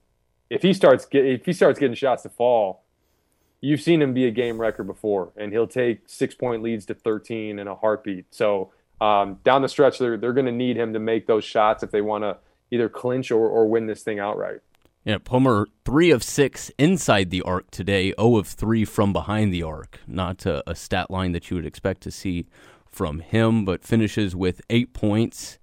if 0.53 0.61
he 0.61 0.73
starts 0.73 1.05
get, 1.05 1.25
if 1.25 1.45
he 1.45 1.53
starts 1.53 1.79
getting 1.79 1.95
shots 1.95 2.23
to 2.23 2.29
fall, 2.29 2.83
you've 3.59 3.81
seen 3.81 4.01
him 4.01 4.13
be 4.13 4.25
a 4.27 4.31
game 4.31 4.61
record 4.61 4.83
before, 4.85 5.31
and 5.35 5.51
he'll 5.51 5.67
take 5.67 6.01
six 6.05 6.35
point 6.35 6.61
leads 6.61 6.85
to 6.85 6.93
13 6.93 7.57
in 7.57 7.67
a 7.67 7.75
heartbeat. 7.75 8.25
So 8.29 8.71
um, 9.01 9.39
down 9.43 9.63
the 9.63 9.69
stretch, 9.69 9.97
they're 9.97 10.17
they're 10.17 10.33
going 10.33 10.45
to 10.45 10.51
need 10.51 10.77
him 10.77 10.93
to 10.93 10.99
make 10.99 11.25
those 11.25 11.43
shots 11.43 11.81
if 11.81 11.89
they 11.91 12.01
want 12.01 12.23
to 12.23 12.37
either 12.69 12.87
clinch 12.87 13.31
or, 13.31 13.47
or 13.47 13.67
win 13.67 13.87
this 13.87 14.03
thing 14.03 14.19
outright. 14.19 14.59
Yeah, 15.03 15.17
Plummer 15.17 15.67
three 15.83 16.11
of 16.11 16.23
six 16.23 16.71
inside 16.77 17.29
the 17.29 17.41
arc 17.41 17.71
today, 17.71 18.13
zero 18.17 18.37
of 18.37 18.47
three 18.47 18.85
from 18.85 19.11
behind 19.11 19.53
the 19.53 19.63
arc. 19.63 19.99
Not 20.07 20.45
a, 20.45 20.69
a 20.69 20.75
stat 20.75 21.09
line 21.09 21.31
that 21.33 21.49
you 21.49 21.55
would 21.57 21.65
expect 21.65 22.01
to 22.01 22.11
see 22.11 22.45
from 22.87 23.19
him, 23.19 23.65
but 23.65 23.83
finishes 23.83 24.35
with 24.35 24.61
eight 24.69 24.93
points. 24.93 25.57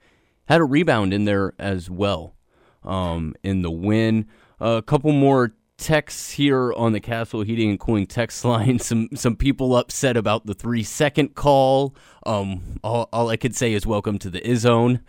Had 0.47 0.61
a 0.61 0.65
rebound 0.65 1.15
in 1.15 1.25
there 1.27 1.55
as 1.59 1.89
well. 1.89 2.35
um, 2.83 3.35
in 3.43 3.63
the 3.63 3.71
win. 3.71 4.27
A 4.61 4.83
couple 4.83 5.13
more 5.13 5.55
texts 5.79 6.33
here 6.33 6.75
on 6.75 6.93
the 6.93 7.01
Castle 7.01 7.41
Heating 7.41 7.71
and 7.71 7.81
Cooling 7.81 8.07
text 8.07 8.45
line. 8.45 8.79
Some 8.79 9.09
some 9.15 9.37
people 9.37 9.75
upset 9.77 10.17
about 10.17 10.47
the 10.47 10.55
three 10.55 10.83
second 10.83 11.35
call. 11.35 11.95
Um, 12.27 12.79
all, 12.85 13.09
all 13.13 13.31
I 13.31 13.37
could 13.37 13.57
say 13.57 13.73
is 13.73 13.87
welcome 13.87 14.19
to 14.19 14.29
the 14.31 14.41
Izzone. 14.41 15.01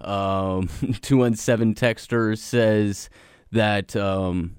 Um, 0.00 0.68
two 1.00 1.16
one 1.16 1.34
seven 1.34 1.74
texter 1.74 2.36
says 2.36 3.08
that 3.50 3.96
um, 3.96 4.56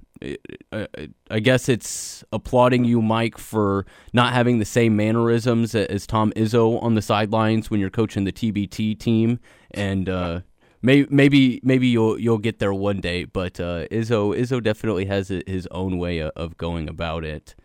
I 1.31 1.39
guess 1.39 1.69
it's 1.69 2.23
applauding 2.33 2.83
you, 2.83 3.01
Mike, 3.01 3.37
for 3.37 3.85
not 4.13 4.33
having 4.33 4.59
the 4.59 4.65
same 4.65 4.95
mannerisms 4.95 5.75
as 5.75 6.05
Tom 6.05 6.33
Izzo 6.35 6.81
on 6.83 6.95
the 6.95 7.01
sidelines 7.01 7.69
when 7.69 7.79
you're 7.79 7.89
coaching 7.89 8.25
the 8.25 8.31
TBT 8.31 8.99
team, 8.99 9.39
and 9.71 10.09
uh, 10.09 10.41
maybe 10.81 11.07
maybe 11.09 11.59
maybe 11.63 11.87
you'll 11.87 12.19
you'll 12.19 12.37
get 12.37 12.59
there 12.59 12.73
one 12.73 12.99
day. 13.01 13.25
But 13.25 13.59
uh, 13.59 13.87
Izzo 13.87 14.37
Izzo 14.37 14.61
definitely 14.61 15.05
has 15.05 15.29
his 15.29 15.67
own 15.71 15.97
way 15.97 16.21
of 16.21 16.57
going 16.57 16.89
about 16.89 17.23
it. 17.23 17.55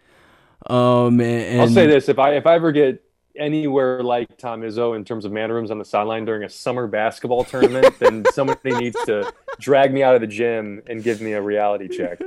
Um, 0.67 1.21
and, 1.21 1.61
I'll 1.61 1.69
say 1.69 1.87
this: 1.87 2.09
if 2.09 2.19
I 2.19 2.35
if 2.35 2.47
I 2.47 2.55
ever 2.55 2.73
get 2.73 3.03
anywhere 3.37 4.03
like 4.03 4.37
Tom 4.39 4.63
Izzo 4.63 4.97
in 4.97 5.05
terms 5.05 5.25
of 5.25 5.33
mannerisms 5.33 5.71
on 5.71 5.79
the 5.79 5.85
sideline 5.85 6.25
during 6.25 6.45
a 6.45 6.49
summer 6.49 6.87
basketball 6.87 7.45
tournament, 7.45 7.99
then 7.99 8.25
somebody 8.33 8.73
needs 8.73 8.97
to 9.07 9.33
drag 9.59 9.93
me 9.93 10.03
out 10.03 10.15
of 10.15 10.21
the 10.21 10.27
gym 10.27 10.83
and 10.87 11.03
give 11.03 11.21
me 11.21 11.33
a 11.33 11.43
reality 11.43 11.89
check. 11.89 12.21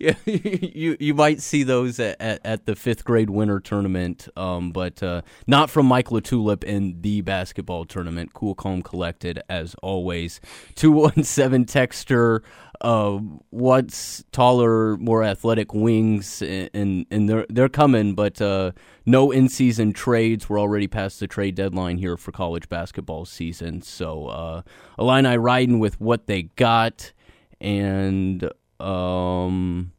Yeah, 0.00 0.14
you 0.24 0.96
you 1.00 1.14
might 1.14 1.40
see 1.40 1.62
those 1.62 1.98
at, 1.98 2.20
at, 2.20 2.40
at, 2.44 2.66
the 2.66 2.76
fifth 2.76 3.04
grade 3.04 3.30
winter 3.30 3.60
tournament, 3.60 4.28
um, 4.36 4.70
but 4.70 5.02
uh, 5.02 5.22
not 5.46 5.70
from 5.70 5.86
Mike 5.86 6.08
LaTulip 6.08 6.64
in 6.64 7.00
the 7.00 7.20
basketball 7.20 7.84
tournament. 7.84 8.32
Cool, 8.32 8.54
calm, 8.54 8.82
collected 8.82 9.42
as 9.48 9.74
always. 9.82 10.40
Two 10.74 10.92
one 10.92 11.24
seven 11.24 11.64
texter. 11.66 12.40
Uh, 12.80 13.18
what's 13.50 14.24
taller, 14.32 14.96
more 14.98 15.22
athletic 15.22 15.72
wings, 15.72 16.42
and 16.42 17.06
and 17.10 17.28
they're 17.28 17.46
they're 17.48 17.68
coming, 17.68 18.14
but 18.14 18.40
uh, 18.40 18.72
no 19.06 19.30
in 19.30 19.48
season 19.48 19.92
trades. 19.92 20.48
We're 20.48 20.60
already 20.60 20.86
past 20.86 21.20
the 21.20 21.26
trade 21.26 21.54
deadline 21.54 21.98
here 21.98 22.16
for 22.16 22.32
college 22.32 22.68
basketball 22.68 23.24
season. 23.24 23.82
So 23.82 24.26
uh, 24.26 24.62
Illini 24.98 25.36
riding 25.36 25.78
with 25.78 26.00
what 26.00 26.26
they 26.26 26.42
got, 26.42 27.12
and 27.60 28.50
um, 28.84 29.92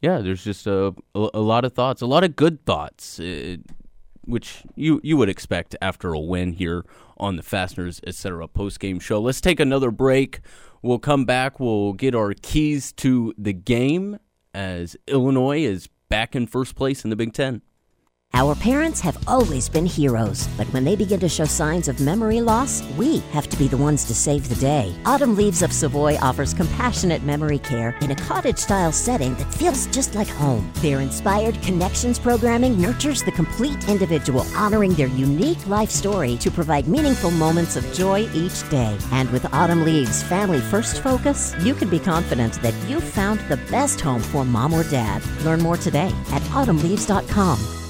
yeah, 0.00 0.18
there's 0.18 0.44
just 0.44 0.66
a, 0.66 0.94
a, 1.14 1.28
a 1.34 1.40
lot 1.40 1.64
of 1.64 1.72
thoughts, 1.72 2.02
a 2.02 2.06
lot 2.06 2.24
of 2.24 2.36
good 2.36 2.64
thoughts, 2.64 3.18
uh, 3.20 3.56
which 4.24 4.62
you 4.74 5.00
you 5.02 5.16
would 5.16 5.28
expect 5.28 5.74
after 5.80 6.12
a 6.12 6.20
win 6.20 6.52
here 6.52 6.84
on 7.16 7.36
the 7.36 7.42
Fasteners 7.42 8.00
etc. 8.06 8.46
post 8.48 8.80
game 8.80 9.00
show. 9.00 9.20
Let's 9.20 9.40
take 9.40 9.60
another 9.60 9.90
break. 9.90 10.40
We'll 10.82 10.98
come 10.98 11.24
back. 11.24 11.58
We'll 11.58 11.92
get 11.92 12.14
our 12.14 12.34
keys 12.34 12.92
to 12.94 13.34
the 13.36 13.52
game 13.52 14.18
as 14.54 14.96
Illinois 15.06 15.62
is 15.62 15.88
back 16.08 16.36
in 16.36 16.46
first 16.46 16.74
place 16.74 17.04
in 17.04 17.10
the 17.10 17.16
Big 17.16 17.32
Ten. 17.32 17.62
Our 18.34 18.54
parents 18.54 19.00
have 19.00 19.18
always 19.26 19.68
been 19.68 19.86
heroes, 19.86 20.46
but 20.56 20.66
when 20.68 20.84
they 20.84 20.94
begin 20.94 21.18
to 21.20 21.28
show 21.28 21.44
signs 21.44 21.88
of 21.88 21.98
memory 21.98 22.40
loss, 22.40 22.82
we 22.96 23.18
have 23.32 23.48
to 23.48 23.56
be 23.56 23.68
the 23.68 23.76
ones 23.76 24.04
to 24.04 24.14
save 24.14 24.48
the 24.48 24.54
day. 24.56 24.94
Autumn 25.06 25.34
Leaves 25.34 25.62
of 25.62 25.72
Savoy 25.72 26.16
offers 26.20 26.54
compassionate 26.54 27.24
memory 27.24 27.58
care 27.58 27.96
in 28.00 28.10
a 28.10 28.14
cottage 28.14 28.58
style 28.58 28.92
setting 28.92 29.34
that 29.36 29.52
feels 29.54 29.86
just 29.88 30.14
like 30.14 30.28
home. 30.28 30.70
Their 30.76 31.00
inspired 31.00 31.60
connections 31.62 32.18
programming 32.18 32.80
nurtures 32.80 33.22
the 33.22 33.32
complete 33.32 33.88
individual, 33.88 34.44
honoring 34.54 34.92
their 34.94 35.08
unique 35.08 35.66
life 35.66 35.90
story 35.90 36.36
to 36.36 36.50
provide 36.50 36.86
meaningful 36.86 37.30
moments 37.32 37.76
of 37.76 37.92
joy 37.92 38.28
each 38.34 38.68
day. 38.70 38.96
And 39.10 39.28
with 39.30 39.52
Autumn 39.54 39.84
Leaves 39.84 40.22
Family 40.22 40.60
First 40.60 41.02
Focus, 41.02 41.56
you 41.60 41.74
can 41.74 41.88
be 41.88 41.98
confident 41.98 42.60
that 42.62 42.74
you've 42.88 43.02
found 43.02 43.40
the 43.48 43.56
best 43.70 44.00
home 44.00 44.20
for 44.20 44.44
mom 44.44 44.74
or 44.74 44.84
dad. 44.84 45.22
Learn 45.44 45.60
more 45.60 45.78
today 45.78 46.12
at 46.30 46.42
autumnleaves.com. 46.52 47.87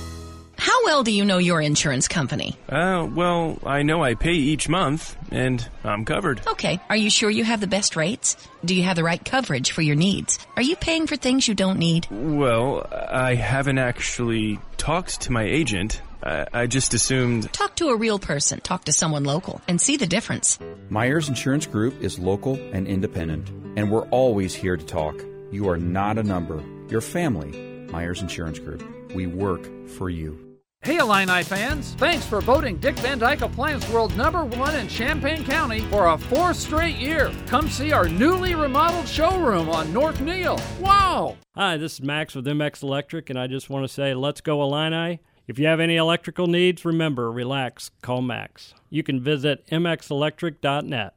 How 0.88 0.94
well 0.94 1.04
do 1.04 1.12
you 1.12 1.26
know 1.26 1.36
your 1.36 1.60
insurance 1.60 2.08
company? 2.08 2.56
Uh, 2.66 3.06
well, 3.14 3.58
I 3.62 3.82
know 3.82 4.02
I 4.02 4.14
pay 4.14 4.32
each 4.32 4.70
month, 4.70 5.18
and 5.30 5.68
I'm 5.84 6.06
covered. 6.06 6.40
Okay. 6.46 6.80
Are 6.88 6.96
you 6.96 7.10
sure 7.10 7.28
you 7.28 7.44
have 7.44 7.60
the 7.60 7.66
best 7.66 7.94
rates? 7.94 8.38
Do 8.64 8.74
you 8.74 8.84
have 8.84 8.96
the 8.96 9.04
right 9.04 9.22
coverage 9.22 9.72
for 9.72 9.82
your 9.82 9.96
needs? 9.96 10.38
Are 10.56 10.62
you 10.62 10.76
paying 10.76 11.06
for 11.06 11.16
things 11.16 11.46
you 11.46 11.54
don't 11.54 11.78
need? 11.78 12.06
Well, 12.10 12.88
I 12.90 13.34
haven't 13.34 13.76
actually 13.76 14.60
talked 14.78 15.20
to 15.20 15.30
my 15.30 15.42
agent. 15.42 16.00
I, 16.22 16.46
I 16.54 16.66
just 16.66 16.94
assumed. 16.94 17.52
Talk 17.52 17.76
to 17.76 17.88
a 17.88 17.96
real 17.96 18.18
person. 18.18 18.58
Talk 18.60 18.86
to 18.86 18.92
someone 18.92 19.24
local 19.24 19.60
and 19.68 19.78
see 19.78 19.98
the 19.98 20.06
difference. 20.06 20.58
Myers 20.88 21.28
Insurance 21.28 21.66
Group 21.66 22.02
is 22.02 22.18
local 22.18 22.54
and 22.72 22.86
independent, 22.86 23.50
and 23.76 23.92
we're 23.92 24.08
always 24.08 24.54
here 24.54 24.78
to 24.78 24.86
talk. 24.86 25.22
You 25.50 25.68
are 25.68 25.76
not 25.76 26.16
a 26.16 26.22
number. 26.22 26.64
You're 26.88 27.02
family. 27.02 27.50
Myers 27.92 28.22
Insurance 28.22 28.58
Group. 28.58 28.82
We 29.14 29.26
work 29.26 29.68
for 29.86 30.08
you. 30.08 30.47
Hey 30.82 30.98
Illini 30.98 31.42
fans! 31.42 31.94
Thanks 31.94 32.24
for 32.24 32.40
voting 32.40 32.76
Dick 32.78 32.96
Van 33.00 33.18
Dyke 33.18 33.40
Appliance 33.42 33.86
World 33.90 34.16
number 34.16 34.44
one 34.44 34.76
in 34.76 34.86
Champaign 34.86 35.44
County 35.44 35.80
for 35.80 36.06
a 36.08 36.16
fourth 36.16 36.56
straight 36.56 36.96
year. 36.96 37.32
Come 37.46 37.68
see 37.68 37.90
our 37.92 38.08
newly 38.08 38.54
remodeled 38.54 39.08
showroom 39.08 39.68
on 39.68 39.92
North 39.92 40.20
Neil. 40.20 40.58
Wow! 40.80 41.36
Hi, 41.56 41.76
this 41.76 41.94
is 41.94 42.02
Max 42.02 42.34
with 42.36 42.46
MX 42.46 42.84
Electric, 42.84 43.28
and 43.28 43.38
I 43.38 43.48
just 43.48 43.68
want 43.68 43.84
to 43.84 43.92
say, 43.92 44.14
let's 44.14 44.40
go 44.40 44.62
Illini. 44.62 45.20
If 45.48 45.58
you 45.58 45.66
have 45.66 45.80
any 45.80 45.96
electrical 45.96 46.46
needs, 46.46 46.84
remember, 46.84 47.30
relax, 47.32 47.90
call 48.00 48.22
Max. 48.22 48.72
You 48.88 49.02
can 49.02 49.20
visit 49.20 49.66
mxelectric.net. 49.66 51.14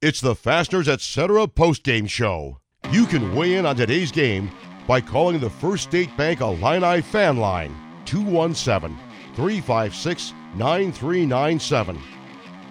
It's 0.00 0.20
the 0.20 0.36
Fasteners 0.36 0.88
Etc. 0.88 1.48
post-game 1.48 2.06
show. 2.06 2.60
You 2.92 3.06
can 3.06 3.34
weigh 3.34 3.56
in 3.56 3.66
on 3.66 3.74
today's 3.76 4.12
game 4.12 4.50
by 4.86 5.00
calling 5.00 5.40
the 5.40 5.50
First 5.50 5.84
State 5.84 6.16
Bank 6.16 6.40
Illini 6.40 7.02
fan 7.02 7.38
line 7.38 7.74
217 8.06 8.98
356 9.34 10.32
9397 10.54 12.00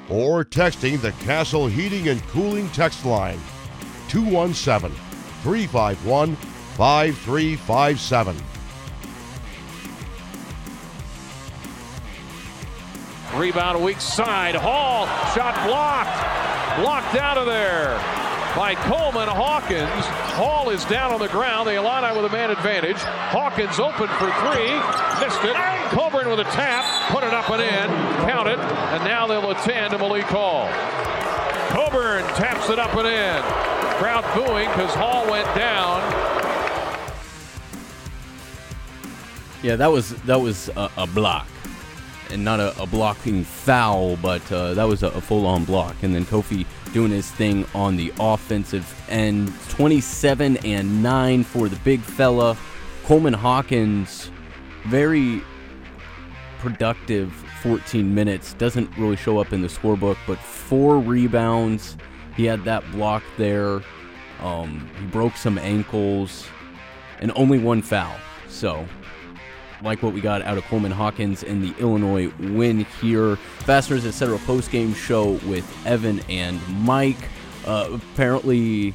or 0.10 0.44
texting 0.44 1.00
the 1.02 1.12
Castle 1.24 1.68
Heating 1.68 2.10
and 2.10 2.22
Cooling 2.28 2.70
text 2.70 3.06
line 3.06 3.40
217 4.08 4.92
351 5.44 6.36
5357. 6.36 8.38
Rebound 13.36 13.84
weak 13.84 14.00
side. 14.00 14.56
Hall 14.56 15.08
shot 15.36 15.68
blocked. 15.68 16.80
Blocked 16.80 17.16
out 17.16 17.38
of 17.38 17.46
there 17.46 18.00
by 18.56 18.74
Coleman 18.76 19.28
Hawkins. 19.28 20.06
Hall 20.34 20.70
is 20.70 20.86
down 20.86 21.12
on 21.12 21.20
the 21.20 21.28
ground. 21.28 21.68
The 21.68 21.76
Illini 21.76 22.16
with 22.16 22.32
a 22.32 22.34
man 22.34 22.52
advantage. 22.52 22.98
Hawkins 22.98 23.80
open 23.80 24.08
for 24.08 24.32
three. 24.48 24.72
Missed 25.20 25.44
it. 25.44 25.56
Cockburn 25.92 26.30
with 26.30 26.40
a 26.40 26.50
tap. 26.56 26.86
Put 27.12 27.24
it 27.24 27.34
up 27.34 27.50
and 27.50 27.62
in. 27.62 27.88
Count 28.28 28.48
it. 28.48 28.60
And 28.60 29.04
now 29.04 29.28
they'll 29.28 29.52
attend 29.52 29.92
to 29.92 29.98
Malik 29.98 30.26
Hall. 30.26 30.70
Cockburn 31.70 32.24
taps 32.36 32.70
it 32.70 32.80
up 32.80 32.96
and 32.96 33.08
in. 33.08 33.42
Crowd 34.00 34.24
booing 34.34 34.70
because 34.70 34.94
Hall 34.94 35.30
went 35.30 35.48
down. 35.56 36.02
Yeah, 39.62 39.76
that 39.78 39.92
was 39.92 40.10
that 40.24 40.40
was 40.40 40.70
a, 40.70 40.90
a 40.96 41.08
block, 41.08 41.48
and 42.32 42.44
not 42.44 42.60
a, 42.60 42.80
a 42.82 42.88
blocking 42.88 43.44
foul, 43.44 44.18
but 44.18 44.50
uh, 44.52 44.74
that 44.74 44.84
was 44.86 45.04
a, 45.04 45.08
a 45.08 45.22
full-on 45.22 45.66
block. 45.66 45.96
And 46.02 46.14
then 46.14 46.26
Kofi 46.26 46.66
doing 46.94 47.12
his 47.12 47.30
thing 47.32 47.66
on 47.74 47.98
the 47.98 48.14
offensive 48.20 48.94
end. 49.10 49.54
27 49.70 50.58
and 50.58 51.04
9 51.04 51.44
for 51.44 51.70
the 51.70 51.76
big 51.78 52.02
fella. 52.02 52.58
Coleman 53.04 53.34
Hawkins, 53.34 54.32
very 54.88 55.42
productive 56.60 57.32
14 57.62 58.14
minutes. 58.14 58.54
Doesn't 58.54 58.96
really 58.98 59.16
show 59.16 59.40
up 59.40 59.54
in 59.54 59.62
the 59.62 59.68
scorebook, 59.68 60.18
but 60.26 60.38
four 60.40 61.00
rebounds. 61.00 61.98
He 62.36 62.46
had 62.46 62.64
that 62.66 62.90
block 62.92 63.24
there. 63.38 63.82
Um, 64.40 64.90
he 65.00 65.06
broke 65.08 65.36
some 65.36 65.58
ankles 65.58 66.48
and 67.20 67.32
only 67.36 67.60
one 67.60 67.82
foul. 67.82 68.16
So 68.48 68.86
like 69.86 70.04
what 70.04 70.14
we 70.14 70.20
got 70.20 70.42
out 70.42 70.58
of 70.58 70.66
Coleman 70.66 70.92
Hawkins 70.92 71.44
in 71.44 71.62
the 71.62 71.74
Illinois 71.80 72.30
win 72.40 72.86
here. 73.00 73.38
Fasteners 73.60 74.06
Etc. 74.06 74.38
post 74.40 74.72
game 74.72 74.94
show 74.94 75.34
with 75.46 75.66
Evan 75.86 76.20
and 76.28 76.60
Mike. 76.84 77.30
Uh, 77.66 78.00
apparently, 78.14 78.94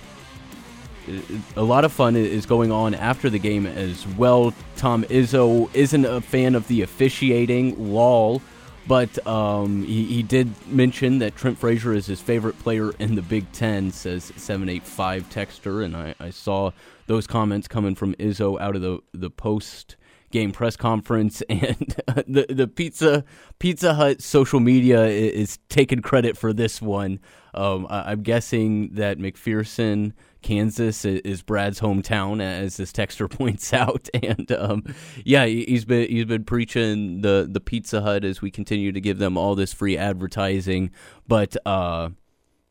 a 1.56 1.62
lot 1.62 1.84
of 1.84 1.92
fun 1.92 2.16
is 2.16 2.44
going 2.44 2.70
on 2.70 2.94
after 2.94 3.30
the 3.30 3.38
game 3.38 3.66
as 3.66 4.06
well. 4.08 4.52
Tom 4.76 5.04
Izzo 5.04 5.72
isn't 5.74 6.04
a 6.04 6.20
fan 6.20 6.54
of 6.54 6.66
the 6.68 6.82
officiating, 6.82 7.92
lol, 7.92 8.42
but 8.86 9.24
um, 9.26 9.84
he, 9.84 10.04
he, 10.04 10.22
did 10.22 10.52
mention 10.68 11.18
that 11.18 11.36
Trent 11.36 11.58
Frazier 11.58 11.94
is 11.94 12.06
his 12.06 12.20
favorite 12.20 12.58
player 12.58 12.92
in 12.98 13.14
the 13.14 13.22
Big 13.22 13.50
Ten, 13.52 13.90
says 13.90 14.24
785 14.36 15.28
Texter, 15.30 15.84
and 15.84 15.96
I, 15.96 16.14
I 16.20 16.30
saw 16.30 16.70
those 17.06 17.26
comments 17.26 17.66
coming 17.66 17.94
from 17.94 18.14
Izzo 18.14 18.60
out 18.60 18.76
of 18.76 18.82
the, 18.82 19.00
the 19.12 19.30
post 19.30 19.96
game 20.30 20.52
press 20.52 20.76
conference, 20.76 21.42
and 21.48 21.96
the 22.26 22.46
the 22.48 22.68
pizza 22.68 23.24
Pizza 23.58 23.94
Hut 23.94 24.22
social 24.22 24.60
media 24.60 25.04
is, 25.04 25.32
is 25.32 25.58
taking 25.68 26.00
credit 26.00 26.36
for 26.36 26.52
this 26.52 26.80
one. 26.80 27.20
Um, 27.52 27.86
I, 27.90 28.12
am 28.12 28.22
guessing 28.22 28.94
that 28.94 29.18
McPherson, 29.18 30.12
Kansas, 30.40 31.04
is 31.04 31.42
Brad's 31.42 31.80
hometown, 31.80 32.40
as 32.40 32.76
this 32.76 32.92
texter 32.92 33.28
points 33.38 33.72
out. 33.72 34.08
And 34.22 34.50
um, 34.52 34.84
yeah, 35.24 35.46
he's 35.46 35.84
been 35.84 36.08
he's 36.08 36.26
been 36.26 36.44
preaching 36.44 37.22
the 37.22 37.48
the 37.50 37.60
Pizza 37.60 38.02
Hut 38.02 38.24
as 38.24 38.40
we 38.40 38.50
continue 38.50 38.92
to 38.92 39.00
give 39.00 39.18
them 39.18 39.36
all 39.36 39.54
this 39.54 39.72
free 39.72 39.96
advertising. 39.96 40.90
But 41.26 41.56
uh, 41.66 42.10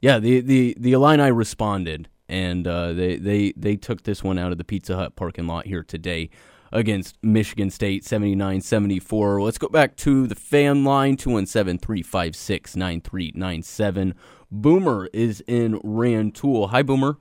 yeah, 0.01 0.19
the 0.19 0.39
the 0.41 0.75
the 0.79 0.93
Illini 0.93 1.31
responded, 1.31 2.07
and 2.29 2.65
uh, 2.65 2.93
they 2.93 3.17
they 3.17 3.53
they 3.57 3.75
took 3.75 4.03
this 4.03 4.23
one 4.23 4.39
out 4.39 4.51
of 4.51 4.57
the 4.57 4.63
Pizza 4.63 4.95
Hut 4.95 5.15
parking 5.15 5.47
lot 5.47 5.65
here 5.65 5.83
today 5.83 6.29
against 6.71 7.17
Michigan 7.23 7.69
State 7.69 8.03
79-74. 8.03 9.43
Let's 9.43 9.57
go 9.57 9.67
back 9.67 9.95
to 9.97 10.27
the 10.27 10.35
fan 10.35 10.83
line 10.83 11.17
217-356-9397. 11.17 14.13
Boomer 14.51 15.09
is 15.13 15.43
in 15.47 15.79
Rantoul. 15.83 16.69
Hi 16.69 16.81
Boomer. 16.81 17.17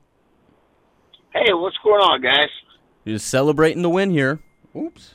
Hey, 1.32 1.52
what's 1.52 1.76
going 1.84 2.00
on, 2.00 2.22
guys? 2.22 2.48
Just 3.06 3.28
celebrating 3.28 3.82
the 3.82 3.90
win 3.90 4.10
here. 4.10 4.40
Oops. 4.74 5.14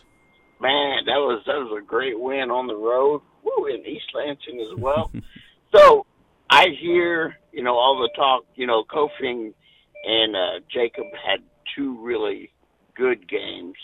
Man, 0.60 1.06
that 1.06 1.18
was 1.18 1.44
that 1.46 1.56
was 1.56 1.78
a 1.82 1.86
great 1.86 2.20
win 2.20 2.50
on 2.50 2.68
the 2.68 2.76
road. 2.76 3.22
Woo, 3.44 3.66
in 3.66 3.86
East 3.86 4.06
Lansing 4.14 4.62
as 4.62 4.78
well. 4.80 5.12
so 5.76 6.06
I 6.50 6.68
hear, 6.80 7.36
you 7.52 7.64
know, 7.64 7.76
all 7.76 7.98
the 8.00 8.10
talk, 8.16 8.46
you 8.56 8.68
know, 8.68 8.84
Kofing 8.84 9.54
and 10.06 10.36
uh, 10.36 10.60
Jacob 10.72 11.06
had 11.26 11.40
two 11.76 11.98
really 12.02 12.52
good 12.96 13.28
games. 13.28 13.76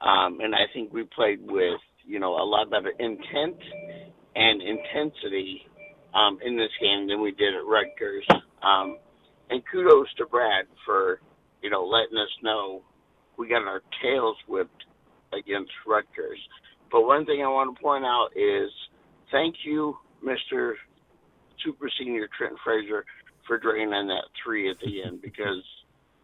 Um, 0.00 0.40
and 0.40 0.54
I 0.54 0.64
think 0.72 0.92
we 0.92 1.04
played 1.04 1.40
with, 1.42 1.80
you 2.04 2.18
know, 2.18 2.32
a 2.32 2.44
lot 2.44 2.70
better 2.70 2.92
intent 2.98 3.56
and 4.34 4.62
intensity 4.62 5.62
um, 6.14 6.38
in 6.44 6.56
this 6.56 6.70
game 6.80 7.08
than 7.08 7.20
we 7.20 7.32
did 7.32 7.54
at 7.54 7.64
Rutgers. 7.64 8.26
Um, 8.62 8.98
and 9.50 9.62
kudos 9.70 10.06
to 10.18 10.26
Brad 10.26 10.66
for, 10.84 11.20
you 11.62 11.70
know, 11.70 11.84
letting 11.84 12.16
us 12.16 12.30
know 12.42 12.82
we 13.36 13.48
got 13.48 13.62
our 13.62 13.82
tails 14.02 14.36
whipped 14.48 14.84
against 15.32 15.72
Rutgers. 15.86 16.38
But 16.90 17.02
one 17.02 17.24
thing 17.26 17.42
I 17.42 17.48
want 17.48 17.76
to 17.76 17.82
point 17.82 18.04
out 18.04 18.28
is 18.34 18.70
thank 19.30 19.54
you, 19.64 19.96
Mr 20.24 20.74
super 21.64 21.90
senior 21.98 22.28
Trent 22.36 22.54
Frazier 22.64 23.04
for 23.46 23.58
draining 23.58 24.08
that 24.08 24.24
three 24.42 24.70
at 24.70 24.76
the 24.80 25.02
end 25.02 25.20
because 25.22 25.62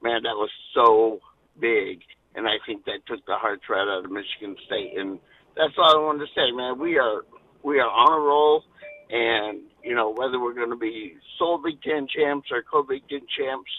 man, 0.02 0.22
that 0.22 0.36
was 0.36 0.50
so 0.74 1.20
big, 1.60 2.00
and 2.36 2.46
I 2.46 2.56
think 2.66 2.84
that 2.84 3.00
took 3.06 3.24
the 3.26 3.34
hearts 3.34 3.62
right 3.68 3.88
out 3.88 4.04
of 4.04 4.10
Michigan 4.10 4.56
State. 4.66 4.96
And 4.96 5.18
that's 5.56 5.72
all 5.78 5.96
I 5.96 6.04
wanted 6.04 6.26
to 6.26 6.32
say, 6.34 6.52
man. 6.52 6.78
We 6.78 6.98
are 6.98 7.22
we 7.62 7.80
are 7.80 7.88
on 7.88 8.12
a 8.12 8.24
roll, 8.24 8.62
and 9.10 9.62
you 9.82 9.94
know 9.94 10.12
whether 10.12 10.38
we're 10.38 10.54
going 10.54 10.70
to 10.70 10.76
be 10.76 11.16
sole 11.38 11.58
Big 11.58 11.82
Ten 11.82 12.06
champs 12.06 12.48
or 12.52 12.62
co 12.62 12.82
Big 12.82 13.08
Ten 13.08 13.22
champs, 13.36 13.70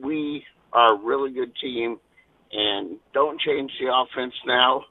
we 0.00 0.44
are 0.72 0.94
a 0.94 0.98
really 0.98 1.32
good 1.32 1.52
team. 1.60 1.98
And 2.52 2.98
don't 3.14 3.40
change 3.40 3.70
the 3.80 3.94
offense 3.94 4.34
now. 4.44 4.84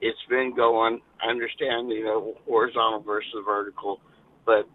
It's 0.00 0.18
been 0.28 0.54
going. 0.54 1.00
I 1.20 1.30
understand, 1.30 1.90
you 1.90 2.04
know, 2.04 2.34
horizontal 2.46 3.00
versus 3.00 3.42
vertical, 3.44 4.00
but 4.44 4.68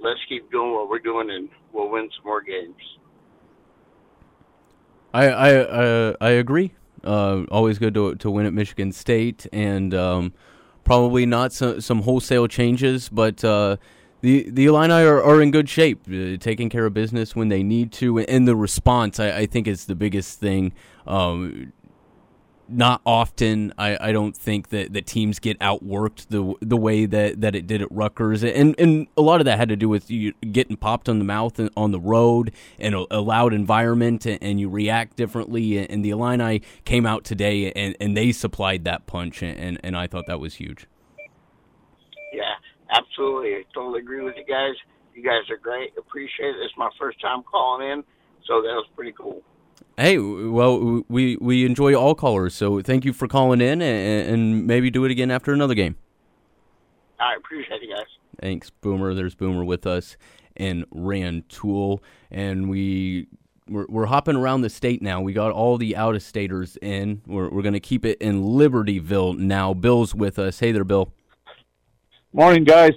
let's 0.00 0.20
keep 0.28 0.50
doing 0.50 0.72
what 0.72 0.88
we're 0.88 0.98
doing, 0.98 1.30
and 1.30 1.48
we'll 1.72 1.90
win 1.90 2.08
some 2.16 2.24
more 2.24 2.40
games. 2.40 2.74
I 5.14 5.28
I 5.28 5.54
uh, 5.54 6.14
I 6.20 6.30
agree. 6.30 6.72
Uh, 7.04 7.44
always 7.50 7.78
good 7.78 7.94
to 7.94 8.16
to 8.16 8.30
win 8.30 8.46
at 8.46 8.52
Michigan 8.52 8.92
State, 8.92 9.46
and 9.52 9.94
um, 9.94 10.32
probably 10.82 11.24
not 11.24 11.52
some 11.52 11.80
some 11.80 12.02
wholesale 12.02 12.48
changes, 12.48 13.08
but 13.08 13.44
uh, 13.44 13.76
the 14.22 14.50
the 14.50 14.66
Illini 14.66 14.92
are, 14.92 15.22
are 15.22 15.40
in 15.40 15.52
good 15.52 15.68
shape, 15.68 16.00
uh, 16.08 16.36
taking 16.38 16.68
care 16.68 16.84
of 16.84 16.94
business 16.94 17.36
when 17.36 17.48
they 17.48 17.62
need 17.62 17.92
to, 17.92 18.18
and 18.18 18.48
the 18.48 18.56
response 18.56 19.20
I, 19.20 19.38
I 19.38 19.46
think 19.46 19.68
is 19.68 19.86
the 19.86 19.94
biggest 19.94 20.40
thing. 20.40 20.72
Um, 21.06 21.72
not 22.68 23.00
often. 23.04 23.72
I, 23.78 24.08
I 24.08 24.12
don't 24.12 24.36
think 24.36 24.68
that, 24.68 24.92
that 24.92 25.06
teams 25.06 25.38
get 25.38 25.58
outworked 25.58 26.28
the 26.28 26.54
the 26.60 26.76
way 26.76 27.06
that, 27.06 27.40
that 27.40 27.54
it 27.54 27.66
did 27.66 27.82
at 27.82 27.90
Rutgers, 27.90 28.42
and 28.42 28.74
and 28.78 29.06
a 29.16 29.22
lot 29.22 29.40
of 29.40 29.44
that 29.46 29.58
had 29.58 29.68
to 29.68 29.76
do 29.76 29.88
with 29.88 30.10
you 30.10 30.32
getting 30.52 30.76
popped 30.76 31.08
on 31.08 31.18
the 31.18 31.24
mouth 31.24 31.60
on 31.76 31.90
the 31.92 32.00
road 32.00 32.52
in 32.78 32.94
a, 32.94 33.04
a 33.10 33.20
loud 33.20 33.52
environment, 33.52 34.26
and, 34.26 34.38
and, 34.42 34.60
you 34.60 34.68
react 34.68 35.16
differently. 35.16 35.86
And 35.86 36.04
the 36.04 36.10
Illini 36.10 36.62
came 36.84 37.06
out 37.06 37.24
today, 37.24 37.72
and, 37.72 37.96
and 38.00 38.16
they 38.16 38.32
supplied 38.32 38.84
that 38.84 39.06
punch, 39.06 39.42
and 39.42 39.78
and 39.82 39.96
I 39.96 40.06
thought 40.06 40.26
that 40.26 40.40
was 40.40 40.54
huge. 40.54 40.86
Yeah, 42.32 42.54
absolutely. 42.90 43.54
I 43.54 43.62
totally 43.74 44.00
agree 44.00 44.22
with 44.22 44.34
you 44.36 44.44
guys. 44.44 44.74
You 45.14 45.22
guys 45.22 45.48
are 45.50 45.56
great. 45.56 45.92
Appreciate 45.96 46.50
it. 46.50 46.56
It's 46.64 46.74
my 46.76 46.90
first 46.98 47.20
time 47.20 47.42
calling 47.42 47.88
in, 47.88 48.04
so 48.46 48.62
that 48.62 48.74
was 48.74 48.86
pretty 48.96 49.12
cool. 49.12 49.42
Hey, 49.96 50.18
well, 50.18 51.04
we 51.08 51.36
we 51.36 51.64
enjoy 51.64 51.94
all 51.94 52.14
callers, 52.14 52.54
so 52.54 52.80
thank 52.80 53.04
you 53.04 53.12
for 53.12 53.28
calling 53.28 53.60
in, 53.60 53.80
and, 53.80 54.28
and 54.28 54.66
maybe 54.66 54.90
do 54.90 55.04
it 55.04 55.10
again 55.12 55.30
after 55.30 55.52
another 55.52 55.74
game. 55.74 55.96
I 57.20 57.36
appreciate 57.36 57.80
you 57.82 57.94
guys. 57.94 58.06
Thanks, 58.40 58.70
Boomer. 58.70 59.14
There's 59.14 59.36
Boomer 59.36 59.64
with 59.64 59.86
us 59.86 60.16
in 60.56 60.84
Rantoul, 60.90 62.02
and 62.30 62.68
we 62.68 63.28
we're, 63.68 63.86
we're 63.88 64.06
hopping 64.06 64.36
around 64.36 64.62
the 64.62 64.70
state 64.70 65.00
now. 65.00 65.20
We 65.20 65.32
got 65.32 65.52
all 65.52 65.78
the 65.78 65.96
out 65.96 66.16
of 66.16 66.22
staters 66.22 66.76
in. 66.82 67.22
We're 67.26 67.48
we're 67.48 67.62
gonna 67.62 67.80
keep 67.80 68.04
it 68.04 68.18
in 68.20 68.42
Libertyville 68.42 69.38
now. 69.38 69.74
Bill's 69.74 70.14
with 70.14 70.38
us. 70.38 70.58
Hey 70.58 70.72
there, 70.72 70.84
Bill. 70.84 71.12
Morning, 72.32 72.64
guys. 72.64 72.92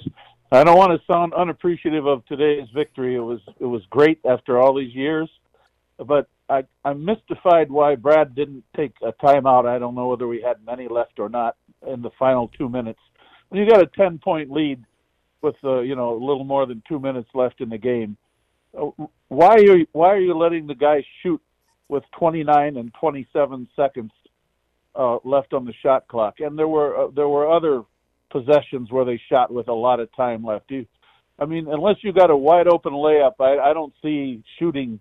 I 0.52 0.64
don't 0.64 0.78
want 0.78 1.00
to 1.00 1.14
sound 1.14 1.34
unappreciative 1.34 2.08
of 2.08 2.26
today's 2.26 2.68
victory. 2.74 3.16
It 3.16 3.20
was 3.20 3.40
it 3.60 3.66
was 3.66 3.84
great 3.90 4.20
after 4.26 4.60
all 4.60 4.74
these 4.74 4.96
years, 4.96 5.30
but 6.00 6.28
I, 6.50 6.64
I'm 6.86 7.04
mystified 7.04 7.70
why 7.70 7.96
Brad 7.96 8.36
didn't 8.36 8.64
take 8.76 8.94
a 9.02 9.12
timeout. 9.12 9.68
I 9.68 9.80
don't 9.80 9.96
know 9.96 10.08
whether 10.08 10.28
we 10.28 10.42
had 10.42 10.66
many 10.66 10.88
left 10.88 11.20
or 11.20 11.30
not 11.30 11.58
in 11.86 12.02
the 12.02 12.12
final 12.18 12.50
two 12.58 12.70
minutes. 12.70 13.00
When 13.50 13.62
you 13.62 13.70
got 13.70 13.82
a 13.82 13.88
ten 13.88 14.18
point 14.18 14.52
lead 14.52 14.84
with 15.42 15.56
uh, 15.64 15.82
you 15.82 15.96
know 15.96 16.14
a 16.14 16.20
little 16.24 16.44
more 16.44 16.66
than 16.66 16.82
two 16.88 17.00
minutes 17.00 17.30
left 17.34 17.62
in 17.62 17.70
the 17.70 17.78
game, 17.78 18.18
uh, 18.78 18.90
why 19.28 19.56
are 19.56 19.60
you, 19.78 19.88
why 19.92 20.10
are 20.10 20.20
you 20.20 20.38
letting 20.38 20.68
the 20.68 20.76
guys 20.76 21.04
shoot 21.22 21.42
with 21.90 22.04
29 22.20 22.76
and 22.76 22.94
27 23.00 23.68
seconds 23.76 24.12
uh, 24.96 25.18
left 25.24 25.54
on 25.54 25.66
the 25.66 25.74
shot 25.84 26.08
clock? 26.08 26.40
And 26.40 26.58
there 26.58 26.68
were 26.68 27.08
uh, 27.08 27.08
there 27.14 27.30
were 27.30 27.52
other 27.52 27.84
possessions 28.30 28.92
where 28.92 29.06
they 29.06 29.22
shot 29.30 29.52
with 29.52 29.68
a 29.68 29.74
lot 29.74 30.00
of 30.00 30.14
time 30.16 30.46
left. 30.46 30.72
You, 30.72 30.86
I 31.40 31.46
mean, 31.46 31.68
unless 31.68 31.98
you 32.02 32.14
got 32.14 32.30
a 32.30 32.38
wide 32.38 32.68
open 32.68 32.94
layup, 32.94 33.34
I, 33.40 33.70
I 33.70 33.74
don't 33.74 33.94
see 34.02 34.44
shooting 34.60 35.00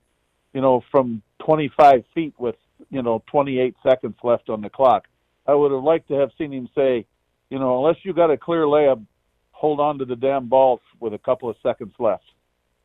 you 0.56 0.62
know, 0.62 0.82
from 0.90 1.20
25 1.44 2.04
feet 2.14 2.34
with, 2.38 2.56
you 2.90 3.02
know, 3.02 3.22
28 3.30 3.74
seconds 3.82 4.16
left 4.22 4.48
on 4.48 4.60
the 4.60 4.70
clock. 4.70 5.04
I 5.46 5.54
would 5.54 5.72
have 5.72 5.82
liked 5.82 6.08
to 6.08 6.14
have 6.14 6.30
seen 6.38 6.52
him 6.52 6.68
say, 6.74 7.06
you 7.50 7.58
know, 7.58 7.78
unless 7.78 7.96
you 8.04 8.12
got 8.12 8.30
a 8.30 8.36
clear 8.36 8.64
layup, 8.64 9.04
hold 9.52 9.80
on 9.80 9.98
to 9.98 10.04
the 10.04 10.16
damn 10.16 10.48
ball 10.48 10.80
with 11.00 11.14
a 11.14 11.18
couple 11.18 11.48
of 11.48 11.56
seconds 11.62 11.94
left. 11.98 12.24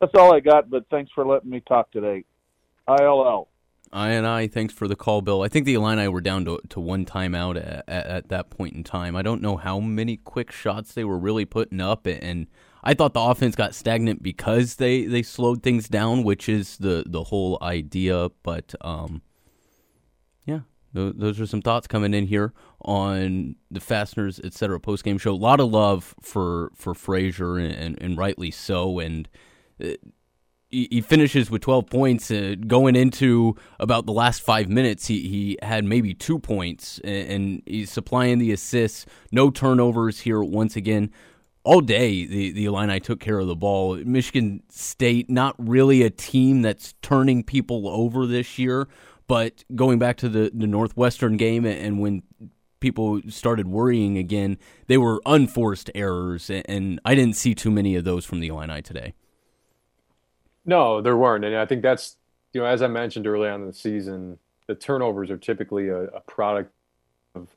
That's 0.00 0.14
all 0.14 0.34
I 0.34 0.40
got, 0.40 0.70
but 0.70 0.84
thanks 0.90 1.10
for 1.14 1.26
letting 1.26 1.50
me 1.50 1.60
talk 1.60 1.90
today. 1.90 2.24
ILL. 2.88 3.48
I 3.92 4.10
and 4.10 4.26
I, 4.26 4.48
thanks 4.48 4.72
for 4.72 4.88
the 4.88 4.96
call, 4.96 5.20
Bill. 5.20 5.42
I 5.42 5.48
think 5.48 5.66
the 5.66 5.74
Illini 5.74 6.08
were 6.08 6.22
down 6.22 6.46
to, 6.46 6.60
to 6.70 6.80
one 6.80 7.04
timeout 7.04 7.56
at, 7.56 7.84
at, 7.86 8.06
at 8.06 8.28
that 8.30 8.48
point 8.48 8.74
in 8.74 8.84
time. 8.84 9.14
I 9.14 9.22
don't 9.22 9.42
know 9.42 9.58
how 9.58 9.80
many 9.80 10.16
quick 10.16 10.50
shots 10.50 10.94
they 10.94 11.04
were 11.04 11.18
really 11.18 11.44
putting 11.44 11.80
up, 11.80 12.06
and 12.06 12.46
I 12.82 12.94
thought 12.94 13.14
the 13.14 13.20
offense 13.20 13.54
got 13.54 13.74
stagnant 13.74 14.22
because 14.22 14.76
they, 14.76 15.04
they 15.04 15.22
slowed 15.22 15.62
things 15.62 15.88
down, 15.88 16.24
which 16.24 16.48
is 16.48 16.78
the, 16.78 17.04
the 17.06 17.24
whole 17.24 17.58
idea. 17.62 18.30
But 18.42 18.74
um, 18.80 19.22
yeah, 20.44 20.60
th- 20.94 21.14
those 21.16 21.40
are 21.40 21.46
some 21.46 21.62
thoughts 21.62 21.86
coming 21.86 22.12
in 22.12 22.26
here 22.26 22.52
on 22.80 23.54
the 23.70 23.80
Fasteners 23.80 24.40
etc. 24.42 24.80
post 24.80 25.04
game 25.04 25.18
show. 25.18 25.32
A 25.32 25.34
lot 25.34 25.60
of 25.60 25.70
love 25.70 26.14
for 26.20 26.72
for 26.74 26.94
Frazier 26.94 27.56
and, 27.58 27.72
and, 27.72 28.02
and 28.02 28.18
rightly 28.18 28.50
so. 28.50 28.98
And 28.98 29.28
uh, 29.82 29.90
he, 30.68 30.88
he 30.90 31.00
finishes 31.00 31.50
with 31.50 31.62
12 31.62 31.86
points. 31.86 32.30
Uh, 32.32 32.56
going 32.66 32.96
into 32.96 33.54
about 33.78 34.06
the 34.06 34.12
last 34.12 34.42
five 34.42 34.68
minutes, 34.68 35.06
he, 35.06 35.28
he 35.28 35.58
had 35.62 35.84
maybe 35.84 36.14
two 36.14 36.40
points, 36.40 36.98
and, 37.04 37.30
and 37.30 37.62
he's 37.66 37.92
supplying 37.92 38.38
the 38.38 38.50
assists. 38.50 39.06
No 39.30 39.50
turnovers 39.50 40.20
here 40.20 40.42
once 40.42 40.74
again 40.74 41.12
all 41.64 41.80
day 41.80 42.26
the, 42.26 42.52
the 42.52 42.64
Illini 42.64 43.00
took 43.00 43.20
care 43.20 43.38
of 43.38 43.46
the 43.46 43.56
ball. 43.56 43.96
Michigan 43.96 44.62
State, 44.68 45.30
not 45.30 45.54
really 45.58 46.02
a 46.02 46.10
team 46.10 46.62
that's 46.62 46.94
turning 47.02 47.42
people 47.42 47.88
over 47.88 48.26
this 48.26 48.58
year, 48.58 48.88
but 49.26 49.64
going 49.74 49.98
back 49.98 50.16
to 50.18 50.28
the, 50.28 50.50
the 50.52 50.66
Northwestern 50.66 51.36
game 51.36 51.64
and 51.64 52.00
when 52.00 52.22
people 52.82 53.20
started 53.28 53.68
worrying 53.68 54.18
again, 54.18 54.58
they 54.88 54.98
were 54.98 55.22
unforced 55.24 55.90
errors, 55.94 56.50
and 56.50 57.00
I 57.04 57.14
didn't 57.14 57.36
see 57.36 57.54
too 57.54 57.70
many 57.70 57.94
of 57.94 58.04
those 58.04 58.26
from 58.26 58.40
the 58.40 58.48
Illini 58.48 58.82
today. 58.82 59.14
No, 60.66 61.00
there 61.00 61.16
weren't, 61.16 61.44
and 61.44 61.56
I 61.56 61.64
think 61.64 61.82
that's 61.82 62.16
you 62.52 62.60
know 62.60 62.66
as 62.66 62.82
I 62.82 62.88
mentioned 62.88 63.26
early 63.26 63.48
on 63.48 63.62
in 63.62 63.66
the 63.68 63.72
season, 63.72 64.38
the 64.66 64.74
turnovers 64.74 65.30
are 65.30 65.38
typically 65.38 65.88
a, 65.88 66.02
a 66.04 66.20
product 66.20 66.72
of 67.34 67.48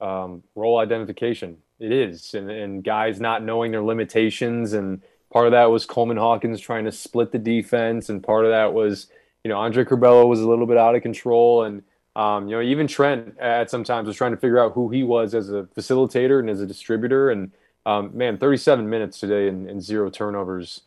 um, 0.00 0.42
role 0.54 0.78
identification. 0.78 1.56
It 1.80 1.92
is, 1.92 2.34
and, 2.34 2.50
and 2.50 2.84
guys 2.84 3.20
not 3.20 3.42
knowing 3.42 3.72
their 3.72 3.82
limitations, 3.82 4.72
and 4.72 5.02
part 5.32 5.46
of 5.46 5.52
that 5.52 5.66
was 5.66 5.86
Coleman 5.86 6.16
Hawkins 6.16 6.60
trying 6.60 6.84
to 6.84 6.92
split 6.92 7.32
the 7.32 7.38
defense, 7.38 8.08
and 8.08 8.22
part 8.22 8.44
of 8.44 8.52
that 8.52 8.72
was 8.72 9.08
you 9.42 9.48
know 9.48 9.58
Andre 9.58 9.84
Curbelo 9.84 10.28
was 10.28 10.40
a 10.40 10.48
little 10.48 10.66
bit 10.66 10.76
out 10.76 10.94
of 10.94 11.02
control, 11.02 11.64
and 11.64 11.82
um, 12.14 12.48
you 12.48 12.54
know 12.54 12.62
even 12.62 12.86
Trent 12.86 13.36
at 13.38 13.70
sometimes 13.70 14.06
was 14.06 14.16
trying 14.16 14.30
to 14.30 14.36
figure 14.36 14.58
out 14.58 14.72
who 14.72 14.88
he 14.88 15.02
was 15.02 15.34
as 15.34 15.50
a 15.50 15.64
facilitator 15.76 16.38
and 16.38 16.48
as 16.48 16.60
a 16.60 16.66
distributor, 16.66 17.30
and 17.30 17.50
um, 17.86 18.16
man, 18.16 18.38
37 18.38 18.88
minutes 18.88 19.18
today 19.20 19.48
and, 19.48 19.68
and 19.68 19.82
zero 19.82 20.10
turnovers. 20.10 20.82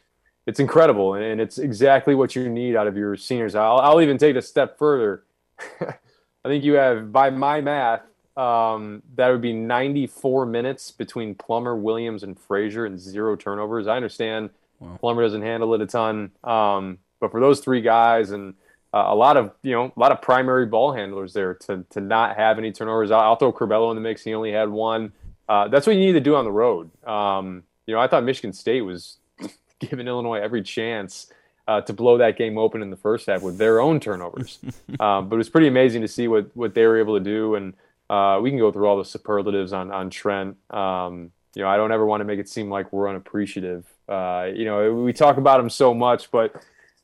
It's 0.45 0.59
incredible, 0.59 1.15
and, 1.15 1.23
and, 1.23 1.41
it's 1.41 1.57
exactly 1.57 2.15
what 2.15 2.33
you 2.35 2.47
need 2.47 2.75
out 2.75 2.87
of 2.87 2.95
your 2.95 3.17
seniors. 3.17 3.53
I'll, 3.53 3.79
I'll 3.79 4.01
even 4.01 4.17
take 4.17 4.35
it 4.35 4.37
a 4.37 4.41
step 4.41 4.77
further. 4.79 5.23
I 5.81 6.47
think 6.49 6.63
you 6.63 6.73
have, 6.73 7.11
by 7.11 7.29
my 7.29 7.59
math, 7.59 8.01
um, 8.37 9.01
that 9.15 9.29
would 9.29 9.41
be 9.41 9.51
94 9.51 10.45
minutes 10.45 10.91
between 10.91 11.33
Plummer, 11.33 11.75
Williams, 11.75 12.23
and 12.23 12.39
Frazier, 12.39 12.85
and 12.85 12.99
zero 12.99 13.35
turnovers. 13.35 13.87
I 13.87 13.95
understand 13.95 14.51
wow. 14.79 14.97
Plummer 14.99 15.23
doesn't 15.23 15.41
handle 15.41 15.73
it 15.73 15.81
a 15.81 15.87
ton, 15.87 16.31
um, 16.43 16.99
but 17.19 17.31
for 17.31 17.39
those 17.39 17.59
three 17.59 17.81
guys 17.81 18.29
and 18.29 18.53
uh, 18.93 19.05
a 19.07 19.15
lot 19.15 19.37
of 19.37 19.51
you 19.63 19.73
know 19.73 19.91
a 19.95 19.99
lot 19.99 20.11
of 20.11 20.21
primary 20.21 20.65
ball 20.65 20.93
handlers 20.93 21.33
there 21.33 21.55
to 21.55 21.83
to 21.89 21.99
not 21.99 22.37
have 22.37 22.57
any 22.57 22.71
turnovers. 22.71 23.11
I'll, 23.11 23.21
I'll 23.21 23.35
throw 23.35 23.51
Curbelo 23.51 23.89
in 23.91 23.95
the 23.95 24.01
mix. 24.01 24.23
He 24.23 24.33
only 24.33 24.51
had 24.51 24.69
one. 24.69 25.11
Uh, 25.49 25.67
that's 25.67 25.87
what 25.87 25.95
you 25.95 26.01
need 26.01 26.13
to 26.13 26.19
do 26.19 26.35
on 26.35 26.45
the 26.45 26.51
road. 26.51 26.89
Um, 27.05 27.63
you 27.85 27.93
know, 27.93 27.99
I 27.99 28.07
thought 28.07 28.23
Michigan 28.23 28.53
State 28.53 28.81
was 28.81 29.17
giving 29.79 30.07
Illinois 30.07 30.39
every 30.39 30.61
chance 30.61 31.31
uh, 31.67 31.81
to 31.81 31.93
blow 31.93 32.17
that 32.17 32.37
game 32.37 32.57
open 32.57 32.81
in 32.81 32.89
the 32.89 32.97
first 32.97 33.27
half 33.27 33.41
with 33.41 33.57
their 33.57 33.79
own 33.79 33.99
turnovers. 33.99 34.59
um, 34.99 35.29
but 35.29 35.35
it 35.35 35.37
was 35.37 35.49
pretty 35.49 35.67
amazing 35.67 36.01
to 36.01 36.07
see 36.07 36.27
what 36.27 36.55
what 36.55 36.73
they 36.73 36.85
were 36.85 36.99
able 36.99 37.17
to 37.17 37.23
do 37.23 37.55
and 37.55 37.73
uh, 38.09 38.39
we 38.41 38.49
can 38.49 38.59
go 38.59 38.71
through 38.71 38.87
all 38.87 38.97
the 38.97 39.05
superlatives 39.05 39.73
on 39.73 39.91
on 39.91 40.09
Trent. 40.09 40.57
Um, 40.69 41.31
you 41.55 41.63
know, 41.63 41.69
I 41.69 41.77
don't 41.77 41.91
ever 41.91 42.05
want 42.05 42.21
to 42.21 42.25
make 42.25 42.39
it 42.39 42.47
seem 42.47 42.69
like 42.69 42.93
we're 42.93 43.07
unappreciative. 43.07 43.85
Uh, 44.07 44.49
you 44.53 44.65
know, 44.65 44.93
we 44.93 45.11
talk 45.11 45.37
about 45.37 45.59
him 45.59 45.69
so 45.69 45.93
much, 45.93 46.29
but 46.29 46.55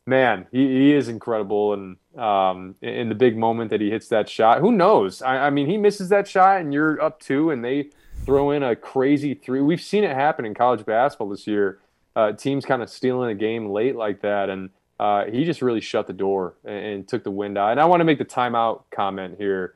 man, 0.06 0.46
he, 0.52 0.68
he 0.68 0.94
is 0.94 1.10
incredible. 1.10 1.74
And 1.74 1.98
um, 2.22 2.76
in 2.82 3.10
the 3.10 3.16
big 3.16 3.38
moment 3.38 3.72
that 3.72 3.82
he 3.82 3.90
hits 3.90 4.08
that 4.10 4.30
shot, 4.30 4.60
who 4.60 4.72
knows? 4.72 5.22
I, 5.22 5.48
I, 5.48 5.50
mean, 5.50 5.68
he 5.68 5.78
misses 5.78 6.10
that 6.10 6.28
shot, 6.28 6.62
and 6.62 6.74
you're 6.74 7.02
up 7.02 7.20
two, 7.20 7.50
and 7.50 7.64
they 7.64 7.90
throw 8.26 8.52
in 8.52 8.64
a 8.64 8.76
crazy 8.76 9.34
three. 9.34 9.62
We've 9.62 9.82
seen 9.82 10.04
it 10.04 10.16
happen 10.16 10.46
in 10.46 10.54
college 10.54 10.86
basketball 10.86 11.30
this 11.30 11.48
year. 11.48 11.80
Uh, 12.16 12.32
teams 12.34 12.64
kind 12.64 12.84
of 12.84 12.90
stealing 12.90 13.32
a 13.32 13.36
game 13.36 13.72
late 13.72 13.96
like 13.96 14.22
that, 14.22 14.50
and 14.50 14.70
uh, 15.00 15.26
he 15.26 15.46
just 15.46 15.62
really 15.62 15.82
shut 15.82 16.06
the 16.06 16.14
door 16.14 16.54
and, 16.64 16.86
and, 16.86 17.08
took 17.08 17.24
the 17.24 17.32
wind 17.32 17.58
out. 17.58 17.72
And 17.72 17.80
I 17.80 17.86
want 17.86 18.02
to 18.02 18.06
make 18.06 18.20
the 18.20 18.26
timeout 18.26 18.84
comment 18.92 19.36
here. 19.40 19.74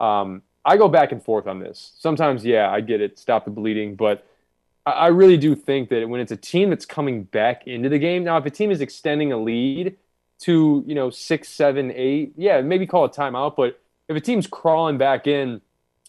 Um, 0.00 0.42
I 0.66 0.76
go 0.76 0.88
back 0.88 1.12
and 1.12 1.22
forth 1.22 1.46
on 1.46 1.60
this. 1.60 1.92
Sometimes, 1.96 2.44
yeah, 2.44 2.68
I 2.68 2.80
get 2.80 3.00
it, 3.00 3.20
stop 3.20 3.44
the 3.44 3.52
bleeding, 3.52 3.94
but 3.94 4.26
I 4.84 5.08
really 5.08 5.36
do 5.36 5.54
think 5.54 5.88
that 5.90 6.08
when 6.08 6.20
it's 6.20 6.32
a 6.32 6.36
team 6.36 6.70
that's 6.70 6.84
coming 6.84 7.22
back 7.22 7.66
into 7.68 7.88
the 7.88 8.00
game, 8.00 8.24
now 8.24 8.36
if 8.36 8.46
a 8.46 8.50
team 8.50 8.72
is 8.72 8.80
extending 8.80 9.32
a 9.32 9.38
lead 9.38 9.96
to 10.40 10.84
you 10.86 10.94
know 10.94 11.08
six, 11.08 11.48
seven, 11.48 11.92
eight, 11.94 12.34
yeah, 12.36 12.60
maybe 12.60 12.86
call 12.86 13.04
a 13.04 13.08
timeout. 13.08 13.54
But 13.56 13.80
if 14.08 14.16
a 14.16 14.20
team's 14.20 14.48
crawling 14.48 14.98
back 14.98 15.28
in, 15.28 15.60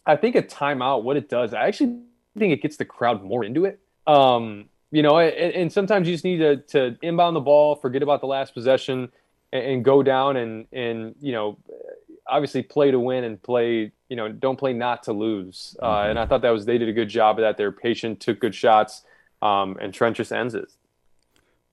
I 0.05 0.15
think 0.15 0.35
a 0.35 0.41
timeout, 0.41 1.03
what 1.03 1.17
it 1.17 1.29
does, 1.29 1.53
I 1.53 1.67
actually 1.67 1.99
think 2.37 2.51
it 2.51 2.61
gets 2.61 2.77
the 2.77 2.85
crowd 2.85 3.23
more 3.23 3.43
into 3.43 3.65
it. 3.65 3.79
Um, 4.07 4.65
you 4.91 5.03
know, 5.03 5.19
and, 5.19 5.53
and, 5.53 5.73
sometimes 5.73 6.07
you 6.07 6.13
just 6.13 6.23
need 6.23 6.37
to, 6.37 6.57
to 6.57 6.97
inbound 7.01 7.35
the 7.35 7.41
ball, 7.41 7.75
forget 7.75 8.01
about 8.01 8.21
the 8.21 8.27
last 8.27 8.53
possession, 8.53 9.09
and, 9.51 9.63
and 9.63 9.85
go 9.85 10.01
down 10.01 10.37
and 10.37 10.65
and 10.71 11.15
you 11.19 11.31
know 11.31 11.57
obviously 12.29 12.63
play 12.63 12.91
to 12.91 12.99
win 12.99 13.23
and 13.23 13.41
play, 13.41 13.91
you 14.09 14.15
know, 14.15 14.29
don't 14.29 14.57
play 14.57 14.73
not 14.73 15.03
to 15.03 15.13
lose. 15.13 15.75
Uh, 15.81 15.87
mm-hmm. 15.87 16.09
and 16.11 16.19
I 16.19 16.25
thought 16.25 16.41
that 16.41 16.51
was 16.51 16.65
they 16.65 16.77
did 16.77 16.89
a 16.89 16.93
good 16.93 17.09
job 17.09 17.39
of 17.39 17.43
that. 17.43 17.57
They're 17.57 17.71
patient, 17.71 18.19
took 18.19 18.39
good 18.39 18.55
shots, 18.55 19.03
um, 19.41 19.77
and 19.81 19.93
Trent 19.93 20.17
just 20.17 20.31
ends 20.31 20.55
it. 20.55 20.71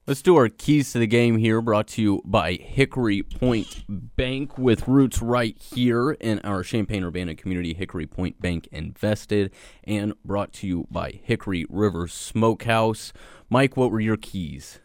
Let's 0.06 0.20
do 0.20 0.36
our 0.36 0.50
keys 0.50 0.92
to 0.92 0.98
the 0.98 1.06
game 1.06 1.38
here, 1.38 1.62
brought 1.62 1.86
to 1.88 2.02
you 2.02 2.20
by 2.26 2.54
Hickory 2.54 3.22
Point 3.22 3.84
Bank, 3.88 4.58
with 4.58 4.86
roots 4.86 5.22
right 5.22 5.56
here 5.56 6.10
in 6.12 6.40
our 6.40 6.62
Champaign 6.62 7.04
Urbana 7.04 7.34
community. 7.34 7.72
Hickory 7.72 8.06
Point 8.06 8.38
Bank 8.38 8.68
invested, 8.70 9.50
and 9.82 10.12
brought 10.22 10.52
to 10.54 10.66
you 10.66 10.86
by 10.90 11.20
Hickory 11.24 11.64
River 11.70 12.06
Smokehouse. 12.06 13.14
Mike, 13.48 13.78
what 13.78 13.90
were 13.90 14.00
your 14.00 14.18
keys? 14.18 14.80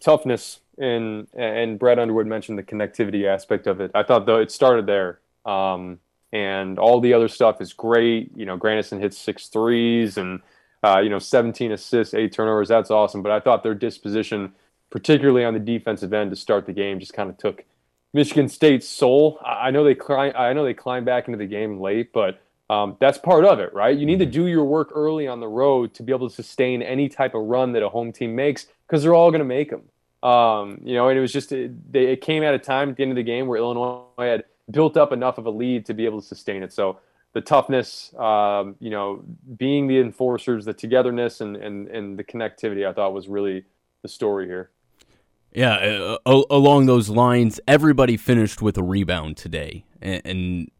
Toughness 0.00 0.60
and 0.78 1.26
and 1.34 1.78
Brad 1.78 1.98
Underwood 1.98 2.26
mentioned 2.26 2.58
the 2.58 2.62
connectivity 2.62 3.26
aspect 3.26 3.66
of 3.66 3.80
it. 3.80 3.90
I 3.94 4.02
thought 4.02 4.26
though 4.26 4.38
it 4.38 4.50
started 4.50 4.86
there, 4.86 5.20
um, 5.44 5.98
and 6.32 6.78
all 6.78 7.00
the 7.00 7.14
other 7.14 7.28
stuff 7.28 7.60
is 7.60 7.72
great. 7.72 8.30
You 8.36 8.46
know, 8.46 8.56
Grandison 8.56 9.00
hits 9.00 9.18
six 9.18 9.48
threes 9.48 10.16
and 10.16 10.40
uh, 10.82 11.00
you 11.00 11.10
know 11.10 11.18
17 11.18 11.72
assists, 11.72 12.14
eight 12.14 12.32
turnovers. 12.32 12.68
That's 12.68 12.90
awesome. 12.90 13.22
But 13.22 13.32
I 13.32 13.40
thought 13.40 13.62
their 13.62 13.74
disposition, 13.74 14.52
particularly 14.90 15.44
on 15.44 15.54
the 15.54 15.60
defensive 15.60 16.12
end 16.12 16.30
to 16.30 16.36
start 16.36 16.66
the 16.66 16.72
game, 16.72 17.00
just 17.00 17.14
kind 17.14 17.30
of 17.30 17.38
took 17.38 17.64
Michigan 18.12 18.48
State's 18.48 18.88
soul. 18.88 19.38
I 19.44 19.70
know 19.70 19.84
they 19.84 19.94
climb. 19.94 20.32
I 20.36 20.52
know 20.52 20.64
they 20.64 20.74
climb 20.74 21.04
back 21.04 21.28
into 21.28 21.38
the 21.38 21.46
game 21.46 21.80
late, 21.80 22.12
but 22.12 22.40
um, 22.70 22.96
that's 22.98 23.18
part 23.18 23.44
of 23.44 23.60
it, 23.60 23.74
right? 23.74 23.96
You 23.96 24.06
need 24.06 24.20
to 24.20 24.26
do 24.26 24.46
your 24.46 24.64
work 24.64 24.90
early 24.94 25.28
on 25.28 25.40
the 25.40 25.48
road 25.48 25.94
to 25.94 26.02
be 26.02 26.12
able 26.12 26.28
to 26.28 26.34
sustain 26.34 26.80
any 26.82 27.08
type 27.08 27.34
of 27.34 27.42
run 27.42 27.72
that 27.72 27.82
a 27.82 27.88
home 27.88 28.12
team 28.12 28.34
makes 28.34 28.66
because 28.86 29.02
they're 29.02 29.14
all 29.14 29.30
going 29.30 29.40
to 29.40 29.44
make 29.44 29.70
them. 29.70 29.82
Um, 30.24 30.80
you 30.82 30.94
know, 30.94 31.08
and 31.10 31.18
it 31.18 31.20
was 31.20 31.32
just 31.32 31.52
it, 31.52 31.72
it 31.92 32.22
came 32.22 32.42
at 32.42 32.54
a 32.54 32.58
time 32.58 32.90
at 32.90 32.96
the 32.96 33.02
end 33.02 33.12
of 33.12 33.16
the 33.16 33.22
game 33.22 33.46
where 33.46 33.58
Illinois 33.58 34.04
had 34.18 34.44
built 34.70 34.96
up 34.96 35.12
enough 35.12 35.36
of 35.36 35.44
a 35.44 35.50
lead 35.50 35.84
to 35.86 35.94
be 35.94 36.06
able 36.06 36.20
to 36.20 36.26
sustain 36.26 36.62
it. 36.62 36.72
So 36.72 36.98
the 37.34 37.42
toughness, 37.42 38.14
um, 38.14 38.76
you 38.80 38.88
know, 38.88 39.22
being 39.56 39.86
the 39.86 40.00
enforcers, 40.00 40.64
the 40.64 40.72
togetherness, 40.72 41.42
and 41.42 41.56
and 41.56 41.88
and 41.88 42.18
the 42.18 42.24
connectivity, 42.24 42.88
I 42.88 42.94
thought 42.94 43.12
was 43.12 43.28
really 43.28 43.64
the 44.02 44.08
story 44.08 44.46
here. 44.46 44.70
Yeah, 45.52 46.16
uh, 46.26 46.42
along 46.50 46.86
those 46.86 47.08
lines, 47.10 47.60
everybody 47.68 48.16
finished 48.16 48.60
with 48.60 48.76
a 48.76 48.82
rebound 48.82 49.36
today, 49.36 49.84
and, 50.00 50.22
and 50.24 50.70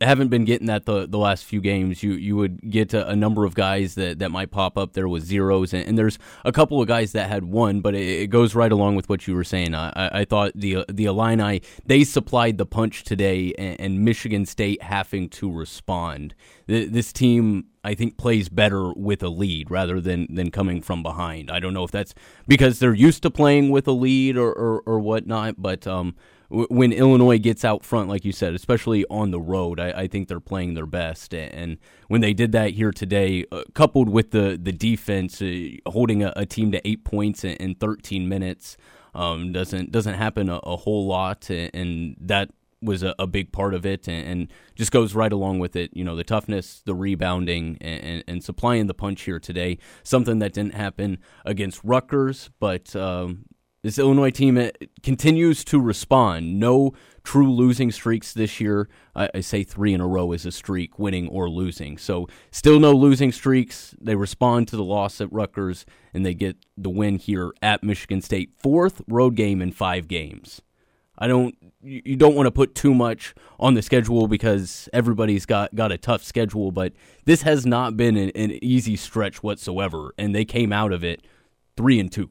haven't 0.00 0.28
been 0.28 0.44
getting 0.44 0.66
that 0.66 0.84
the, 0.84 1.06
the 1.06 1.18
last 1.18 1.44
few 1.44 1.60
games. 1.60 2.02
You 2.02 2.12
you 2.12 2.36
would 2.36 2.70
get 2.70 2.94
a, 2.94 3.08
a, 3.08 3.16
number 3.16 3.44
of 3.44 3.54
guys 3.54 3.94
that, 3.94 4.18
that 4.18 4.30
might 4.30 4.50
pop 4.50 4.76
up 4.76 4.92
there 4.94 5.08
with 5.08 5.24
zeros, 5.24 5.72
and, 5.72 5.86
and 5.86 5.98
there's 5.98 6.18
a 6.44 6.52
couple 6.52 6.80
of 6.80 6.88
guys 6.88 7.12
that 7.12 7.28
had 7.28 7.44
one, 7.44 7.80
but 7.80 7.94
it, 7.94 8.22
it, 8.22 8.26
goes 8.28 8.54
right 8.54 8.72
along 8.72 8.96
with 8.96 9.08
what 9.08 9.26
you 9.26 9.34
were 9.34 9.44
saying. 9.44 9.74
I, 9.74 10.20
I 10.20 10.24
thought 10.24 10.52
the 10.54 10.84
the 10.88 11.04
Illini 11.04 11.62
they 11.86 12.04
supplied 12.04 12.58
the 12.58 12.66
punch 12.66 13.04
today, 13.04 13.52
and, 13.58 13.80
and 13.80 14.04
Michigan 14.04 14.46
State 14.46 14.82
having 14.82 15.28
to 15.30 15.50
respond. 15.50 16.34
This 16.66 17.12
team, 17.12 17.66
I 17.82 17.94
think, 17.94 18.16
plays 18.16 18.48
better 18.48 18.92
with 18.94 19.22
a 19.22 19.28
lead 19.28 19.70
rather 19.70 20.00
than, 20.00 20.34
than 20.34 20.50
coming 20.50 20.80
from 20.80 21.02
behind. 21.02 21.50
I 21.50 21.60
don't 21.60 21.74
know 21.74 21.84
if 21.84 21.90
that's 21.90 22.14
because 22.48 22.78
they're 22.78 22.94
used 22.94 23.22
to 23.24 23.30
playing 23.30 23.68
with 23.70 23.86
a 23.86 23.92
lead 23.92 24.38
or, 24.38 24.50
or, 24.50 24.82
or 24.86 24.98
whatnot, 24.98 25.56
but 25.58 25.86
um, 25.86 26.14
when 26.54 26.92
Illinois 26.92 27.38
gets 27.38 27.64
out 27.64 27.84
front, 27.84 28.08
like 28.08 28.24
you 28.24 28.32
said, 28.32 28.54
especially 28.54 29.04
on 29.10 29.30
the 29.30 29.40
road, 29.40 29.80
I, 29.80 29.90
I 30.02 30.06
think 30.06 30.28
they're 30.28 30.40
playing 30.40 30.74
their 30.74 30.86
best. 30.86 31.34
And 31.34 31.78
when 32.08 32.20
they 32.20 32.32
did 32.32 32.52
that 32.52 32.70
here 32.70 32.92
today, 32.92 33.44
uh, 33.50 33.64
coupled 33.74 34.08
with 34.08 34.30
the 34.30 34.58
the 34.60 34.72
defense 34.72 35.42
uh, 35.42 35.68
holding 35.86 36.22
a, 36.22 36.32
a, 36.36 36.46
team 36.46 36.70
to 36.72 36.86
eight 36.86 37.04
points 37.04 37.44
in, 37.44 37.54
in 37.54 37.74
13 37.74 38.28
minutes, 38.28 38.76
um, 39.14 39.52
doesn't 39.52 39.90
doesn't 39.90 40.14
happen 40.14 40.48
a, 40.48 40.56
a, 40.58 40.76
whole 40.76 41.06
lot, 41.06 41.50
and 41.50 42.16
that 42.20 42.50
was 42.80 43.02
a, 43.02 43.14
a 43.18 43.26
big 43.26 43.50
part 43.50 43.74
of 43.74 43.86
it, 43.86 44.06
and, 44.06 44.26
and, 44.26 44.52
just 44.76 44.92
goes 44.92 45.14
right 45.14 45.32
along 45.32 45.58
with 45.58 45.76
it. 45.76 45.90
You 45.94 46.04
know, 46.04 46.16
the 46.16 46.24
toughness, 46.24 46.82
the 46.84 46.94
rebounding, 46.94 47.78
and, 47.80 48.24
and, 48.26 48.44
supplying 48.44 48.86
the 48.86 48.94
punch 48.94 49.22
here 49.22 49.38
today. 49.38 49.78
Something 50.02 50.40
that 50.40 50.52
didn't 50.52 50.74
happen 50.74 51.18
against 51.44 51.80
Rutgers, 51.84 52.50
but 52.58 52.94
um, 52.96 53.46
this 53.84 53.98
Illinois 53.98 54.30
team 54.30 54.56
uh, 54.56 54.70
continues 55.02 55.62
to 55.66 55.78
respond. 55.78 56.58
No 56.58 56.94
true 57.22 57.52
losing 57.52 57.92
streaks 57.92 58.32
this 58.32 58.58
year. 58.58 58.88
I, 59.14 59.28
I, 59.34 59.40
say 59.40 59.62
three 59.62 59.92
in 59.92 60.00
a 60.00 60.06
row 60.06 60.32
is 60.32 60.46
a 60.46 60.52
streak, 60.52 60.98
winning 60.98 61.28
or 61.28 61.50
losing. 61.50 61.98
So 61.98 62.26
still 62.50 62.80
no 62.80 62.92
losing 62.92 63.30
streaks. 63.30 63.94
They 64.00 64.16
respond 64.16 64.68
to 64.68 64.76
the 64.76 64.82
loss 64.82 65.20
at 65.20 65.30
Rutgers 65.30 65.84
and 66.14 66.24
they 66.24 66.32
get 66.32 66.56
the 66.78 66.88
win 66.88 67.18
here 67.18 67.52
at 67.60 67.84
Michigan 67.84 68.22
State. 68.22 68.52
Fourth 68.58 69.02
road 69.06 69.34
game 69.34 69.60
in 69.60 69.70
five 69.70 70.08
games. 70.08 70.62
I 71.18 71.26
don't. 71.26 71.54
You 71.82 72.16
don't 72.16 72.34
want 72.34 72.46
to 72.46 72.50
put 72.50 72.74
too 72.74 72.94
much 72.94 73.34
on 73.60 73.74
the 73.74 73.82
schedule 73.82 74.26
because 74.28 74.88
everybody's 74.94 75.44
got, 75.44 75.74
got 75.74 75.92
a 75.92 75.98
tough 75.98 76.24
schedule, 76.24 76.72
but 76.72 76.94
this 77.26 77.42
has 77.42 77.66
not 77.66 77.96
been 77.96 78.16
an, 78.16 78.30
an 78.34 78.58
easy 78.64 78.96
stretch 78.96 79.42
whatsoever, 79.42 80.14
and 80.16 80.34
they 80.34 80.46
came 80.46 80.72
out 80.72 80.92
of 80.92 81.04
it 81.04 81.24
three 81.76 82.00
and 82.00 82.10
two. 82.10 82.30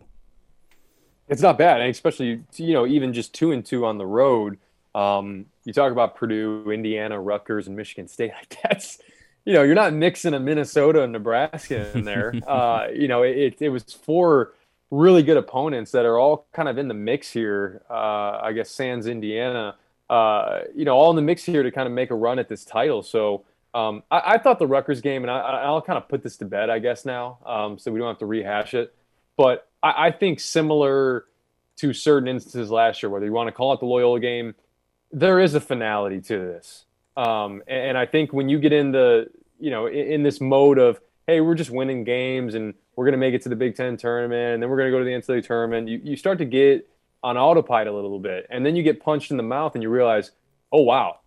It's 1.27 1.41
not 1.41 1.57
bad, 1.57 1.81
especially 1.81 2.43
you 2.55 2.73
know 2.73 2.85
even 2.85 3.13
just 3.13 3.33
two 3.33 3.51
and 3.51 3.65
two 3.65 3.85
on 3.85 3.97
the 3.97 4.05
road. 4.05 4.57
Um, 4.93 5.47
you 5.63 5.73
talk 5.73 5.91
about 5.91 6.15
Purdue, 6.15 6.69
Indiana, 6.71 7.19
Rutgers, 7.19 7.67
and 7.67 7.75
Michigan 7.75 8.07
State. 8.07 8.31
Like 8.35 8.57
that's 8.63 8.99
you 9.45 9.53
know 9.53 9.63
you're 9.63 9.75
not 9.75 9.93
mixing 9.93 10.33
a 10.33 10.39
Minnesota 10.39 11.03
and 11.03 11.13
Nebraska 11.13 11.91
in 11.97 12.05
there. 12.05 12.33
uh, 12.47 12.87
you 12.93 13.07
know 13.07 13.23
it, 13.23 13.57
it 13.59 13.69
was 13.69 13.83
four 13.83 14.53
really 14.91 15.23
good 15.23 15.37
opponents 15.37 15.91
that 15.91 16.05
are 16.05 16.19
all 16.19 16.45
kind 16.53 16.69
of 16.69 16.77
in 16.77 16.87
the 16.87 16.93
mix 16.93 17.31
here. 17.31 17.81
Uh, 17.89 18.39
I 18.43 18.53
guess 18.53 18.69
Sans 18.69 19.07
Indiana, 19.07 19.75
uh, 20.09 20.59
you 20.75 20.85
know, 20.85 20.95
all 20.95 21.09
in 21.09 21.15
the 21.15 21.21
mix 21.23 21.43
here 21.43 21.63
to 21.63 21.71
kind 21.71 21.87
of 21.87 21.93
make 21.93 22.11
a 22.11 22.15
run 22.15 22.37
at 22.37 22.47
this 22.47 22.63
title. 22.63 23.01
So 23.01 23.43
Um, 23.73 24.03
I, 24.11 24.33
I, 24.33 24.37
thought 24.37 24.59
the 24.59 24.67
Rutgers 24.67 25.01
game, 25.01 25.23
and 25.23 25.31
I, 25.31 25.71
will 25.71 25.81
kind 25.81 25.97
of 25.97 26.07
put 26.07 26.21
this 26.21 26.37
to 26.37 26.45
bed, 26.45 26.69
I 26.69 26.77
guess 26.77 27.05
now, 27.05 27.39
um, 27.43 27.79
so 27.79 27.91
we 27.91 27.97
don't 27.97 28.07
have 28.07 28.19
to 28.19 28.27
rehash 28.27 28.75
it. 28.75 28.93
But 29.35 29.67
I, 29.83 30.07
I, 30.07 30.11
think 30.11 30.39
similar 30.39 31.25
to 31.77 31.93
certain 31.93 32.27
instances 32.27 32.71
last 32.71 33.03
year, 33.03 33.09
whether 33.09 33.25
you 33.25 33.33
want 33.33 33.47
to 33.47 33.51
call 33.51 33.73
it 33.73 33.79
the 33.79 33.85
Loyola 33.85 34.19
game, 34.19 34.55
there 35.11 35.39
is 35.39 35.53
a 35.53 35.61
finality 35.61 36.21
to 36.21 36.37
this. 36.37 36.85
Um, 37.15 37.61
and, 37.67 37.89
and, 37.89 37.97
I 37.97 38.07
think 38.07 38.33
when 38.33 38.49
you 38.49 38.57
get 38.57 38.73
in 38.73 38.91
the, 38.91 39.27
you 39.59 39.69
know, 39.69 39.85
in, 39.85 40.07
in 40.13 40.23
this 40.23 40.41
mode 40.41 40.79
of, 40.79 40.99
hey, 41.27 41.41
we're 41.41 41.55
just 41.55 41.69
winning 41.69 42.03
games 42.03 42.55
and 42.55 42.73
we're 42.95 43.05
going 43.05 43.13
to 43.13 43.19
make 43.19 43.35
it 43.35 43.43
to 43.43 43.49
the 43.49 43.55
Big 43.55 43.75
Ten 43.75 43.97
tournament, 43.97 44.55
and 44.55 44.63
then 44.63 44.69
we're 44.69 44.77
going 44.77 44.91
to 44.91 44.91
go 44.91 44.99
to 44.99 45.05
the 45.05 45.11
NCAA 45.11 45.45
tournament, 45.45 45.87
you, 45.87 45.99
you 46.03 46.15
start 46.15 46.39
to 46.39 46.45
get 46.45 46.89
on 47.21 47.37
autopilot 47.37 47.87
a 47.87 47.91
little 47.93 48.19
bit, 48.19 48.47
and 48.49 48.65
then 48.65 48.75
you 48.75 48.83
get 48.83 49.01
punched 49.01 49.31
in 49.31 49.37
the 49.37 49.43
mouth, 49.43 49.75
and 49.75 49.83
you 49.83 49.89
realize, 49.89 50.31
oh 50.71 50.81
wow, 50.81 51.19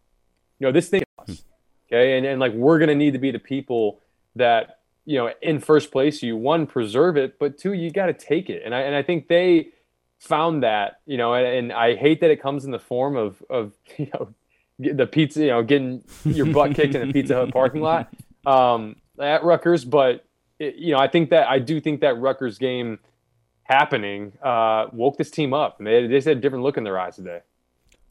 you 0.58 0.66
know, 0.66 0.72
this 0.72 0.88
thing 0.88 1.02
Okay. 1.86 2.18
And, 2.18 2.26
and 2.26 2.40
like 2.40 2.52
we're 2.52 2.78
going 2.78 2.88
to 2.88 2.94
need 2.94 3.12
to 3.12 3.18
be 3.18 3.30
the 3.30 3.38
people 3.38 4.00
that, 4.34 4.80
you 5.06 5.16
know, 5.16 5.30
in 5.40 5.60
first 5.60 5.92
place, 5.92 6.22
you 6.22 6.36
one, 6.36 6.66
preserve 6.66 7.16
it, 7.16 7.38
but 7.38 7.56
two, 7.56 7.72
you 7.72 7.90
got 7.90 8.06
to 8.06 8.12
take 8.12 8.50
it. 8.50 8.62
And 8.64 8.74
I, 8.74 8.80
and 8.80 8.94
I 8.94 9.02
think 9.02 9.28
they 9.28 9.68
found 10.18 10.64
that, 10.64 11.00
you 11.06 11.16
know, 11.16 11.32
and, 11.32 11.46
and 11.46 11.72
I 11.72 11.94
hate 11.94 12.20
that 12.20 12.30
it 12.30 12.42
comes 12.42 12.64
in 12.64 12.72
the 12.72 12.78
form 12.78 13.16
of, 13.16 13.42
of, 13.48 13.72
you 13.96 14.10
know, 14.12 14.34
the 14.78 15.06
pizza, 15.06 15.40
you 15.40 15.46
know, 15.48 15.62
getting 15.62 16.02
your 16.24 16.46
butt 16.46 16.74
kicked 16.74 16.94
in 16.94 17.08
a 17.08 17.12
Pizza 17.12 17.34
Hut 17.34 17.52
parking 17.52 17.80
lot 17.80 18.12
um, 18.44 18.96
at 19.18 19.42
Rutgers. 19.42 19.84
But, 19.84 20.26
it, 20.58 20.74
you 20.74 20.92
know, 20.92 20.98
I 20.98 21.08
think 21.08 21.30
that 21.30 21.48
I 21.48 21.60
do 21.60 21.80
think 21.80 22.00
that 22.00 22.18
Rutgers 22.18 22.58
game 22.58 22.98
happening 23.62 24.32
uh, 24.42 24.86
woke 24.92 25.16
this 25.16 25.30
team 25.30 25.54
up. 25.54 25.78
And 25.78 25.86
they, 25.86 26.06
they 26.06 26.14
just 26.14 26.26
had 26.26 26.36
a 26.36 26.40
different 26.40 26.64
look 26.64 26.76
in 26.76 26.84
their 26.84 26.98
eyes 26.98 27.16
today. 27.16 27.40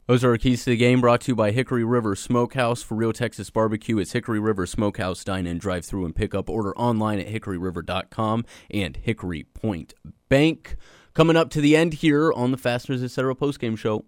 Those 0.06 0.22
are 0.22 0.30
our 0.30 0.38
keys 0.38 0.62
to 0.62 0.70
the 0.70 0.76
game 0.76 1.00
brought 1.00 1.22
to 1.22 1.32
you 1.32 1.34
by 1.34 1.50
Hickory 1.50 1.82
River 1.82 2.14
Smokehouse. 2.14 2.80
For 2.80 2.94
real 2.94 3.12
Texas 3.12 3.50
barbecue, 3.50 3.98
it's 3.98 4.12
Hickory 4.12 4.38
River 4.38 4.64
Smokehouse. 4.64 5.24
Dine 5.24 5.48
in, 5.48 5.58
drive 5.58 5.84
through, 5.84 6.04
and 6.04 6.14
pick 6.14 6.32
up. 6.32 6.48
Order 6.48 6.76
online 6.78 7.18
at 7.18 7.26
hickoryriver.com 7.26 8.44
and 8.70 8.96
Hickory 8.98 9.42
Point 9.42 9.94
Bank. 10.28 10.76
Coming 11.12 11.34
up 11.34 11.50
to 11.50 11.60
the 11.60 11.76
end 11.76 11.94
here 11.94 12.32
on 12.32 12.52
the 12.52 12.56
Fasteners 12.56 13.02
Etc. 13.02 13.34
postgame 13.34 13.76
show. 13.76 14.04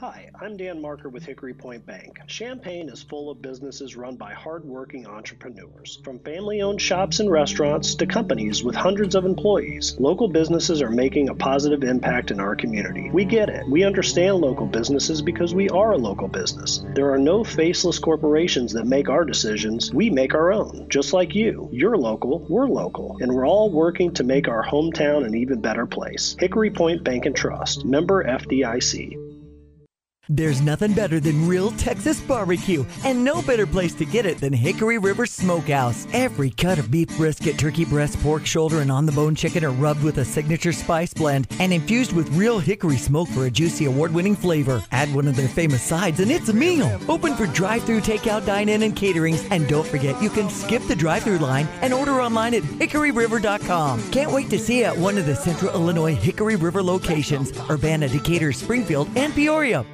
Hi, 0.00 0.30
I'm 0.40 0.56
Dan 0.56 0.80
Marker 0.80 1.10
with 1.10 1.26
Hickory 1.26 1.52
Point 1.52 1.84
Bank. 1.84 2.20
Champaign 2.26 2.88
is 2.88 3.02
full 3.02 3.30
of 3.30 3.42
businesses 3.42 3.98
run 3.98 4.16
by 4.16 4.32
hardworking 4.32 5.06
entrepreneurs. 5.06 6.00
From 6.02 6.18
family 6.20 6.62
owned 6.62 6.80
shops 6.80 7.20
and 7.20 7.30
restaurants 7.30 7.96
to 7.96 8.06
companies 8.06 8.64
with 8.64 8.74
hundreds 8.74 9.14
of 9.14 9.26
employees, 9.26 9.96
local 10.00 10.26
businesses 10.28 10.80
are 10.80 10.88
making 10.88 11.28
a 11.28 11.34
positive 11.34 11.84
impact 11.84 12.30
in 12.30 12.40
our 12.40 12.56
community. 12.56 13.10
We 13.10 13.26
get 13.26 13.50
it. 13.50 13.68
We 13.68 13.84
understand 13.84 14.38
local 14.38 14.64
businesses 14.64 15.20
because 15.20 15.54
we 15.54 15.68
are 15.68 15.92
a 15.92 15.98
local 15.98 16.28
business. 16.28 16.82
There 16.94 17.12
are 17.12 17.18
no 17.18 17.44
faceless 17.44 17.98
corporations 17.98 18.72
that 18.72 18.86
make 18.86 19.10
our 19.10 19.26
decisions, 19.26 19.92
we 19.92 20.08
make 20.08 20.32
our 20.32 20.50
own. 20.50 20.86
Just 20.88 21.12
like 21.12 21.34
you. 21.34 21.68
You're 21.72 21.98
local, 21.98 22.38
we're 22.48 22.68
local, 22.68 23.18
and 23.20 23.34
we're 23.34 23.46
all 23.46 23.70
working 23.70 24.14
to 24.14 24.24
make 24.24 24.48
our 24.48 24.64
hometown 24.64 25.26
an 25.26 25.34
even 25.34 25.60
better 25.60 25.84
place. 25.84 26.36
Hickory 26.38 26.70
Point 26.70 27.04
Bank 27.04 27.26
and 27.26 27.36
Trust, 27.36 27.84
member 27.84 28.24
FDIC. 28.24 29.29
There's 30.32 30.62
nothing 30.62 30.92
better 30.92 31.18
than 31.18 31.48
real 31.48 31.72
Texas 31.72 32.20
barbecue, 32.20 32.84
and 33.04 33.24
no 33.24 33.42
better 33.42 33.66
place 33.66 33.94
to 33.94 34.04
get 34.04 34.26
it 34.26 34.38
than 34.38 34.52
Hickory 34.52 34.96
River 34.96 35.26
Smokehouse. 35.26 36.06
Every 36.12 36.50
cut 36.50 36.78
of 36.78 36.88
beef 36.88 37.08
brisket, 37.16 37.58
turkey 37.58 37.84
breast, 37.84 38.16
pork 38.22 38.46
shoulder, 38.46 38.78
and 38.80 38.92
on 38.92 39.06
the 39.06 39.12
bone 39.12 39.34
chicken 39.34 39.64
are 39.64 39.72
rubbed 39.72 40.04
with 40.04 40.18
a 40.18 40.24
signature 40.24 40.72
spice 40.72 41.12
blend 41.12 41.48
and 41.58 41.72
infused 41.72 42.12
with 42.12 42.32
real 42.36 42.60
hickory 42.60 42.96
smoke 42.96 43.26
for 43.30 43.46
a 43.46 43.50
juicy 43.50 43.86
award 43.86 44.14
winning 44.14 44.36
flavor. 44.36 44.84
Add 44.92 45.12
one 45.12 45.26
of 45.26 45.34
their 45.34 45.48
famous 45.48 45.82
sides, 45.82 46.20
and 46.20 46.30
it's 46.30 46.48
a 46.48 46.54
meal. 46.54 47.00
Open 47.08 47.34
for 47.34 47.48
drive 47.48 47.82
through, 47.82 48.00
takeout, 48.00 48.46
dine 48.46 48.68
in, 48.68 48.84
and 48.84 48.94
caterings. 48.94 49.44
And 49.50 49.66
don't 49.68 49.86
forget, 49.86 50.22
you 50.22 50.30
can 50.30 50.48
skip 50.48 50.84
the 50.84 50.94
drive 50.94 51.24
through 51.24 51.38
line 51.38 51.66
and 51.82 51.92
order 51.92 52.20
online 52.20 52.54
at 52.54 52.62
hickoryriver.com. 52.62 54.12
Can't 54.12 54.30
wait 54.30 54.48
to 54.50 54.60
see 54.60 54.78
you 54.78 54.84
at 54.84 54.96
one 54.96 55.18
of 55.18 55.26
the 55.26 55.34
Central 55.34 55.74
Illinois 55.74 56.14
Hickory 56.14 56.54
River 56.54 56.84
locations 56.84 57.50
Urbana, 57.68 58.06
Decatur, 58.06 58.52
Springfield, 58.52 59.08
and 59.16 59.34
Peoria. 59.34 59.84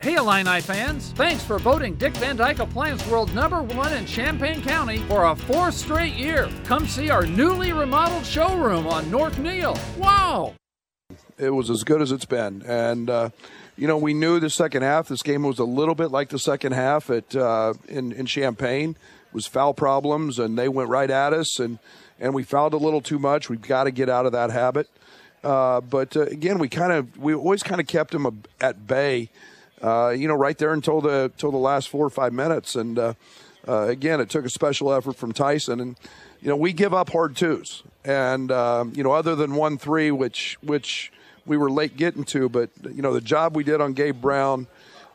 Hey 0.00 0.16
Illini 0.16 0.60
fans, 0.60 1.10
thanks 1.12 1.42
for 1.42 1.58
voting 1.58 1.94
Dick 1.94 2.14
Van 2.18 2.36
Dyke 2.36 2.58
Appliance 2.58 3.04
World 3.06 3.34
number 3.34 3.62
one 3.62 3.92
in 3.94 4.04
Champaign 4.04 4.62
County 4.62 4.98
for 4.98 5.24
a 5.24 5.34
fourth 5.34 5.74
straight 5.74 6.12
year. 6.12 6.48
Come 6.64 6.86
see 6.86 7.08
our 7.08 7.24
newly 7.26 7.72
remodeled 7.72 8.24
showroom 8.24 8.86
on 8.86 9.10
North 9.10 9.38
Neil. 9.38 9.76
Wow! 9.96 10.54
It 11.38 11.50
was 11.50 11.70
as 11.70 11.82
good 11.82 12.02
as 12.02 12.12
it's 12.12 12.26
been. 12.26 12.62
And, 12.66 13.08
uh, 13.08 13.30
you 13.76 13.88
know, 13.88 13.96
we 13.96 14.12
knew 14.12 14.38
the 14.38 14.50
second 14.50 14.82
half, 14.82 15.08
this 15.08 15.22
game 15.22 15.42
was 15.42 15.58
a 15.58 15.64
little 15.64 15.94
bit 15.94 16.10
like 16.10 16.28
the 16.28 16.38
second 16.38 16.72
half 16.72 17.10
at 17.10 17.34
uh, 17.34 17.72
in, 17.88 18.12
in 18.12 18.26
Champaign. 18.26 18.90
It 18.90 19.34
was 19.34 19.46
foul 19.46 19.74
problems, 19.74 20.38
and 20.38 20.58
they 20.58 20.68
went 20.68 20.90
right 20.90 21.10
at 21.10 21.32
us, 21.32 21.58
and, 21.58 21.78
and 22.20 22.34
we 22.34 22.42
fouled 22.42 22.74
a 22.74 22.78
little 22.78 23.00
too 23.00 23.18
much. 23.18 23.48
We've 23.48 23.60
got 23.60 23.84
to 23.84 23.90
get 23.90 24.08
out 24.10 24.26
of 24.26 24.32
that 24.32 24.50
habit. 24.50 24.88
Uh, 25.42 25.80
but 25.80 26.16
uh, 26.16 26.22
again, 26.22 26.58
we 26.58 26.68
kind 26.68 26.92
of 26.92 27.18
we 27.18 27.34
always 27.34 27.62
kind 27.62 27.80
of 27.80 27.86
kept 27.86 28.12
them 28.12 28.44
at 28.60 28.86
bay 28.86 29.30
uh, 29.82 30.14
you 30.16 30.28
know, 30.28 30.34
right 30.34 30.56
there 30.56 30.72
until 30.72 31.00
the 31.00 31.24
until 31.24 31.50
the 31.50 31.58
last 31.58 31.88
four 31.88 32.04
or 32.04 32.10
five 32.10 32.32
minutes. 32.32 32.76
And 32.76 32.98
uh, 32.98 33.14
uh, 33.66 33.82
again, 33.88 34.20
it 34.20 34.30
took 34.30 34.44
a 34.44 34.50
special 34.50 34.92
effort 34.92 35.16
from 35.16 35.32
Tyson. 35.32 35.80
And 35.80 35.96
you 36.40 36.48
know, 36.48 36.56
we 36.56 36.72
give 36.72 36.94
up 36.94 37.10
hard 37.10 37.36
twos, 37.36 37.82
and 38.04 38.50
um, 38.52 38.92
you 38.94 39.02
know, 39.02 39.12
other 39.12 39.34
than 39.34 39.54
one 39.54 39.78
three, 39.78 40.10
which 40.10 40.58
which 40.62 41.12
we 41.44 41.56
were 41.56 41.70
late 41.70 41.96
getting 41.96 42.24
to, 42.24 42.48
but 42.48 42.70
you 42.84 43.02
know, 43.02 43.12
the 43.12 43.20
job 43.20 43.56
we 43.56 43.64
did 43.64 43.80
on 43.80 43.92
Gabe 43.92 44.20
Brown. 44.20 44.66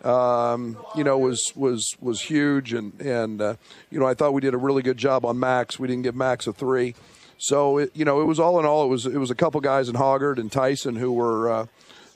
Um, 0.03 0.77
you 0.95 1.03
know, 1.03 1.19
was 1.19 1.53
was 1.55 1.95
was 2.01 2.21
huge, 2.21 2.73
and 2.73 2.99
and 2.99 3.39
uh, 3.39 3.55
you 3.91 3.99
know, 3.99 4.07
I 4.07 4.15
thought 4.15 4.33
we 4.33 4.41
did 4.41 4.55
a 4.55 4.57
really 4.57 4.81
good 4.81 4.97
job 4.97 5.25
on 5.25 5.39
Max. 5.39 5.77
We 5.77 5.87
didn't 5.87 6.01
give 6.01 6.15
Max 6.15 6.47
a 6.47 6.53
three, 6.53 6.95
so 7.41 7.79
it, 7.79 7.91
you 7.95 8.05
know, 8.05 8.21
it 8.21 8.25
was 8.25 8.39
all 8.39 8.59
in 8.59 8.65
all, 8.65 8.83
it 8.83 8.87
was 8.87 9.05
it 9.07 9.17
was 9.17 9.29
a 9.31 9.35
couple 9.35 9.61
guys 9.61 9.89
in 9.89 9.95
Hoggard 9.95 10.37
and 10.37 10.51
Tyson 10.51 10.95
who 10.95 11.11
were 11.11 11.51
uh, 11.51 11.65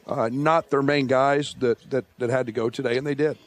uh, 0.08 0.30
not 0.32 0.70
their 0.70 0.82
main 0.82 1.08
guys 1.08 1.56
that, 1.60 1.90
that, 1.90 2.06
that 2.18 2.30
had 2.30 2.46
to 2.46 2.52
go 2.52 2.70
today, 2.70 2.98
and 2.98 3.06
they 3.06 3.16
did. 3.16 3.38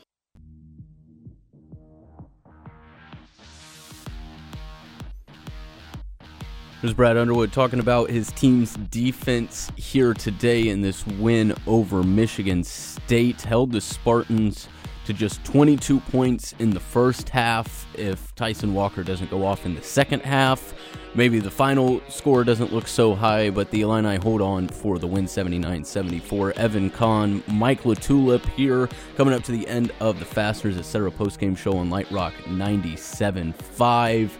There's 6.80 6.94
Brad 6.94 7.16
Underwood 7.16 7.52
talking 7.52 7.80
about 7.80 8.08
his 8.08 8.30
team's 8.32 8.74
defense 8.74 9.68
here 9.74 10.14
today 10.14 10.68
in 10.68 10.80
this 10.80 11.04
win 11.04 11.52
over 11.66 12.04
Michigan 12.04 12.62
State. 12.62 13.42
Held 13.42 13.72
the 13.72 13.80
Spartans 13.80 14.68
to 15.04 15.12
just 15.12 15.42
22 15.42 15.98
points 15.98 16.54
in 16.60 16.70
the 16.70 16.78
first 16.78 17.30
half. 17.30 17.84
If 17.94 18.32
Tyson 18.36 18.74
Walker 18.74 19.02
doesn't 19.02 19.28
go 19.28 19.44
off 19.44 19.66
in 19.66 19.74
the 19.74 19.82
second 19.82 20.22
half, 20.22 20.72
maybe 21.14 21.38
the 21.38 21.50
final 21.50 22.00
score 22.08 22.44
doesn't 22.44 22.72
look 22.72 22.86
so 22.86 23.14
high, 23.14 23.50
but 23.50 23.70
the 23.70 23.82
Illini 23.82 24.16
hold 24.16 24.40
on 24.40 24.68
for 24.68 24.98
the 24.98 25.06
win 25.06 25.26
79 25.26 25.84
74. 25.84 26.52
Evan 26.52 26.90
Conn, 26.90 27.42
Mike 27.46 27.82
LaTulip 27.82 28.44
here, 28.50 28.88
coming 29.16 29.34
up 29.34 29.42
to 29.44 29.52
the 29.52 29.66
end 29.68 29.92
of 30.00 30.18
the 30.18 30.24
Fasteners 30.24 30.76
Etc. 30.78 31.10
postgame 31.10 31.56
show 31.56 31.76
on 31.76 31.90
Light 31.90 32.10
Rock 32.10 32.34
97.5. 32.46 34.30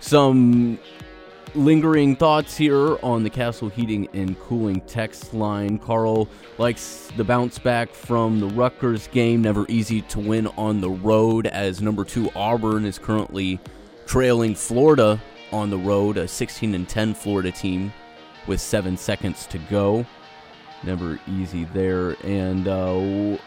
Some 0.00 0.78
lingering 1.54 2.16
thoughts 2.16 2.56
here 2.56 2.96
on 3.02 3.22
the 3.22 3.30
Castle 3.30 3.68
Heating 3.68 4.08
and 4.12 4.38
Cooling 4.40 4.80
text 4.82 5.32
line. 5.34 5.78
Carl 5.78 6.28
likes 6.58 7.10
the 7.16 7.24
bounce 7.24 7.58
back 7.58 7.90
from 7.90 8.40
the 8.40 8.48
Rutgers 8.48 9.06
game. 9.08 9.42
Never 9.42 9.64
easy 9.68 10.02
to 10.02 10.20
win 10.20 10.46
on 10.58 10.80
the 10.80 10.90
road, 10.90 11.46
as 11.46 11.80
number 11.80 12.04
two 12.04 12.30
Auburn 12.34 12.84
is 12.84 12.98
currently 12.98 13.60
trailing 14.06 14.54
Florida 14.54 15.20
on 15.54 15.70
the 15.70 15.78
road, 15.78 16.16
a 16.16 16.26
16 16.26 16.74
and 16.74 16.88
10 16.88 17.14
Florida 17.14 17.52
team 17.52 17.92
with 18.46 18.60
seven 18.60 18.96
seconds 18.96 19.46
to 19.46 19.58
go. 19.58 20.04
Never 20.82 21.18
easy 21.28 21.64
there. 21.66 22.16
And 22.24 22.68
uh, 22.68 23.38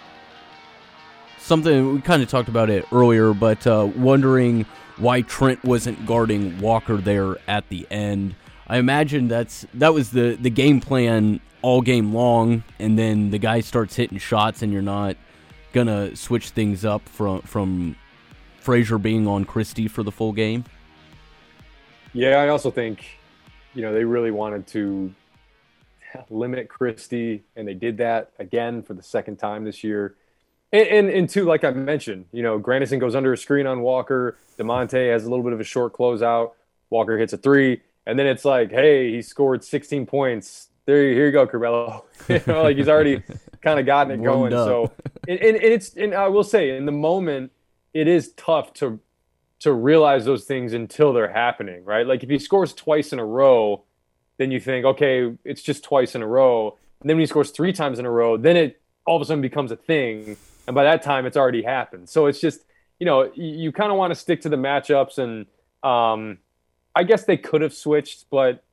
something 1.38 1.94
we 1.94 2.02
kind 2.02 2.24
of 2.24 2.30
talked 2.30 2.50
about 2.50 2.70
it 2.70 2.86
earlier, 2.92 3.34
but 3.34 3.68
uh, 3.68 3.90
wondering 3.96 4.66
why 4.98 5.22
Trent 5.22 5.64
wasn't 5.64 6.06
guarding 6.06 6.60
Walker 6.60 6.98
there 6.98 7.38
at 7.48 7.68
the 7.70 7.86
end. 7.92 8.36
I 8.68 8.78
imagine 8.78 9.28
that's 9.28 9.66
that 9.76 9.94
was 9.94 10.12
the 10.12 10.38
the 10.40 10.50
game 10.50 10.82
plan 10.82 11.40
all 11.62 11.82
game 11.82 12.14
long, 12.14 12.64
and 12.80 12.98
then 12.98 13.30
the 13.30 13.38
guy 13.38 13.62
starts 13.62 13.96
hitting 13.96 14.18
shots, 14.18 14.62
and 14.62 14.74
you're 14.74 14.82
not 14.82 15.16
gonna 15.74 16.16
switch 16.16 16.50
things 16.50 16.84
up 16.84 17.08
from 17.08 17.42
from 17.42 17.96
Frazier 18.60 18.98
being 18.98 19.28
on 19.28 19.46
Christie 19.46 19.88
for 19.88 20.04
the 20.04 20.12
full 20.12 20.34
game. 20.34 20.66
Yeah, 22.18 22.38
I 22.38 22.48
also 22.48 22.72
think 22.72 23.06
you 23.76 23.84
know 23.84 23.94
they 23.94 24.04
really 24.04 24.32
wanted 24.32 24.66
to 24.68 25.14
limit 26.32 26.68
Christie, 26.68 27.44
and 27.56 27.68
they 27.68 27.76
did 27.76 27.98
that 27.98 28.32
again 28.40 28.82
for 28.82 28.96
the 28.96 29.04
second 29.04 29.38
time 29.38 29.64
this 29.64 29.84
year. 29.84 30.16
And, 30.74 30.88
and, 30.88 31.10
and 31.12 31.30
two, 31.30 31.46
like 31.46 31.64
I 31.64 31.70
mentioned, 31.70 32.26
you 32.32 32.42
know, 32.42 32.58
Grandison 32.58 32.98
goes 32.98 33.14
under 33.14 33.34
a 33.34 33.38
screen 33.38 33.68
on 33.68 33.82
Walker. 33.82 34.36
Da'Monte 34.58 35.12
has 35.12 35.26
a 35.26 35.30
little 35.30 35.44
bit 35.44 35.54
of 35.54 35.60
a 35.60 35.64
short 35.64 35.94
closeout. 35.94 36.54
Walker 36.90 37.20
hits 37.20 37.34
a 37.34 37.38
three, 37.38 37.84
and 38.08 38.18
then 38.18 38.26
it's 38.26 38.44
like, 38.44 38.72
hey, 38.72 39.12
he 39.12 39.22
scored 39.22 39.64
16 39.64 40.08
points. 40.08 40.70
There, 40.88 41.04
here 41.04 41.28
you 41.28 41.32
go, 41.32 41.46
Curbelo. 41.46 42.02
you 42.30 42.42
know, 42.48 42.64
like 42.64 42.78
he's 42.78 42.90
already 42.90 43.22
kind 43.62 43.80
of 43.80 43.86
gotten 43.86 44.20
it 44.20 44.24
going. 44.24 44.54
So, 44.54 44.92
and, 45.28 45.40
and 45.40 45.56
it's 45.58 45.94
and 45.96 46.16
I 46.16 46.30
will 46.30 46.44
say, 46.44 46.76
in 46.76 46.88
the 46.88 46.92
moment, 46.92 47.52
it 47.94 48.08
is 48.08 48.32
tough 48.36 48.74
to 48.76 49.00
to 49.60 49.74
realize 49.74 50.26
those 50.26 50.46
things 50.46 50.74
until 50.74 51.14
they're 51.14 51.32
happening, 51.32 51.84
right? 51.84 52.06
Like 52.06 52.24
if 52.24 52.30
he 52.30 52.38
scores 52.40 52.74
twice 52.74 53.12
in 53.12 53.20
a 53.20 53.26
row, 53.26 53.84
then 54.38 54.52
you 54.52 54.60
think, 54.60 54.86
okay, 54.86 55.34
it's 55.44 55.62
just 55.62 55.84
twice 55.84 56.16
in 56.16 56.22
a 56.22 56.28
row. 56.28 56.78
And 57.02 57.10
then 57.10 57.18
when 57.18 57.22
he 57.22 57.28
scores 57.28 57.52
three 57.52 57.74
times 57.74 58.00
in 58.00 58.06
a 58.06 58.12
row, 58.12 58.38
then 58.38 58.56
it 58.56 58.82
all 59.06 59.16
of 59.16 59.22
a 59.22 59.26
sudden 59.26 59.42
becomes 59.42 59.72
a 59.72 59.76
thing. 59.76 60.38
And 60.68 60.76
by 60.76 60.84
that 60.84 61.02
time, 61.02 61.26
it's 61.26 61.38
already 61.38 61.64
happened. 61.64 62.10
So 62.10 62.28
it's 62.28 62.40
just, 62.40 62.62
you 63.00 63.06
know, 63.06 63.32
you, 63.36 63.46
you 63.46 63.72
kind 63.72 63.92
of 63.92 63.98
want 63.98 64.12
to 64.12 64.16
stick 64.16 64.42
to 64.42 64.50
the 64.50 64.58
matchups. 64.58 65.18
And 65.18 65.48
um, 65.84 66.40
I 66.96 67.04
guess 67.04 67.24
they 67.24 67.38
could 67.38 67.62
have 67.62 67.74
switched, 67.74 68.26
but 68.30 68.64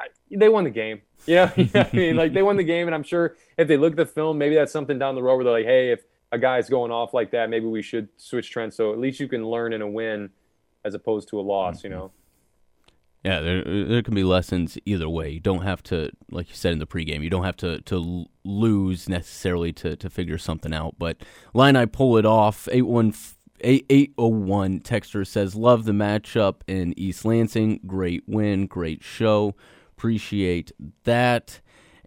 I, 0.00 0.06
they 0.30 0.48
won 0.48 0.64
the 0.64 0.70
game. 0.70 1.02
Yeah, 1.26 1.52
you 1.56 1.68
know 1.74 1.80
I 1.92 1.96
mean, 1.96 2.16
like 2.16 2.32
they 2.32 2.42
won 2.42 2.56
the 2.56 2.64
game, 2.64 2.86
and 2.86 2.94
I'm 2.94 3.02
sure 3.02 3.36
if 3.56 3.68
they 3.68 3.76
look 3.76 3.92
at 3.92 3.96
the 3.96 4.06
film, 4.06 4.38
maybe 4.38 4.54
that's 4.54 4.72
something 4.72 4.98
down 4.98 5.14
the 5.14 5.22
road 5.22 5.36
where 5.36 5.44
they're 5.44 5.52
like, 5.52 5.66
hey, 5.66 5.90
if 5.90 6.04
a 6.32 6.38
guy's 6.38 6.68
going 6.68 6.90
off 6.90 7.14
like 7.14 7.30
that, 7.32 7.50
maybe 7.50 7.66
we 7.66 7.82
should 7.82 8.08
switch 8.16 8.50
trends. 8.50 8.76
So 8.76 8.92
at 8.92 8.98
least 8.98 9.20
you 9.20 9.28
can 9.28 9.46
learn 9.46 9.72
in 9.72 9.82
a 9.82 9.88
win 9.88 10.30
as 10.84 10.94
opposed 10.94 11.28
to 11.28 11.40
a 11.40 11.42
loss. 11.42 11.84
You 11.84 11.90
know. 11.90 12.12
Yeah, 13.24 13.40
there 13.40 13.64
there 13.64 14.02
can 14.02 14.14
be 14.14 14.24
lessons 14.24 14.78
either 14.84 15.08
way. 15.08 15.30
You 15.30 15.40
don't 15.40 15.62
have 15.62 15.82
to, 15.84 16.10
like 16.30 16.48
you 16.48 16.54
said 16.54 16.72
in 16.72 16.78
the 16.78 16.86
pregame, 16.86 17.22
you 17.22 17.30
don't 17.30 17.44
have 17.44 17.56
to 17.58 17.80
to 17.82 18.26
lose 18.44 19.08
necessarily 19.08 19.72
to 19.74 19.96
to 19.96 20.10
figure 20.10 20.38
something 20.38 20.72
out. 20.72 20.96
But 20.98 21.22
line 21.54 21.76
I 21.76 21.86
pull 21.86 22.16
it 22.16 22.26
off. 22.26 22.68
Eight 22.70 22.82
one. 22.82 23.14
8801 23.60 24.82
texter 24.82 25.26
says 25.26 25.56
love 25.56 25.84
the 25.84 25.90
matchup 25.90 26.60
in 26.68 26.94
East 26.96 27.24
Lansing 27.24 27.80
great 27.88 28.22
win 28.28 28.68
great 28.68 29.02
show 29.02 29.56
appreciate 29.96 30.70
that 31.02 31.60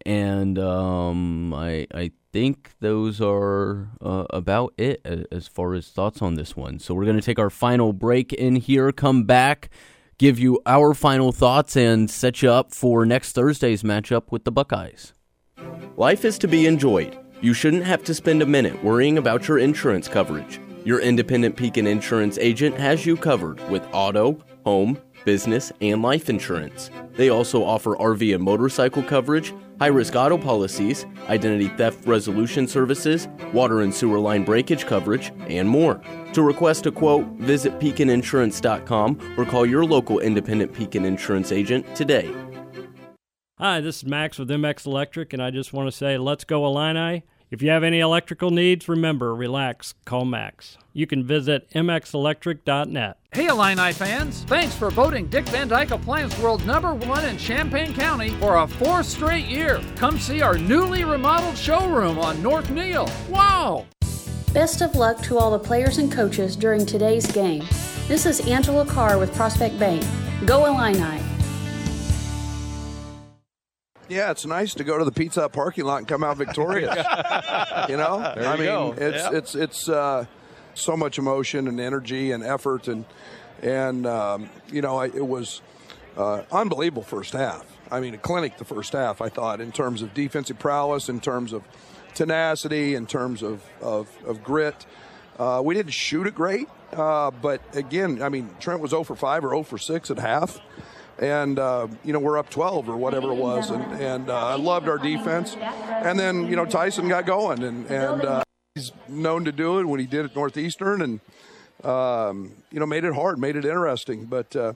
and 0.05 0.57
um, 0.57 1.53
I 1.53 1.87
I 1.93 2.11
think 2.31 2.71
those 2.79 3.21
are 3.21 3.89
uh, 4.01 4.25
about 4.29 4.73
it 4.77 5.05
as 5.31 5.47
far 5.47 5.73
as 5.73 5.89
thoughts 5.89 6.21
on 6.21 6.35
this 6.35 6.55
one. 6.55 6.79
So 6.79 6.93
we're 6.93 7.05
going 7.05 7.19
to 7.19 7.21
take 7.21 7.39
our 7.39 7.49
final 7.49 7.93
break 7.93 8.33
in 8.33 8.55
here, 8.55 8.91
come 8.91 9.23
back, 9.23 9.69
give 10.17 10.39
you 10.39 10.61
our 10.65 10.93
final 10.93 11.31
thoughts, 11.31 11.75
and 11.75 12.09
set 12.09 12.41
you 12.41 12.51
up 12.51 12.73
for 12.73 13.05
next 13.05 13.33
Thursday's 13.33 13.83
matchup 13.83 14.31
with 14.31 14.43
the 14.43 14.51
Buckeyes. 14.51 15.13
Life 15.97 16.25
is 16.25 16.37
to 16.39 16.47
be 16.47 16.65
enjoyed. 16.65 17.17
You 17.41 17.53
shouldn't 17.53 17.83
have 17.83 18.03
to 18.05 18.13
spend 18.13 18.41
a 18.41 18.45
minute 18.45 18.83
worrying 18.83 19.17
about 19.17 19.47
your 19.47 19.57
insurance 19.57 20.07
coverage. 20.07 20.59
Your 20.83 20.99
independent 20.99 21.55
Pekin 21.55 21.87
insurance 21.87 22.37
agent 22.37 22.77
has 22.77 23.05
you 23.05 23.15
covered 23.17 23.59
with 23.69 23.87
auto, 23.91 24.37
home, 24.63 24.99
business, 25.25 25.71
and 25.81 26.01
life 26.01 26.29
insurance. 26.29 26.89
They 27.13 27.29
also 27.29 27.63
offer 27.63 27.95
RV 27.95 28.33
and 28.33 28.43
motorcycle 28.43 29.03
coverage, 29.03 29.53
high 29.81 29.87
risk 29.87 30.15
auto 30.15 30.37
policies, 30.37 31.07
identity 31.27 31.67
theft 31.69 32.05
resolution 32.05 32.67
services, 32.67 33.27
water 33.51 33.81
and 33.81 33.91
sewer 33.91 34.19
line 34.19 34.43
breakage 34.43 34.85
coverage, 34.85 35.31
and 35.47 35.67
more. 35.67 35.99
To 36.33 36.43
request 36.43 36.85
a 36.85 36.91
quote, 36.91 37.25
visit 37.37 37.79
PekinInsurance.com 37.79 39.33
or 39.39 39.43
call 39.43 39.65
your 39.65 39.83
local 39.83 40.19
independent 40.19 40.71
Pekin 40.71 41.03
insurance 41.03 41.51
agent 41.51 41.95
today. 41.95 42.31
Hi, 43.57 43.81
this 43.81 43.97
is 43.97 44.05
Max 44.05 44.37
with 44.37 44.49
MX 44.49 44.85
Electric, 44.85 45.33
and 45.33 45.41
I 45.41 45.49
just 45.49 45.73
want 45.73 45.87
to 45.87 45.91
say, 45.91 46.19
let's 46.19 46.43
go 46.43 46.63
Illini. 46.63 47.23
If 47.49 47.63
you 47.63 47.71
have 47.71 47.83
any 47.83 48.01
electrical 48.01 48.51
needs, 48.51 48.87
remember, 48.87 49.33
relax, 49.33 49.95
call 50.05 50.25
Max. 50.25 50.77
You 50.93 51.07
can 51.07 51.25
visit 51.25 51.69
mxelectric.net. 51.71 53.17
Hey 53.31 53.47
Illini 53.47 53.93
fans, 53.93 54.43
thanks 54.43 54.75
for 54.75 54.89
voting 54.89 55.27
Dick 55.27 55.45
Van 55.47 55.69
Dyke 55.69 55.91
Appliance 55.91 56.37
World 56.39 56.65
number 56.65 56.93
one 56.93 57.23
in 57.23 57.37
Champaign 57.37 57.93
County 57.93 58.31
for 58.31 58.57
a 58.57 58.67
fourth 58.67 59.05
straight 59.05 59.45
year. 59.45 59.79
Come 59.95 60.19
see 60.19 60.41
our 60.41 60.57
newly 60.57 61.05
remodeled 61.05 61.57
showroom 61.57 62.19
on 62.19 62.41
North 62.43 62.69
Neil. 62.69 63.09
Wow! 63.29 63.85
Best 64.53 64.81
of 64.81 64.95
luck 64.95 65.21
to 65.23 65.37
all 65.37 65.49
the 65.51 65.59
players 65.59 65.97
and 65.97 66.11
coaches 66.11 66.57
during 66.57 66.85
today's 66.85 67.31
game. 67.31 67.63
This 68.09 68.25
is 68.25 68.45
Angela 68.45 68.85
Carr 68.85 69.17
with 69.17 69.33
Prospect 69.33 69.79
Bank. 69.79 70.03
Go 70.45 70.65
Illini! 70.65 71.21
Yeah, 74.09 74.31
it's 74.31 74.45
nice 74.45 74.73
to 74.73 74.83
go 74.83 74.97
to 74.97 75.05
the 75.05 75.11
Pizza 75.13 75.39
Hut 75.43 75.53
parking 75.53 75.85
lot 75.85 75.99
and 75.99 76.07
come 76.07 76.21
out 76.21 76.35
victorious. 76.35 76.93
you 77.87 77.95
know, 77.95 78.19
There 78.35 78.45
I 78.45 78.51
you 78.55 78.57
mean, 78.57 78.65
go. 78.65 78.93
it's 78.97 79.23
Yep. 79.23 79.33
it's 79.33 79.55
it's 79.55 79.87
uh, 79.89 80.25
so 80.81 80.97
much 80.97 81.17
emotion 81.17 81.67
and 81.67 81.79
energy 81.79 82.31
and 82.31 82.43
effort 82.43 82.87
and 82.87 83.05
and 83.61 84.05
um, 84.05 84.49
you 84.71 84.81
know 84.81 84.97
I, 84.97 85.05
it 85.05 85.25
was 85.25 85.61
uh, 86.17 86.43
unbelievable 86.51 87.03
first 87.03 87.33
half. 87.33 87.65
I 87.89 87.99
mean, 87.99 88.13
a 88.13 88.17
clinic 88.17 88.57
the 88.57 88.65
first 88.65 88.93
half. 88.93 89.21
I 89.21 89.29
thought 89.29 89.61
in 89.61 89.71
terms 89.71 90.01
of 90.01 90.13
defensive 90.13 90.59
prowess, 90.59 91.09
in 91.09 91.19
terms 91.19 91.53
of 91.53 91.63
tenacity, 92.13 92.95
in 92.95 93.05
terms 93.05 93.43
of 93.43 93.63
of, 93.81 94.09
of 94.25 94.43
grit. 94.43 94.85
Uh, 95.39 95.61
we 95.63 95.73
didn't 95.73 95.93
shoot 95.93 96.27
it 96.27 96.35
great, 96.35 96.67
uh, 96.93 97.31
but 97.31 97.61
again, 97.75 98.21
I 98.21 98.29
mean, 98.29 98.53
Trent 98.59 98.79
was 98.79 98.91
0 98.91 99.05
for 99.05 99.15
5 99.15 99.45
or 99.45 99.49
0 99.49 99.63
for 99.63 99.77
6 99.79 100.11
at 100.11 100.19
half 100.19 100.59
and 101.21 101.59
uh, 101.59 101.87
you 102.03 102.13
know 102.13 102.19
we're 102.19 102.37
up 102.37 102.49
12 102.49 102.89
or 102.89 102.97
whatever 102.97 103.31
it 103.31 103.35
was, 103.35 103.69
and, 103.69 103.83
and 104.01 104.29
uh, 104.29 104.47
I 104.47 104.55
loved 104.55 104.89
our 104.89 104.97
defense. 104.97 105.55
And 105.55 106.19
then 106.19 106.47
you 106.47 106.55
know 106.55 106.65
Tyson 106.65 107.07
got 107.07 107.25
going, 107.25 107.63
and 107.63 107.85
and 107.85 108.25
uh, 108.25 108.43
he's 108.81 108.91
known 109.07 109.45
to 109.45 109.51
do 109.51 109.79
it 109.79 109.85
when 109.85 109.99
he 109.99 110.05
did 110.05 110.25
at 110.25 110.35
Northeastern, 110.35 111.01
and 111.01 111.85
um, 111.85 112.51
you 112.71 112.79
know 112.79 112.85
made 112.85 113.03
it 113.03 113.13
hard, 113.13 113.39
made 113.39 113.55
it 113.55 113.65
interesting. 113.65 114.25
But 114.25 114.55
uh, 114.55 114.73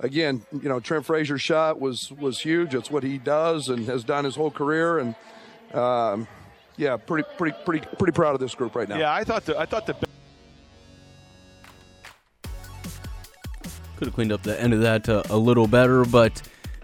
again, 0.00 0.42
you 0.52 0.68
know 0.68 0.80
Trent 0.80 1.04
Frazier's 1.04 1.42
shot 1.42 1.80
was 1.80 2.12
was 2.12 2.40
huge. 2.40 2.74
It's 2.74 2.90
what 2.90 3.02
he 3.02 3.18
does 3.18 3.68
and 3.68 3.86
has 3.86 4.04
done 4.04 4.24
his 4.24 4.36
whole 4.36 4.50
career, 4.50 4.98
and 4.98 5.14
um, 5.74 6.28
yeah, 6.76 6.96
pretty 6.96 7.28
pretty 7.36 7.56
pretty 7.64 7.86
pretty 7.98 8.12
proud 8.12 8.34
of 8.34 8.40
this 8.40 8.54
group 8.54 8.74
right 8.74 8.88
now. 8.88 8.98
Yeah, 8.98 9.12
I 9.12 9.24
thought 9.24 9.44
the 9.44 9.58
I 9.58 9.66
thought 9.66 9.86
the 9.86 9.96
Could 13.96 14.06
have 14.06 14.14
cleaned 14.14 14.30
up 14.30 14.44
the 14.44 14.60
end 14.60 14.72
of 14.72 14.80
that 14.82 15.08
uh, 15.08 15.24
a 15.28 15.36
little 15.36 15.66
better, 15.66 16.04
but 16.04 16.40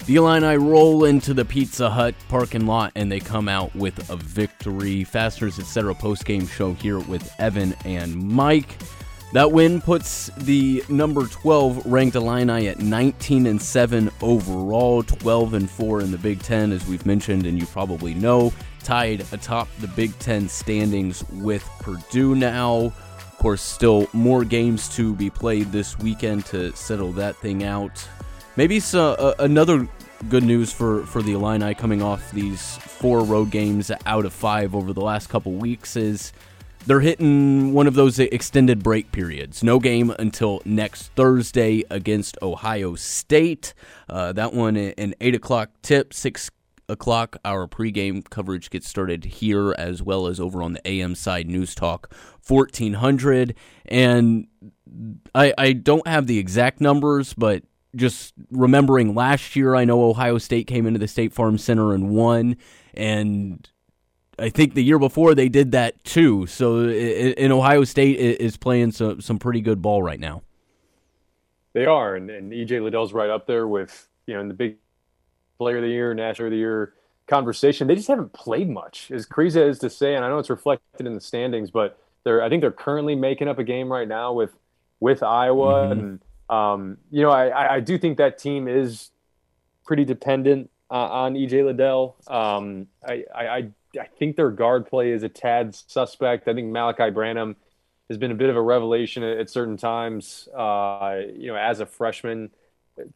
the 0.07 0.17
Illini 0.17 0.57
roll 0.57 1.05
into 1.05 1.33
the 1.33 1.45
Pizza 1.45 1.89
Hut 1.89 2.15
parking 2.29 2.67
lot 2.67 2.93
and 2.95 3.11
they 3.11 3.21
come 3.21 3.49
out 3.49 3.75
with 3.75 4.11
a 4.11 4.17
victory. 4.17 5.03
Fasteners 5.05 5.59
Etc. 5.59 5.95
post 5.95 6.25
game 6.27 6.47
show 6.47 6.75
here 6.75 6.99
with 6.99 7.33
Evan 7.39 7.75
and 7.85 8.15
Mike. 8.15 8.77
That 9.33 9.51
win 9.51 9.81
puts 9.81 10.31
the 10.37 10.85
number 10.89 11.27
12 11.27 11.87
ranked 11.87 12.15
Illini 12.15 12.69
at 12.69 12.79
19 12.79 13.47
and 13.47 13.61
7 13.61 14.11
overall, 14.21 15.03
12 15.03 15.55
and 15.55 15.71
4 15.71 16.03
in 16.03 16.13
the 16.13 16.19
Big 16.19 16.41
Ten, 16.41 16.71
as 16.71 16.87
we've 16.87 17.05
mentioned, 17.05 17.45
and 17.45 17.59
you 17.59 17.67
probably 17.67 18.15
know, 18.15 18.53
tied 18.85 19.27
atop 19.33 19.69
the 19.81 19.89
Big 19.89 20.17
Ten 20.21 20.49
standings 20.49 21.25
with 21.33 21.69
Purdue 21.81 22.37
now. 22.37 22.93
Of 23.17 23.39
course, 23.39 23.63
still 23.63 24.07
more 24.13 24.45
games 24.45 24.89
to 24.97 25.15
be 25.15 25.31
played 25.31 25.73
this 25.73 25.99
weekend 25.99 26.47
to 26.47 26.75
settle 26.77 27.11
that 27.13 27.35
thing 27.37 27.65
out. 27.65 28.07
Maybe 28.57 28.79
so, 28.79 29.15
uh, 29.15 29.35
another 29.41 29.89
good 30.29 30.45
news 30.45 30.73
for, 30.73 31.05
for 31.07 31.23
the 31.23 31.33
Illini 31.33 31.75
coming 31.75 32.03
off 32.03 32.31
these 32.31 32.77
four 32.77 33.25
road 33.25 33.51
games 33.51 33.91
out 34.07 34.25
of 34.25 34.33
five 34.33 34.77
over 34.77 34.93
the 34.93 35.01
last 35.01 35.29
couple 35.29 35.53
weeks 35.53 35.97
is 35.97 36.33
they're 36.87 37.01
hitting 37.01 37.73
one 37.73 37.89
of 37.89 37.95
those 37.95 38.21
extended 38.21 38.83
break 38.83 39.11
periods. 39.11 39.65
No 39.65 39.81
game 39.81 40.11
until 40.21 40.63
next 40.65 41.09
Thursday 41.17 41.83
against 41.91 42.39
Ohio 42.43 42.95
State. 42.95 43.75
Uh, 44.09 44.33
that 44.33 44.53
one 44.53 44.77
an 44.77 45.15
eight 45.21 45.35
o'clock 45.35 45.71
tip, 45.83 46.15
six 46.15 46.49
o'clock. 46.89 47.37
Our 47.45 47.67
pregame 47.67 48.29
coverage 48.29 48.71
gets 48.71 48.89
started 48.89 49.25
here 49.25 49.75
as 49.77 50.01
well 50.03 50.27
as 50.29 50.39
over 50.39 50.63
on 50.63 50.75
the 50.75 50.87
AM 50.87 51.15
side. 51.15 51.49
News 51.49 51.75
Talk 51.75 52.15
fourteen 52.41 52.95
hundred, 52.95 53.55
and 53.87 54.47
I 55.35 55.55
I 55.57 55.73
don't 55.73 56.07
have 56.07 56.27
the 56.27 56.39
exact 56.39 56.81
numbers, 56.81 57.35
but 57.35 57.65
just 57.97 58.35
remembering 58.51 59.15
last 59.15 59.57
year, 59.57 59.75
I 59.75 59.85
know 59.85 60.05
Ohio 60.09 60.39
State 60.39 60.67
came 60.67 60.87
into 60.87 60.99
the 60.99 61.09
State 61.09 61.33
Farm 61.33 61.59
Center 61.59 61.93
and 61.95 62.11
won, 62.11 62.57
and 62.95 63.69
I 64.39 64.49
think 64.51 64.75
the 64.75 64.83
year 64.83 64.99
before 64.99 65.35
they 65.35 65.49
did 65.49 65.73
that 65.73 66.03
too. 66.05 66.47
So, 66.47 66.89
in 66.89 67.53
Ohio 67.53 67.85
State 67.85 68.19
is 68.19 68.57
playing 68.57 68.93
some 68.93 69.21
some 69.21 69.39
pretty 69.39 69.61
good 69.61 69.81
ball 69.83 70.03
right 70.03 70.21
now. 70.21 70.43
They 71.73 71.87
are, 71.87 72.15
and, 72.17 72.31
and 72.31 72.53
EJ 72.53 72.83
Liddell's 72.83 73.13
right 73.13 73.31
up 73.31 73.47
there 73.47 73.67
with 73.67 74.09
you 74.27 74.35
know 74.35 74.41
in 74.41 74.49
the 74.49 74.55
big 74.55 74.77
player 75.59 75.77
of 75.77 75.83
the 75.83 75.89
year, 75.89 76.15
national 76.15 76.47
of 76.49 76.53
the 76.53 76.59
year 76.59 76.95
conversation. 77.27 77.87
They 77.87 77.95
just 77.97 78.09
haven't 78.09 78.33
played 78.33 78.69
much. 78.69 79.11
As 79.11 79.27
crazy 79.27 79.61
as 79.61 79.79
to 79.81 79.91
say, 79.91 80.15
and 80.15 80.25
I 80.25 80.29
know 80.29 80.39
it's 80.39 80.51
reflected 80.51 81.07
in 81.07 81.15
the 81.15 81.21
standings, 81.21 81.71
but 81.71 81.99
they're 82.25 82.43
I 82.43 82.49
think 82.49 82.61
they're 82.61 82.71
currently 82.73 83.15
making 83.15 83.49
up 83.49 83.59
a 83.59 83.65
game 83.65 83.91
right 83.91 84.09
now 84.09 84.33
with 84.33 84.53
with 85.01 85.23
Iowa, 85.23 85.87
Mhm. 85.89 85.93
and 85.93 86.21
um, 86.49 86.99
you 87.11 87.23
know 87.23 87.31
I- 87.31 87.77
I 87.77 87.81
do 87.81 87.99
think 87.99 88.19
that 88.19 88.39
team 88.39 88.69
is 88.69 89.11
pretty 89.85 90.05
dependent 90.05 90.71
uh, 90.91 90.95
on 90.95 91.35
EJ 91.35 91.65
Liddell. 91.65 92.17
Um, 92.27 92.87
I, 93.07 93.25
I 93.35 93.47
I 93.47 93.71
I 94.01 94.07
think 94.19 94.37
their 94.37 94.51
guard 94.51 94.87
play 94.87 95.11
is 95.13 95.23
a 95.23 95.29
tad 95.29 95.75
suspect. 95.75 96.49
I 96.49 96.55
think 96.55 96.71
Malachi 96.73 97.11
Branham 97.11 97.57
has 98.09 98.19
been 98.19 98.31
a 98.31 98.35
bit 98.35 98.51
of 98.51 98.57
a 98.57 98.61
revelation 98.63 99.23
at, 99.23 99.39
at 99.39 99.51
certain 99.51 99.77
times. 99.77 100.49
Uh, 100.55 101.21
you 101.35 101.47
know, 101.49 101.57
as 101.57 101.81
a 101.81 101.87
freshman, 101.87 102.51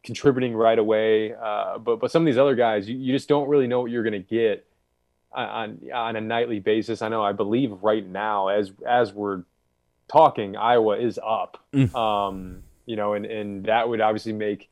contributing 0.03 0.55
right 0.55 0.79
away. 0.79 1.33
Uh, 1.33 1.77
but 1.77 1.99
but 1.99 2.11
some 2.11 2.23
of 2.23 2.25
these 2.25 2.37
other 2.37 2.55
guys, 2.55 2.89
you, 2.89 2.97
you 2.97 3.13
just 3.13 3.29
don't 3.29 3.47
really 3.47 3.67
know 3.67 3.81
what 3.81 3.91
you're 3.91 4.03
going 4.03 4.13
to 4.13 4.19
get 4.19 4.65
on 5.31 5.79
on 5.93 6.15
a 6.15 6.21
nightly 6.21 6.59
basis. 6.59 7.01
I 7.01 7.09
know. 7.09 7.23
I 7.23 7.33
believe 7.33 7.71
right 7.81 8.05
now, 8.05 8.47
as 8.47 8.71
as 8.85 9.13
we're 9.13 9.43
talking, 10.07 10.55
Iowa 10.57 10.97
is 10.97 11.19
up. 11.23 11.63
Mm. 11.73 11.93
Um, 11.93 12.63
you 12.89 12.95
know, 12.95 13.13
and 13.13 13.23
and 13.23 13.65
that 13.65 13.87
would 13.87 14.01
obviously 14.01 14.33
make 14.33 14.67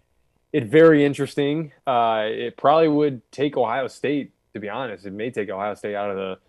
it 0.52 0.66
very 0.66 1.06
interesting. 1.06 1.72
Uh, 1.86 2.24
it 2.26 2.58
probably 2.58 2.88
would 2.88 3.22
take 3.32 3.56
Ohio 3.56 3.88
State, 3.88 4.32
to 4.56 4.60
be 4.60 4.70
honest. 4.70 5.06
It 5.06 5.14
may 5.14 5.30
take 5.30 5.52
Ohio 5.52 5.76
State 5.76 5.94
out 5.94 6.10
of 6.10 6.18
the 6.18 6.40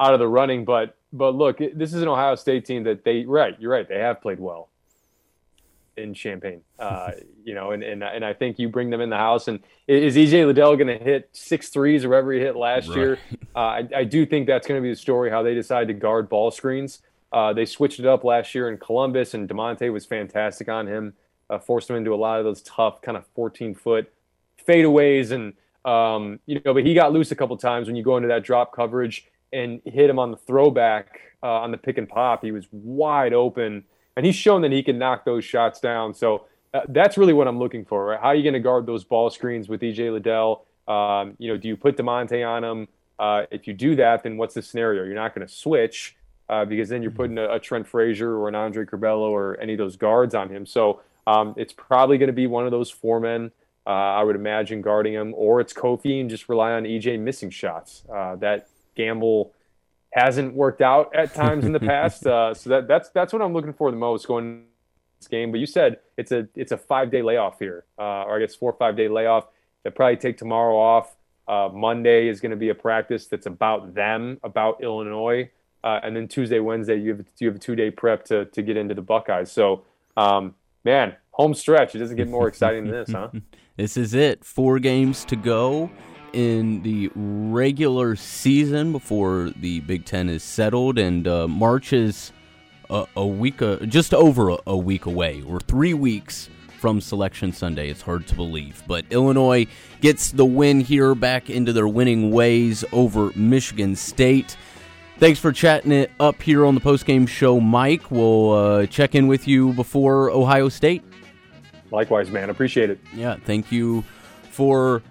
out 0.00 0.14
of 0.14 0.20
the 0.20 0.28
running, 0.28 0.64
but 0.64 0.96
but 1.12 1.34
look, 1.34 1.58
this 1.58 1.92
is 1.92 2.02
an 2.02 2.08
Ohio 2.08 2.36
State 2.36 2.66
team 2.66 2.84
that 2.84 3.02
they 3.04 3.24
right. 3.24 3.56
You're 3.58 3.72
right. 3.72 3.88
They 3.88 3.98
have 3.98 4.22
played 4.22 4.38
well 4.38 4.68
in 5.96 6.14
Champaign. 6.14 6.60
Uh, 6.78 7.10
you 7.44 7.52
know, 7.52 7.72
and, 7.72 7.82
and 7.82 8.04
and 8.04 8.24
I 8.24 8.32
think 8.32 8.60
you 8.60 8.68
bring 8.68 8.90
them 8.90 9.00
in 9.00 9.10
the 9.10 9.16
house. 9.16 9.48
And 9.48 9.58
is 9.88 10.14
EJ 10.14 10.46
Liddell 10.46 10.76
going 10.76 10.86
to 10.86 11.04
hit 11.04 11.30
six 11.32 11.68
threes 11.70 12.04
or 12.04 12.10
whatever 12.10 12.32
he 12.32 12.38
hit 12.38 12.54
last 12.54 12.86
right. 12.90 12.96
year? 12.96 13.18
Uh, 13.56 13.58
I, 13.58 13.88
I 13.96 14.04
do 14.04 14.24
think 14.24 14.46
that's 14.46 14.68
going 14.68 14.80
to 14.80 14.82
be 14.82 14.90
the 14.90 15.00
story 15.00 15.30
how 15.30 15.42
they 15.42 15.54
decide 15.54 15.88
to 15.88 15.94
guard 15.94 16.28
ball 16.28 16.52
screens. 16.52 17.02
Uh, 17.32 17.52
they 17.52 17.66
switched 17.66 18.00
it 18.00 18.06
up 18.06 18.24
last 18.24 18.54
year 18.54 18.68
in 18.68 18.78
Columbus, 18.78 19.34
and 19.34 19.48
Da'Monte 19.48 19.92
was 19.92 20.06
fantastic 20.06 20.68
on 20.68 20.86
him. 20.86 21.14
Uh, 21.50 21.58
forced 21.58 21.88
him 21.88 21.96
into 21.96 22.12
a 22.12 22.16
lot 22.16 22.38
of 22.38 22.44
those 22.44 22.62
tough 22.62 23.00
kind 23.00 23.16
of 23.16 23.24
14 23.34 23.74
foot 23.74 24.12
fadeaways, 24.66 25.30
and 25.30 25.54
um, 25.84 26.40
you 26.46 26.60
know, 26.64 26.74
but 26.74 26.84
he 26.84 26.94
got 26.94 27.12
loose 27.12 27.30
a 27.30 27.36
couple 27.36 27.56
times 27.56 27.86
when 27.86 27.96
you 27.96 28.02
go 28.02 28.16
into 28.16 28.28
that 28.28 28.44
drop 28.44 28.74
coverage 28.74 29.26
and 29.52 29.80
hit 29.84 30.10
him 30.10 30.18
on 30.18 30.30
the 30.30 30.36
throwback 30.36 31.20
uh, 31.42 31.46
on 31.46 31.70
the 31.70 31.78
pick 31.78 31.98
and 31.98 32.08
pop. 32.08 32.42
He 32.42 32.52
was 32.52 32.66
wide 32.70 33.32
open 33.32 33.84
and 34.18 34.26
he's 34.26 34.34
shown 34.34 34.62
that 34.62 34.72
he 34.72 34.82
can 34.82 34.98
knock 34.98 35.24
those 35.24 35.44
shots 35.44 35.78
down. 35.78 36.12
So 36.12 36.46
uh, 36.74 36.80
that's 36.88 37.16
really 37.16 37.32
what 37.32 37.46
I'm 37.46 37.58
looking 37.58 37.84
for. 37.84 38.06
Right? 38.06 38.20
How 38.20 38.26
are 38.26 38.34
you 38.34 38.42
going 38.42 38.54
to 38.54 38.60
guard 38.60 38.84
those 38.84 39.04
ball 39.04 39.30
screens 39.30 39.68
with 39.68 39.80
EJ 39.80 40.12
Liddell? 40.12 40.64
Um, 40.88 41.36
you 41.38 41.48
know, 41.48 41.56
do 41.56 41.68
you 41.68 41.76
put 41.76 41.96
Da'Monte 41.96 42.46
on 42.46 42.64
him? 42.64 42.88
Uh, 43.18 43.44
if 43.52 43.68
you 43.68 43.74
do 43.74 43.94
that, 43.94 44.24
then 44.24 44.36
what's 44.36 44.54
the 44.54 44.62
scenario? 44.62 45.04
You're 45.04 45.14
not 45.14 45.36
going 45.36 45.46
to 45.46 45.52
switch 45.52 46.16
uh, 46.48 46.64
because 46.64 46.88
then 46.88 47.02
you're 47.02 47.10
mm-hmm. 47.10 47.16
putting 47.16 47.38
a, 47.38 47.54
a, 47.54 47.58
Trent 47.58 47.86
Frazier 47.86 48.36
or 48.36 48.48
an 48.48 48.54
Andre 48.54 48.84
Curbelo 48.84 49.30
or 49.30 49.58
any 49.60 49.74
of 49.74 49.78
those 49.78 49.96
guards 49.96 50.34
on 50.34 50.48
him. 50.48 50.64
So 50.66 51.00
um, 51.26 51.54
it's 51.56 51.72
probably 51.72 52.18
going 52.18 52.28
to 52.28 52.32
be 52.32 52.46
one 52.46 52.64
of 52.64 52.70
those 52.70 52.90
four 52.90 53.20
men. 53.20 53.50
Uh, 53.86 53.90
I 53.90 54.22
would 54.22 54.36
imagine 54.36 54.82
guarding 54.82 55.14
him, 55.14 55.34
or 55.36 55.60
it's 55.60 55.72
Kofi 55.72 56.20
and 56.20 56.28
just 56.28 56.48
rely 56.48 56.72
on 56.72 56.84
EJ 56.84 57.18
missing 57.20 57.50
shots. 57.50 58.02
Uh, 58.12 58.36
that 58.36 58.68
gamble 58.94 59.54
hasn't 60.12 60.54
worked 60.54 60.82
out 60.82 61.14
at 61.14 61.34
times 61.34 61.64
in 61.64 61.72
the 61.72 61.80
past. 61.94 62.26
Uh, 62.26 62.52
so 62.52 62.70
that 62.70 62.88
that's 62.88 63.08
that's 63.10 63.32
what 63.32 63.40
I'm 63.40 63.54
looking 63.54 63.72
for 63.72 63.90
the 63.90 63.96
most 63.96 64.26
going 64.26 64.64
this 65.18 65.28
game. 65.28 65.50
But 65.50 65.60
you 65.60 65.66
said 65.66 66.00
it's 66.16 66.32
a 66.32 66.48
it's 66.54 66.72
a 66.72 66.76
five 66.76 67.10
day 67.10 67.22
layoff 67.22 67.58
here, 67.58 67.84
uh, 67.98 68.24
or 68.24 68.36
I 68.36 68.40
guess 68.40 68.54
four 68.54 68.72
or 68.72 68.76
five 68.76 68.96
day 68.96 69.08
layoff. 69.08 69.46
They'll 69.82 69.92
probably 69.92 70.16
take 70.16 70.36
tomorrow 70.36 70.76
off. 70.76 71.14
Uh, 71.46 71.70
Monday 71.72 72.28
is 72.28 72.40
going 72.40 72.50
to 72.50 72.56
be 72.56 72.68
a 72.68 72.74
practice 72.74 73.26
that's 73.26 73.46
about 73.46 73.94
them, 73.94 74.38
about 74.42 74.82
Illinois, 74.82 75.50
uh, 75.88 76.00
and 76.02 76.14
then 76.14 76.28
Tuesday, 76.28 76.60
Wednesday 76.60 76.96
you 76.96 77.16
have 77.16 77.26
you 77.38 77.46
have 77.46 77.56
a 77.56 77.58
two 77.58 77.74
day 77.74 77.90
prep 77.90 78.24
to 78.26 78.44
to 78.46 78.62
get 78.62 78.76
into 78.76 78.94
the 78.94 79.00
Buckeyes. 79.00 79.50
So, 79.50 79.84
um, 80.18 80.54
man, 80.84 81.16
home 81.30 81.54
stretch. 81.54 81.94
It 81.94 81.98
doesn't 81.98 82.16
get 82.16 82.28
more 82.28 82.46
exciting 82.46 82.84
than 82.84 82.92
this, 82.92 83.10
huh? 83.10 83.30
this 83.76 83.96
is 83.96 84.12
it. 84.12 84.44
Four 84.44 84.80
games 84.80 85.24
to 85.24 85.36
go 85.36 85.90
in 86.34 86.82
the 86.82 87.10
regular 87.14 88.16
season 88.16 88.92
before 88.92 89.50
the 89.56 89.80
Big 89.80 90.04
Ten 90.04 90.28
is 90.28 90.42
settled, 90.42 90.98
and 90.98 91.26
uh, 91.26 91.48
March 91.48 91.94
is 91.94 92.32
a, 92.90 93.06
a 93.16 93.26
week, 93.26 93.62
uh, 93.62 93.76
just 93.86 94.12
over 94.12 94.50
a, 94.50 94.58
a, 94.66 94.76
week 94.76 95.06
away. 95.06 95.40
We're 95.40 95.60
three 95.60 95.94
weeks 95.94 96.50
from 96.78 97.00
Selection 97.00 97.50
Sunday. 97.50 97.88
It's 97.88 98.02
hard 98.02 98.26
to 98.26 98.34
believe, 98.34 98.82
but 98.86 99.06
Illinois 99.08 99.66
gets 100.02 100.32
the 100.32 100.44
win 100.44 100.80
here, 100.80 101.14
back 101.14 101.48
into 101.48 101.72
their 101.72 101.88
winning 101.88 102.30
ways 102.30 102.84
over 102.92 103.32
Michigan 103.34 103.96
State. 103.96 104.54
Thanks 105.18 105.40
for 105.40 105.50
chatting 105.50 105.90
it 105.90 106.12
up 106.20 106.40
here 106.40 106.64
on 106.64 106.76
the 106.76 106.80
postgame 106.80 107.26
show, 107.26 107.58
Mike. 107.58 108.08
We'll 108.08 108.52
uh, 108.52 108.86
check 108.86 109.16
in 109.16 109.26
with 109.26 109.48
you 109.48 109.72
before 109.72 110.30
Ohio 110.30 110.68
State. 110.68 111.02
Likewise, 111.90 112.30
man. 112.30 112.50
Appreciate 112.50 112.88
it. 112.88 113.00
Yeah, 113.12 113.36
thank 113.44 113.72
you 113.72 114.04
for 114.50 115.02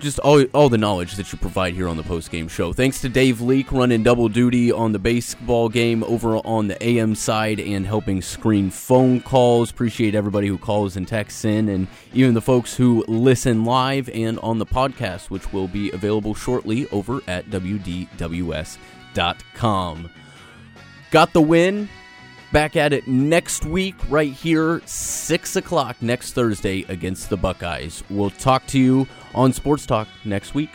just 0.00 0.18
all, 0.18 0.42
all 0.52 0.68
the 0.68 0.78
knowledge 0.78 1.14
that 1.16 1.32
you 1.32 1.38
provide 1.38 1.74
here 1.74 1.88
on 1.88 1.96
the 1.96 2.02
post 2.02 2.30
game 2.30 2.48
show. 2.48 2.72
Thanks 2.72 3.00
to 3.02 3.08
Dave 3.08 3.40
Leake 3.40 3.70
running 3.72 4.02
double 4.02 4.28
duty 4.28 4.72
on 4.72 4.92
the 4.92 4.98
baseball 4.98 5.68
game 5.68 6.02
over 6.04 6.36
on 6.38 6.68
the 6.68 6.82
AM 6.82 7.14
side 7.14 7.60
and 7.60 7.86
helping 7.86 8.20
screen 8.20 8.70
phone 8.70 9.20
calls. 9.20 9.70
Appreciate 9.70 10.14
everybody 10.14 10.48
who 10.48 10.58
calls 10.58 10.96
and 10.96 11.06
texts 11.06 11.44
in, 11.44 11.68
and 11.68 11.86
even 12.12 12.34
the 12.34 12.40
folks 12.40 12.76
who 12.76 13.04
listen 13.06 13.64
live 13.64 14.08
and 14.10 14.38
on 14.40 14.58
the 14.58 14.66
podcast, 14.66 15.30
which 15.30 15.52
will 15.52 15.68
be 15.68 15.90
available 15.92 16.34
shortly 16.34 16.88
over 16.90 17.20
at 17.28 17.50
WDWS.com. 17.50 18.10
Got 21.10 21.32
the 21.32 21.42
win. 21.42 21.88
Back 22.54 22.76
at 22.76 22.92
it 22.92 23.08
next 23.08 23.64
week, 23.64 23.96
right 24.08 24.32
here, 24.32 24.80
6 24.86 25.56
o'clock 25.56 25.96
next 26.00 26.34
Thursday 26.34 26.84
against 26.88 27.28
the 27.28 27.36
Buckeyes. 27.36 28.04
We'll 28.08 28.30
talk 28.30 28.64
to 28.68 28.78
you 28.78 29.08
on 29.34 29.52
Sports 29.52 29.86
Talk 29.86 30.06
next 30.24 30.54
week. 30.54 30.70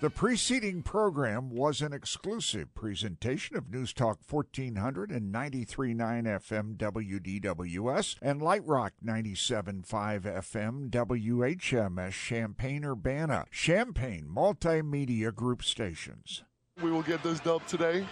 The 0.00 0.08
preceding 0.08 0.82
program 0.82 1.50
was 1.50 1.82
an 1.82 1.92
exclusive 1.92 2.74
presentation 2.74 3.54
of 3.54 3.68
News 3.70 3.92
Talk 3.92 4.20
1400 4.26 5.10
and 5.10 5.34
93.9 5.34 5.96
FM 6.24 6.76
WDWS 6.78 8.16
and 8.22 8.40
Light 8.40 8.66
Rock 8.66 8.94
97.5 9.04 9.84
FM 10.22 10.88
WHMS 10.88 12.12
Champaign 12.12 12.82
Urbana, 12.82 13.44
Champaign 13.50 14.26
Multimedia 14.34 15.34
Group 15.34 15.62
stations. 15.62 16.44
We 16.82 16.90
will 16.90 17.02
get 17.02 17.22
this 17.22 17.40
dub 17.40 17.66
today. 17.66 18.04